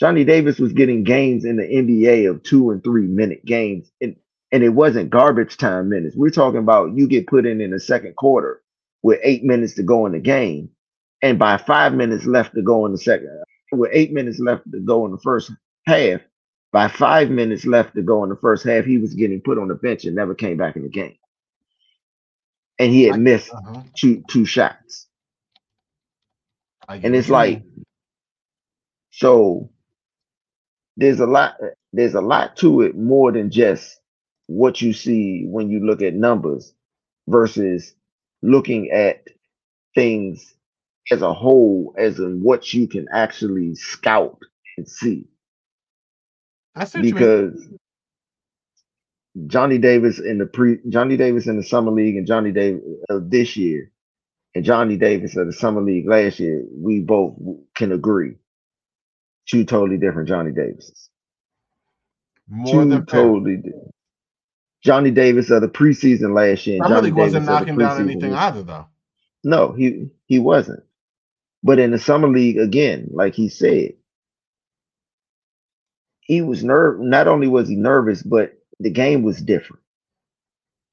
Johnny 0.01 0.25
Davis 0.25 0.59
was 0.59 0.73
getting 0.73 1.05
games 1.05 1.45
in 1.45 1.57
the 1.57 1.65
NBA 1.65 2.29
of 2.31 2.43
two 2.43 2.71
and 2.71 2.83
three 2.85 3.07
minute 3.07 3.45
games. 3.45 3.91
And, 4.01 4.17
and 4.53 4.65
it 4.65 4.71
wasn't 4.71 5.11
garbage 5.11 5.57
time 5.57 5.89
minutes. 5.91 6.17
We're 6.17 6.31
talking 6.31 6.61
about 6.61 6.97
you 6.97 7.09
get 7.09 7.29
put 7.29 7.47
in 7.47 7.61
in 7.61 7.71
the 7.71 7.81
second 7.81 8.17
quarter 8.17 8.63
with 9.03 9.21
eight 9.23 9.45
minutes 9.45 9.75
to 9.75 9.83
go 9.83 10.07
in 10.07 10.13
the 10.13 10.21
game. 10.21 10.71
And 11.23 11.39
by 11.39 11.59
five 11.59 11.95
minutes 11.95 12.27
left 12.27 12.55
to 12.57 12.63
go 12.63 12.87
in 12.87 12.93
the 12.93 12.99
second, 12.99 13.31
with 13.73 13.91
eight 13.95 14.13
minutes 14.13 14.41
left 14.41 14.71
to 14.73 14.81
go 14.81 15.07
in 15.07 15.13
the 15.13 15.19
first 15.19 15.53
half, 15.87 16.23
by 16.73 16.89
five 16.89 17.31
minutes 17.31 17.67
left 17.67 17.95
to 17.97 18.03
go 18.03 18.25
in 18.25 18.31
the 18.31 18.37
first 18.37 18.65
half, 18.65 18.85
he 18.87 18.99
was 18.99 19.15
getting 19.15 19.43
put 19.43 19.59
on 19.59 19.69
the 19.69 19.75
bench 19.77 20.05
and 20.07 20.17
never 20.17 20.35
came 20.35 20.59
back 20.59 20.77
in 20.77 20.83
the 20.85 20.91
game. 20.91 21.17
And 22.79 22.93
he 22.93 23.05
had 23.05 23.17
missed 23.17 23.55
Uh-huh. 23.55 23.83
two 23.97 24.25
two 24.29 24.47
shots. 24.47 25.09
And 27.03 27.17
it's 27.17 27.29
you 27.29 27.31
like, 27.31 27.65
so 29.11 29.71
there's 30.97 31.21
a 31.21 31.27
lot 31.27 31.57
there's 31.93 32.15
a 32.15 32.23
lot 32.23 32.57
to 32.59 32.83
it 32.83 32.97
more 32.97 33.33
than 33.33 33.51
just 33.51 34.01
what 34.49 34.83
you 34.83 34.93
see 34.95 35.47
when 35.47 35.71
you 35.71 35.81
look 35.81 36.03
at 36.03 36.15
numbers 36.15 36.75
versus 37.29 37.95
looking 38.43 38.91
at 38.93 39.27
things 39.95 40.55
as 41.11 41.23
a 41.23 41.33
whole 41.33 41.95
as 41.99 42.19
in 42.19 42.43
what 42.43 42.73
you 42.73 42.87
can 42.89 43.07
actually 43.13 43.75
scout 43.75 44.39
and 44.77 44.89
see 44.89 45.27
I 46.77 46.85
see 46.85 47.01
what 47.01 47.09
you 47.09 47.17
mean. 47.17 47.27
because 47.27 47.69
Johnny 49.47 49.79
Davis 49.79 50.19
in 50.21 50.39
the 50.39 50.47
pre 50.47 50.79
Johnny 50.89 51.17
Davis 51.17 51.47
in 51.47 51.57
the 51.57 51.63
summer 51.63 51.93
league 51.93 52.17
and 52.17 52.27
Johnny 52.27 52.53
Davis 52.53 52.83
of 53.09 53.23
uh, 53.23 53.27
this 53.29 53.57
year 53.57 53.91
and 54.55 54.65
Johnny 54.65 54.97
Davis 54.97 55.37
of 55.37 55.47
the 55.47 55.53
summer 55.53 55.83
league 55.83 56.09
last 56.09 56.39
year, 56.39 56.65
we 56.73 57.01
both 57.01 57.35
can 57.75 57.93
agree. 57.93 58.35
Two 59.49 59.65
totally 59.65 59.99
different 59.99 60.29
Johnny 60.29 60.53
Davises. 60.53 61.09
More 62.49 62.73
Two 62.73 62.89
than 62.89 63.07
totally 63.07 63.57
different. 63.57 63.95
Johnny 64.85 65.11
Davis 65.11 65.51
of 65.51 65.63
the 65.63 65.69
preseason 65.69 66.35
last 66.35 66.67
year 66.67 66.79
and 66.79 66.89
Johnny 66.89 67.03
League 67.07 67.15
wasn't 67.15 67.47
the 67.47 67.53
knocking 67.53 67.79
down 67.79 68.01
anything 68.03 68.35
either, 68.35 68.63
though. 68.63 68.87
No, 69.45 69.73
he 69.73 70.11
he 70.27 70.39
wasn't. 70.39 70.83
But 71.63 71.79
in 71.79 71.91
the 71.93 71.99
summer 71.99 72.29
league, 72.29 72.59
again, 72.59 73.09
like 73.13 73.35
he 73.35 73.49
said, 73.49 73.93
he 76.21 76.43
was 76.43 76.65
nerve. 76.65 77.01
Not 77.01 77.29
only 77.29 77.49
was 77.49 77.69
he 77.69 77.77
nervous, 77.77 78.23
but 78.23 78.55
the 78.81 78.91
game 78.91 79.23
was 79.23 79.41
different. 79.43 79.83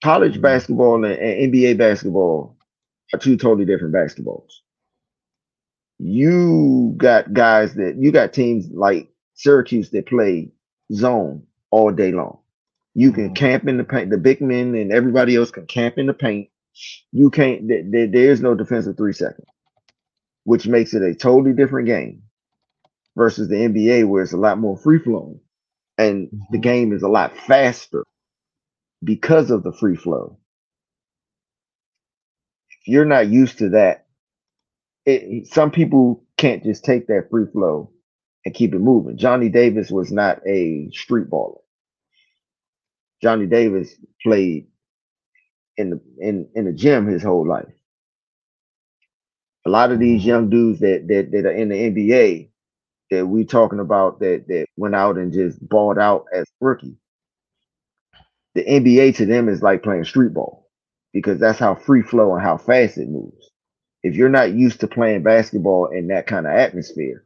College 0.03 0.37
Mhm. 0.37 0.41
basketball 0.41 1.03
and, 1.05 1.15
and 1.15 1.53
NBA 1.53 1.75
basketball 1.77 2.57
are 3.13 3.19
two 3.19 3.37
totally 3.37 3.65
different 3.65 3.93
basketballs. 3.93 4.51
You 5.99 6.93
got 6.97 7.33
guys 7.33 7.75
that 7.75 7.97
you 7.97 8.11
got 8.11 8.33
teams 8.33 8.69
like 8.71 9.09
Syracuse 9.35 9.89
that 9.91 10.07
play 10.07 10.51
zone 10.93 11.43
all 11.71 11.91
day 11.91 12.11
long. 12.11 12.39
You 12.93 13.11
can 13.11 13.31
Mhm. 13.31 13.35
camp 13.35 13.67
in 13.67 13.77
the 13.77 13.83
paint. 13.83 14.09
The 14.09 14.17
big 14.17 14.41
men 14.41 14.75
and 14.75 14.91
everybody 14.91 15.35
else 15.35 15.51
can 15.51 15.65
camp 15.67 15.97
in 15.97 16.07
the 16.07 16.13
paint. 16.13 16.49
You 17.11 17.29
can't. 17.29 17.67
There, 17.67 17.83
there- 17.83 18.07
there 18.07 18.31
is 18.31 18.41
no 18.41 18.55
defensive 18.55 18.95
three 18.97 19.13
seconds, 19.13 19.47
which 20.49 20.67
makes 20.67 20.93
it 20.95 21.03
a 21.03 21.15
totally 21.15 21.53
different 21.53 21.87
game 21.87 22.23
versus 23.17 23.49
the 23.49 23.55
NBA 23.57 24.07
where 24.07 24.23
it's 24.23 24.33
a 24.33 24.37
lot 24.37 24.59
more 24.59 24.77
free 24.77 24.99
flowing 24.99 25.41
and 25.97 26.31
the 26.51 26.59
Mhm. 26.59 26.63
game 26.63 26.93
is 26.93 27.03
a 27.03 27.09
lot 27.09 27.37
faster 27.37 28.03
because 29.03 29.51
of 29.51 29.63
the 29.63 29.73
free 29.73 29.95
flow. 29.97 30.39
If 32.71 32.87
you're 32.87 33.05
not 33.05 33.29
used 33.29 33.59
to 33.59 33.69
that, 33.71 34.07
it, 35.05 35.47
some 35.47 35.71
people 35.71 36.25
can't 36.37 36.63
just 36.63 36.85
take 36.85 37.07
that 37.07 37.29
free 37.31 37.47
flow 37.51 37.91
and 38.45 38.55
keep 38.55 38.73
it 38.75 38.79
moving. 38.79 39.17
Johnny 39.17 39.49
Davis 39.49 39.91
was 39.91 40.11
not 40.11 40.41
a 40.47 40.89
street 40.91 41.29
baller. 41.29 41.61
Johnny 43.21 43.47
Davis 43.47 43.95
played 44.23 44.67
in 45.77 45.91
the 45.91 46.01
in 46.19 46.49
in 46.55 46.65
the 46.65 46.73
gym 46.73 47.07
his 47.07 47.23
whole 47.23 47.47
life. 47.47 47.73
A 49.65 49.69
lot 49.69 49.91
of 49.91 49.99
these 49.99 50.25
young 50.25 50.49
dudes 50.49 50.79
that 50.79 51.07
that, 51.07 51.31
that 51.31 51.45
are 51.45 51.51
in 51.51 51.69
the 51.69 51.75
NBA 51.75 52.49
that 53.11 53.27
we 53.27 53.45
talking 53.45 53.79
about 53.79 54.19
that 54.19 54.45
that 54.47 54.67
went 54.77 54.95
out 54.95 55.17
and 55.17 55.33
just 55.33 55.67
balled 55.67 55.97
out 55.97 56.25
as 56.33 56.45
rookie. 56.61 56.97
The 58.55 58.63
NBA 58.65 59.15
to 59.17 59.25
them 59.25 59.49
is 59.49 59.61
like 59.61 59.83
playing 59.83 60.05
street 60.05 60.33
ball 60.33 60.67
because 61.13 61.39
that's 61.39 61.59
how 61.59 61.75
free 61.75 62.01
flow 62.01 62.33
and 62.33 62.43
how 62.43 62.57
fast 62.57 62.97
it 62.97 63.09
moves. 63.09 63.51
If 64.03 64.15
you're 64.15 64.29
not 64.29 64.53
used 64.53 64.79
to 64.81 64.87
playing 64.87 65.23
basketball 65.23 65.87
in 65.87 66.07
that 66.07 66.27
kind 66.27 66.47
of 66.47 66.53
atmosphere, 66.53 67.25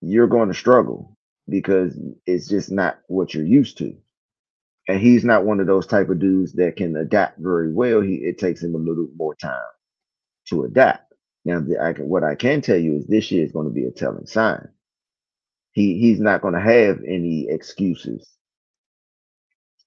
you're 0.00 0.26
going 0.26 0.48
to 0.48 0.54
struggle 0.54 1.16
because 1.48 1.96
it's 2.26 2.48
just 2.48 2.70
not 2.70 2.98
what 3.08 3.34
you're 3.34 3.44
used 3.44 3.78
to. 3.78 3.96
And 4.88 5.00
he's 5.00 5.24
not 5.24 5.44
one 5.44 5.60
of 5.60 5.66
those 5.66 5.86
type 5.86 6.08
of 6.08 6.18
dudes 6.18 6.54
that 6.54 6.76
can 6.76 6.96
adapt 6.96 7.38
very 7.38 7.72
well. 7.72 8.00
He 8.00 8.16
it 8.16 8.38
takes 8.38 8.62
him 8.62 8.74
a 8.74 8.78
little 8.78 9.08
more 9.16 9.34
time 9.36 9.60
to 10.50 10.64
adapt. 10.64 11.14
Now, 11.46 11.60
the, 11.60 11.78
I 11.78 11.92
what 12.02 12.24
I 12.24 12.36
can 12.36 12.62
tell 12.62 12.78
you 12.78 12.96
is 12.96 13.06
this 13.08 13.32
year 13.32 13.44
is 13.44 13.52
going 13.52 13.68
to 13.68 13.74
be 13.74 13.86
a 13.86 13.92
telling 13.92 14.26
sign. 14.26 14.68
He 15.72 15.98
he's 16.00 16.20
not 16.20 16.42
going 16.42 16.54
to 16.54 16.60
have 16.60 17.00
any 17.06 17.48
excuses 17.50 18.28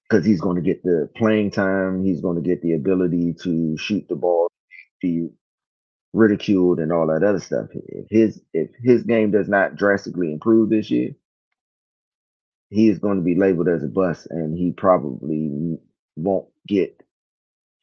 because 0.08 0.24
he's 0.26 0.40
going 0.40 0.56
to 0.56 0.62
get 0.62 0.82
the 0.84 1.10
playing 1.16 1.52
time. 1.52 2.04
He's 2.04 2.20
going 2.20 2.36
to 2.42 2.48
get 2.48 2.62
the 2.62 2.74
ability 2.74 3.34
to 3.42 3.76
shoot 3.78 4.06
the 4.08 4.16
ball, 4.16 4.48
be 5.02 5.30
ridiculed, 6.12 6.80
and 6.80 6.92
all 6.92 7.08
that 7.08 7.24
other 7.24 7.40
stuff. 7.40 7.68
If 7.74 8.06
his 8.10 8.42
if 8.54 8.70
his 8.82 9.04
game 9.04 9.32
does 9.32 9.48
not 9.48 9.76
drastically 9.76 10.32
improve 10.32 10.70
this 10.70 10.90
year, 10.90 11.10
he 12.70 12.88
is 12.88 12.98
going 13.00 13.18
to 13.18 13.24
be 13.24 13.36
labeled 13.36 13.68
as 13.68 13.84
a 13.84 13.88
bust, 13.88 14.28
and 14.30 14.56
he 14.58 14.72
probably 14.72 15.78
won't 16.16 16.48
get 16.68 17.02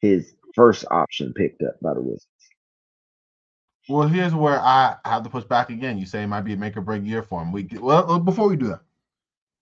his 0.00 0.34
first 0.54 0.84
option 0.90 1.34
picked 1.34 1.62
up 1.62 1.80
by 1.82 1.94
the 1.94 2.02
Wizards. 2.02 2.26
Well, 3.88 4.08
here's 4.08 4.34
where 4.34 4.60
I 4.60 4.96
have 5.04 5.24
to 5.24 5.30
push 5.30 5.44
back 5.44 5.70
again. 5.70 5.98
You 5.98 6.06
say 6.06 6.22
it 6.22 6.28
might 6.28 6.42
be 6.42 6.54
a 6.54 6.56
make 6.56 6.76
or 6.76 6.82
break 6.82 7.04
year 7.04 7.22
for 7.22 7.42
him. 7.42 7.52
We 7.52 7.68
well 7.80 8.18
before 8.20 8.48
we 8.48 8.56
do 8.56 8.68
that, 8.68 8.80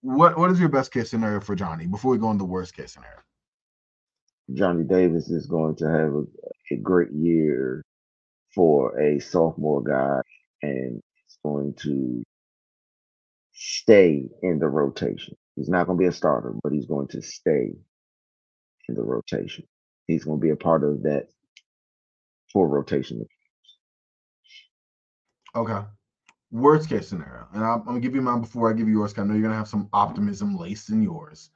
what 0.02 0.38
what 0.38 0.51
is 0.51 0.60
your 0.60 0.68
best 0.68 0.92
case 0.92 1.10
scenario 1.10 1.40
for 1.40 1.56
Johnny 1.56 1.86
before 1.86 2.12
we 2.12 2.18
go 2.18 2.30
into 2.30 2.44
the 2.44 2.51
worst 2.51 2.74
case 2.76 2.92
scenario? 2.92 3.18
Johnny 4.55 4.84
Davis 4.84 5.30
is 5.30 5.47
going 5.47 5.76
to 5.76 5.86
have 5.86 6.14
a, 6.14 6.24
a 6.74 6.76
great 6.78 7.12
year 7.12 7.82
for 8.55 8.98
a 9.01 9.20
sophomore 9.20 9.82
guy, 9.82 10.20
and 10.62 11.01
he's 11.14 11.38
going 11.44 11.74
to 11.82 12.22
stay 13.52 14.24
in 14.42 14.59
the 14.59 14.68
rotation. 14.68 15.36
He's 15.56 15.68
not 15.68 15.86
going 15.86 15.98
to 15.98 16.02
be 16.02 16.09
a 16.09 16.12
starter, 16.12 16.55
but 16.62 16.72
he's 16.72 16.86
going 16.86 17.09
to 17.09 17.22
stay 17.22 17.72
in 18.88 18.94
the 18.94 19.02
rotation. 19.02 19.64
He's 20.06 20.24
going 20.24 20.40
to 20.40 20.42
be 20.42 20.51
a 20.51 20.56
part 20.56 20.84
of 20.84 21.02
that 21.05 21.28
full 22.52 22.66
rotation. 22.66 23.26
Okay. 25.55 25.81
Worst 26.52 26.89
case 26.89 27.09
scenario, 27.09 27.47
and 27.55 27.64
I'm, 27.64 27.81
I'm 27.81 27.85
gonna 27.85 28.01
give 28.01 28.14
you 28.14 28.22
mine 28.22 28.40
before 28.40 28.70
I 28.70 28.72
give 28.72 28.89
you 28.89 28.94
yours. 28.94 29.12
'cause 29.12 29.22
I 29.22 29.27
know 29.27 29.35
you're 29.35 29.43
gonna 29.43 29.55
have 29.55 29.68
some 29.68 29.89
optimism 29.93 30.56
laced 30.56 30.90
in 30.90 31.02
yours. 31.02 31.51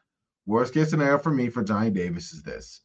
Worst 0.47 0.75
case 0.75 0.91
scenario 0.91 1.19
for 1.19 1.31
me 1.31 1.49
for 1.49 1.65
Johnny 1.65 1.91
Davis 1.91 2.33
is 2.33 2.43
this. 2.43 2.83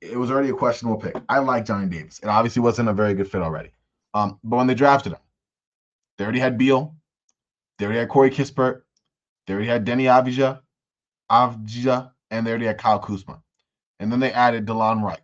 It 0.00 0.16
was 0.18 0.30
already 0.30 0.50
a 0.50 0.54
questionable 0.54 1.00
pick. 1.00 1.16
I 1.28 1.38
like 1.38 1.64
Johnny 1.64 1.88
Davis. 1.88 2.20
It 2.20 2.26
obviously 2.28 2.62
wasn't 2.62 2.88
a 2.88 2.92
very 2.92 3.14
good 3.14 3.30
fit 3.30 3.42
already. 3.42 3.72
Um, 4.14 4.38
but 4.44 4.56
when 4.56 4.66
they 4.66 4.74
drafted 4.74 5.12
him, 5.12 5.20
they 6.18 6.24
already 6.24 6.40
had 6.40 6.58
Beal, 6.58 6.94
they 7.78 7.86
already 7.86 8.00
had 8.00 8.08
Corey 8.08 8.30
Kispert, 8.30 8.82
they 9.46 9.54
already 9.54 9.68
had 9.68 9.86
Deni 9.86 10.04
Avdija, 10.04 10.60
Avdija, 11.30 12.12
and 12.30 12.46
they 12.46 12.50
already 12.50 12.66
had 12.66 12.78
Kyle 12.78 12.98
Kuzma. 12.98 13.42
And 14.00 14.12
then 14.12 14.20
they 14.20 14.32
added 14.32 14.66
Delon 14.66 15.02
Wright, 15.02 15.22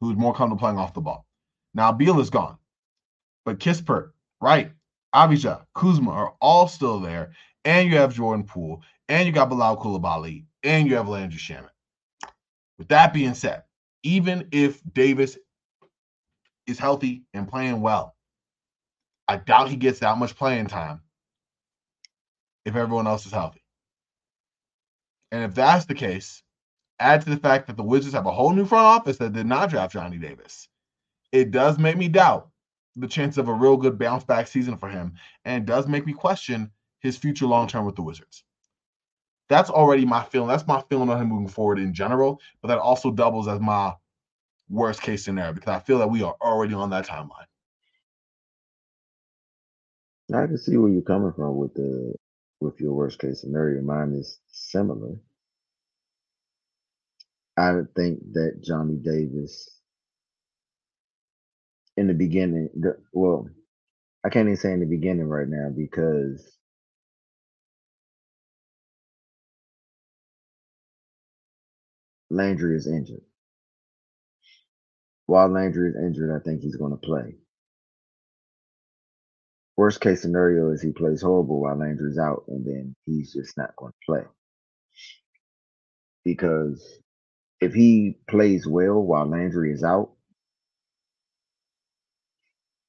who's 0.00 0.16
more 0.16 0.32
comfortable 0.34 0.58
playing 0.60 0.78
off 0.78 0.94
the 0.94 1.00
ball. 1.00 1.26
Now 1.74 1.92
Beal 1.92 2.20
is 2.20 2.30
gone, 2.30 2.58
but 3.44 3.58
Kispert, 3.58 4.10
Wright, 4.40 4.72
Avdija, 5.14 5.64
Kuzma 5.74 6.10
are 6.10 6.34
all 6.40 6.68
still 6.68 7.00
there, 7.00 7.32
and 7.64 7.88
you 7.88 7.96
have 7.96 8.14
Jordan 8.14 8.44
Poole, 8.44 8.82
and 9.08 9.26
you 9.26 9.32
got 9.32 9.48
Bilal 9.48 9.76
Coulibaly, 9.76 10.44
and 10.62 10.88
you 10.88 10.96
have 10.96 11.08
Landry 11.08 11.38
Shamet. 11.38 11.70
With 12.78 12.88
that 12.88 13.12
being 13.12 13.34
said, 13.34 13.64
even 14.02 14.48
if 14.52 14.80
Davis 14.92 15.36
is 16.66 16.78
healthy 16.78 17.24
and 17.34 17.48
playing 17.48 17.80
well, 17.80 18.14
I 19.28 19.36
doubt 19.36 19.68
he 19.68 19.76
gets 19.76 20.00
that 20.00 20.18
much 20.18 20.36
playing 20.36 20.66
time 20.66 21.00
if 22.64 22.74
everyone 22.74 23.06
else 23.06 23.26
is 23.26 23.32
healthy. 23.32 23.62
And 25.32 25.44
if 25.44 25.54
that's 25.54 25.84
the 25.86 25.94
case, 25.94 26.42
add 26.98 27.22
to 27.22 27.30
the 27.30 27.36
fact 27.36 27.66
that 27.66 27.76
the 27.76 27.82
Wizards 27.82 28.14
have 28.14 28.26
a 28.26 28.32
whole 28.32 28.52
new 28.52 28.64
front 28.64 28.86
office 28.86 29.18
that 29.18 29.32
did 29.32 29.46
not 29.46 29.70
draft 29.70 29.92
Johnny 29.92 30.18
Davis. 30.18 30.68
It 31.32 31.50
does 31.50 31.78
make 31.78 31.96
me 31.96 32.08
doubt 32.08 32.49
the 32.96 33.08
chance 33.08 33.38
of 33.38 33.48
a 33.48 33.54
real 33.54 33.76
good 33.76 33.98
bounce 33.98 34.24
back 34.24 34.46
season 34.46 34.76
for 34.76 34.88
him, 34.88 35.14
and 35.44 35.66
does 35.66 35.86
make 35.86 36.06
me 36.06 36.12
question 36.12 36.70
his 37.00 37.16
future 37.16 37.46
long 37.46 37.68
term 37.68 37.86
with 37.86 37.96
the 37.96 38.02
Wizards. 38.02 38.44
That's 39.48 39.70
already 39.70 40.04
my 40.04 40.22
feeling. 40.24 40.48
That's 40.48 40.66
my 40.66 40.82
feeling 40.88 41.10
on 41.10 41.20
him 41.20 41.28
moving 41.28 41.48
forward 41.48 41.78
in 41.78 41.92
general, 41.94 42.40
but 42.62 42.68
that 42.68 42.78
also 42.78 43.10
doubles 43.10 43.48
as 43.48 43.60
my 43.60 43.94
worst 44.68 45.02
case 45.02 45.24
scenario 45.24 45.52
because 45.52 45.70
I 45.74 45.80
feel 45.80 45.98
that 45.98 46.10
we 46.10 46.22
are 46.22 46.36
already 46.40 46.74
on 46.74 46.90
that 46.90 47.06
timeline. 47.06 47.46
I 50.34 50.46
can 50.46 50.58
see 50.58 50.76
where 50.76 50.90
you're 50.90 51.02
coming 51.02 51.32
from 51.32 51.56
with 51.56 51.74
the 51.74 52.14
with 52.60 52.80
your 52.80 52.92
worst 52.92 53.18
case 53.18 53.40
scenario. 53.40 53.82
Mine 53.82 54.12
is 54.12 54.38
similar. 54.48 55.16
I 57.56 57.80
think 57.96 58.20
that 58.32 58.60
Johnny 58.62 58.96
Davis 58.96 59.79
in 62.00 62.08
the 62.08 62.14
beginning, 62.14 62.70
the, 62.80 62.98
well, 63.12 63.48
I 64.24 64.30
can't 64.30 64.48
even 64.48 64.56
say 64.56 64.72
in 64.72 64.80
the 64.80 64.86
beginning 64.86 65.26
right 65.28 65.48
now 65.48 65.70
because 65.76 66.58
Landry 72.30 72.76
is 72.76 72.86
injured. 72.88 73.22
While 75.26 75.48
Landry 75.50 75.90
is 75.90 75.96
injured, 75.96 76.36
I 76.36 76.44
think 76.44 76.62
he's 76.62 76.76
going 76.76 76.92
to 76.92 76.98
play. 76.98 77.36
Worst 79.76 80.00
case 80.02 80.22
scenario 80.22 80.70
is 80.72 80.82
he 80.82 80.92
plays 80.92 81.22
horrible 81.22 81.60
while 81.62 81.76
Landry's 81.78 82.18
out, 82.18 82.44
and 82.48 82.66
then 82.66 82.96
he's 83.06 83.32
just 83.34 83.56
not 83.58 83.76
going 83.76 83.92
to 83.92 84.06
play. 84.06 84.24
Because 86.24 86.84
if 87.60 87.74
he 87.74 88.18
plays 88.28 88.66
well 88.66 89.02
while 89.02 89.26
Landry 89.26 89.72
is 89.72 89.84
out, 89.84 90.12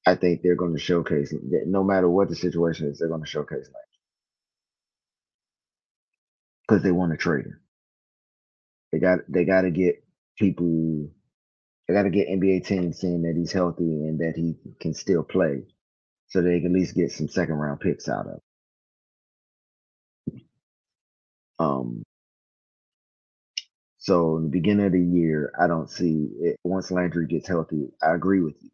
I 0.06 0.16
think 0.16 0.42
they're 0.42 0.56
going 0.56 0.74
to 0.74 0.80
showcase 0.80 1.34
no 1.66 1.84
matter 1.84 2.08
what 2.08 2.28
the 2.28 2.36
situation 2.36 2.88
is, 2.88 2.98
they're 2.98 3.08
going 3.08 3.22
to 3.22 3.28
showcase 3.28 3.66
Landry 3.66 3.82
because 6.68 6.82
they 6.84 6.92
want 6.92 7.12
to 7.12 7.18
trade 7.18 7.46
him. 7.46 7.60
They 8.92 8.98
got 9.00 9.20
they 9.28 9.44
got 9.44 9.62
to 9.62 9.70
get 9.70 10.04
people. 10.38 11.10
They 11.88 11.94
got 11.94 12.04
to 12.04 12.10
get 12.10 12.28
NBA 12.28 12.66
teams 12.66 12.98
seeing 13.00 13.22
that 13.22 13.36
he's 13.36 13.52
healthy 13.52 13.84
and 13.84 14.20
that 14.20 14.34
he 14.36 14.56
can 14.80 14.94
still 14.94 15.22
play, 15.24 15.64
so 16.28 16.42
they 16.42 16.60
can 16.60 16.68
at 16.74 16.80
least 16.80 16.96
get 16.96 17.12
some 17.12 17.28
second 17.28 17.56
round 17.56 17.80
picks 17.80 18.08
out 18.08 18.26
of. 18.28 18.40
Um. 21.58 22.04
So 23.98 24.38
in 24.38 24.44
the 24.44 24.50
beginning 24.50 24.86
of 24.86 24.92
the 24.92 25.00
year, 25.00 25.52
I 25.60 25.66
don't 25.68 25.90
see 25.90 26.30
it. 26.40 26.56
Once 26.64 26.90
Landry 26.90 27.26
gets 27.26 27.48
healthy, 27.48 27.88
I 28.02 28.14
agree 28.14 28.40
with 28.42 28.56
you. 28.62 28.70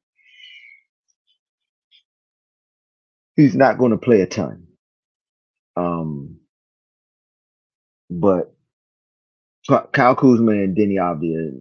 He's 3.39 3.55
not 3.55 3.79
going 3.79 3.93
to 3.93 3.99
play 3.99 4.21
a 4.21 4.27
ton. 4.27 4.67
Um, 5.77 6.41
but 8.11 8.53
Kyle 9.93 10.17
Kuzma 10.17 10.51
and 10.51 10.77
Deni 10.77 10.95
Avdija 10.95 11.53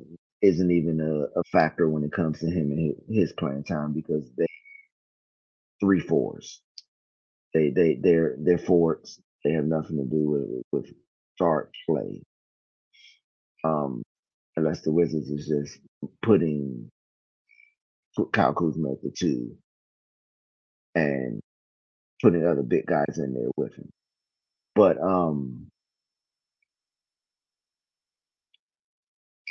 isn't 0.42 0.72
even 0.72 1.00
a, 1.00 1.40
a, 1.40 1.44
factor 1.52 1.88
when 1.88 2.04
it 2.04 2.12
comes 2.12 2.40
to 2.40 2.48
him 2.48 2.72
and 2.72 2.96
his, 3.10 3.20
his 3.30 3.34
playing 3.34 3.64
time 3.64 3.94
because 3.94 4.28
they 4.40 4.48
three 5.80 6.00
fours. 6.00 6.62
They 7.54 7.70
they 7.70 8.00
they're 8.02 8.38
they're 8.40 8.58
forwards. 8.58 9.20
They 9.46 9.52
have 9.52 9.66
nothing 9.66 9.98
to 9.98 10.06
do 10.06 10.30
with 10.32 10.64
with 10.72 10.94
start 11.36 11.72
play. 11.88 12.24
Um, 13.64 14.02
unless 14.56 14.82
the 14.82 14.92
Wizards 14.92 15.30
is 15.30 15.48
just 15.48 15.80
putting 16.24 16.90
Kyle 18.34 18.54
Kuzma 18.54 18.94
at 18.94 19.04
the 19.04 19.12
two 19.16 19.56
and 20.96 21.40
putting 22.22 22.46
other 22.46 22.64
big 22.64 22.86
guys 22.88 23.18
in 23.20 23.34
there 23.34 23.50
with 23.58 23.76
him. 23.76 23.90
But 24.76 25.00
um 25.02 25.68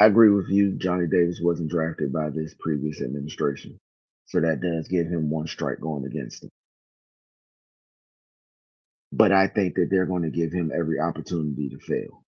I 0.00 0.06
agree 0.06 0.30
with 0.30 0.48
you. 0.50 0.72
Johnny 0.78 1.06
Davis 1.06 1.40
wasn't 1.42 1.70
drafted 1.70 2.12
by 2.12 2.30
this 2.30 2.54
previous 2.60 3.00
administration. 3.00 3.78
So 4.26 4.40
that 4.40 4.60
does 4.60 4.88
give 4.88 5.06
him 5.06 5.30
one 5.30 5.46
strike 5.46 5.80
going 5.80 6.04
against 6.04 6.44
him. 6.44 6.50
But 9.12 9.32
I 9.32 9.48
think 9.48 9.76
that 9.76 9.88
they're 9.90 10.06
going 10.06 10.22
to 10.24 10.30
give 10.30 10.52
him 10.52 10.72
every 10.74 11.00
opportunity 11.00 11.70
to 11.70 11.78
fail. 11.78 12.22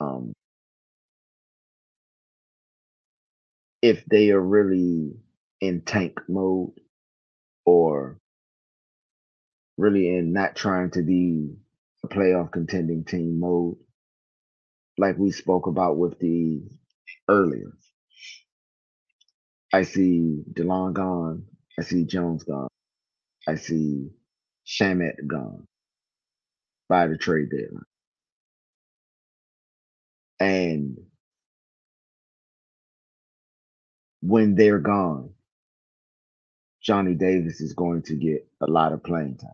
Um, 0.00 0.32
if 3.82 4.04
they 4.06 4.30
are 4.30 4.40
really 4.40 5.14
in 5.60 5.82
tank 5.82 6.20
mode 6.28 6.72
or 7.66 8.18
really 9.78 10.08
in 10.16 10.32
not 10.32 10.56
trying 10.56 10.90
to 10.92 11.02
be 11.02 11.54
a 12.04 12.08
playoff 12.08 12.52
contending 12.52 13.04
team 13.04 13.40
mode, 13.40 13.76
like 14.98 15.18
we 15.18 15.30
spoke 15.32 15.66
about 15.66 15.98
with 15.98 16.18
the 16.20 16.62
earlier. 17.28 17.72
I 19.72 19.82
see 19.82 20.42
Delon 20.52 20.94
gone. 20.94 21.44
I 21.78 21.82
see 21.82 22.04
Jones 22.06 22.44
gone. 22.44 22.68
I 23.48 23.56
see 23.56 24.10
Shamet 24.66 25.26
gone 25.26 25.66
by 26.88 27.08
the 27.08 27.18
trade 27.18 27.50
deadline. 27.50 27.84
And 30.40 30.98
when 34.22 34.56
they're 34.56 34.80
gone, 34.80 35.33
Johnny 36.84 37.14
Davis 37.14 37.60
is 37.60 37.74
going 37.74 38.02
to 38.02 38.16
get 38.16 38.46
a 38.60 38.66
lot 38.70 38.92
of 38.92 39.02
playing 39.02 39.38
time. 39.38 39.50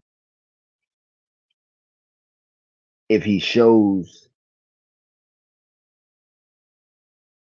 If 3.08 3.24
he 3.24 3.40
shows 3.40 4.28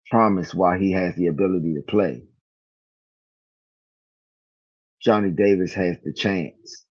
promise 0.10 0.54
while 0.54 0.80
he 0.80 0.92
has 0.92 1.16
the 1.16 1.28
ability 1.28 1.76
to 1.76 1.82
play, 1.82 2.24
Johnny 5.02 5.32
Davis 5.32 5.74
has 5.74 5.98
the 6.04 6.14
chance 6.14 6.86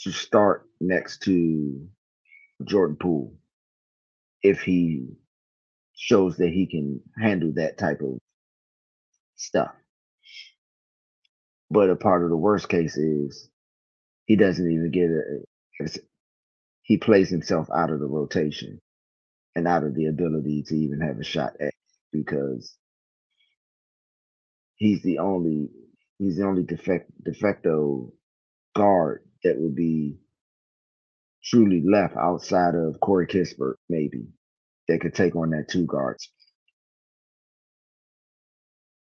to 0.00 0.10
start 0.12 0.66
next 0.80 1.22
to 1.22 1.86
Jordan 2.64 2.96
Poole 3.00 3.34
if 4.42 4.62
he 4.62 5.08
shows 5.94 6.36
that 6.38 6.48
he 6.50 6.66
can 6.66 7.00
handle 7.20 7.52
that 7.56 7.78
type 7.78 8.00
of 8.00 8.18
stuff. 9.36 9.72
But 11.72 11.90
a 11.90 11.96
part 11.96 12.24
of 12.24 12.30
the 12.30 12.38
worst 12.38 12.68
case 12.70 12.96
is 12.98 13.50
he 14.26 14.36
doesn't 14.36 14.70
even 14.70 14.90
get 14.92 15.10
a, 15.10 16.00
he 16.82 16.98
plays 16.98 17.30
himself 17.30 17.68
out 17.74 17.90
of 17.90 18.00
the 18.00 18.06
rotation 18.06 18.80
and 19.56 19.68
out 19.68 19.84
of 19.84 19.94
the 19.94 20.06
ability 20.06 20.64
to 20.68 20.76
even 20.76 21.00
have 21.00 21.18
a 21.18 21.24
shot 21.24 21.54
at 21.60 21.74
because 22.12 22.76
he's 24.76 25.02
the 25.02 25.18
only 25.18 25.70
he's 26.18 26.38
the 26.38 26.46
only 26.46 26.64
defect 26.64 27.10
de 27.24 27.32
guard 28.76 29.22
that 29.44 29.60
would 29.60 29.74
be 29.76 30.18
truly 31.44 31.82
left 31.84 32.16
outside 32.16 32.74
of 32.74 33.00
Corey 33.00 33.26
Kispert, 33.26 33.76
maybe, 33.88 34.26
that 34.88 35.00
could 35.00 35.14
take 35.14 35.36
on 35.36 35.50
that 35.50 35.68
two 35.68 35.86
guards. 35.86 36.30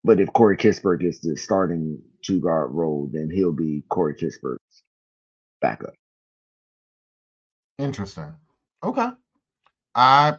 But 0.02 0.20
if 0.20 0.32
Corey 0.32 0.56
Kispert 0.56 1.00
gets 1.00 1.18
the 1.18 1.36
starting 1.36 2.00
two 2.22 2.40
guard 2.40 2.72
role, 2.72 3.08
then 3.12 3.30
he'll 3.30 3.52
be 3.52 3.84
Corey 3.88 4.14
Kispert's 4.14 4.82
backup. 5.60 5.94
Interesting. 7.78 8.34
Okay. 8.82 9.08
I 9.94 10.36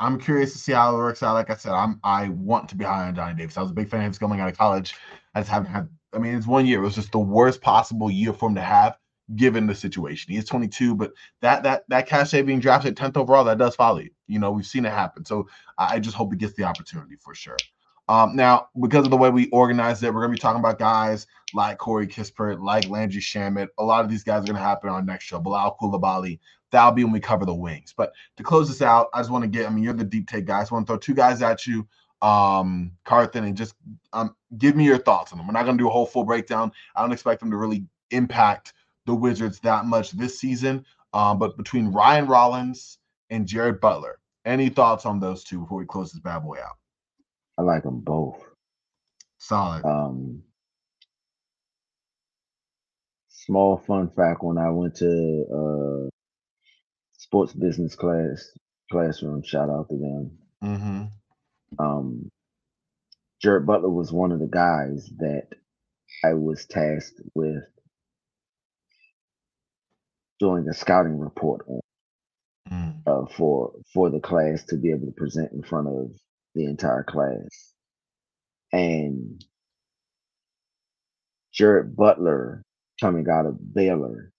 I'm 0.00 0.18
curious 0.18 0.52
to 0.52 0.58
see 0.58 0.72
how 0.72 0.94
it 0.94 0.98
works 0.98 1.22
out. 1.22 1.34
Like 1.34 1.50
I 1.50 1.56
said, 1.56 1.72
I'm 1.72 2.00
I 2.02 2.28
want 2.28 2.68
to 2.70 2.76
be 2.76 2.84
high 2.84 3.08
on 3.08 3.14
Johnny 3.14 3.34
Davis. 3.34 3.56
I 3.56 3.62
was 3.62 3.70
a 3.70 3.74
big 3.74 3.88
fan 3.88 4.00
of 4.00 4.06
him 4.06 4.14
coming 4.14 4.40
out 4.40 4.48
of 4.48 4.56
college. 4.56 4.94
I 5.34 5.40
just 5.40 5.50
haven't 5.50 5.70
had 5.70 5.88
I 6.12 6.18
mean, 6.18 6.34
it's 6.34 6.46
one 6.46 6.66
year. 6.66 6.78
It 6.80 6.84
was 6.84 6.94
just 6.94 7.12
the 7.12 7.18
worst 7.18 7.60
possible 7.60 8.10
year 8.10 8.32
for 8.32 8.48
him 8.48 8.54
to 8.54 8.62
have 8.62 8.96
given 9.36 9.66
the 9.66 9.74
situation. 9.74 10.32
He 10.32 10.38
is 10.38 10.46
22, 10.46 10.94
but 10.94 11.12
that 11.42 11.62
that 11.64 11.84
that 11.88 12.06
cachet 12.06 12.42
being 12.42 12.60
drafted 12.60 12.96
10th 12.96 13.16
overall, 13.16 13.44
that 13.44 13.58
does 13.58 13.76
follow 13.76 13.98
you. 13.98 14.10
You 14.26 14.38
know, 14.38 14.50
we've 14.50 14.66
seen 14.66 14.86
it 14.86 14.92
happen. 14.92 15.24
So 15.24 15.48
I 15.76 15.98
just 15.98 16.16
hope 16.16 16.32
he 16.32 16.38
gets 16.38 16.54
the 16.54 16.64
opportunity 16.64 17.16
for 17.20 17.34
sure. 17.34 17.56
Um, 18.08 18.34
now, 18.34 18.68
because 18.80 19.04
of 19.04 19.10
the 19.10 19.16
way 19.16 19.30
we 19.30 19.48
organized 19.50 20.02
it, 20.02 20.12
we're 20.12 20.22
gonna 20.22 20.32
be 20.32 20.38
talking 20.38 20.60
about 20.60 20.78
guys 20.78 21.26
like 21.54 21.78
Corey 21.78 22.06
Kispert, 22.06 22.62
like 22.62 22.88
Landry 22.88 23.20
Shamet. 23.20 23.68
A 23.78 23.84
lot 23.84 24.04
of 24.04 24.10
these 24.10 24.24
guys 24.24 24.44
are 24.44 24.46
gonna 24.52 24.64
happen 24.64 24.90
on 24.90 25.06
next 25.06 25.24
show. 25.24 25.38
Bilal 25.38 25.76
Coulibaly. 25.80 26.38
That'll 26.70 26.92
be 26.92 27.04
when 27.04 27.12
we 27.12 27.20
cover 27.20 27.46
the 27.46 27.54
wings. 27.54 27.94
But 27.96 28.12
to 28.36 28.42
close 28.42 28.68
this 28.68 28.82
out, 28.82 29.08
I 29.14 29.20
just 29.20 29.30
want 29.30 29.42
to 29.42 29.48
get. 29.48 29.66
I 29.66 29.70
mean, 29.70 29.84
you're 29.84 29.94
the 29.94 30.04
deep 30.04 30.28
take 30.28 30.44
guys. 30.44 30.70
I 30.70 30.74
want 30.74 30.86
to 30.86 30.92
throw 30.92 30.98
two 30.98 31.14
guys 31.14 31.42
at 31.42 31.66
you 31.66 31.86
um 32.20 32.90
Carthan 33.04 33.44
and 33.44 33.56
just 33.56 33.74
um 34.12 34.34
give 34.58 34.74
me 34.74 34.84
your 34.84 34.98
thoughts 34.98 35.32
on 35.32 35.38
them. 35.38 35.46
We're 35.46 35.52
not 35.52 35.64
gonna 35.64 35.78
do 35.78 35.88
a 35.88 35.92
whole 35.92 36.06
full 36.06 36.24
breakdown. 36.24 36.72
I 36.96 37.02
don't 37.02 37.12
expect 37.12 37.40
them 37.40 37.50
to 37.50 37.56
really 37.56 37.84
impact 38.10 38.72
the 39.06 39.14
Wizards 39.14 39.60
that 39.60 39.84
much 39.86 40.10
this 40.12 40.38
season. 40.38 40.84
Um, 41.12 41.38
but 41.38 41.56
between 41.56 41.92
Ryan 41.92 42.26
Rollins 42.26 42.98
and 43.30 43.46
Jared 43.46 43.80
Butler, 43.80 44.18
any 44.44 44.68
thoughts 44.68 45.06
on 45.06 45.20
those 45.20 45.44
two 45.44 45.60
before 45.60 45.78
we 45.78 45.86
close 45.86 46.12
this 46.12 46.20
bad 46.20 46.40
boy 46.40 46.58
out? 46.58 46.76
I 47.58 47.62
like 47.62 47.82
them 47.82 48.00
both. 48.00 48.38
Solid. 49.38 49.84
Um, 49.84 50.42
small 53.28 53.82
fun 53.86 54.10
fact: 54.16 54.42
when 54.42 54.58
I 54.58 54.70
went 54.70 54.96
to 54.96 55.44
uh, 55.52 56.08
sports 57.18 57.52
business 57.52 57.94
class 57.96 58.50
classroom, 58.90 59.42
shout 59.42 59.70
out 59.70 59.88
to 59.88 59.98
them. 59.98 60.38
Mm-hmm. 60.62 61.04
Um, 61.84 62.30
Jared 63.42 63.66
Butler 63.66 63.90
was 63.90 64.12
one 64.12 64.32
of 64.32 64.40
the 64.40 64.48
guys 64.48 65.10
that 65.18 65.48
I 66.24 66.34
was 66.34 66.66
tasked 66.66 67.20
with 67.34 67.64
doing 70.40 70.66
a 70.68 70.74
scouting 70.74 71.18
report 71.18 71.66
on 71.68 71.80
mm. 72.70 73.02
uh, 73.06 73.26
for 73.36 73.72
for 73.92 74.10
the 74.10 74.20
class 74.20 74.64
to 74.66 74.76
be 74.76 74.90
able 74.90 75.06
to 75.06 75.12
present 75.12 75.52
in 75.52 75.62
front 75.62 75.88
of 75.88 76.10
the 76.58 76.66
entire 76.66 77.04
class. 77.04 77.72
And 78.72 79.44
Jared 81.52 81.96
Butler, 81.96 82.62
coming 83.00 83.26
out 83.30 83.46
of 83.46 83.74
Baylor, 83.74 84.32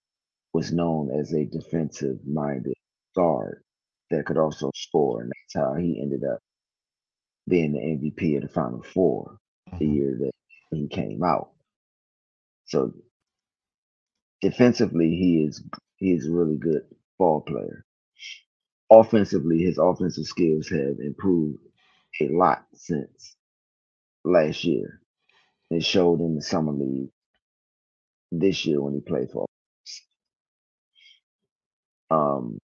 was 0.52 0.72
known 0.72 1.10
as 1.18 1.32
a 1.32 1.46
defensive 1.46 2.18
minded 2.26 2.74
guard 3.16 3.62
that 4.10 4.26
could 4.26 4.36
also 4.36 4.70
score. 4.74 5.22
And 5.22 5.30
that's 5.30 5.64
how 5.64 5.74
he 5.74 6.00
ended 6.00 6.22
up 6.24 6.38
being 7.48 7.72
the 7.72 7.78
MVP 7.78 8.36
of 8.36 8.42
the 8.42 8.48
Final 8.48 8.82
4 8.82 9.38
mm-hmm. 9.70 9.78
the 9.78 9.86
year 9.86 10.18
that 10.20 10.32
he 10.76 10.88
came 10.88 11.22
out. 11.24 11.50
So 12.66 12.92
defensively, 14.42 15.08
he 15.16 15.44
is 15.44 15.62
he 15.96 16.12
is 16.12 16.26
a 16.26 16.32
really 16.32 16.56
good 16.56 16.82
ball 17.18 17.40
player. 17.40 17.84
Offensively, 18.90 19.62
his 19.62 19.78
offensive 19.78 20.26
skills 20.26 20.68
have 20.68 20.98
improved 21.00 21.58
a 22.22 22.28
lot 22.28 22.64
since 22.74 23.36
last 24.24 24.64
year. 24.64 25.00
It 25.70 25.84
showed 25.84 26.20
in 26.20 26.36
the 26.36 26.42
summer 26.42 26.72
league 26.72 27.10
this 28.32 28.66
year 28.66 28.82
when 28.82 28.94
he 28.94 29.00
played 29.00 29.30
for. 29.32 29.46
Um, 32.10 32.58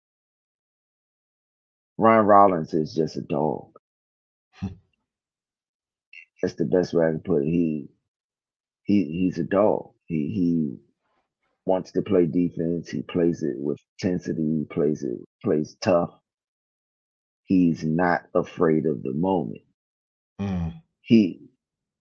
Ryan 1.98 2.26
Rollins 2.28 2.74
is 2.74 2.96
just 2.96 3.18
a 3.18 3.22
dog. 3.22 3.70
That's 6.44 6.56
the 6.56 6.66
best 6.66 6.94
way 6.94 7.06
I 7.08 7.12
can 7.12 7.22
put 7.22 7.44
it. 7.44 7.48
He 7.48 7.90
he 8.84 9.06
he's 9.06 9.40
a 9.40 9.44
dog. 9.44 9.92
He 10.08 10.16
he 10.36 10.78
wants 11.66 11.94
to 11.94 12.04
play 12.04 12.28
defense. 12.28 12.90
He 12.90 13.04
plays 13.04 13.44
it 13.44 13.56
with 13.58 13.80
intensity. 14.02 14.60
He 14.60 14.66
plays 14.74 15.04
it 15.04 15.20
plays 15.44 15.78
tough. 15.82 16.12
He's 17.46 17.84
not 17.84 18.24
afraid 18.34 18.86
of 18.86 19.04
the 19.04 19.14
moment. 19.14 19.62
Mm. 20.42 20.74
He, 21.02 21.42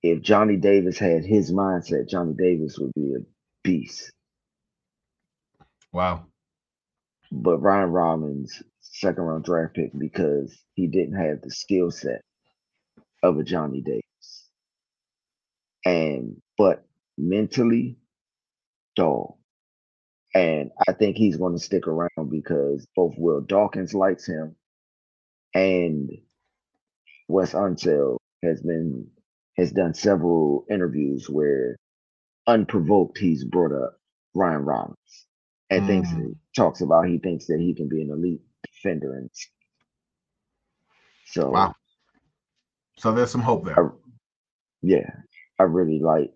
if 0.02 0.22
Johnny 0.22 0.56
Davis 0.56 0.98
had 0.98 1.24
his 1.24 1.52
mindset, 1.52 2.08
Johnny 2.08 2.34
Davis 2.36 2.78
would 2.78 2.92
be 2.94 3.14
a 3.14 3.24
beast. 3.62 4.10
Wow. 5.92 6.26
But 7.30 7.58
Ryan 7.58 7.90
Rollins, 7.90 8.62
second 8.80 9.24
round 9.24 9.44
draft 9.44 9.74
pick, 9.74 9.92
because 9.96 10.56
he 10.74 10.86
didn't 10.86 11.16
have 11.16 11.40
the 11.42 11.50
skill 11.50 11.90
set 11.90 12.22
of 13.22 13.38
a 13.38 13.44
Johnny 13.44 13.80
Davis. 13.80 14.48
And 15.84 16.40
but 16.56 16.84
mentally, 17.18 17.96
dog. 18.96 19.34
And 20.34 20.70
I 20.88 20.92
think 20.92 21.16
he's 21.16 21.36
going 21.36 21.52
to 21.52 21.62
stick 21.62 21.86
around 21.86 22.30
because 22.30 22.84
both 22.96 23.14
Will 23.16 23.40
Dawkins 23.40 23.94
likes 23.94 24.26
him 24.26 24.56
and 25.54 26.10
Wes 27.28 27.52
Unseld 27.54 28.18
has 28.42 28.62
been 28.62 29.08
has 29.56 29.72
done 29.72 29.94
several 29.94 30.66
interviews 30.70 31.28
where 31.30 31.76
unprovoked 32.48 33.18
he's 33.18 33.44
brought 33.44 33.72
up 33.72 33.98
Ryan 34.34 34.66
Rollins 34.66 35.26
and 35.70 35.86
thinks 35.86 36.14
Mm. 36.14 36.36
talks 36.56 36.82
about 36.82 37.08
he 37.08 37.18
thinks 37.18 37.46
that 37.48 37.60
he 37.60 37.74
can 37.74 37.88
be 37.88 38.02
an 38.02 38.10
elite 38.10 38.42
defender 38.64 39.14
and 39.16 39.30
so 41.26 41.52
Wow. 41.52 41.74
So 42.98 43.12
there's 43.12 43.30
some 43.32 43.42
hope 43.42 43.64
there. 43.66 43.78
I, 43.78 43.88
yeah, 44.82 45.10
I 45.60 45.64
really 45.64 46.00
like 46.00 46.32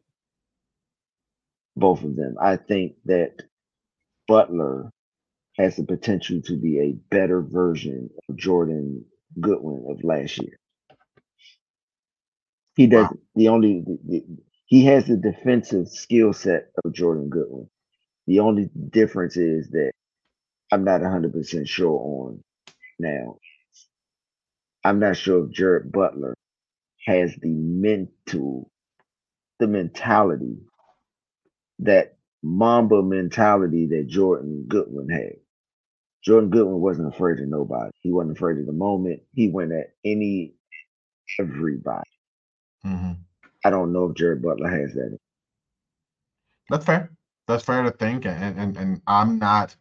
both 1.76 2.04
of 2.04 2.16
them. 2.16 2.36
I 2.40 2.56
think 2.56 2.94
that 3.06 3.36
Butler 4.28 4.90
has 5.58 5.76
the 5.76 5.84
potential 5.84 6.42
to 6.42 6.56
be 6.56 6.80
a 6.80 6.92
better 7.10 7.42
version 7.42 8.10
of 8.28 8.36
Jordan 8.36 9.04
Goodwin 9.40 9.86
of 9.90 10.04
last 10.04 10.38
year. 10.38 10.58
He 12.76 12.86
does 12.88 13.08
Wow. 13.08 13.16
the 13.36 13.48
only 13.48 13.82
the, 13.86 13.98
the, 14.06 14.26
he 14.66 14.86
has 14.86 15.06
the 15.06 15.16
defensive 15.16 15.88
skill 15.88 16.32
set 16.32 16.70
of 16.84 16.92
Jordan 16.94 17.28
Goodwin. 17.30 17.68
The 18.26 18.40
only 18.40 18.70
difference 18.90 19.36
is 19.36 19.70
that 19.70 19.92
I'm 20.72 20.84
not 20.84 21.02
100% 21.02 21.68
sure 21.68 22.00
on 22.00 22.42
now. 22.98 23.38
I'm 24.84 25.00
not 25.00 25.16
sure 25.16 25.44
if 25.46 25.52
Jared 25.52 25.92
Butler 25.92 26.34
has 27.06 27.34
the 27.42 27.50
mental, 27.50 28.70
the 29.60 29.68
mentality, 29.68 30.58
that 31.80 32.16
Mamba 32.42 33.02
mentality 33.02 33.86
that 33.88 34.08
Jordan 34.08 34.66
Goodwin 34.68 35.08
had. 35.10 35.34
Jordan 36.24 36.50
Goodwin 36.50 36.80
wasn't 36.80 37.14
afraid 37.14 37.40
of 37.40 37.48
nobody. 37.48 37.90
He 38.00 38.12
wasn't 38.12 38.36
afraid 38.36 38.58
of 38.58 38.66
the 38.66 38.72
moment. 38.72 39.22
He 39.32 39.48
went 39.48 39.72
at 39.72 39.94
any, 40.04 40.54
everybody. 41.38 42.04
hmm 42.82 43.12
I 43.64 43.70
don't 43.70 43.92
know 43.92 44.06
if 44.06 44.16
Jared 44.16 44.42
Butler 44.42 44.70
has 44.70 44.94
that. 44.94 45.18
That's 46.70 46.84
fair. 46.84 47.10
That's 47.46 47.64
fair 47.64 47.82
to 47.82 47.90
think. 47.92 48.26
And, 48.26 48.58
and 48.58 48.76
and 48.76 49.02
I'm 49.06 49.38
not 49.38 49.76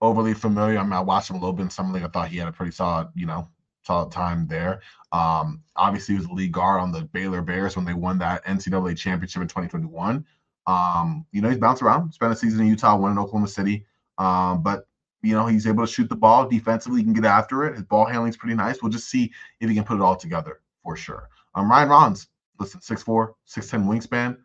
overly 0.00 0.34
familiar. 0.34 0.78
I 0.78 0.82
mean, 0.82 0.92
I 0.92 1.00
watched 1.00 1.30
him 1.30 1.36
a 1.36 1.40
little 1.40 1.52
bit 1.54 1.64
in 1.64 1.70
summer 1.70 1.94
league. 1.94 2.04
I 2.04 2.08
thought 2.08 2.28
he 2.28 2.38
had 2.38 2.48
a 2.48 2.52
pretty 2.52 2.72
solid, 2.72 3.08
you 3.14 3.26
know, 3.26 3.48
solid 3.82 4.12
time 4.12 4.46
there. 4.46 4.80
Um, 5.12 5.62
obviously, 5.76 6.14
he 6.14 6.18
was 6.20 6.28
the 6.28 6.34
lead 6.34 6.52
guard 6.52 6.80
on 6.80 6.92
the 6.92 7.02
Baylor 7.02 7.42
Bears 7.42 7.76
when 7.76 7.84
they 7.84 7.94
won 7.94 8.18
that 8.18 8.44
NCAA 8.46 8.96
championship 8.96 9.42
in 9.42 9.48
2021. 9.48 10.24
Um, 10.66 11.26
you 11.32 11.42
know, 11.42 11.50
he's 11.50 11.58
bounced 11.58 11.82
around, 11.82 12.12
spent 12.12 12.32
a 12.32 12.36
season 12.36 12.60
in 12.62 12.68
Utah, 12.68 12.96
one 12.96 13.12
in 13.12 13.18
Oklahoma 13.18 13.48
City. 13.48 13.86
Um, 14.18 14.62
but 14.62 14.86
you 15.22 15.34
know, 15.34 15.46
he's 15.46 15.66
able 15.66 15.86
to 15.86 15.92
shoot 15.92 16.08
the 16.08 16.16
ball 16.16 16.48
defensively. 16.48 17.00
He 17.00 17.04
can 17.04 17.12
get 17.12 17.24
after 17.24 17.64
it. 17.64 17.74
His 17.74 17.84
ball 17.84 18.06
handling's 18.06 18.36
pretty 18.36 18.56
nice. 18.56 18.82
We'll 18.82 18.92
just 18.92 19.08
see 19.08 19.32
if 19.60 19.68
he 19.68 19.74
can 19.74 19.84
put 19.84 19.96
it 19.96 20.02
all 20.02 20.16
together 20.16 20.60
for 20.82 20.96
sure. 20.96 21.28
Um, 21.54 21.70
Ryan 21.70 21.88
Rollins, 21.88 22.28
listen, 22.58 22.80
6'4, 22.80 23.34
6'10 23.46 23.86
wingspan, 23.86 24.36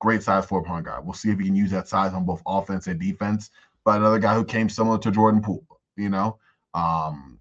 great 0.00 0.22
size 0.22 0.46
for 0.46 0.62
point 0.62 0.84
guard. 0.84 1.04
We'll 1.04 1.14
see 1.14 1.30
if 1.30 1.38
he 1.38 1.46
can 1.46 1.56
use 1.56 1.70
that 1.72 1.88
size 1.88 2.12
on 2.12 2.24
both 2.24 2.42
offense 2.46 2.86
and 2.86 3.00
defense. 3.00 3.50
But 3.84 3.98
another 3.98 4.18
guy 4.18 4.34
who 4.34 4.44
came 4.44 4.68
similar 4.68 4.98
to 4.98 5.10
Jordan 5.10 5.42
Poole, 5.42 5.66
you 5.96 6.08
know, 6.08 6.38
um, 6.74 7.38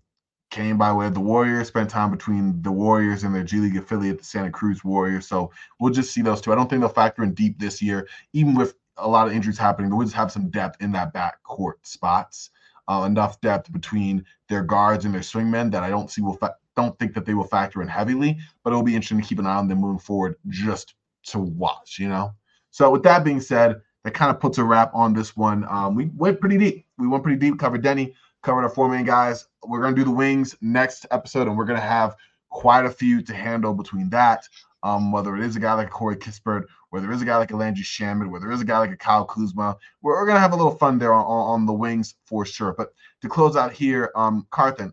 came 0.49 0.77
by 0.77 0.91
way 0.91 1.07
of 1.07 1.13
the 1.13 1.19
Warriors, 1.19 1.69
spent 1.69 1.89
time 1.89 2.11
between 2.11 2.61
the 2.61 2.71
Warriors 2.71 3.23
and 3.23 3.33
their 3.33 3.43
G 3.43 3.57
League 3.57 3.77
affiliate, 3.77 4.19
the 4.19 4.23
Santa 4.23 4.51
Cruz 4.51 4.83
Warriors. 4.83 5.27
So 5.27 5.51
we'll 5.79 5.93
just 5.93 6.13
see 6.13 6.21
those 6.21 6.41
two. 6.41 6.51
I 6.51 6.55
don't 6.55 6.69
think 6.69 6.81
they'll 6.81 6.89
factor 6.89 7.23
in 7.23 7.33
deep 7.33 7.57
this 7.57 7.81
year, 7.81 8.07
even 8.33 8.53
with 8.53 8.75
a 8.97 9.07
lot 9.07 9.27
of 9.27 9.33
injuries 9.33 9.57
happening. 9.57 9.89
The 9.89 9.95
Wizards 9.95 10.15
have 10.15 10.31
some 10.31 10.49
depth 10.49 10.81
in 10.81 10.91
that 10.91 11.13
backcourt 11.13 11.75
spots, 11.83 12.51
uh, 12.87 13.03
enough 13.05 13.39
depth 13.41 13.71
between 13.71 14.25
their 14.49 14.63
guards 14.63 15.05
and 15.05 15.13
their 15.13 15.21
swingmen 15.21 15.71
that 15.71 15.83
I 15.83 15.89
don't 15.89 16.09
see 16.09 16.21
will 16.21 16.37
fa- 16.37 16.55
don't 16.75 16.97
think 16.99 17.13
that 17.13 17.25
they 17.25 17.33
will 17.33 17.45
factor 17.45 17.81
in 17.81 17.87
heavily. 17.87 18.37
But 18.63 18.71
it'll 18.71 18.83
be 18.83 18.95
interesting 18.95 19.21
to 19.21 19.27
keep 19.27 19.39
an 19.39 19.45
eye 19.45 19.55
on 19.55 19.67
them 19.67 19.79
moving 19.79 19.99
forward, 19.99 20.35
just 20.49 20.95
to 21.27 21.39
watch, 21.39 21.99
you 21.99 22.09
know. 22.09 22.33
So 22.71 22.89
with 22.89 23.03
that 23.03 23.23
being 23.23 23.41
said, 23.41 23.81
that 24.03 24.13
kind 24.13 24.31
of 24.31 24.39
puts 24.39 24.57
a 24.57 24.63
wrap 24.63 24.91
on 24.93 25.13
this 25.13 25.37
one. 25.37 25.65
Um, 25.69 25.95
we 25.95 26.05
went 26.15 26.39
pretty 26.39 26.57
deep. 26.57 26.85
We 26.97 27.07
went 27.07 27.23
pretty 27.23 27.39
deep. 27.39 27.59
Covered 27.59 27.83
Deni, 27.83 28.13
covered 28.41 28.63
our 28.63 28.69
four 28.69 28.89
main 28.89 29.05
guys. 29.05 29.47
We're 29.65 29.81
gonna 29.81 29.95
do 29.95 30.03
the 30.03 30.11
wings 30.11 30.55
next 30.61 31.05
episode, 31.11 31.47
and 31.47 31.57
we're 31.57 31.65
gonna 31.65 31.79
have 31.79 32.15
quite 32.49 32.85
a 32.85 32.89
few 32.89 33.21
to 33.21 33.33
handle 33.33 33.73
between 33.73 34.09
that. 34.09 34.47
Um, 34.83 35.11
whether 35.11 35.35
it 35.35 35.43
is 35.43 35.55
a 35.55 35.59
guy 35.59 35.73
like 35.73 35.91
Corey 35.91 36.15
Kispert, 36.15 36.65
whether 36.89 37.11
it 37.11 37.15
is 37.15 37.21
a 37.21 37.25
guy 37.25 37.37
like 37.37 37.51
Landry 37.51 37.83
Shamet, 37.83 38.29
whether 38.29 38.49
it 38.49 38.55
is 38.55 38.61
a 38.61 38.65
guy 38.65 38.79
like 38.79 38.91
a 38.91 38.97
Kyle 38.97 39.25
Kuzma, 39.25 39.77
we're, 40.01 40.13
we're 40.13 40.25
gonna 40.25 40.39
have 40.39 40.53
a 40.53 40.55
little 40.55 40.75
fun 40.75 40.97
there 40.97 41.13
on, 41.13 41.23
on, 41.23 41.65
the 41.65 41.73
wings 41.73 42.15
for 42.25 42.45
sure. 42.45 42.73
But 42.73 42.93
to 43.21 43.29
close 43.29 43.55
out 43.55 43.71
here, 43.71 44.11
um, 44.15 44.47
Carthan, 44.51 44.91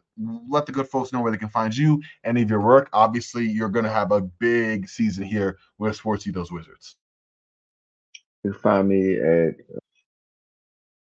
let 0.48 0.66
the 0.66 0.72
good 0.72 0.88
folks 0.88 1.12
know 1.12 1.20
where 1.20 1.32
they 1.32 1.38
can 1.38 1.48
find 1.48 1.76
you, 1.76 2.02
any 2.24 2.42
of 2.42 2.50
your 2.50 2.60
work. 2.60 2.88
Obviously, 2.92 3.46
you're 3.46 3.68
gonna 3.68 3.90
have 3.90 4.12
a 4.12 4.20
big 4.20 4.88
season 4.88 5.24
here 5.24 5.58
with 5.78 5.98
SportsEthos 5.98 6.52
Wizards. 6.52 6.96
You 8.44 8.52
can 8.52 8.60
find 8.60 8.88
me 8.88 9.14
at 9.14 9.54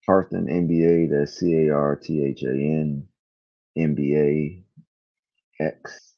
Carthan 0.08 0.48
NBA. 0.48 1.10
That's 1.10 1.40
C 1.40 1.68
A 1.68 1.74
R 1.74 1.96
T 1.96 2.24
H 2.24 2.44
A 2.44 2.52
N 2.52 3.08
NBA 3.78 4.64
X. 5.60 6.13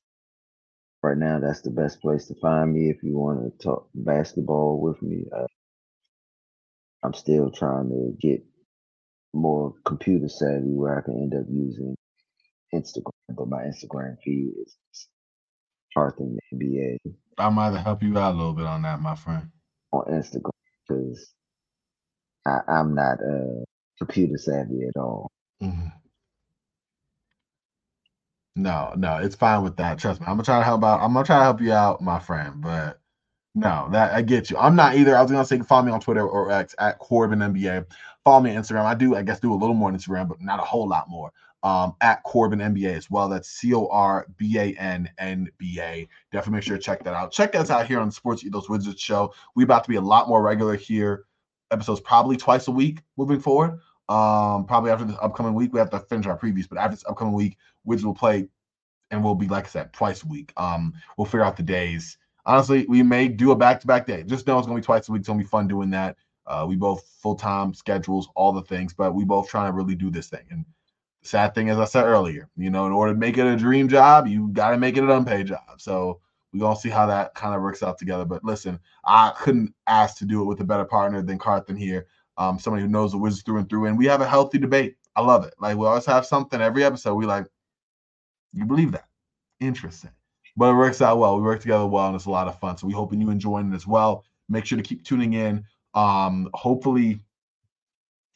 Right 1.05 1.19
now, 1.19 1.37
that's 1.39 1.61
the 1.61 1.69
best 1.69 2.01
place 2.01 2.25
to 2.29 2.35
find 2.41 2.73
me 2.73 2.89
if 2.89 3.03
you 3.03 3.15
want 3.15 3.39
to 3.59 3.63
talk 3.63 3.87
basketball 3.93 4.81
with 4.81 4.99
me. 5.03 5.25
Uh, 5.31 5.45
I'm 7.03 7.13
still 7.13 7.51
trying 7.51 7.89
to 7.89 8.17
get 8.19 8.43
more 9.31 9.75
computer 9.85 10.27
savvy 10.27 10.73
where 10.73 10.97
I 10.97 11.01
can 11.03 11.13
end 11.13 11.35
up 11.35 11.45
using 11.47 11.93
Instagram, 12.73 13.35
but 13.37 13.47
my 13.49 13.65
Instagram 13.65 14.15
feed 14.25 14.53
is 14.65 14.75
Carthan 15.95 16.37
NBA 16.51 16.97
I 17.37 17.49
might 17.49 17.73
have 17.73 17.83
help 17.83 18.01
you 18.01 18.17
out 18.17 18.33
a 18.33 18.37
little 18.37 18.53
bit 18.53 18.65
on 18.65 18.81
that, 18.81 18.99
my 18.99 19.15
friend. 19.15 19.51
on 19.93 20.05
Instagram 20.05 20.49
because 20.87 21.33
I'm 22.67 22.95
not 22.95 23.19
uh, 23.21 23.63
computer 23.99 24.39
savvy 24.39 24.87
at 24.87 24.99
all. 24.99 25.29
Mhm. 25.61 25.91
No, 28.55 28.93
no, 28.95 29.17
it's 29.17 29.35
fine 29.35 29.63
with 29.63 29.75
that. 29.77 29.99
Trust 29.99 30.21
me. 30.21 30.27
I'm 30.27 30.33
gonna 30.33 30.43
try 30.43 30.59
to 30.59 30.63
help 30.63 30.83
out. 30.83 31.01
I'm 31.01 31.13
gonna 31.13 31.25
try 31.25 31.37
to 31.39 31.43
help 31.43 31.61
you 31.61 31.73
out, 31.73 32.01
my 32.01 32.19
friend. 32.19 32.61
But 32.61 32.99
no, 33.53 33.89
that 33.91 34.13
I 34.13 34.21
get 34.21 34.49
you. 34.49 34.57
I'm 34.57 34.75
not 34.75 34.95
either. 34.95 35.17
I 35.17 35.21
was 35.21 35.31
gonna 35.31 35.45
say 35.45 35.59
follow 35.59 35.83
me 35.85 35.91
on 35.91 35.99
Twitter 35.99 36.25
or 36.25 36.51
X 36.51 36.73
at 36.79 36.97
Corban 36.99 37.39
NBA. 37.39 37.85
Follow 38.23 38.41
me 38.41 38.55
on 38.55 38.63
Instagram. 38.63 38.85
I 38.85 38.95
do, 38.95 39.15
I 39.15 39.23
guess, 39.23 39.39
do 39.39 39.53
a 39.53 39.55
little 39.55 39.75
more 39.75 39.89
on 39.89 39.97
Instagram, 39.97 40.29
but 40.29 40.41
not 40.41 40.59
a 40.59 40.63
whole 40.63 40.87
lot 40.87 41.09
more. 41.09 41.31
Um, 41.63 41.95
at 42.01 42.23
Corban 42.23 42.59
NBA 42.59 42.95
as 42.95 43.09
well. 43.09 43.27
That's 43.27 43.49
C 43.49 43.73
O 43.73 43.87
R 43.87 44.27
B 44.37 44.57
A 44.57 44.73
N 44.75 45.09
N 45.17 45.49
B 45.57 45.79
A. 45.81 46.07
Definitely 46.31 46.57
make 46.57 46.63
sure 46.63 46.77
to 46.77 46.81
check 46.83 47.03
that 47.03 47.13
out. 47.13 47.31
Check 47.31 47.55
us 47.55 47.69
out 47.69 47.87
here 47.87 47.99
on 47.99 48.09
SportsEthos 48.09 48.69
Wizards 48.69 49.01
show. 49.01 49.33
We 49.55 49.63
about 49.63 49.83
to 49.83 49.89
be 49.89 49.95
a 49.95 50.01
lot 50.01 50.29
more 50.29 50.41
regular 50.41 50.75
here. 50.75 51.25
Episodes 51.71 51.99
probably 51.99 52.37
twice 52.37 52.67
a 52.67 52.71
week 52.71 53.01
moving 53.17 53.39
forward. 53.39 53.79
Um, 54.07 54.65
probably 54.65 54.91
after 54.91 55.05
this 55.05 55.17
upcoming 55.21 55.53
week, 55.53 55.73
we 55.73 55.79
have 55.79 55.89
to 55.91 55.99
finish 55.99 56.25
our 56.27 56.37
previews, 56.37 56.69
but 56.69 56.77
after 56.77 56.95
this 56.95 57.05
upcoming 57.07 57.33
week, 57.33 57.57
Wizards 57.85 58.05
will 58.05 58.13
play 58.13 58.47
and 59.11 59.23
we'll 59.23 59.35
be 59.35 59.47
like 59.47 59.65
I 59.65 59.69
said, 59.69 59.93
twice 59.93 60.23
a 60.23 60.27
week. 60.27 60.53
Um, 60.57 60.93
we'll 61.17 61.25
figure 61.25 61.43
out 61.43 61.57
the 61.57 61.63
days. 61.63 62.17
Honestly, 62.45 62.85
we 62.87 63.01
may 63.01 63.27
do 63.27 63.51
a 63.51 63.55
back-to-back 63.55 64.05
day. 64.05 64.23
Just 64.23 64.45
know 64.45 64.57
it's 64.57 64.67
gonna 64.67 64.79
be 64.79 64.85
twice 64.85 65.09
a 65.09 65.11
week. 65.11 65.21
It's 65.21 65.27
gonna 65.27 65.39
be 65.39 65.45
fun 65.45 65.67
doing 65.67 65.89
that. 65.91 66.15
Uh, 66.45 66.65
we 66.67 66.75
both 66.75 67.07
full-time 67.21 67.73
schedules, 67.73 68.29
all 68.35 68.51
the 68.51 68.61
things, 68.61 68.93
but 68.93 69.15
we 69.15 69.25
both 69.25 69.49
trying 69.49 69.71
to 69.71 69.75
really 69.75 69.95
do 69.95 70.11
this 70.11 70.29
thing. 70.29 70.45
And 70.51 70.65
sad 71.23 71.55
thing, 71.55 71.69
as 71.69 71.79
I 71.79 71.85
said 71.85 72.05
earlier, 72.05 72.49
you 72.55 72.69
know, 72.69 72.85
in 72.85 72.91
order 72.91 73.13
to 73.13 73.19
make 73.19 73.37
it 73.37 73.47
a 73.47 73.55
dream 73.55 73.89
job, 73.89 74.27
you 74.27 74.49
got 74.49 74.71
to 74.71 74.77
make 74.77 74.97
it 74.97 75.03
an 75.03 75.09
unpaid 75.09 75.47
job. 75.47 75.79
So 75.79 76.19
we're 76.53 76.59
gonna 76.59 76.75
see 76.75 76.89
how 76.89 77.07
that 77.07 77.33
kind 77.33 77.55
of 77.55 77.61
works 77.61 77.81
out 77.81 77.97
together. 77.97 78.25
But 78.25 78.43
listen, 78.43 78.79
I 79.05 79.33
couldn't 79.37 79.73
ask 79.87 80.17
to 80.17 80.25
do 80.25 80.41
it 80.41 80.45
with 80.45 80.61
a 80.61 80.65
better 80.65 80.85
partner 80.85 81.21
than 81.21 81.39
Carthan 81.39 81.77
here. 81.77 82.07
Um, 82.37 82.59
somebody 82.59 82.83
who 82.83 82.89
knows 82.89 83.11
the 83.11 83.17
Wizards 83.17 83.43
through 83.43 83.59
and 83.59 83.69
through, 83.69 83.85
and 83.85 83.97
we 83.97 84.05
have 84.05 84.21
a 84.21 84.27
healthy 84.27 84.57
debate. 84.57 84.97
I 85.15 85.21
love 85.21 85.45
it. 85.45 85.53
Like 85.59 85.77
we 85.77 85.87
always 85.87 86.05
have 86.05 86.25
something 86.25 86.59
every 86.61 86.83
episode. 86.83 87.15
We 87.15 87.25
like, 87.25 87.47
you 88.53 88.65
believe 88.65 88.91
that? 88.91 89.07
Interesting. 89.59 90.11
But 90.57 90.71
it 90.71 90.75
works 90.75 91.01
out 91.01 91.17
well. 91.17 91.37
We 91.37 91.43
work 91.43 91.61
together 91.61 91.85
well, 91.85 92.07
and 92.07 92.15
it's 92.15 92.25
a 92.25 92.29
lot 92.31 92.47
of 92.47 92.59
fun. 92.59 92.77
So 92.77 92.87
we 92.87 92.93
hoping 92.93 93.21
you 93.21 93.29
enjoying 93.29 93.71
it 93.71 93.75
as 93.75 93.87
well. 93.87 94.23
Make 94.47 94.65
sure 94.65 94.77
to 94.77 94.83
keep 94.83 95.03
tuning 95.03 95.33
in. 95.33 95.65
Um, 95.93 96.49
hopefully, 96.53 97.21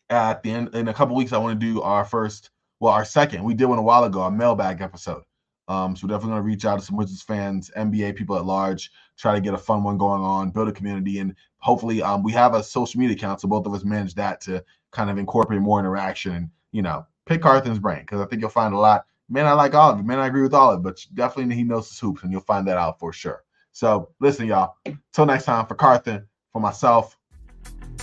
at 0.10 0.44
the 0.44 0.52
end 0.52 0.76
in 0.76 0.88
a 0.88 0.94
couple 0.94 1.16
weeks, 1.16 1.34
I 1.34 1.38
want 1.38 1.60
to 1.60 1.66
do 1.66 1.82
our 1.82 2.04
first, 2.04 2.50
well, 2.80 2.94
our 2.94 3.06
second. 3.06 3.44
We 3.44 3.54
did 3.54 3.66
one 3.66 3.80
a 3.80 3.84
while 3.84 4.04
ago, 4.04 4.22
a 4.22 4.32
mailbag 4.32 4.82
episode. 4.82 5.24
Um, 5.70 5.96
so 5.96 6.08
definitely 6.08 6.32
gonna 6.32 6.42
reach 6.42 6.66
out 6.66 6.80
to 6.80 6.86
some 6.86 6.98
Wizards 6.98 7.22
fans, 7.22 7.70
NBA 7.78 8.16
people 8.16 8.36
at 8.36 8.46
large, 8.46 8.92
try 9.18 9.36
to 9.36 9.40
get 9.40 9.54
a 9.54 9.58
fun 9.58 9.84
one 9.84 10.00
going 10.00 10.22
on, 10.22 10.50
build 10.50 10.68
a 10.68 10.72
community, 10.72 11.20
and 11.20 11.36
hopefully 11.60 12.02
um, 12.02 12.24
we 12.24 12.32
have 12.32 12.56
a 12.56 12.64
social 12.64 13.00
media 13.00 13.16
account, 13.16 13.40
so 13.40 13.48
both 13.48 13.68
of 13.68 13.74
us 13.74 13.86
manage 13.86 14.16
that 14.16 14.42
to 14.42 14.64
kind 14.92 15.12
of 15.12 15.20
incorporate 15.20 15.62
more 15.62 15.80
interaction 15.80 16.34
and 16.34 16.50
you 16.72 16.82
know 16.82 17.06
pick 17.28 17.42
Carthan's 17.42 17.78
brain 17.78 18.02
because 18.02 18.20
I 18.20 18.26
think 18.26 18.42
you'll 18.42 18.50
find 18.50 18.74
a 18.74 18.80
lot. 18.80 19.06
Man, 19.30 19.46
I 19.46 19.54
like 19.54 19.76
all 19.76 19.92
of 19.92 20.00
it. 20.00 20.06
Man, 20.06 20.18
I 20.18 20.26
agree 20.26 20.42
with 20.42 20.56
all 20.56 20.72
of 20.72 20.80
it, 20.80 20.84
but 20.84 21.06
definitely 21.14 21.56
he 21.56 21.64
knows 21.64 21.88
his 21.88 22.00
hoops, 22.00 22.24
and 22.24 22.32
you'll 22.32 22.42
find 22.42 22.68
that 22.68 22.78
out 22.78 23.00
for 23.00 23.14
sure. 23.14 23.44
So 23.72 24.10
listen, 24.20 24.48
y'all. 24.48 24.76
Till 25.14 25.28
next 25.28 25.46
time, 25.46 25.68
for 25.68 25.76
Carthan, 25.76 26.26
for 26.52 26.60
myself. 26.60 27.16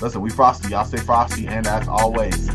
Listen, 0.00 0.20
we 0.20 0.30
frosty. 0.30 0.68
Y'all 0.68 0.84
stay 0.84 0.98
frosty, 0.98 1.48
and 1.48 1.66
as 1.66 1.88
always, 1.88 2.48